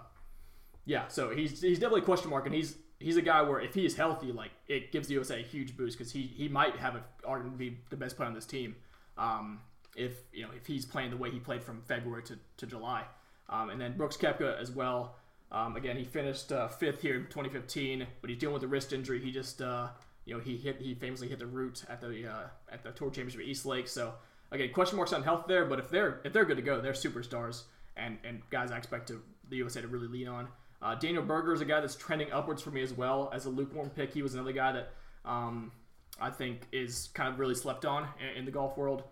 yeah, 0.85 1.07
so 1.07 1.30
he's 1.30 1.61
he's 1.61 1.80
definitely 1.80 2.01
a 2.01 2.05
question 2.05 2.30
mark, 2.30 2.45
and 2.45 2.55
he's 2.55 2.77
he's 2.99 3.17
a 3.17 3.21
guy 3.21 3.41
where 3.41 3.59
if 3.59 3.73
he 3.73 3.85
is 3.85 3.95
healthy, 3.95 4.31
like 4.31 4.51
it 4.67 4.91
gives 4.91 5.07
the 5.07 5.13
USA 5.15 5.39
a 5.39 5.43
huge 5.43 5.77
boost 5.77 5.97
because 5.97 6.11
he 6.11 6.23
he 6.23 6.47
might 6.47 6.75
have 6.77 6.95
a 6.95 7.03
to 7.25 7.49
be 7.49 7.77
the 7.89 7.97
best 7.97 8.15
player 8.15 8.27
on 8.27 8.34
this 8.34 8.45
team. 8.45 8.75
Um, 9.17 9.61
if 9.95 10.13
you 10.34 10.43
know 10.43 10.49
if 10.55 10.65
he's 10.65 10.85
playing 10.85 11.11
the 11.11 11.17
way 11.17 11.30
he 11.30 11.39
played 11.39 11.63
from 11.63 11.81
February 11.81 12.23
to, 12.23 12.39
to 12.57 12.65
July, 12.65 13.03
um, 13.49 13.69
and 13.69 13.80
then 13.80 13.95
Brooks 13.95 14.17
Koepka 14.17 14.59
as 14.59 14.71
well. 14.71 15.15
Um, 15.51 15.75
again, 15.75 15.95
he 15.95 16.03
finished 16.03 16.51
uh, 16.51 16.67
fifth 16.67 17.03
here 17.03 17.15
in 17.15 17.25
2015, 17.25 18.07
but 18.21 18.30
he's 18.31 18.39
dealing 18.39 18.55
with 18.55 18.63
a 18.63 18.67
wrist 18.67 18.91
injury. 18.91 19.21
He 19.21 19.31
just 19.31 19.61
uh, 19.61 19.89
you 20.25 20.33
know, 20.33 20.39
he 20.39 20.57
hit 20.57 20.81
he 20.81 20.95
famously 20.95 21.27
hit 21.27 21.39
the 21.39 21.45
root 21.45 21.83
at 21.89 22.01
the 22.01 22.27
uh, 22.27 22.47
at 22.71 22.83
the 22.83 22.91
Tour 22.91 23.09
Championship 23.09 23.41
at 23.41 23.47
East 23.47 23.65
Lake. 23.65 23.87
So 23.87 24.13
again, 24.51 24.71
question 24.71 24.97
marks 24.97 25.13
on 25.13 25.23
health 25.23 25.45
there, 25.47 25.65
but 25.65 25.79
if 25.79 25.89
they're 25.89 26.21
if 26.23 26.33
they're 26.33 26.45
good 26.45 26.57
to 26.57 26.63
go, 26.63 26.79
they're 26.79 26.93
superstars 26.93 27.63
and 27.97 28.17
and 28.23 28.41
guys 28.49 28.71
I 28.71 28.77
expect 28.77 29.07
to 29.09 29.21
the 29.49 29.57
USA 29.57 29.81
to 29.81 29.87
really 29.87 30.07
lean 30.07 30.27
on. 30.27 30.47
Uh, 30.81 30.95
Daniel 30.95 31.23
Berger 31.23 31.53
is 31.53 31.61
a 31.61 31.65
guy 31.65 31.79
that's 31.79 31.95
trending 31.95 32.31
upwards 32.31 32.61
for 32.61 32.71
me 32.71 32.81
as 32.81 32.93
well 32.93 33.29
as 33.33 33.45
a 33.45 33.49
lukewarm 33.49 33.89
pick. 33.89 34.13
He 34.13 34.21
was 34.21 34.33
another 34.33 34.51
guy 34.51 34.73
that 34.73 34.91
um, 35.23 35.71
I 36.19 36.29
think 36.29 36.67
is 36.71 37.09
kind 37.13 37.31
of 37.31 37.39
really 37.39 37.55
slept 37.55 37.85
on 37.85 38.07
in, 38.19 38.39
in 38.39 38.45
the 38.45 38.51
golf 38.51 38.77
world. 38.77 39.03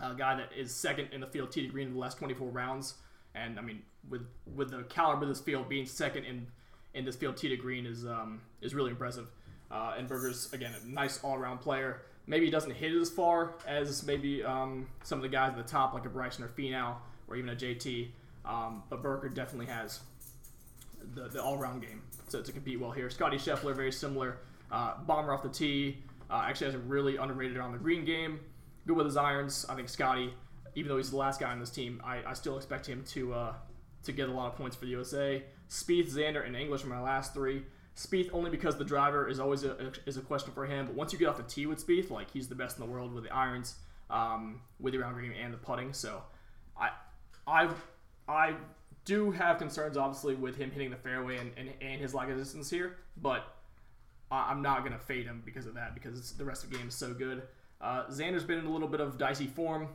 A 0.00 0.14
guy 0.14 0.36
that 0.36 0.50
is 0.56 0.74
second 0.74 1.08
in 1.12 1.20
the 1.20 1.26
field 1.26 1.50
to 1.52 1.66
green 1.66 1.88
in 1.88 1.94
the 1.94 1.98
last 1.98 2.18
24 2.18 2.48
rounds, 2.48 2.94
and 3.34 3.58
I 3.58 3.62
mean 3.62 3.82
with 4.08 4.26
with 4.54 4.70
the 4.70 4.84
caliber 4.84 5.22
of 5.22 5.28
this 5.28 5.40
field, 5.40 5.68
being 5.68 5.86
second 5.86 6.24
in 6.24 6.46
in 6.94 7.04
this 7.04 7.16
field 7.16 7.36
to 7.36 7.56
green 7.56 7.86
is 7.86 8.04
um, 8.04 8.40
is 8.60 8.74
really 8.74 8.90
impressive. 8.90 9.28
Uh, 9.70 9.94
and 9.98 10.08
Berger's 10.08 10.52
again 10.52 10.72
a 10.82 10.88
nice 10.88 11.22
all-around 11.22 11.58
player. 11.58 12.02
Maybe 12.26 12.44
he 12.44 12.50
doesn't 12.50 12.72
hit 12.72 12.94
it 12.94 13.00
as 13.00 13.10
far 13.10 13.54
as 13.66 14.04
maybe 14.04 14.44
um, 14.44 14.86
some 15.02 15.18
of 15.18 15.22
the 15.22 15.28
guys 15.28 15.50
at 15.50 15.56
the 15.56 15.70
top, 15.70 15.94
like 15.94 16.04
a 16.04 16.08
Bryson 16.10 16.44
or 16.44 16.48
Finau, 16.48 16.96
or 17.26 17.36
even 17.36 17.50
a 17.50 17.56
JT. 17.56 18.08
Um, 18.44 18.82
but 18.88 19.02
Berger 19.02 19.28
definitely 19.28 19.66
has 19.66 20.00
the, 21.14 21.28
the 21.28 21.42
all-around 21.42 21.80
game 21.80 22.02
to, 22.30 22.42
to 22.42 22.52
compete 22.52 22.80
well 22.80 22.90
here. 22.90 23.10
Scotty 23.10 23.36
Scheffler, 23.36 23.74
very 23.74 23.92
similar. 23.92 24.38
Uh, 24.70 24.94
bomber 25.06 25.32
off 25.32 25.42
the 25.42 25.48
tee. 25.48 25.98
Uh, 26.30 26.44
actually 26.46 26.66
has 26.66 26.74
a 26.74 26.78
really 26.78 27.16
underrated 27.16 27.58
on 27.58 27.72
the 27.72 27.78
green 27.78 28.04
game. 28.04 28.40
Good 28.86 28.96
with 28.96 29.06
his 29.06 29.16
irons. 29.16 29.64
I 29.68 29.74
think 29.74 29.88
Scotty, 29.88 30.32
even 30.74 30.88
though 30.88 30.98
he's 30.98 31.10
the 31.10 31.16
last 31.16 31.40
guy 31.40 31.50
on 31.50 31.60
this 31.60 31.70
team, 31.70 32.02
I, 32.04 32.22
I 32.26 32.34
still 32.34 32.56
expect 32.56 32.86
him 32.86 33.04
to 33.08 33.34
uh, 33.34 33.54
to 34.04 34.12
get 34.12 34.28
a 34.28 34.32
lot 34.32 34.52
of 34.52 34.56
points 34.56 34.76
for 34.76 34.84
the 34.84 34.90
USA. 34.92 35.42
Spieth, 35.70 36.12
Xander, 36.12 36.46
and 36.46 36.56
English 36.56 36.84
are 36.84 36.88
my 36.88 37.00
last 37.00 37.34
three. 37.34 37.62
Spieth 37.98 38.30
only 38.32 38.48
because 38.48 38.76
the 38.76 38.84
driver 38.84 39.28
is 39.28 39.40
always 39.40 39.64
a, 39.64 39.92
is 40.06 40.16
a 40.16 40.20
question 40.20 40.52
for 40.52 40.64
him. 40.64 40.86
But 40.86 40.94
once 40.94 41.12
you 41.12 41.18
get 41.18 41.26
off 41.26 41.36
the 41.36 41.42
tee 41.42 41.66
with 41.66 41.84
Spieth, 41.84 42.10
like 42.10 42.30
he's 42.30 42.46
the 42.46 42.54
best 42.54 42.78
in 42.78 42.86
the 42.86 42.90
world 42.90 43.12
with 43.12 43.24
the 43.24 43.34
irons, 43.34 43.74
um, 44.08 44.60
with 44.78 44.92
the 44.92 44.98
round 44.98 45.20
game 45.20 45.32
and 45.32 45.52
the 45.52 45.58
putting. 45.58 45.92
So 45.92 46.22
I 46.80 46.90
I 47.44 47.68
I 48.28 48.54
do 49.04 49.32
have 49.32 49.58
concerns 49.58 49.96
obviously 49.96 50.36
with 50.36 50.56
him 50.56 50.70
hitting 50.70 50.90
the 50.90 50.96
fairway 50.96 51.38
and, 51.38 51.50
and, 51.56 51.70
and 51.80 52.00
his 52.00 52.14
lack 52.14 52.28
of 52.28 52.36
distance 52.36 52.70
here, 52.70 52.98
but 53.16 53.56
I'm 54.30 54.62
not 54.62 54.84
gonna 54.84 54.98
fade 54.98 55.26
him 55.26 55.42
because 55.44 55.66
of 55.66 55.74
that 55.74 55.94
because 55.94 56.32
the 56.32 56.44
rest 56.44 56.62
of 56.62 56.70
the 56.70 56.76
game 56.76 56.86
is 56.88 56.94
so 56.94 57.12
good. 57.12 57.42
Uh, 57.80 58.04
Xander's 58.06 58.44
been 58.44 58.58
in 58.58 58.66
a 58.66 58.70
little 58.70 58.86
bit 58.86 59.00
of 59.00 59.18
dicey 59.18 59.48
form 59.48 59.88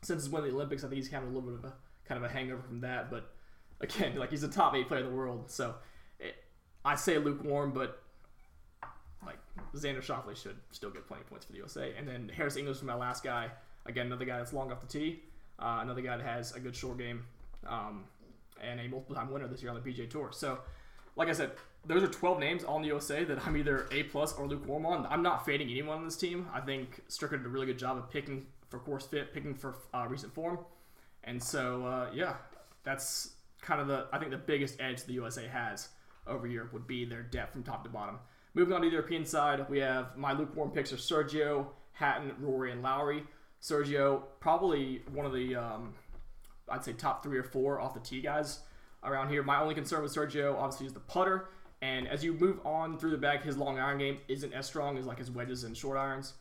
since 0.00 0.22
his 0.22 0.32
win 0.32 0.42
the 0.42 0.50
Olympics. 0.50 0.84
I 0.84 0.88
think 0.88 0.96
he's 0.96 1.10
kind 1.10 1.22
of 1.22 1.30
a 1.30 1.34
little 1.34 1.50
bit 1.50 1.58
of 1.58 1.64
a 1.66 1.74
kind 2.08 2.24
of 2.24 2.30
a 2.30 2.32
hangover 2.32 2.62
from 2.62 2.80
that, 2.80 3.10
but 3.10 3.30
again, 3.82 4.16
like 4.16 4.30
he's 4.30 4.42
a 4.42 4.48
top 4.48 4.74
eight 4.74 4.88
player 4.88 5.00
in 5.00 5.06
the 5.06 5.14
world, 5.14 5.50
so 5.50 5.74
I 6.86 6.94
say 6.94 7.18
lukewarm, 7.18 7.72
but 7.72 8.00
like 9.24 9.38
Xander 9.74 10.00
Schauffele 10.00 10.40
should 10.40 10.56
still 10.70 10.90
get 10.90 11.06
plenty 11.08 11.22
of 11.22 11.28
points 11.28 11.44
for 11.44 11.50
the 11.50 11.58
USA. 11.58 11.92
And 11.98 12.06
then 12.06 12.30
Harris 12.34 12.56
English 12.56 12.76
is 12.76 12.82
my 12.84 12.94
last 12.94 13.24
guy. 13.24 13.50
Again, 13.86 14.06
another 14.06 14.24
guy 14.24 14.38
that's 14.38 14.52
long 14.52 14.70
off 14.70 14.80
the 14.80 14.86
tee. 14.86 15.22
Uh, 15.58 15.80
another 15.82 16.00
guy 16.00 16.16
that 16.16 16.24
has 16.24 16.52
a 16.54 16.60
good 16.60 16.76
short 16.76 16.98
game 16.98 17.24
um, 17.66 18.04
and 18.62 18.78
a 18.78 18.86
multiple-time 18.88 19.32
winner 19.32 19.48
this 19.48 19.62
year 19.62 19.72
on 19.72 19.82
the 19.82 19.90
PGA 19.90 20.08
Tour. 20.08 20.30
So, 20.32 20.60
like 21.16 21.28
I 21.28 21.32
said, 21.32 21.52
those 21.84 22.04
are 22.04 22.08
12 22.08 22.38
names 22.38 22.62
on 22.62 22.82
the 22.82 22.88
USA 22.88 23.24
that 23.24 23.44
I'm 23.44 23.56
either 23.56 23.88
A 23.90 24.04
plus 24.04 24.32
or 24.34 24.46
lukewarm 24.46 24.86
on. 24.86 25.06
I'm 25.06 25.22
not 25.22 25.44
fading 25.44 25.68
anyone 25.68 25.98
on 25.98 26.04
this 26.04 26.16
team. 26.16 26.46
I 26.54 26.60
think 26.60 27.02
Stricker 27.08 27.30
did 27.32 27.46
a 27.46 27.48
really 27.48 27.66
good 27.66 27.78
job 27.78 27.96
of 27.96 28.08
picking 28.10 28.46
for 28.68 28.78
course 28.78 29.06
fit, 29.06 29.34
picking 29.34 29.54
for 29.54 29.74
uh, 29.92 30.06
recent 30.08 30.32
form, 30.34 30.58
and 31.24 31.42
so 31.42 31.86
uh, 31.86 32.10
yeah, 32.12 32.34
that's 32.84 33.30
kind 33.60 33.80
of 33.80 33.86
the 33.88 34.06
I 34.12 34.18
think 34.18 34.30
the 34.30 34.36
biggest 34.36 34.80
edge 34.80 35.04
the 35.04 35.14
USA 35.14 35.46
has 35.46 35.88
over 36.26 36.46
Europe 36.46 36.72
would 36.72 36.86
be 36.86 37.04
their 37.04 37.22
depth 37.22 37.52
from 37.52 37.62
top 37.62 37.84
to 37.84 37.90
bottom. 37.90 38.18
Moving 38.54 38.74
on 38.74 38.80
to 38.82 38.88
the 38.88 38.92
European 38.92 39.24
side, 39.24 39.68
we 39.68 39.78
have 39.80 40.16
my 40.16 40.32
lukewarm 40.32 40.70
picks 40.70 40.92
are 40.92 40.96
Sergio, 40.96 41.66
Hatton, 41.92 42.32
Rory, 42.40 42.72
and 42.72 42.82
Lowry. 42.82 43.24
Sergio, 43.60 44.22
probably 44.40 45.02
one 45.12 45.26
of 45.26 45.32
the, 45.32 45.56
um, 45.56 45.94
I'd 46.68 46.84
say, 46.84 46.92
top 46.92 47.22
three 47.22 47.38
or 47.38 47.42
four 47.42 47.80
off 47.80 47.94
the 47.94 48.00
tee 48.00 48.20
guys 48.20 48.60
around 49.04 49.28
here. 49.28 49.42
My 49.42 49.60
only 49.60 49.74
concern 49.74 50.02
with 50.02 50.14
Sergio, 50.14 50.56
obviously, 50.56 50.86
is 50.86 50.92
the 50.92 51.00
putter. 51.00 51.48
And 51.82 52.08
as 52.08 52.24
you 52.24 52.32
move 52.32 52.58
on 52.64 52.98
through 52.98 53.10
the 53.10 53.18
bag, 53.18 53.42
his 53.42 53.56
long 53.56 53.78
iron 53.78 53.98
game 53.98 54.18
isn't 54.28 54.52
as 54.52 54.66
strong 54.66 54.96
as 54.98 55.06
like 55.06 55.18
his 55.18 55.30
wedges 55.30 55.64
and 55.64 55.76
short 55.76 55.98
irons. 55.98 56.34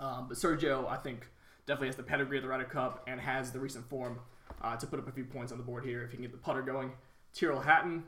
Um, 0.00 0.26
but 0.28 0.36
Sergio, 0.36 0.88
I 0.88 0.96
think, 0.96 1.26
definitely 1.66 1.88
has 1.88 1.96
the 1.96 2.02
pedigree 2.02 2.38
of 2.38 2.42
the 2.42 2.48
Ryder 2.48 2.64
Cup 2.64 3.04
and 3.06 3.20
has 3.20 3.52
the 3.52 3.60
recent 3.60 3.88
form 3.88 4.18
uh, 4.62 4.76
to 4.76 4.86
put 4.86 4.98
up 4.98 5.08
a 5.08 5.12
few 5.12 5.24
points 5.24 5.52
on 5.52 5.58
the 5.58 5.64
board 5.64 5.84
here 5.84 6.02
if 6.02 6.10
he 6.10 6.16
can 6.16 6.22
get 6.22 6.32
the 6.32 6.38
putter 6.38 6.62
going. 6.62 6.92
Tyrrell 7.34 7.60
Hatton, 7.60 8.04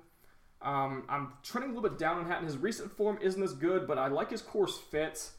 um, 0.63 1.05
I'm 1.09 1.33
trending 1.43 1.71
a 1.71 1.75
little 1.75 1.89
bit 1.89 1.99
down 1.99 2.19
on 2.19 2.27
Hatton. 2.27 2.47
His 2.47 2.57
recent 2.57 2.91
form 2.91 3.19
isn't 3.21 3.43
as 3.43 3.53
good, 3.53 3.87
but 3.87 3.99
I 3.99 4.09
like 4.09 4.31
his 4.31 4.43
course 4.43 4.79
fit. 4.79 5.31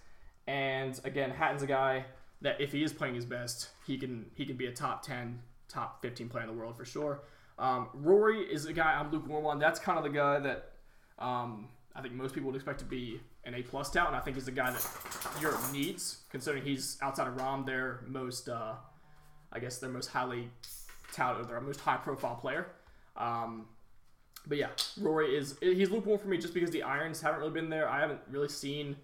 And 0.47 0.99
again, 1.03 1.31
Hatton's 1.31 1.63
a 1.63 1.67
guy 1.67 2.05
that 2.41 2.61
if 2.61 2.71
he 2.71 2.83
is 2.83 2.93
playing 2.93 3.15
his 3.15 3.25
best, 3.25 3.69
he 3.85 3.97
can 3.97 4.27
he 4.35 4.45
can 4.45 4.55
be 4.55 4.67
a 4.67 4.71
top 4.71 5.03
10, 5.03 5.39
top 5.67 6.01
15 6.01 6.29
player 6.29 6.43
in 6.43 6.49
the 6.49 6.57
world 6.57 6.77
for 6.77 6.85
sure. 6.85 7.21
Um, 7.59 7.89
Rory 7.93 8.41
is 8.41 8.65
a 8.65 8.73
guy 8.73 8.93
I'm 8.99 9.11
lukewarm 9.11 9.45
on. 9.45 9.59
That's 9.59 9.79
kind 9.79 9.97
of 9.97 10.03
the 10.03 10.11
guy 10.11 10.39
that 10.39 10.71
um, 11.17 11.67
I 11.95 12.01
think 12.01 12.13
most 12.13 12.35
people 12.35 12.51
would 12.51 12.55
expect 12.55 12.79
to 12.79 12.85
be 12.85 13.19
an 13.43 13.55
A 13.55 13.63
plus 13.63 13.89
talent. 13.89 14.15
I 14.15 14.19
think 14.19 14.35
he's 14.35 14.45
the 14.45 14.51
guy 14.51 14.69
that 14.71 14.87
Europe 15.41 15.59
needs, 15.71 16.19
considering 16.29 16.63
he's 16.63 16.97
outside 17.01 17.27
of 17.27 17.35
Rahm 17.37 17.65
their 17.65 18.03
most, 18.05 18.49
uh, 18.49 18.73
I 19.51 19.59
guess 19.59 19.79
their 19.79 19.89
most 19.89 20.07
highly 20.07 20.49
touted, 21.13 21.45
or 21.45 21.47
their 21.47 21.61
most 21.61 21.79
high 21.79 21.97
profile 21.97 22.35
player. 22.35 22.67
Um, 23.15 23.65
but 24.47 24.57
yeah, 24.57 24.69
Rory 24.99 25.35
is 25.35 25.57
he's 25.61 25.89
lukewarm 25.89 26.19
for 26.19 26.27
me 26.27 26.37
just 26.37 26.53
because 26.53 26.71
the 26.71 26.83
irons 26.83 27.21
haven't 27.21 27.39
really 27.39 27.53
been 27.53 27.69
there. 27.69 27.89
I 27.89 27.99
haven't 27.99 28.21
really 28.29 28.49
seen 28.49 28.95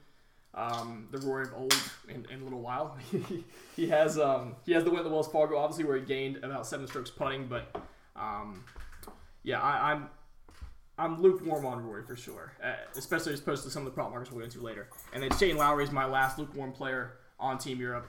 um, 0.55 1.07
the 1.11 1.17
Rory 1.19 1.43
of 1.47 1.53
old 1.53 1.75
in, 2.07 2.25
in 2.31 2.41
a 2.41 2.43
little 2.43 2.61
while. 2.61 2.97
he 3.75 3.89
has 3.89 4.17
um, 4.19 4.55
he 4.65 4.73
has 4.73 4.83
the 4.83 4.89
win 4.89 4.99
at 4.99 5.03
the 5.03 5.09
Wells 5.09 5.27
Fargo, 5.27 5.57
obviously, 5.57 5.83
where 5.85 5.97
he 5.97 6.05
gained 6.05 6.37
about 6.37 6.67
seven 6.67 6.87
strokes 6.87 7.09
putting. 7.09 7.47
But 7.47 7.75
um, 8.15 8.63
yeah, 9.43 9.61
I, 9.61 9.91
am 9.91 10.09
I'm, 10.97 11.13
I'm 11.15 11.21
lukewarm 11.21 11.65
on 11.65 11.83
Rory 11.85 12.03
for 12.03 12.15
sure, 12.15 12.53
uh, 12.63 12.73
especially 12.95 13.33
as 13.33 13.39
opposed 13.39 13.63
to 13.63 13.69
some 13.69 13.81
of 13.81 13.85
the 13.85 13.91
prop 13.91 14.11
markets 14.11 14.31
we'll 14.31 14.45
get 14.45 14.53
into 14.53 14.63
later. 14.63 14.87
And 15.13 15.23
then 15.23 15.35
Shane 15.37 15.57
Lowry 15.57 15.83
is 15.83 15.91
my 15.91 16.05
last 16.05 16.37
lukewarm 16.37 16.71
player 16.71 17.13
on 17.39 17.57
Team 17.57 17.79
Europe, 17.79 18.07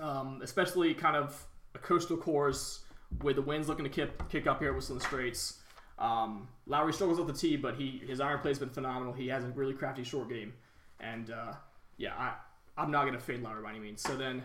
um, 0.00 0.40
especially 0.42 0.94
kind 0.94 1.16
of 1.16 1.44
a 1.74 1.78
coastal 1.78 2.16
course 2.16 2.80
with 3.22 3.36
the 3.36 3.42
winds 3.42 3.68
looking 3.68 3.84
to 3.84 3.90
kick, 3.90 4.28
kick 4.28 4.46
up 4.46 4.60
here 4.60 4.70
at 4.70 4.74
Whistling 4.74 5.00
Straits. 5.00 5.58
Um, 5.98 6.48
Lowry 6.66 6.92
struggles 6.92 7.18
with 7.18 7.28
the 7.28 7.32
tee, 7.32 7.56
but 7.56 7.76
he 7.76 8.02
his 8.06 8.20
iron 8.20 8.40
play 8.40 8.50
has 8.50 8.58
been 8.58 8.68
phenomenal. 8.68 9.12
He 9.12 9.28
has 9.28 9.44
a 9.44 9.48
really 9.48 9.74
crafty 9.74 10.04
short 10.04 10.28
game, 10.28 10.52
and 11.00 11.30
uh, 11.30 11.52
yeah, 11.96 12.14
I 12.16 12.34
I'm 12.76 12.90
not 12.90 13.06
gonna 13.06 13.20
fade 13.20 13.42
Lowry 13.42 13.62
by 13.62 13.70
any 13.70 13.80
means. 13.80 14.02
So 14.02 14.16
then 14.16 14.42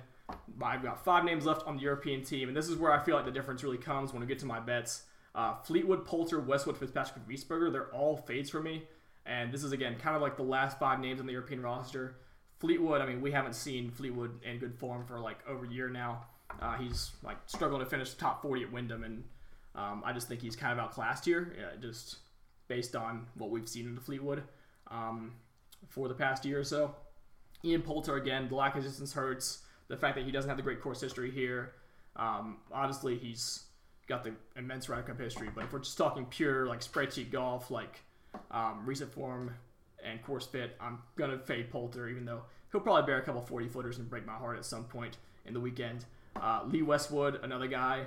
I've 0.64 0.84
got 0.84 1.04
five 1.04 1.26
names 1.26 1.46
left 1.46 1.68
on 1.68 1.76
the 1.78 1.84
European 1.84 2.24
team, 2.24 2.48
and 2.48 2.56
this 2.56 2.70
is 2.70 2.78
where 2.78 2.92
I 2.92 3.04
feel 3.04 3.16
like 3.16 3.26
the 3.26 3.32
difference 3.32 3.64
really 3.64 3.78
comes 3.78 4.14
when 4.14 4.22
we 4.22 4.28
get 4.28 4.40
to 4.40 4.46
my 4.46 4.60
bets. 4.60 5.04
Uh, 5.34 5.56
Fleetwood, 5.64 6.06
Poulter, 6.06 6.40
Westwood, 6.40 6.78
Fitzpatrick, 6.78 7.26
Wiesberger, 7.28 7.72
they're 7.72 7.94
all 7.94 8.18
fades 8.18 8.50
for 8.50 8.62
me. 8.62 8.84
And 9.26 9.52
this 9.52 9.64
is 9.64 9.72
again 9.72 9.98
kind 9.98 10.16
of 10.16 10.22
like 10.22 10.36
the 10.36 10.44
last 10.44 10.80
five 10.80 11.00
names 11.00 11.20
on 11.20 11.26
the 11.26 11.32
European 11.34 11.62
roster. 11.62 12.16
Fleetwood, 12.60 13.02
I 13.02 13.06
mean, 13.06 13.22
we 13.22 13.32
haven't 13.32 13.56
seen 13.56 13.92
Fleetwood 13.92 14.44
in 14.44 14.60
good 14.60 14.76
form 14.76 15.06
for 15.06 15.20
like 15.20 15.40
over 15.48 15.66
a 15.66 15.70
year 15.70 15.90
now. 15.90 16.26
Uh, 16.62 16.76
he's 16.76 17.12
like 17.24 17.38
struggling 17.46 17.82
to 17.82 17.90
finish 17.90 18.14
top 18.14 18.42
40 18.42 18.64
at 18.64 18.72
Wyndham, 18.72 19.04
and 19.04 19.24
um, 19.76 20.04
I 20.06 20.14
just 20.14 20.28
think 20.28 20.42
he's 20.42 20.56
kind 20.56 20.78
of 20.78 20.80
outclassed 20.80 21.26
here, 21.26 21.54
yeah, 21.58 21.80
just 21.80 22.18
based 22.68 22.96
on 22.96 23.28
what 23.36 23.50
we've 23.50 23.68
seen 23.68 23.86
in 23.86 23.96
the 23.96 24.02
Fleetwood 24.02 24.44
um, 24.90 25.34
for 25.90 26.08
the 26.08 26.14
past 26.14 26.46
year 26.46 26.60
or 26.60 26.64
so. 26.64 26.96
Ian 27.64 27.82
Poulter 27.82 28.16
again, 28.16 28.48
the 28.50 28.56
lack 28.56 28.76
of 28.76 28.84
distance 28.84 29.14
hurts. 29.14 29.60
The 29.88 29.98
fact 29.98 30.16
that 30.16 30.26
he 30.26 30.32
doesn't 30.32 30.50
have 30.50 30.58
the 30.58 30.64
great 30.64 30.82
course 30.82 31.02
history 31.02 31.32
here. 31.32 31.74
Um, 32.16 32.58
obviously, 32.72 33.18
he's 33.18 33.64
got 34.08 34.24
the 34.24 34.34
immense 34.56 34.90
Ryder 34.90 35.04
Cup 35.04 35.20
history, 35.20 35.50
but 35.54 35.66
if 35.66 35.74
we're 35.74 35.80
just 35.80 35.98
talking 35.98 36.26
pure 36.26 36.66
like 36.66 36.80
spreadsheet 36.82 37.32
golf, 37.32 37.72
like 37.72 38.02
um, 38.52 38.84
recent 38.86 39.12
form 39.14 39.54
and 40.04 40.22
course 40.24 40.46
fit, 40.46 40.76
I'm 40.80 41.00
gonna 41.16 41.38
fade 41.38 41.72
Poulter, 41.72 42.10
even 42.10 42.26
though 42.26 42.42
he'll 42.72 42.82
probably 42.82 43.04
bear 43.04 43.20
a 43.20 43.22
couple 43.22 43.42
40 43.42 43.68
footers 43.68 43.98
and 43.98 44.10
break 44.10 44.26
my 44.26 44.34
heart 44.34 44.58
at 44.58 44.66
some 44.66 44.86
point 44.86 45.18
in 45.46 45.54
the 45.54 45.60
weekend. 45.60 46.06
Uh, 46.36 46.62
Lee 46.68 46.82
Westwood, 46.82 47.40
another 47.44 47.68
guy, 47.68 48.06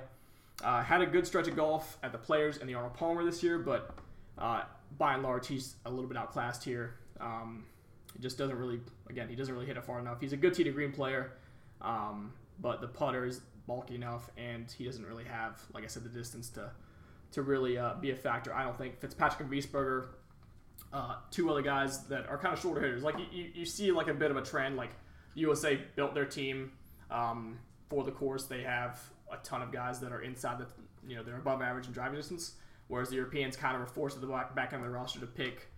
uh, 0.63 0.83
had 0.83 1.01
a 1.01 1.07
good 1.07 1.27
stretch 1.27 1.49
of 1.49 1.57
golf 1.57 1.99
at 2.03 2.13
the 2.13 2.19
Players 2.19 2.59
and 2.59 2.69
the 2.69 2.75
Arnold 2.75 2.95
Palmer 2.95 3.25
this 3.25 3.43
year, 3.43 3.59
but 3.59 3.95
uh, 4.39 4.63
by 4.99 5.15
and 5.15 5.23
large, 5.23 5.47
he's 5.47 5.77
a 5.85 5.91
little 5.91 6.07
bit 6.07 6.17
outclassed 6.17 6.63
here. 6.63 6.95
Um, 7.21 7.65
he 8.15 8.21
just 8.21 8.39
doesn't 8.39 8.57
really, 8.57 8.81
again, 9.09 9.29
he 9.29 9.37
doesn't 9.37 9.53
really 9.53 9.67
hit 9.67 9.77
it 9.77 9.85
far 9.85 9.99
enough. 9.99 10.21
He's 10.21 10.33
a 10.33 10.37
good 10.37 10.55
tee 10.55 10.65
to 10.65 10.71
green 10.71 10.93
player, 10.93 11.33
um, 11.81 12.33
but 12.61 12.81
the 12.81 12.89
putter 12.89 13.27
is 13.27 13.41
bulky 13.67 13.97
enough, 13.97 14.31
and 14.37 14.71
he 14.71 14.85
doesn't 14.85 15.05
really 15.05 15.25
have, 15.25 15.61
like 15.73 15.85
I 15.85 15.89
said, 15.89 16.05
the 16.05 16.09
distance 16.09 16.49
to 16.51 16.71
to 17.33 17.43
really 17.43 17.77
uh, 17.77 17.95
be 18.01 18.13
a 18.13 18.17
factor. 18.17 18.55
I 18.55 18.63
don't 18.63 18.79
think 18.79 19.01
Fitzpatrick 19.01 19.41
and 19.41 19.51
Wiesberger, 19.51 20.07
uh, 20.93 21.17
two 21.33 21.51
other 21.51 21.63
guys 21.63 22.05
that 22.07 22.29
are 22.29 22.39
kind 22.39 22.55
of 22.55 22.61
shorter 22.61 22.81
hitters. 22.81 23.03
Like 23.03 23.17
you, 23.33 23.51
you 23.53 23.67
see 23.67 23.91
like 23.91 24.07
a 24.07 24.15
bit 24.15 24.31
of 24.31 24.37
a 24.37 24.43
trend. 24.43 24.77
Like 24.77 24.91
USA 25.35 25.77
built 25.97 26.15
their 26.15 26.27
team 26.27 26.71
um, 27.11 27.59
for 27.91 28.05
the 28.05 28.13
course. 28.13 28.45
They 28.45 28.63
have 28.63 29.01
a 29.35 29.45
ton 29.45 29.63
of 29.63 29.73
guys 29.73 30.01
that 30.01 30.13
are 30.13 30.23
inside 30.23 30.59
the, 30.59 30.67
you 31.07 31.17
know, 31.17 31.23
they're 31.23 31.37
above 31.37 31.63
average 31.63 31.87
in 31.87 31.93
driving 31.93 32.17
distance. 32.17 32.53
Whereas 32.89 33.09
the 33.09 33.17
Europeans 33.17 33.57
kind 33.57 33.75
of 33.75 33.81
were 33.81 33.87
forced 33.87 34.17
at 34.17 34.21
the 34.21 34.29
back, 34.29 34.55
back 34.55 34.73
end 34.73 34.85
of 34.85 34.89
the 34.89 34.95
roster 34.95 35.21
to 35.21 35.27
pick 35.27 35.69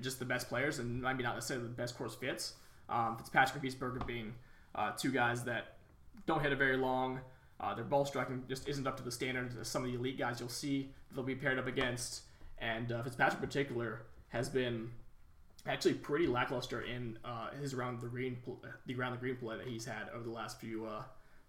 just 0.00 0.18
the 0.18 0.24
best 0.24 0.48
players 0.48 0.78
and 0.78 1.02
maybe 1.02 1.22
not 1.22 1.34
necessarily 1.34 1.66
the 1.66 1.72
best 1.72 1.96
course 1.96 2.14
fits. 2.14 2.54
Um, 2.88 3.16
Fitzpatrick 3.16 3.62
and 3.62 3.72
Wiesberger 3.72 4.06
being 4.06 4.34
uh, 4.74 4.92
two 4.92 5.10
guys 5.10 5.44
that 5.44 5.76
don't 6.26 6.42
hit 6.42 6.52
it 6.52 6.56
very 6.56 6.76
long. 6.76 7.20
Uh, 7.60 7.74
their 7.74 7.84
ball 7.84 8.06
striking 8.06 8.42
just 8.48 8.68
isn't 8.68 8.86
up 8.86 8.96
to 8.96 9.02
the 9.02 9.10
standards 9.10 9.54
of 9.54 9.66
some 9.66 9.84
of 9.84 9.90
the 9.90 9.98
elite 9.98 10.18
guys 10.18 10.40
you'll 10.40 10.48
see 10.48 10.90
they'll 11.14 11.24
be 11.24 11.34
paired 11.34 11.58
up 11.58 11.66
against. 11.66 12.22
And 12.58 12.92
uh, 12.92 13.02
Fitzpatrick, 13.02 13.42
in 13.42 13.48
particular, 13.48 14.02
has 14.28 14.48
been 14.48 14.90
actually 15.66 15.94
pretty 15.94 16.26
lackluster 16.26 16.82
in 16.82 17.18
uh, 17.24 17.50
his 17.60 17.74
around 17.74 18.00
the 18.00 18.06
green 18.06 18.38
the 18.86 18.94
around 18.94 19.12
the 19.12 19.18
green 19.18 19.36
play 19.36 19.56
that 19.56 19.66
he's 19.66 19.84
had 19.84 20.08
over 20.14 20.24
the 20.24 20.30
last 20.30 20.60
few 20.60 20.86
uh, 20.86 21.02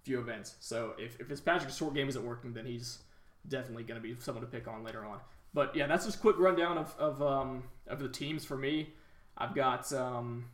few 0.03 0.19
events. 0.19 0.55
So 0.59 0.93
if, 0.97 1.19
if 1.19 1.27
Fitzpatrick's 1.27 1.77
short 1.77 1.93
game 1.93 2.09
isn't 2.09 2.25
working, 2.25 2.53
then 2.53 2.65
he's 2.65 2.99
definitely 3.47 3.83
going 3.83 4.01
to 4.01 4.07
be 4.07 4.15
someone 4.19 4.43
to 4.43 4.49
pick 4.49 4.67
on 4.67 4.83
later 4.83 5.05
on. 5.05 5.19
But 5.53 5.75
yeah, 5.75 5.87
that's 5.87 6.05
just 6.05 6.17
a 6.17 6.21
quick 6.21 6.39
rundown 6.39 6.77
of 6.77 6.95
of, 6.97 7.21
um, 7.21 7.63
of 7.87 7.99
the 7.99 8.09
teams 8.09 8.45
for 8.45 8.57
me. 8.57 8.93
I've 9.37 9.53
got 9.53 9.91
um, 9.93 10.45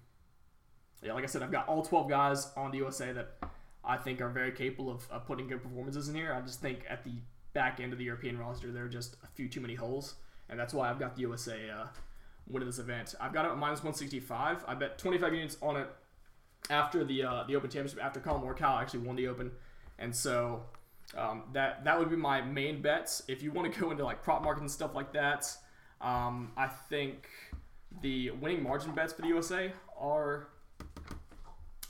yeah, 1.04 1.14
like 1.14 1.24
I 1.24 1.28
said, 1.28 1.44
I've 1.44 1.52
got 1.52 1.68
all 1.68 1.84
twelve 1.84 2.10
guys 2.10 2.52
on 2.56 2.72
the 2.72 2.78
USA 2.78 3.12
that 3.14 3.38
I 3.84 3.98
think 3.98 4.22
are 4.22 4.30
very 4.30 4.52
capable 4.52 4.92
of, 4.92 5.08
of 5.12 5.26
putting 5.26 5.48
good 5.48 5.62
performances 5.62 6.10
in 6.10 6.16
here. 6.16 6.34
I 6.34 6.42
just 6.42 6.62
think 6.62 6.80
at 6.90 7.04
the 7.04 7.14
back 7.54 7.80
end 7.80 7.94
of 7.94 8.00
the 8.00 8.06
European 8.06 8.38
roster, 8.38 8.72
there 8.72 8.86
are 8.86 8.90
just 8.90 9.16
a 9.24 9.28
few 9.28 9.48
too 9.48 9.62
many 9.62 9.76
holes, 9.76 10.16
and 10.50 10.60
that's 10.60 10.74
why 10.74 10.90
I've 10.90 11.00
got 11.00 11.16
the 11.16 11.22
USA 11.22 11.70
uh, 11.70 11.86
winning 12.48 12.68
this 12.68 12.80
event. 12.80 13.14
I've 13.20 13.34
got 13.34 13.46
it 13.46 13.52
at 13.52 13.58
minus 13.58 13.80
165. 13.80 14.66
I 14.68 14.74
bet 14.74 14.98
25 14.98 15.34
units 15.34 15.58
on 15.62 15.78
it 15.78 15.88
after 16.70 17.04
the 17.04 17.24
uh, 17.24 17.44
the 17.48 17.56
Open 17.56 17.70
Championship, 17.70 18.04
after 18.04 18.20
Collin 18.20 18.42
Morikawa 18.42 18.82
actually 18.82 19.02
won 19.02 19.16
the 19.16 19.28
Open, 19.28 19.52
and 20.00 20.16
so 20.16 20.64
um, 21.16 21.44
that 21.54 21.84
that 21.86 21.98
would 21.98 22.10
be 22.10 22.16
my 22.16 22.42
main 22.42 22.82
bets. 22.82 23.24
If 23.28 23.42
you 23.42 23.52
want 23.52 23.72
to 23.72 23.80
go 23.80 23.92
into 23.92 24.04
like 24.04 24.22
prop 24.24 24.44
markets 24.44 24.62
and 24.62 24.72
stuff 24.72 24.96
like 24.96 25.14
that, 25.14 25.56
um, 26.02 26.52
I 26.58 26.68
think 26.68 27.28
the 28.02 28.32
winning 28.32 28.62
margin 28.62 28.94
bets 28.94 29.14
for 29.14 29.22
the 29.22 29.30
USA 29.30 29.72
are 30.00 30.50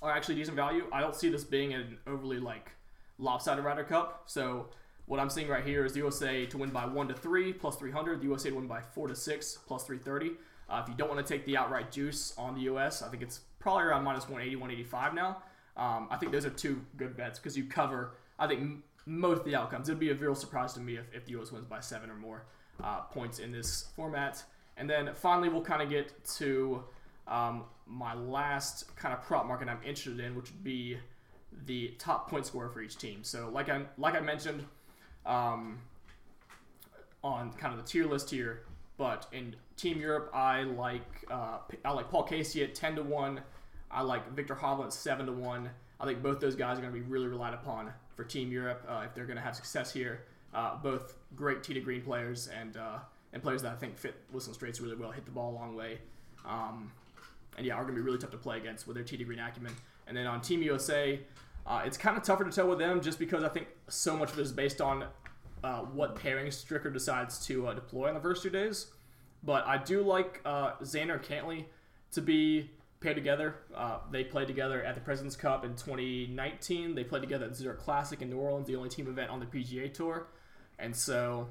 are 0.02 0.12
actually 0.12 0.36
decent 0.36 0.56
value. 0.56 0.86
I 0.92 1.02
don't 1.02 1.16
see 1.16 1.30
this 1.30 1.44
being 1.44 1.74
an 1.74 1.98
overly 2.06 2.40
like 2.40 2.72
lopsided 3.18 3.64
Ryder 3.64 3.84
Cup. 3.84 4.24
So 4.28 4.68
what 5.06 5.20
I'm 5.20 5.30
seeing 5.30 5.48
right 5.48 5.64
here 5.64 5.86
is 5.86 5.94
the 5.94 6.00
USA 6.00 6.46
to 6.46 6.58
win 6.58 6.70
by 6.70 6.86
one 6.86 7.08
to 7.08 7.14
three 7.14 7.54
plus 7.54 7.76
300. 7.78 8.20
The 8.20 8.26
USA 8.26 8.50
to 8.50 8.56
win 8.56 8.68
by 8.68 8.82
four 8.82 9.08
to 9.08 9.16
six 9.16 9.58
plus 9.66 9.84
330. 9.86 10.38
Uh, 10.70 10.82
if 10.84 10.90
you 10.90 10.96
don't 10.96 11.10
want 11.10 11.26
to 11.26 11.34
take 11.34 11.46
the 11.46 11.56
outright 11.56 11.92
juice 11.92 12.34
on 12.38 12.54
the 12.54 12.62
US, 12.62 13.02
I 13.02 13.10
think 13.10 13.24
it's 13.24 13.40
probably 13.68 13.84
around 13.84 14.06
minus 14.06 14.24
180, 14.24 14.56
185 14.56 15.14
now. 15.14 15.44
Um, 15.76 16.08
I 16.10 16.16
think 16.16 16.32
those 16.32 16.46
are 16.46 16.50
two 16.50 16.80
good 16.96 17.18
bets 17.18 17.38
because 17.38 17.58
you 17.58 17.66
cover, 17.66 18.14
I 18.40 18.48
think, 18.48 18.62
m- 18.62 18.84
most 19.06 19.40
of 19.40 19.44
the 19.44 19.56
outcomes. 19.56 19.90
It'd 19.90 20.00
be 20.00 20.10
a 20.10 20.16
real 20.16 20.36
surprise 20.36 20.72
to 20.76 20.80
me 20.80 20.96
if, 20.96 21.04
if 21.14 21.26
the 21.26 21.38
US 21.38 21.52
wins 21.52 21.66
by 21.66 21.82
seven 21.82 22.10
or 22.10 22.16
more 22.16 22.46
uh, 22.82 23.02
points 23.02 23.40
in 23.40 23.52
this 23.52 23.88
format. 23.94 24.42
And 24.78 24.90
then 24.90 25.10
finally, 25.14 25.50
we'll 25.50 25.64
kind 25.64 25.82
of 25.82 25.90
get 25.90 26.14
to 26.38 26.82
um, 27.28 27.66
my 27.86 28.14
last 28.14 28.96
kind 28.96 29.14
of 29.14 29.22
prop 29.24 29.46
market 29.46 29.68
I'm 29.68 29.84
interested 29.84 30.22
in, 30.22 30.34
which 30.38 30.50
would 30.50 30.64
be 30.64 30.98
the 31.66 31.90
top 32.00 32.30
point 32.30 32.46
scorer 32.46 32.70
for 32.70 32.82
each 32.82 32.98
team. 32.98 33.20
So, 33.22 33.50
like 33.54 33.68
I 33.68 33.82
like 33.98 34.16
I 34.16 34.22
mentioned 34.22 34.64
um, 35.26 35.80
on 37.22 37.52
kind 37.52 37.78
of 37.78 37.84
the 37.84 37.86
tier 37.86 38.06
list 38.06 38.30
here, 38.30 38.62
but 38.98 39.28
in 39.34 39.58
Team 39.76 40.00
Europe, 40.00 40.32
I 40.34 40.64
like 40.64 41.26
uh, 41.30 41.58
I 41.84 41.92
like 41.92 42.10
Paul 42.10 42.24
Casey 42.24 42.64
at 42.64 42.74
ten 42.74 42.96
to 42.96 43.04
one. 43.04 43.42
I 43.92 44.02
like 44.02 44.32
Viktor 44.34 44.56
Hovland 44.56 44.92
seven 44.92 45.26
to 45.26 45.32
one. 45.32 45.70
I 46.00 46.06
think 46.06 46.22
both 46.22 46.40
those 46.40 46.56
guys 46.56 46.78
are 46.78 46.82
going 46.82 46.94
to 46.94 47.00
be 47.00 47.06
really 47.06 47.28
relied 47.28 47.54
upon 47.54 47.92
for 48.16 48.24
Team 48.24 48.52
Europe 48.52 48.86
uh, 48.88 49.04
if 49.06 49.16
they're 49.16 49.26
going 49.26 49.38
to 49.38 49.44
have 49.44 49.56
success 49.56 49.92
here. 49.92 50.24
Uh, 50.54 50.76
both 50.78 51.16
great 51.36 51.64
to 51.64 51.80
green 51.80 52.02
players 52.02 52.48
and 52.48 52.78
uh, 52.78 52.98
and 53.34 53.44
players 53.44 53.62
that 53.62 53.72
I 53.72 53.76
think 53.76 53.98
fit 53.98 54.16
Whistling 54.32 54.56
Straits 54.56 54.80
really 54.80 54.96
well, 54.96 55.12
hit 55.12 55.26
the 55.26 55.32
ball 55.32 55.52
a 55.52 55.56
long 55.56 55.76
way. 55.76 56.00
Um, 56.46 56.92
and 57.58 57.66
yeah, 57.66 57.76
are 57.76 57.84
going 57.84 57.96
to 57.96 58.02
be 58.02 58.06
really 58.06 58.18
tough 58.18 58.32
to 58.32 58.38
play 58.38 58.58
against 58.58 58.88
with 58.88 58.96
their 58.96 59.04
to 59.04 59.24
green 59.24 59.40
acumen. 59.40 59.74
And 60.08 60.16
then 60.16 60.28
on 60.28 60.42
Team 60.42 60.62
USA, 60.62 61.20
uh, 61.66 61.82
it's 61.86 61.98
kind 61.98 62.16
of 62.18 62.24
tougher 62.24 62.44
to 62.44 62.52
tell 62.52 62.68
with 62.68 62.80
them 62.80 63.02
just 63.02 63.20
because 63.20 63.44
I 63.44 63.50
think 63.50 63.68
so 63.90 64.16
much 64.16 64.32
of 64.32 64.40
it 64.40 64.44
is 64.44 64.52
based 64.52 64.80
on 64.80 65.06
uh, 65.64 65.80
what 65.80 66.16
pairing 66.16 66.48
Stricker 66.48 66.94
decides 66.94 67.46
to 67.48 67.68
uh, 67.68 67.74
deploy 67.74 68.08
on 68.08 68.14
the 68.14 68.22
first 68.22 68.44
two 68.44 68.50
days. 68.50 68.88
But 69.44 69.66
I 69.68 69.78
do 69.78 70.02
like 70.02 70.44
Xander 70.44 71.14
and 71.14 71.22
Cantlay 71.22 71.66
to 72.12 72.22
be 72.22 72.70
paired 73.00 73.16
together. 73.16 73.56
Uh, 73.76 74.00
they 74.12 74.24
played 74.24 74.48
together 74.48 74.84
at 74.84 74.96
the 74.96 75.02
President's 75.02 75.36
Cup 75.36 75.64
in 75.64 75.72
2019. 75.72 76.96
They 76.96 77.04
played 77.04 77.22
together 77.22 77.46
at 77.46 77.56
Zurich 77.56 77.80
Classic 77.80 78.22
in 78.22 78.30
New 78.30 78.38
Orleans, 78.38 78.68
the 78.68 78.76
only 78.76 78.90
team 78.90 79.08
event 79.08 79.30
on 79.30 79.40
the 79.40 79.46
PGA 79.46 79.94
Tour. 79.94 80.28
And 80.80 80.96
so, 80.96 81.50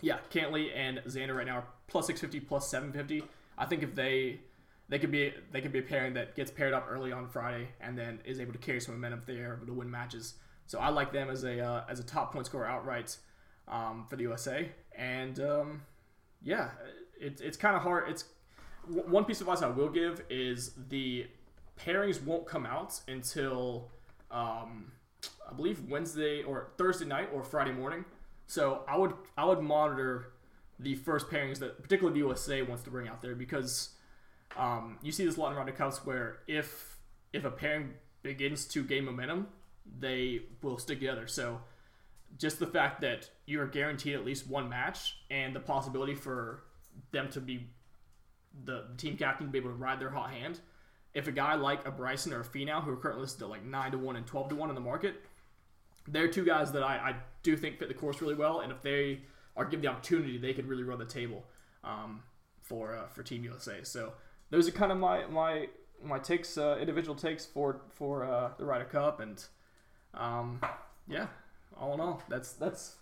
yeah, 0.00 0.18
Cantlay 0.30 0.70
and 0.74 0.98
Xander 1.06 1.36
right 1.36 1.46
now 1.46 1.56
are 1.56 1.66
plus 1.86 2.06
650, 2.06 2.46
plus 2.46 2.68
750. 2.70 3.24
I 3.56 3.66
think 3.66 3.82
if 3.82 3.94
they 3.94 4.40
they 4.88 4.98
could 4.98 5.10
be 5.10 5.34
they 5.52 5.60
could 5.60 5.72
be 5.72 5.80
a 5.80 5.82
pairing 5.82 6.14
that 6.14 6.34
gets 6.34 6.50
paired 6.50 6.72
up 6.72 6.86
early 6.88 7.12
on 7.12 7.28
Friday 7.28 7.68
and 7.80 7.98
then 7.98 8.20
is 8.24 8.40
able 8.40 8.52
to 8.52 8.58
carry 8.58 8.80
some 8.80 8.94
momentum 8.94 9.22
are 9.28 9.54
able 9.56 9.66
to 9.66 9.72
win 9.72 9.90
matches. 9.90 10.34
So 10.66 10.78
I 10.78 10.88
like 10.88 11.12
them 11.12 11.28
as 11.28 11.44
a 11.44 11.60
uh, 11.60 11.84
as 11.88 12.00
a 12.00 12.04
top 12.04 12.32
point 12.32 12.46
scorer 12.46 12.66
outright 12.66 13.16
um, 13.66 14.06
for 14.08 14.16
the 14.16 14.22
USA. 14.22 14.70
And 14.96 15.38
um, 15.40 15.82
yeah, 16.42 16.70
it, 17.20 17.40
it's 17.40 17.56
kind 17.56 17.76
of 17.76 17.82
hard. 17.82 18.08
It's 18.08 18.24
one 18.88 19.24
piece 19.24 19.40
of 19.40 19.48
advice 19.48 19.62
I 19.62 19.68
will 19.68 19.88
give 19.88 20.22
is 20.30 20.72
the 20.88 21.26
pairings 21.78 22.22
won't 22.22 22.46
come 22.46 22.66
out 22.66 23.00
until 23.08 23.90
um, 24.30 24.92
I 25.48 25.54
believe 25.54 25.82
Wednesday 25.88 26.42
or 26.42 26.70
Thursday 26.76 27.06
night 27.06 27.28
or 27.32 27.42
Friday 27.42 27.72
morning. 27.72 28.04
So 28.46 28.84
I 28.88 28.96
would 28.96 29.14
I 29.36 29.44
would 29.44 29.60
monitor 29.60 30.32
the 30.78 30.94
first 30.94 31.28
pairings 31.28 31.58
that 31.58 31.82
particularly 31.82 32.18
the 32.20 32.26
USA 32.26 32.62
wants 32.62 32.82
to 32.84 32.90
bring 32.90 33.08
out 33.08 33.20
there 33.20 33.34
because 33.34 33.90
um, 34.56 34.98
you 35.02 35.12
see 35.12 35.24
this 35.24 35.36
a 35.36 35.40
lot 35.40 35.52
in 35.52 35.58
Ryder 35.58 35.72
Cups 35.72 36.04
where 36.04 36.38
if 36.46 36.96
if 37.32 37.44
a 37.44 37.50
pairing 37.50 37.94
begins 38.22 38.64
to 38.66 38.82
gain 38.82 39.04
momentum, 39.04 39.48
they 39.98 40.42
will 40.62 40.78
stick 40.78 40.98
together. 40.98 41.26
So 41.26 41.60
just 42.38 42.58
the 42.58 42.66
fact 42.66 43.00
that 43.00 43.30
you're 43.46 43.66
guaranteed 43.66 44.14
at 44.14 44.24
least 44.24 44.46
one 44.48 44.68
match 44.68 45.18
and 45.30 45.54
the 45.54 45.60
possibility 45.60 46.14
for 46.14 46.64
them 47.10 47.28
to 47.30 47.40
be 47.40 47.68
the 48.64 48.84
team 48.96 49.16
captain 49.16 49.46
to 49.46 49.52
be 49.52 49.58
able 49.58 49.70
to 49.70 49.76
ride 49.76 50.00
their 50.00 50.10
hot 50.10 50.30
hand. 50.30 50.60
If 51.14 51.26
a 51.26 51.32
guy 51.32 51.54
like 51.54 51.86
a 51.86 51.90
Bryson 51.90 52.32
or 52.32 52.40
a 52.40 52.44
Finau 52.44 52.82
who 52.82 52.92
are 52.92 52.96
currently 52.96 53.22
listed 53.22 53.42
at 53.42 53.48
like 53.48 53.64
nine 53.64 53.92
to 53.92 53.98
one 53.98 54.16
and 54.16 54.26
twelve 54.26 54.48
to 54.50 54.54
one 54.54 54.68
in 54.68 54.74
the 54.74 54.80
market, 54.80 55.22
they're 56.06 56.28
two 56.28 56.44
guys 56.44 56.72
that 56.72 56.82
I, 56.82 56.96
I 56.96 57.14
do 57.42 57.56
think 57.56 57.78
fit 57.78 57.88
the 57.88 57.94
course 57.94 58.20
really 58.20 58.34
well, 58.34 58.60
and 58.60 58.72
if 58.72 58.82
they 58.82 59.20
are 59.56 59.64
given 59.64 59.82
the 59.82 59.88
opportunity, 59.88 60.38
they 60.38 60.52
could 60.52 60.66
really 60.66 60.84
run 60.84 60.98
the 60.98 61.04
table 61.04 61.44
um, 61.84 62.22
for 62.60 62.94
uh, 62.94 63.08
for 63.08 63.22
Team 63.22 63.44
USA. 63.44 63.82
So 63.82 64.12
those 64.50 64.68
are 64.68 64.72
kind 64.72 64.92
of 64.92 64.98
my 64.98 65.26
my 65.26 65.68
my 66.02 66.18
takes, 66.18 66.56
uh, 66.56 66.78
individual 66.80 67.14
takes 67.14 67.44
for 67.44 67.82
for 67.90 68.24
uh, 68.24 68.50
the 68.58 68.64
Ryder 68.64 68.84
Cup, 68.84 69.20
and 69.20 69.44
um, 70.14 70.60
yeah, 71.08 71.26
all 71.78 71.94
in 71.94 72.00
all, 72.00 72.22
that's 72.28 72.52
that's 72.52 72.96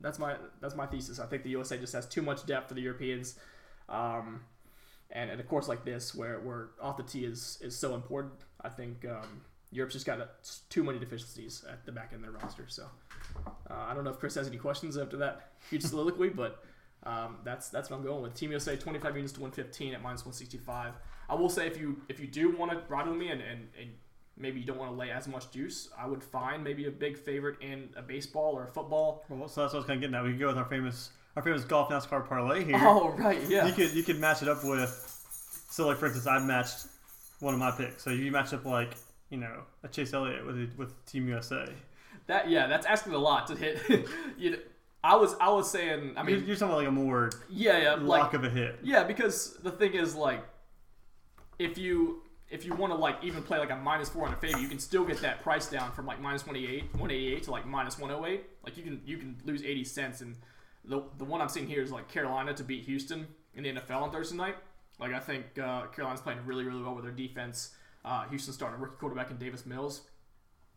that's 0.00 0.18
my 0.18 0.36
that's 0.60 0.74
my 0.74 0.86
thesis. 0.86 1.18
I 1.18 1.26
think 1.26 1.42
the 1.42 1.50
USA 1.50 1.78
just 1.78 1.92
has 1.92 2.06
too 2.06 2.22
much 2.22 2.46
depth 2.46 2.68
for 2.68 2.74
the 2.74 2.82
Europeans. 2.82 3.38
Um, 3.88 4.42
and, 5.12 5.30
and 5.30 5.40
a 5.40 5.44
course 5.44 5.68
like 5.68 5.84
this, 5.84 6.14
where, 6.14 6.40
where 6.40 6.70
off 6.80 6.96
the 6.96 7.02
tee 7.02 7.24
is, 7.24 7.58
is 7.60 7.76
so 7.76 7.94
important, 7.94 8.32
I 8.60 8.68
think 8.68 9.04
um, 9.04 9.42
Europe's 9.72 9.94
just 9.94 10.06
got 10.06 10.20
a, 10.20 10.28
too 10.68 10.84
many 10.84 10.98
deficiencies 10.98 11.64
at 11.70 11.84
the 11.84 11.92
back 11.92 12.10
end 12.12 12.24
of 12.24 12.32
their 12.32 12.40
roster. 12.40 12.64
So 12.68 12.86
uh, 13.70 13.74
I 13.74 13.94
don't 13.94 14.04
know 14.04 14.10
if 14.10 14.18
Chris 14.18 14.34
has 14.34 14.46
any 14.46 14.56
questions 14.56 14.96
after 14.96 15.16
that 15.18 15.52
huge 15.68 15.82
soliloquy, 15.82 16.28
but 16.34 16.64
um, 17.04 17.38
that's 17.44 17.68
that's 17.70 17.88
what 17.88 17.96
I'm 17.96 18.02
going 18.02 18.22
with. 18.22 18.34
Team 18.34 18.50
USA 18.50 18.76
25 18.76 19.16
units 19.16 19.32
to 19.34 19.40
115 19.40 19.94
at 19.94 20.02
minus 20.02 20.20
165. 20.20 20.94
I 21.28 21.34
will 21.34 21.48
say 21.48 21.66
if 21.66 21.78
you 21.78 22.00
if 22.08 22.20
you 22.20 22.26
do 22.26 22.56
want 22.56 22.72
to 22.72 22.82
ride 22.88 23.06
with 23.06 23.16
me 23.16 23.28
and, 23.28 23.40
and, 23.40 23.68
and 23.80 23.90
maybe 24.36 24.60
you 24.60 24.66
don't 24.66 24.78
want 24.78 24.90
to 24.90 24.96
lay 24.96 25.10
as 25.10 25.28
much 25.28 25.50
juice, 25.50 25.88
I 25.98 26.06
would 26.06 26.22
find 26.22 26.64
maybe 26.64 26.86
a 26.86 26.90
big 26.90 27.16
favorite 27.16 27.56
in 27.60 27.88
a 27.96 28.02
baseball 28.02 28.54
or 28.54 28.64
a 28.64 28.72
football. 28.72 29.24
Well, 29.28 29.48
so 29.48 29.62
that's 29.62 29.72
what 29.72 29.78
I 29.78 29.80
was 29.80 29.86
kind 29.86 29.96
of 29.96 30.00
getting 30.00 30.14
at. 30.14 30.24
We 30.24 30.30
could 30.32 30.40
go 30.40 30.48
with 30.48 30.58
our 30.58 30.64
famous 30.64 31.10
our 31.36 31.42
famous 31.42 31.64
golf 31.64 31.88
NASCAR 31.88 32.26
parlay 32.28 32.64
here. 32.64 32.78
Oh 32.80 33.10
right, 33.18 33.40
yeah. 33.48 33.66
You 33.66 33.72
could 33.72 33.92
you 33.92 34.02
could 34.02 34.18
match 34.18 34.42
it 34.42 34.48
up 34.48 34.64
with. 34.64 35.06
So 35.70 35.86
like 35.86 35.98
for 35.98 36.06
instance, 36.06 36.26
I 36.26 36.38
matched 36.38 36.86
one 37.40 37.54
of 37.54 37.60
my 37.60 37.70
picks. 37.70 38.02
So 38.02 38.10
you 38.10 38.30
match 38.30 38.52
up 38.52 38.64
like 38.64 38.96
you 39.30 39.38
know 39.38 39.62
a 39.82 39.88
Chase 39.88 40.12
Elliott 40.12 40.46
with 40.46 40.56
a, 40.56 40.68
with 40.76 41.06
Team 41.06 41.28
USA. 41.28 41.66
That 42.26 42.48
yeah, 42.48 42.66
that's 42.66 42.86
asking 42.86 43.14
a 43.14 43.18
lot 43.18 43.46
to 43.48 43.56
hit. 43.56 44.06
you 44.38 44.52
know, 44.52 44.58
I 45.02 45.16
was 45.16 45.34
I 45.40 45.50
was 45.50 45.70
saying. 45.70 46.14
I 46.16 46.22
mean, 46.22 46.38
you're, 46.38 46.48
you're 46.48 46.56
talking 46.56 46.68
about 46.68 46.78
like 46.78 46.88
a 46.88 46.92
more 46.92 47.30
yeah 47.48 47.78
yeah 47.78 47.94
lock 47.94 48.32
like, 48.32 48.34
of 48.34 48.44
a 48.44 48.50
hit. 48.50 48.78
Yeah, 48.82 49.04
because 49.04 49.56
the 49.62 49.70
thing 49.70 49.94
is 49.94 50.14
like, 50.14 50.44
if 51.58 51.78
you 51.78 52.22
if 52.50 52.64
you 52.64 52.74
want 52.74 52.92
to 52.92 52.98
like 52.98 53.16
even 53.22 53.42
play 53.42 53.58
like 53.58 53.70
a 53.70 53.76
minus 53.76 54.08
four 54.08 54.26
on 54.26 54.32
a 54.32 54.36
favor, 54.36 54.58
you 54.58 54.68
can 54.68 54.80
still 54.80 55.04
get 55.04 55.18
that 55.22 55.42
price 55.42 55.68
down 55.68 55.92
from 55.92 56.04
like 56.04 56.20
minus 56.20 56.44
188, 56.44 56.92
188 56.94 57.42
to 57.44 57.50
like 57.50 57.66
minus 57.66 57.98
108. 57.98 58.44
Like 58.64 58.76
you 58.76 58.82
can 58.82 59.00
you 59.06 59.16
can 59.16 59.36
lose 59.44 59.62
80 59.62 59.84
cents. 59.84 60.20
And 60.20 60.36
the 60.84 61.02
the 61.18 61.24
one 61.24 61.40
I'm 61.40 61.48
seeing 61.48 61.66
here 61.66 61.82
is 61.82 61.90
like 61.90 62.08
Carolina 62.08 62.54
to 62.54 62.64
beat 62.64 62.84
Houston 62.84 63.26
in 63.54 63.64
the 63.64 63.72
NFL 63.72 64.02
on 64.02 64.10
Thursday 64.10 64.36
night. 64.36 64.56
Like 64.98 65.12
I 65.12 65.18
think 65.20 65.58
uh, 65.58 65.86
Carolina's 65.86 66.20
playing 66.20 66.40
really 66.44 66.64
really 66.64 66.82
well 66.82 66.94
with 66.94 67.04
their 67.04 67.12
defense. 67.12 67.74
Uh, 68.04 68.26
Houston 68.28 68.54
starting 68.54 68.80
rookie 68.80 68.96
quarterback 68.98 69.30
in 69.30 69.36
Davis 69.36 69.66
Mills. 69.66 70.02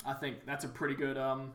I 0.06 0.14
think 0.14 0.46
that's 0.46 0.66
a 0.66 0.68
pretty 0.68 0.96
good 0.96 1.18
um, 1.18 1.54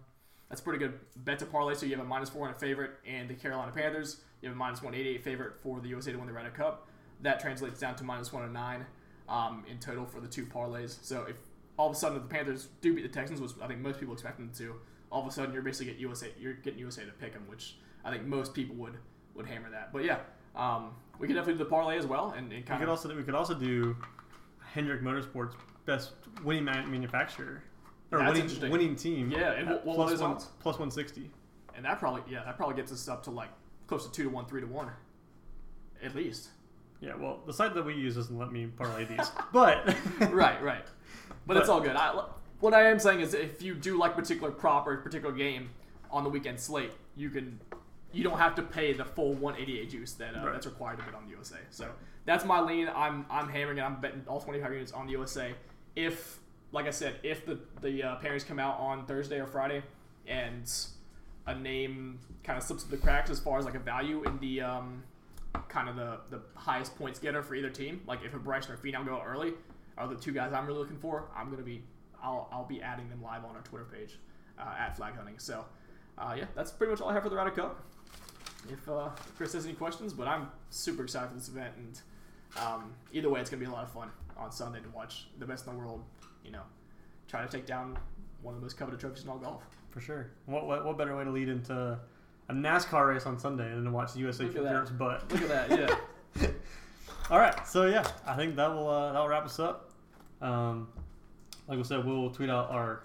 that's 0.48 0.60
pretty 0.60 0.78
good 0.78 0.98
bet 1.16 1.38
to 1.40 1.46
parlay. 1.46 1.74
So 1.74 1.86
you 1.86 1.96
have 1.96 2.04
a 2.04 2.08
minus 2.08 2.30
four 2.30 2.46
on 2.46 2.54
a 2.54 2.58
favorite, 2.58 2.92
and 3.06 3.28
the 3.28 3.34
Carolina 3.34 3.72
Panthers. 3.72 4.20
You 4.40 4.48
have 4.48 4.56
a 4.56 4.58
minus 4.58 4.82
188 4.82 5.24
favorite 5.24 5.54
for 5.62 5.80
the 5.80 5.88
USA 5.88 6.12
to 6.12 6.18
win 6.18 6.28
the 6.28 6.32
Ryder 6.32 6.50
Cup. 6.50 6.88
That 7.22 7.40
translates 7.40 7.80
down 7.80 7.96
to 7.96 8.04
minus 8.04 8.32
109 8.32 8.86
um, 9.28 9.64
in 9.68 9.78
total 9.78 10.06
for 10.06 10.20
the 10.20 10.28
two 10.28 10.46
parlays. 10.46 10.98
So 11.02 11.24
if 11.28 11.36
all 11.76 11.90
of 11.90 11.96
a 11.96 11.98
sudden 11.98 12.18
the 12.18 12.24
Panthers 12.24 12.68
do 12.80 12.94
beat 12.94 13.02
the 13.02 13.08
Texans, 13.08 13.40
which 13.40 13.50
I 13.60 13.66
think 13.66 13.80
most 13.80 13.98
people 13.98 14.14
expect 14.14 14.38
them 14.38 14.52
to, 14.58 14.76
all 15.10 15.22
of 15.22 15.28
a 15.28 15.32
sudden 15.32 15.52
you're 15.52 15.62
basically 15.62 15.86
getting 15.86 16.02
USA. 16.02 16.28
You're 16.38 16.54
getting 16.54 16.78
USA 16.78 17.04
to 17.04 17.12
pick 17.12 17.32
them, 17.32 17.44
which 17.48 17.76
I 18.04 18.10
think 18.10 18.24
most 18.24 18.54
people 18.54 18.76
would 18.76 18.94
would 19.34 19.46
hammer 19.46 19.70
that. 19.70 19.92
But 19.92 20.04
yeah, 20.04 20.18
um, 20.56 20.92
we 21.18 21.26
could 21.26 21.34
definitely 21.34 21.54
do 21.54 21.64
the 21.64 21.70
parlay 21.70 21.96
as 21.98 22.06
well, 22.06 22.30
and, 22.36 22.52
and 22.52 22.64
We 22.68 22.76
could 22.76 22.88
also 22.88 23.14
we 23.14 23.22
could 23.22 23.34
also 23.34 23.54
do 23.54 23.96
Hendrick 24.72 25.02
Motorsports 25.02 25.54
best 25.86 26.12
winning 26.44 26.64
man- 26.64 26.90
manufacturer 26.90 27.62
or 28.12 28.18
winning 28.24 28.70
winning 28.70 28.96
team. 28.96 29.30
Yeah, 29.30 29.52
and 29.52 29.68
what- 29.68 29.84
what 29.86 29.96
plus 29.96 30.20
one 30.20 30.36
plus 30.60 30.78
160. 30.78 31.30
and 31.76 31.84
that 31.84 31.98
probably 31.98 32.22
yeah 32.32 32.44
that 32.44 32.56
probably 32.56 32.76
gets 32.76 32.92
us 32.92 33.08
up 33.08 33.22
to 33.24 33.30
like 33.30 33.50
close 33.86 34.06
to 34.06 34.12
two 34.12 34.24
to 34.24 34.28
one, 34.28 34.44
three 34.46 34.60
to 34.60 34.66
one, 34.66 34.90
at 36.02 36.14
least. 36.14 36.48
Yeah, 37.00 37.14
well, 37.16 37.40
the 37.46 37.52
site 37.52 37.74
that 37.74 37.84
we 37.84 37.94
use 37.94 38.16
doesn't 38.16 38.36
let 38.36 38.50
me 38.50 38.66
parlay 38.66 39.04
these, 39.04 39.30
but 39.52 39.94
right, 40.32 40.60
right. 40.62 40.84
But, 41.46 41.56
it's 41.56 41.68
all 41.68 41.80
good. 41.80 41.94
I, 41.96 42.24
what 42.60 42.74
I 42.74 42.90
am 42.90 42.98
saying 42.98 43.20
is, 43.20 43.34
if 43.34 43.62
you 43.62 43.74
do 43.74 43.96
like 43.98 44.14
particular 44.16 44.50
prop 44.50 44.86
or 44.86 44.96
particular 44.98 45.32
game 45.34 45.70
on 46.10 46.24
the 46.24 46.28
weekend 46.30 46.58
slate, 46.58 46.90
you 47.16 47.30
can, 47.30 47.60
you 48.19 48.24
don't 48.24 48.39
have 48.39 48.55
to 48.57 48.62
pay 48.62 48.93
the 48.93 49.05
full 49.05 49.32
188 49.35 49.90
juice 49.90 50.12
that 50.15 50.35
uh, 50.35 50.45
Right. 50.45 50.53
that's 50.53 50.66
required 50.66 50.99
to 50.99 51.05
bet 51.05 51.15
on 51.15 51.24
the 51.27 51.31
USA. 51.31 51.59
So 51.70 51.89
that's 52.24 52.45
my 52.45 52.61
lean. 52.61 52.89
I'm 52.95 53.24
I'm 53.31 53.49
hammering 53.49 53.78
it. 53.78 53.82
I'm 53.82 54.01
betting 54.01 54.24
all 54.27 54.40
25 54.40 54.73
units 54.73 54.93
on 54.93 55.07
the 55.07 55.12
USA. 55.12 55.55
If, 55.95 56.39
like 56.73 56.86
I 56.86 56.90
said, 56.90 57.16
if 57.23 57.47
the 57.47 57.61
the 57.81 58.03
uh, 58.03 58.19
pairings 58.20 58.45
come 58.45 58.59
out 58.59 58.78
on 58.81 59.07
Thursday 59.07 59.40
or 59.40 59.47
Friday, 59.47 59.82
and 60.27 60.69
a 61.47 61.55
name 61.55 62.19
kind 62.45 62.57
of 62.59 62.62
slips 62.65 62.82
through 62.82 62.97
the 62.99 63.03
cracks 63.03 63.31
as 63.31 63.39
far 63.39 63.59
as 63.59 63.65
like 63.65 63.74
a 63.77 63.78
value 63.78 64.23
in 64.24 64.39
the 64.40 64.61
um, 64.62 65.03
kind 65.69 65.89
of 65.89 65.97
the, 65.97 66.19
the 66.31 66.40
highest 66.57 66.97
points 66.99 67.19
getter 67.20 67.43
for 67.43 67.55
either 67.55 67.70
team. 67.70 68.01
Like 68.07 68.24
if 68.24 68.35
a 68.35 68.39
Bryson 68.39 68.73
or 68.73 68.77
Finau 68.78 69.05
go 69.07 69.23
early, 69.24 69.53
are 69.97 70.09
the 70.09 70.16
two 70.16 70.32
guys 70.32 70.53
I'm 70.53 70.66
really 70.66 70.81
looking 70.81 70.99
for. 70.99 71.28
I'm 71.36 71.51
gonna 71.51 71.62
be 71.62 71.82
I'll, 72.23 72.49
I'll 72.51 72.65
be 72.66 72.82
adding 72.82 73.09
them 73.11 73.23
live 73.23 73.45
on 73.45 73.55
our 73.55 73.62
Twitter 73.62 73.86
page 73.86 74.19
uh, 74.59 74.74
at 74.78 74.97
Flag 74.97 75.15
Hunting. 75.15 75.39
So 75.39 75.65
uh, 76.19 76.35
yeah, 76.36 76.47
that's 76.57 76.73
pretty 76.73 76.90
much 76.90 77.01
all 77.01 77.09
I 77.11 77.15
have 77.15 77.23
for 77.23 77.28
the 77.28 77.36
Ryder 77.36 77.53
Cup. 77.53 77.81
If 78.70 78.89
uh, 78.89 79.10
Chris 79.36 79.52
has 79.52 79.64
any 79.64 79.74
questions, 79.74 80.12
but 80.12 80.26
I'm 80.26 80.48
super 80.70 81.02
excited 81.05 81.28
for 81.30 81.36
this 81.36 81.48
event, 81.48 81.74
and 81.76 82.01
um, 82.60 82.93
either 83.12 83.28
way, 83.30 83.40
it's 83.40 83.51
gonna 83.51 83.60
be 83.60 83.66
a 83.66 83.70
lot 83.72 83.85
of 83.85 83.90
fun 83.93 84.10
on 84.36 84.51
Sunday 84.52 84.80
to 84.80 84.89
watch 84.90 85.26
the 85.39 85.47
best 85.47 85.66
in 85.66 85.72
the 85.72 85.78
world. 85.78 86.02
You 86.44 86.51
know, 86.52 86.62
try 87.28 87.44
to 87.44 87.48
take 87.51 87.66
down 87.66 87.97
one 88.43 88.55
of 88.55 88.60
the 88.60 88.64
most 88.64 88.76
coveted 88.76 89.01
trophies 89.01 89.24
in 89.24 89.28
all 89.30 89.39
golf. 89.39 89.62
for 89.90 90.01
sure. 90.01 90.30
What, 90.47 90.66
what 90.66 90.85
what 90.85 90.98
better 90.98 91.16
way 91.16 91.24
to 91.24 91.30
lead 91.30 91.48
into 91.48 91.98
a 92.48 92.52
NASCAR 92.52 93.09
race 93.09 93.26
on 93.26 93.39
Sunday 93.39 93.68
than 93.68 93.85
to 93.85 93.90
watch 93.90 94.12
the 94.14 94.20
USA 94.20 94.44
Look 94.44 94.56
at 94.56 94.62
that. 94.64 94.72
Europe's 94.72 94.90
butt? 94.90 95.32
Look 95.32 95.43
at 95.43 95.68
that, 95.68 95.78
yeah. 96.40 96.47
All 97.30 97.39
right, 97.39 97.66
so 97.66 97.86
yeah, 97.86 98.06
I 98.26 98.36
think 98.36 98.56
that 98.56 98.70
will 98.72 98.89
uh, 98.89 99.12
that 99.12 99.18
will 99.18 99.28
wrap 99.28 99.44
us 99.44 99.59
up. 99.59 99.90
Um, 100.40 100.89
like 101.66 101.76
we 101.78 101.85
said, 101.85 102.05
we'll 102.05 102.30
tweet 102.30 102.51
out 102.51 102.70
our. 102.70 103.02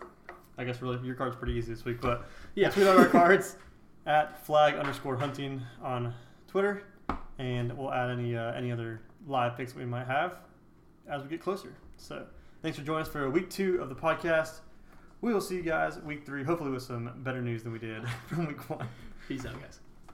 I 0.57 0.63
guess 0.63 0.81
really 0.83 0.99
your 1.05 1.15
card's 1.15 1.35
pretty 1.35 1.53
easy 1.53 1.73
this 1.73 1.83
week, 1.83 1.99
but 1.99 2.27
yeah, 2.55 2.69
tweet 2.69 2.85
out 2.87 2.97
our 2.97 3.07
cards 3.09 3.55
at 4.05 4.45
flag 4.45 4.75
underscore 4.75 5.15
hunting 5.15 5.61
on 5.81 6.13
Twitter, 6.47 6.83
and 7.37 7.75
we'll 7.77 7.91
add 7.93 8.09
any 8.09 8.35
uh, 8.35 8.53
any 8.53 8.71
other 8.71 9.01
live 9.27 9.55
picks 9.57 9.75
we 9.75 9.85
might 9.85 10.07
have 10.07 10.37
as 11.09 11.23
we 11.23 11.29
get 11.29 11.41
closer. 11.41 11.73
So 11.97 12.25
thanks 12.61 12.77
for 12.77 12.83
joining 12.83 13.03
us 13.03 13.07
for 13.07 13.29
week 13.29 13.49
two 13.49 13.81
of 13.81 13.89
the 13.89 13.95
podcast. 13.95 14.59
We 15.21 15.33
will 15.33 15.41
see 15.41 15.55
you 15.55 15.61
guys 15.63 15.99
week 15.99 16.25
three, 16.25 16.43
hopefully 16.43 16.71
with 16.71 16.83
some 16.83 17.09
better 17.17 17.41
news 17.41 17.63
than 17.63 17.71
we 17.71 17.79
did 17.79 18.03
from 18.27 18.47
week 18.47 18.69
one. 18.69 18.87
Peace 19.27 19.45
out, 19.45 19.59
guys. 19.61 19.79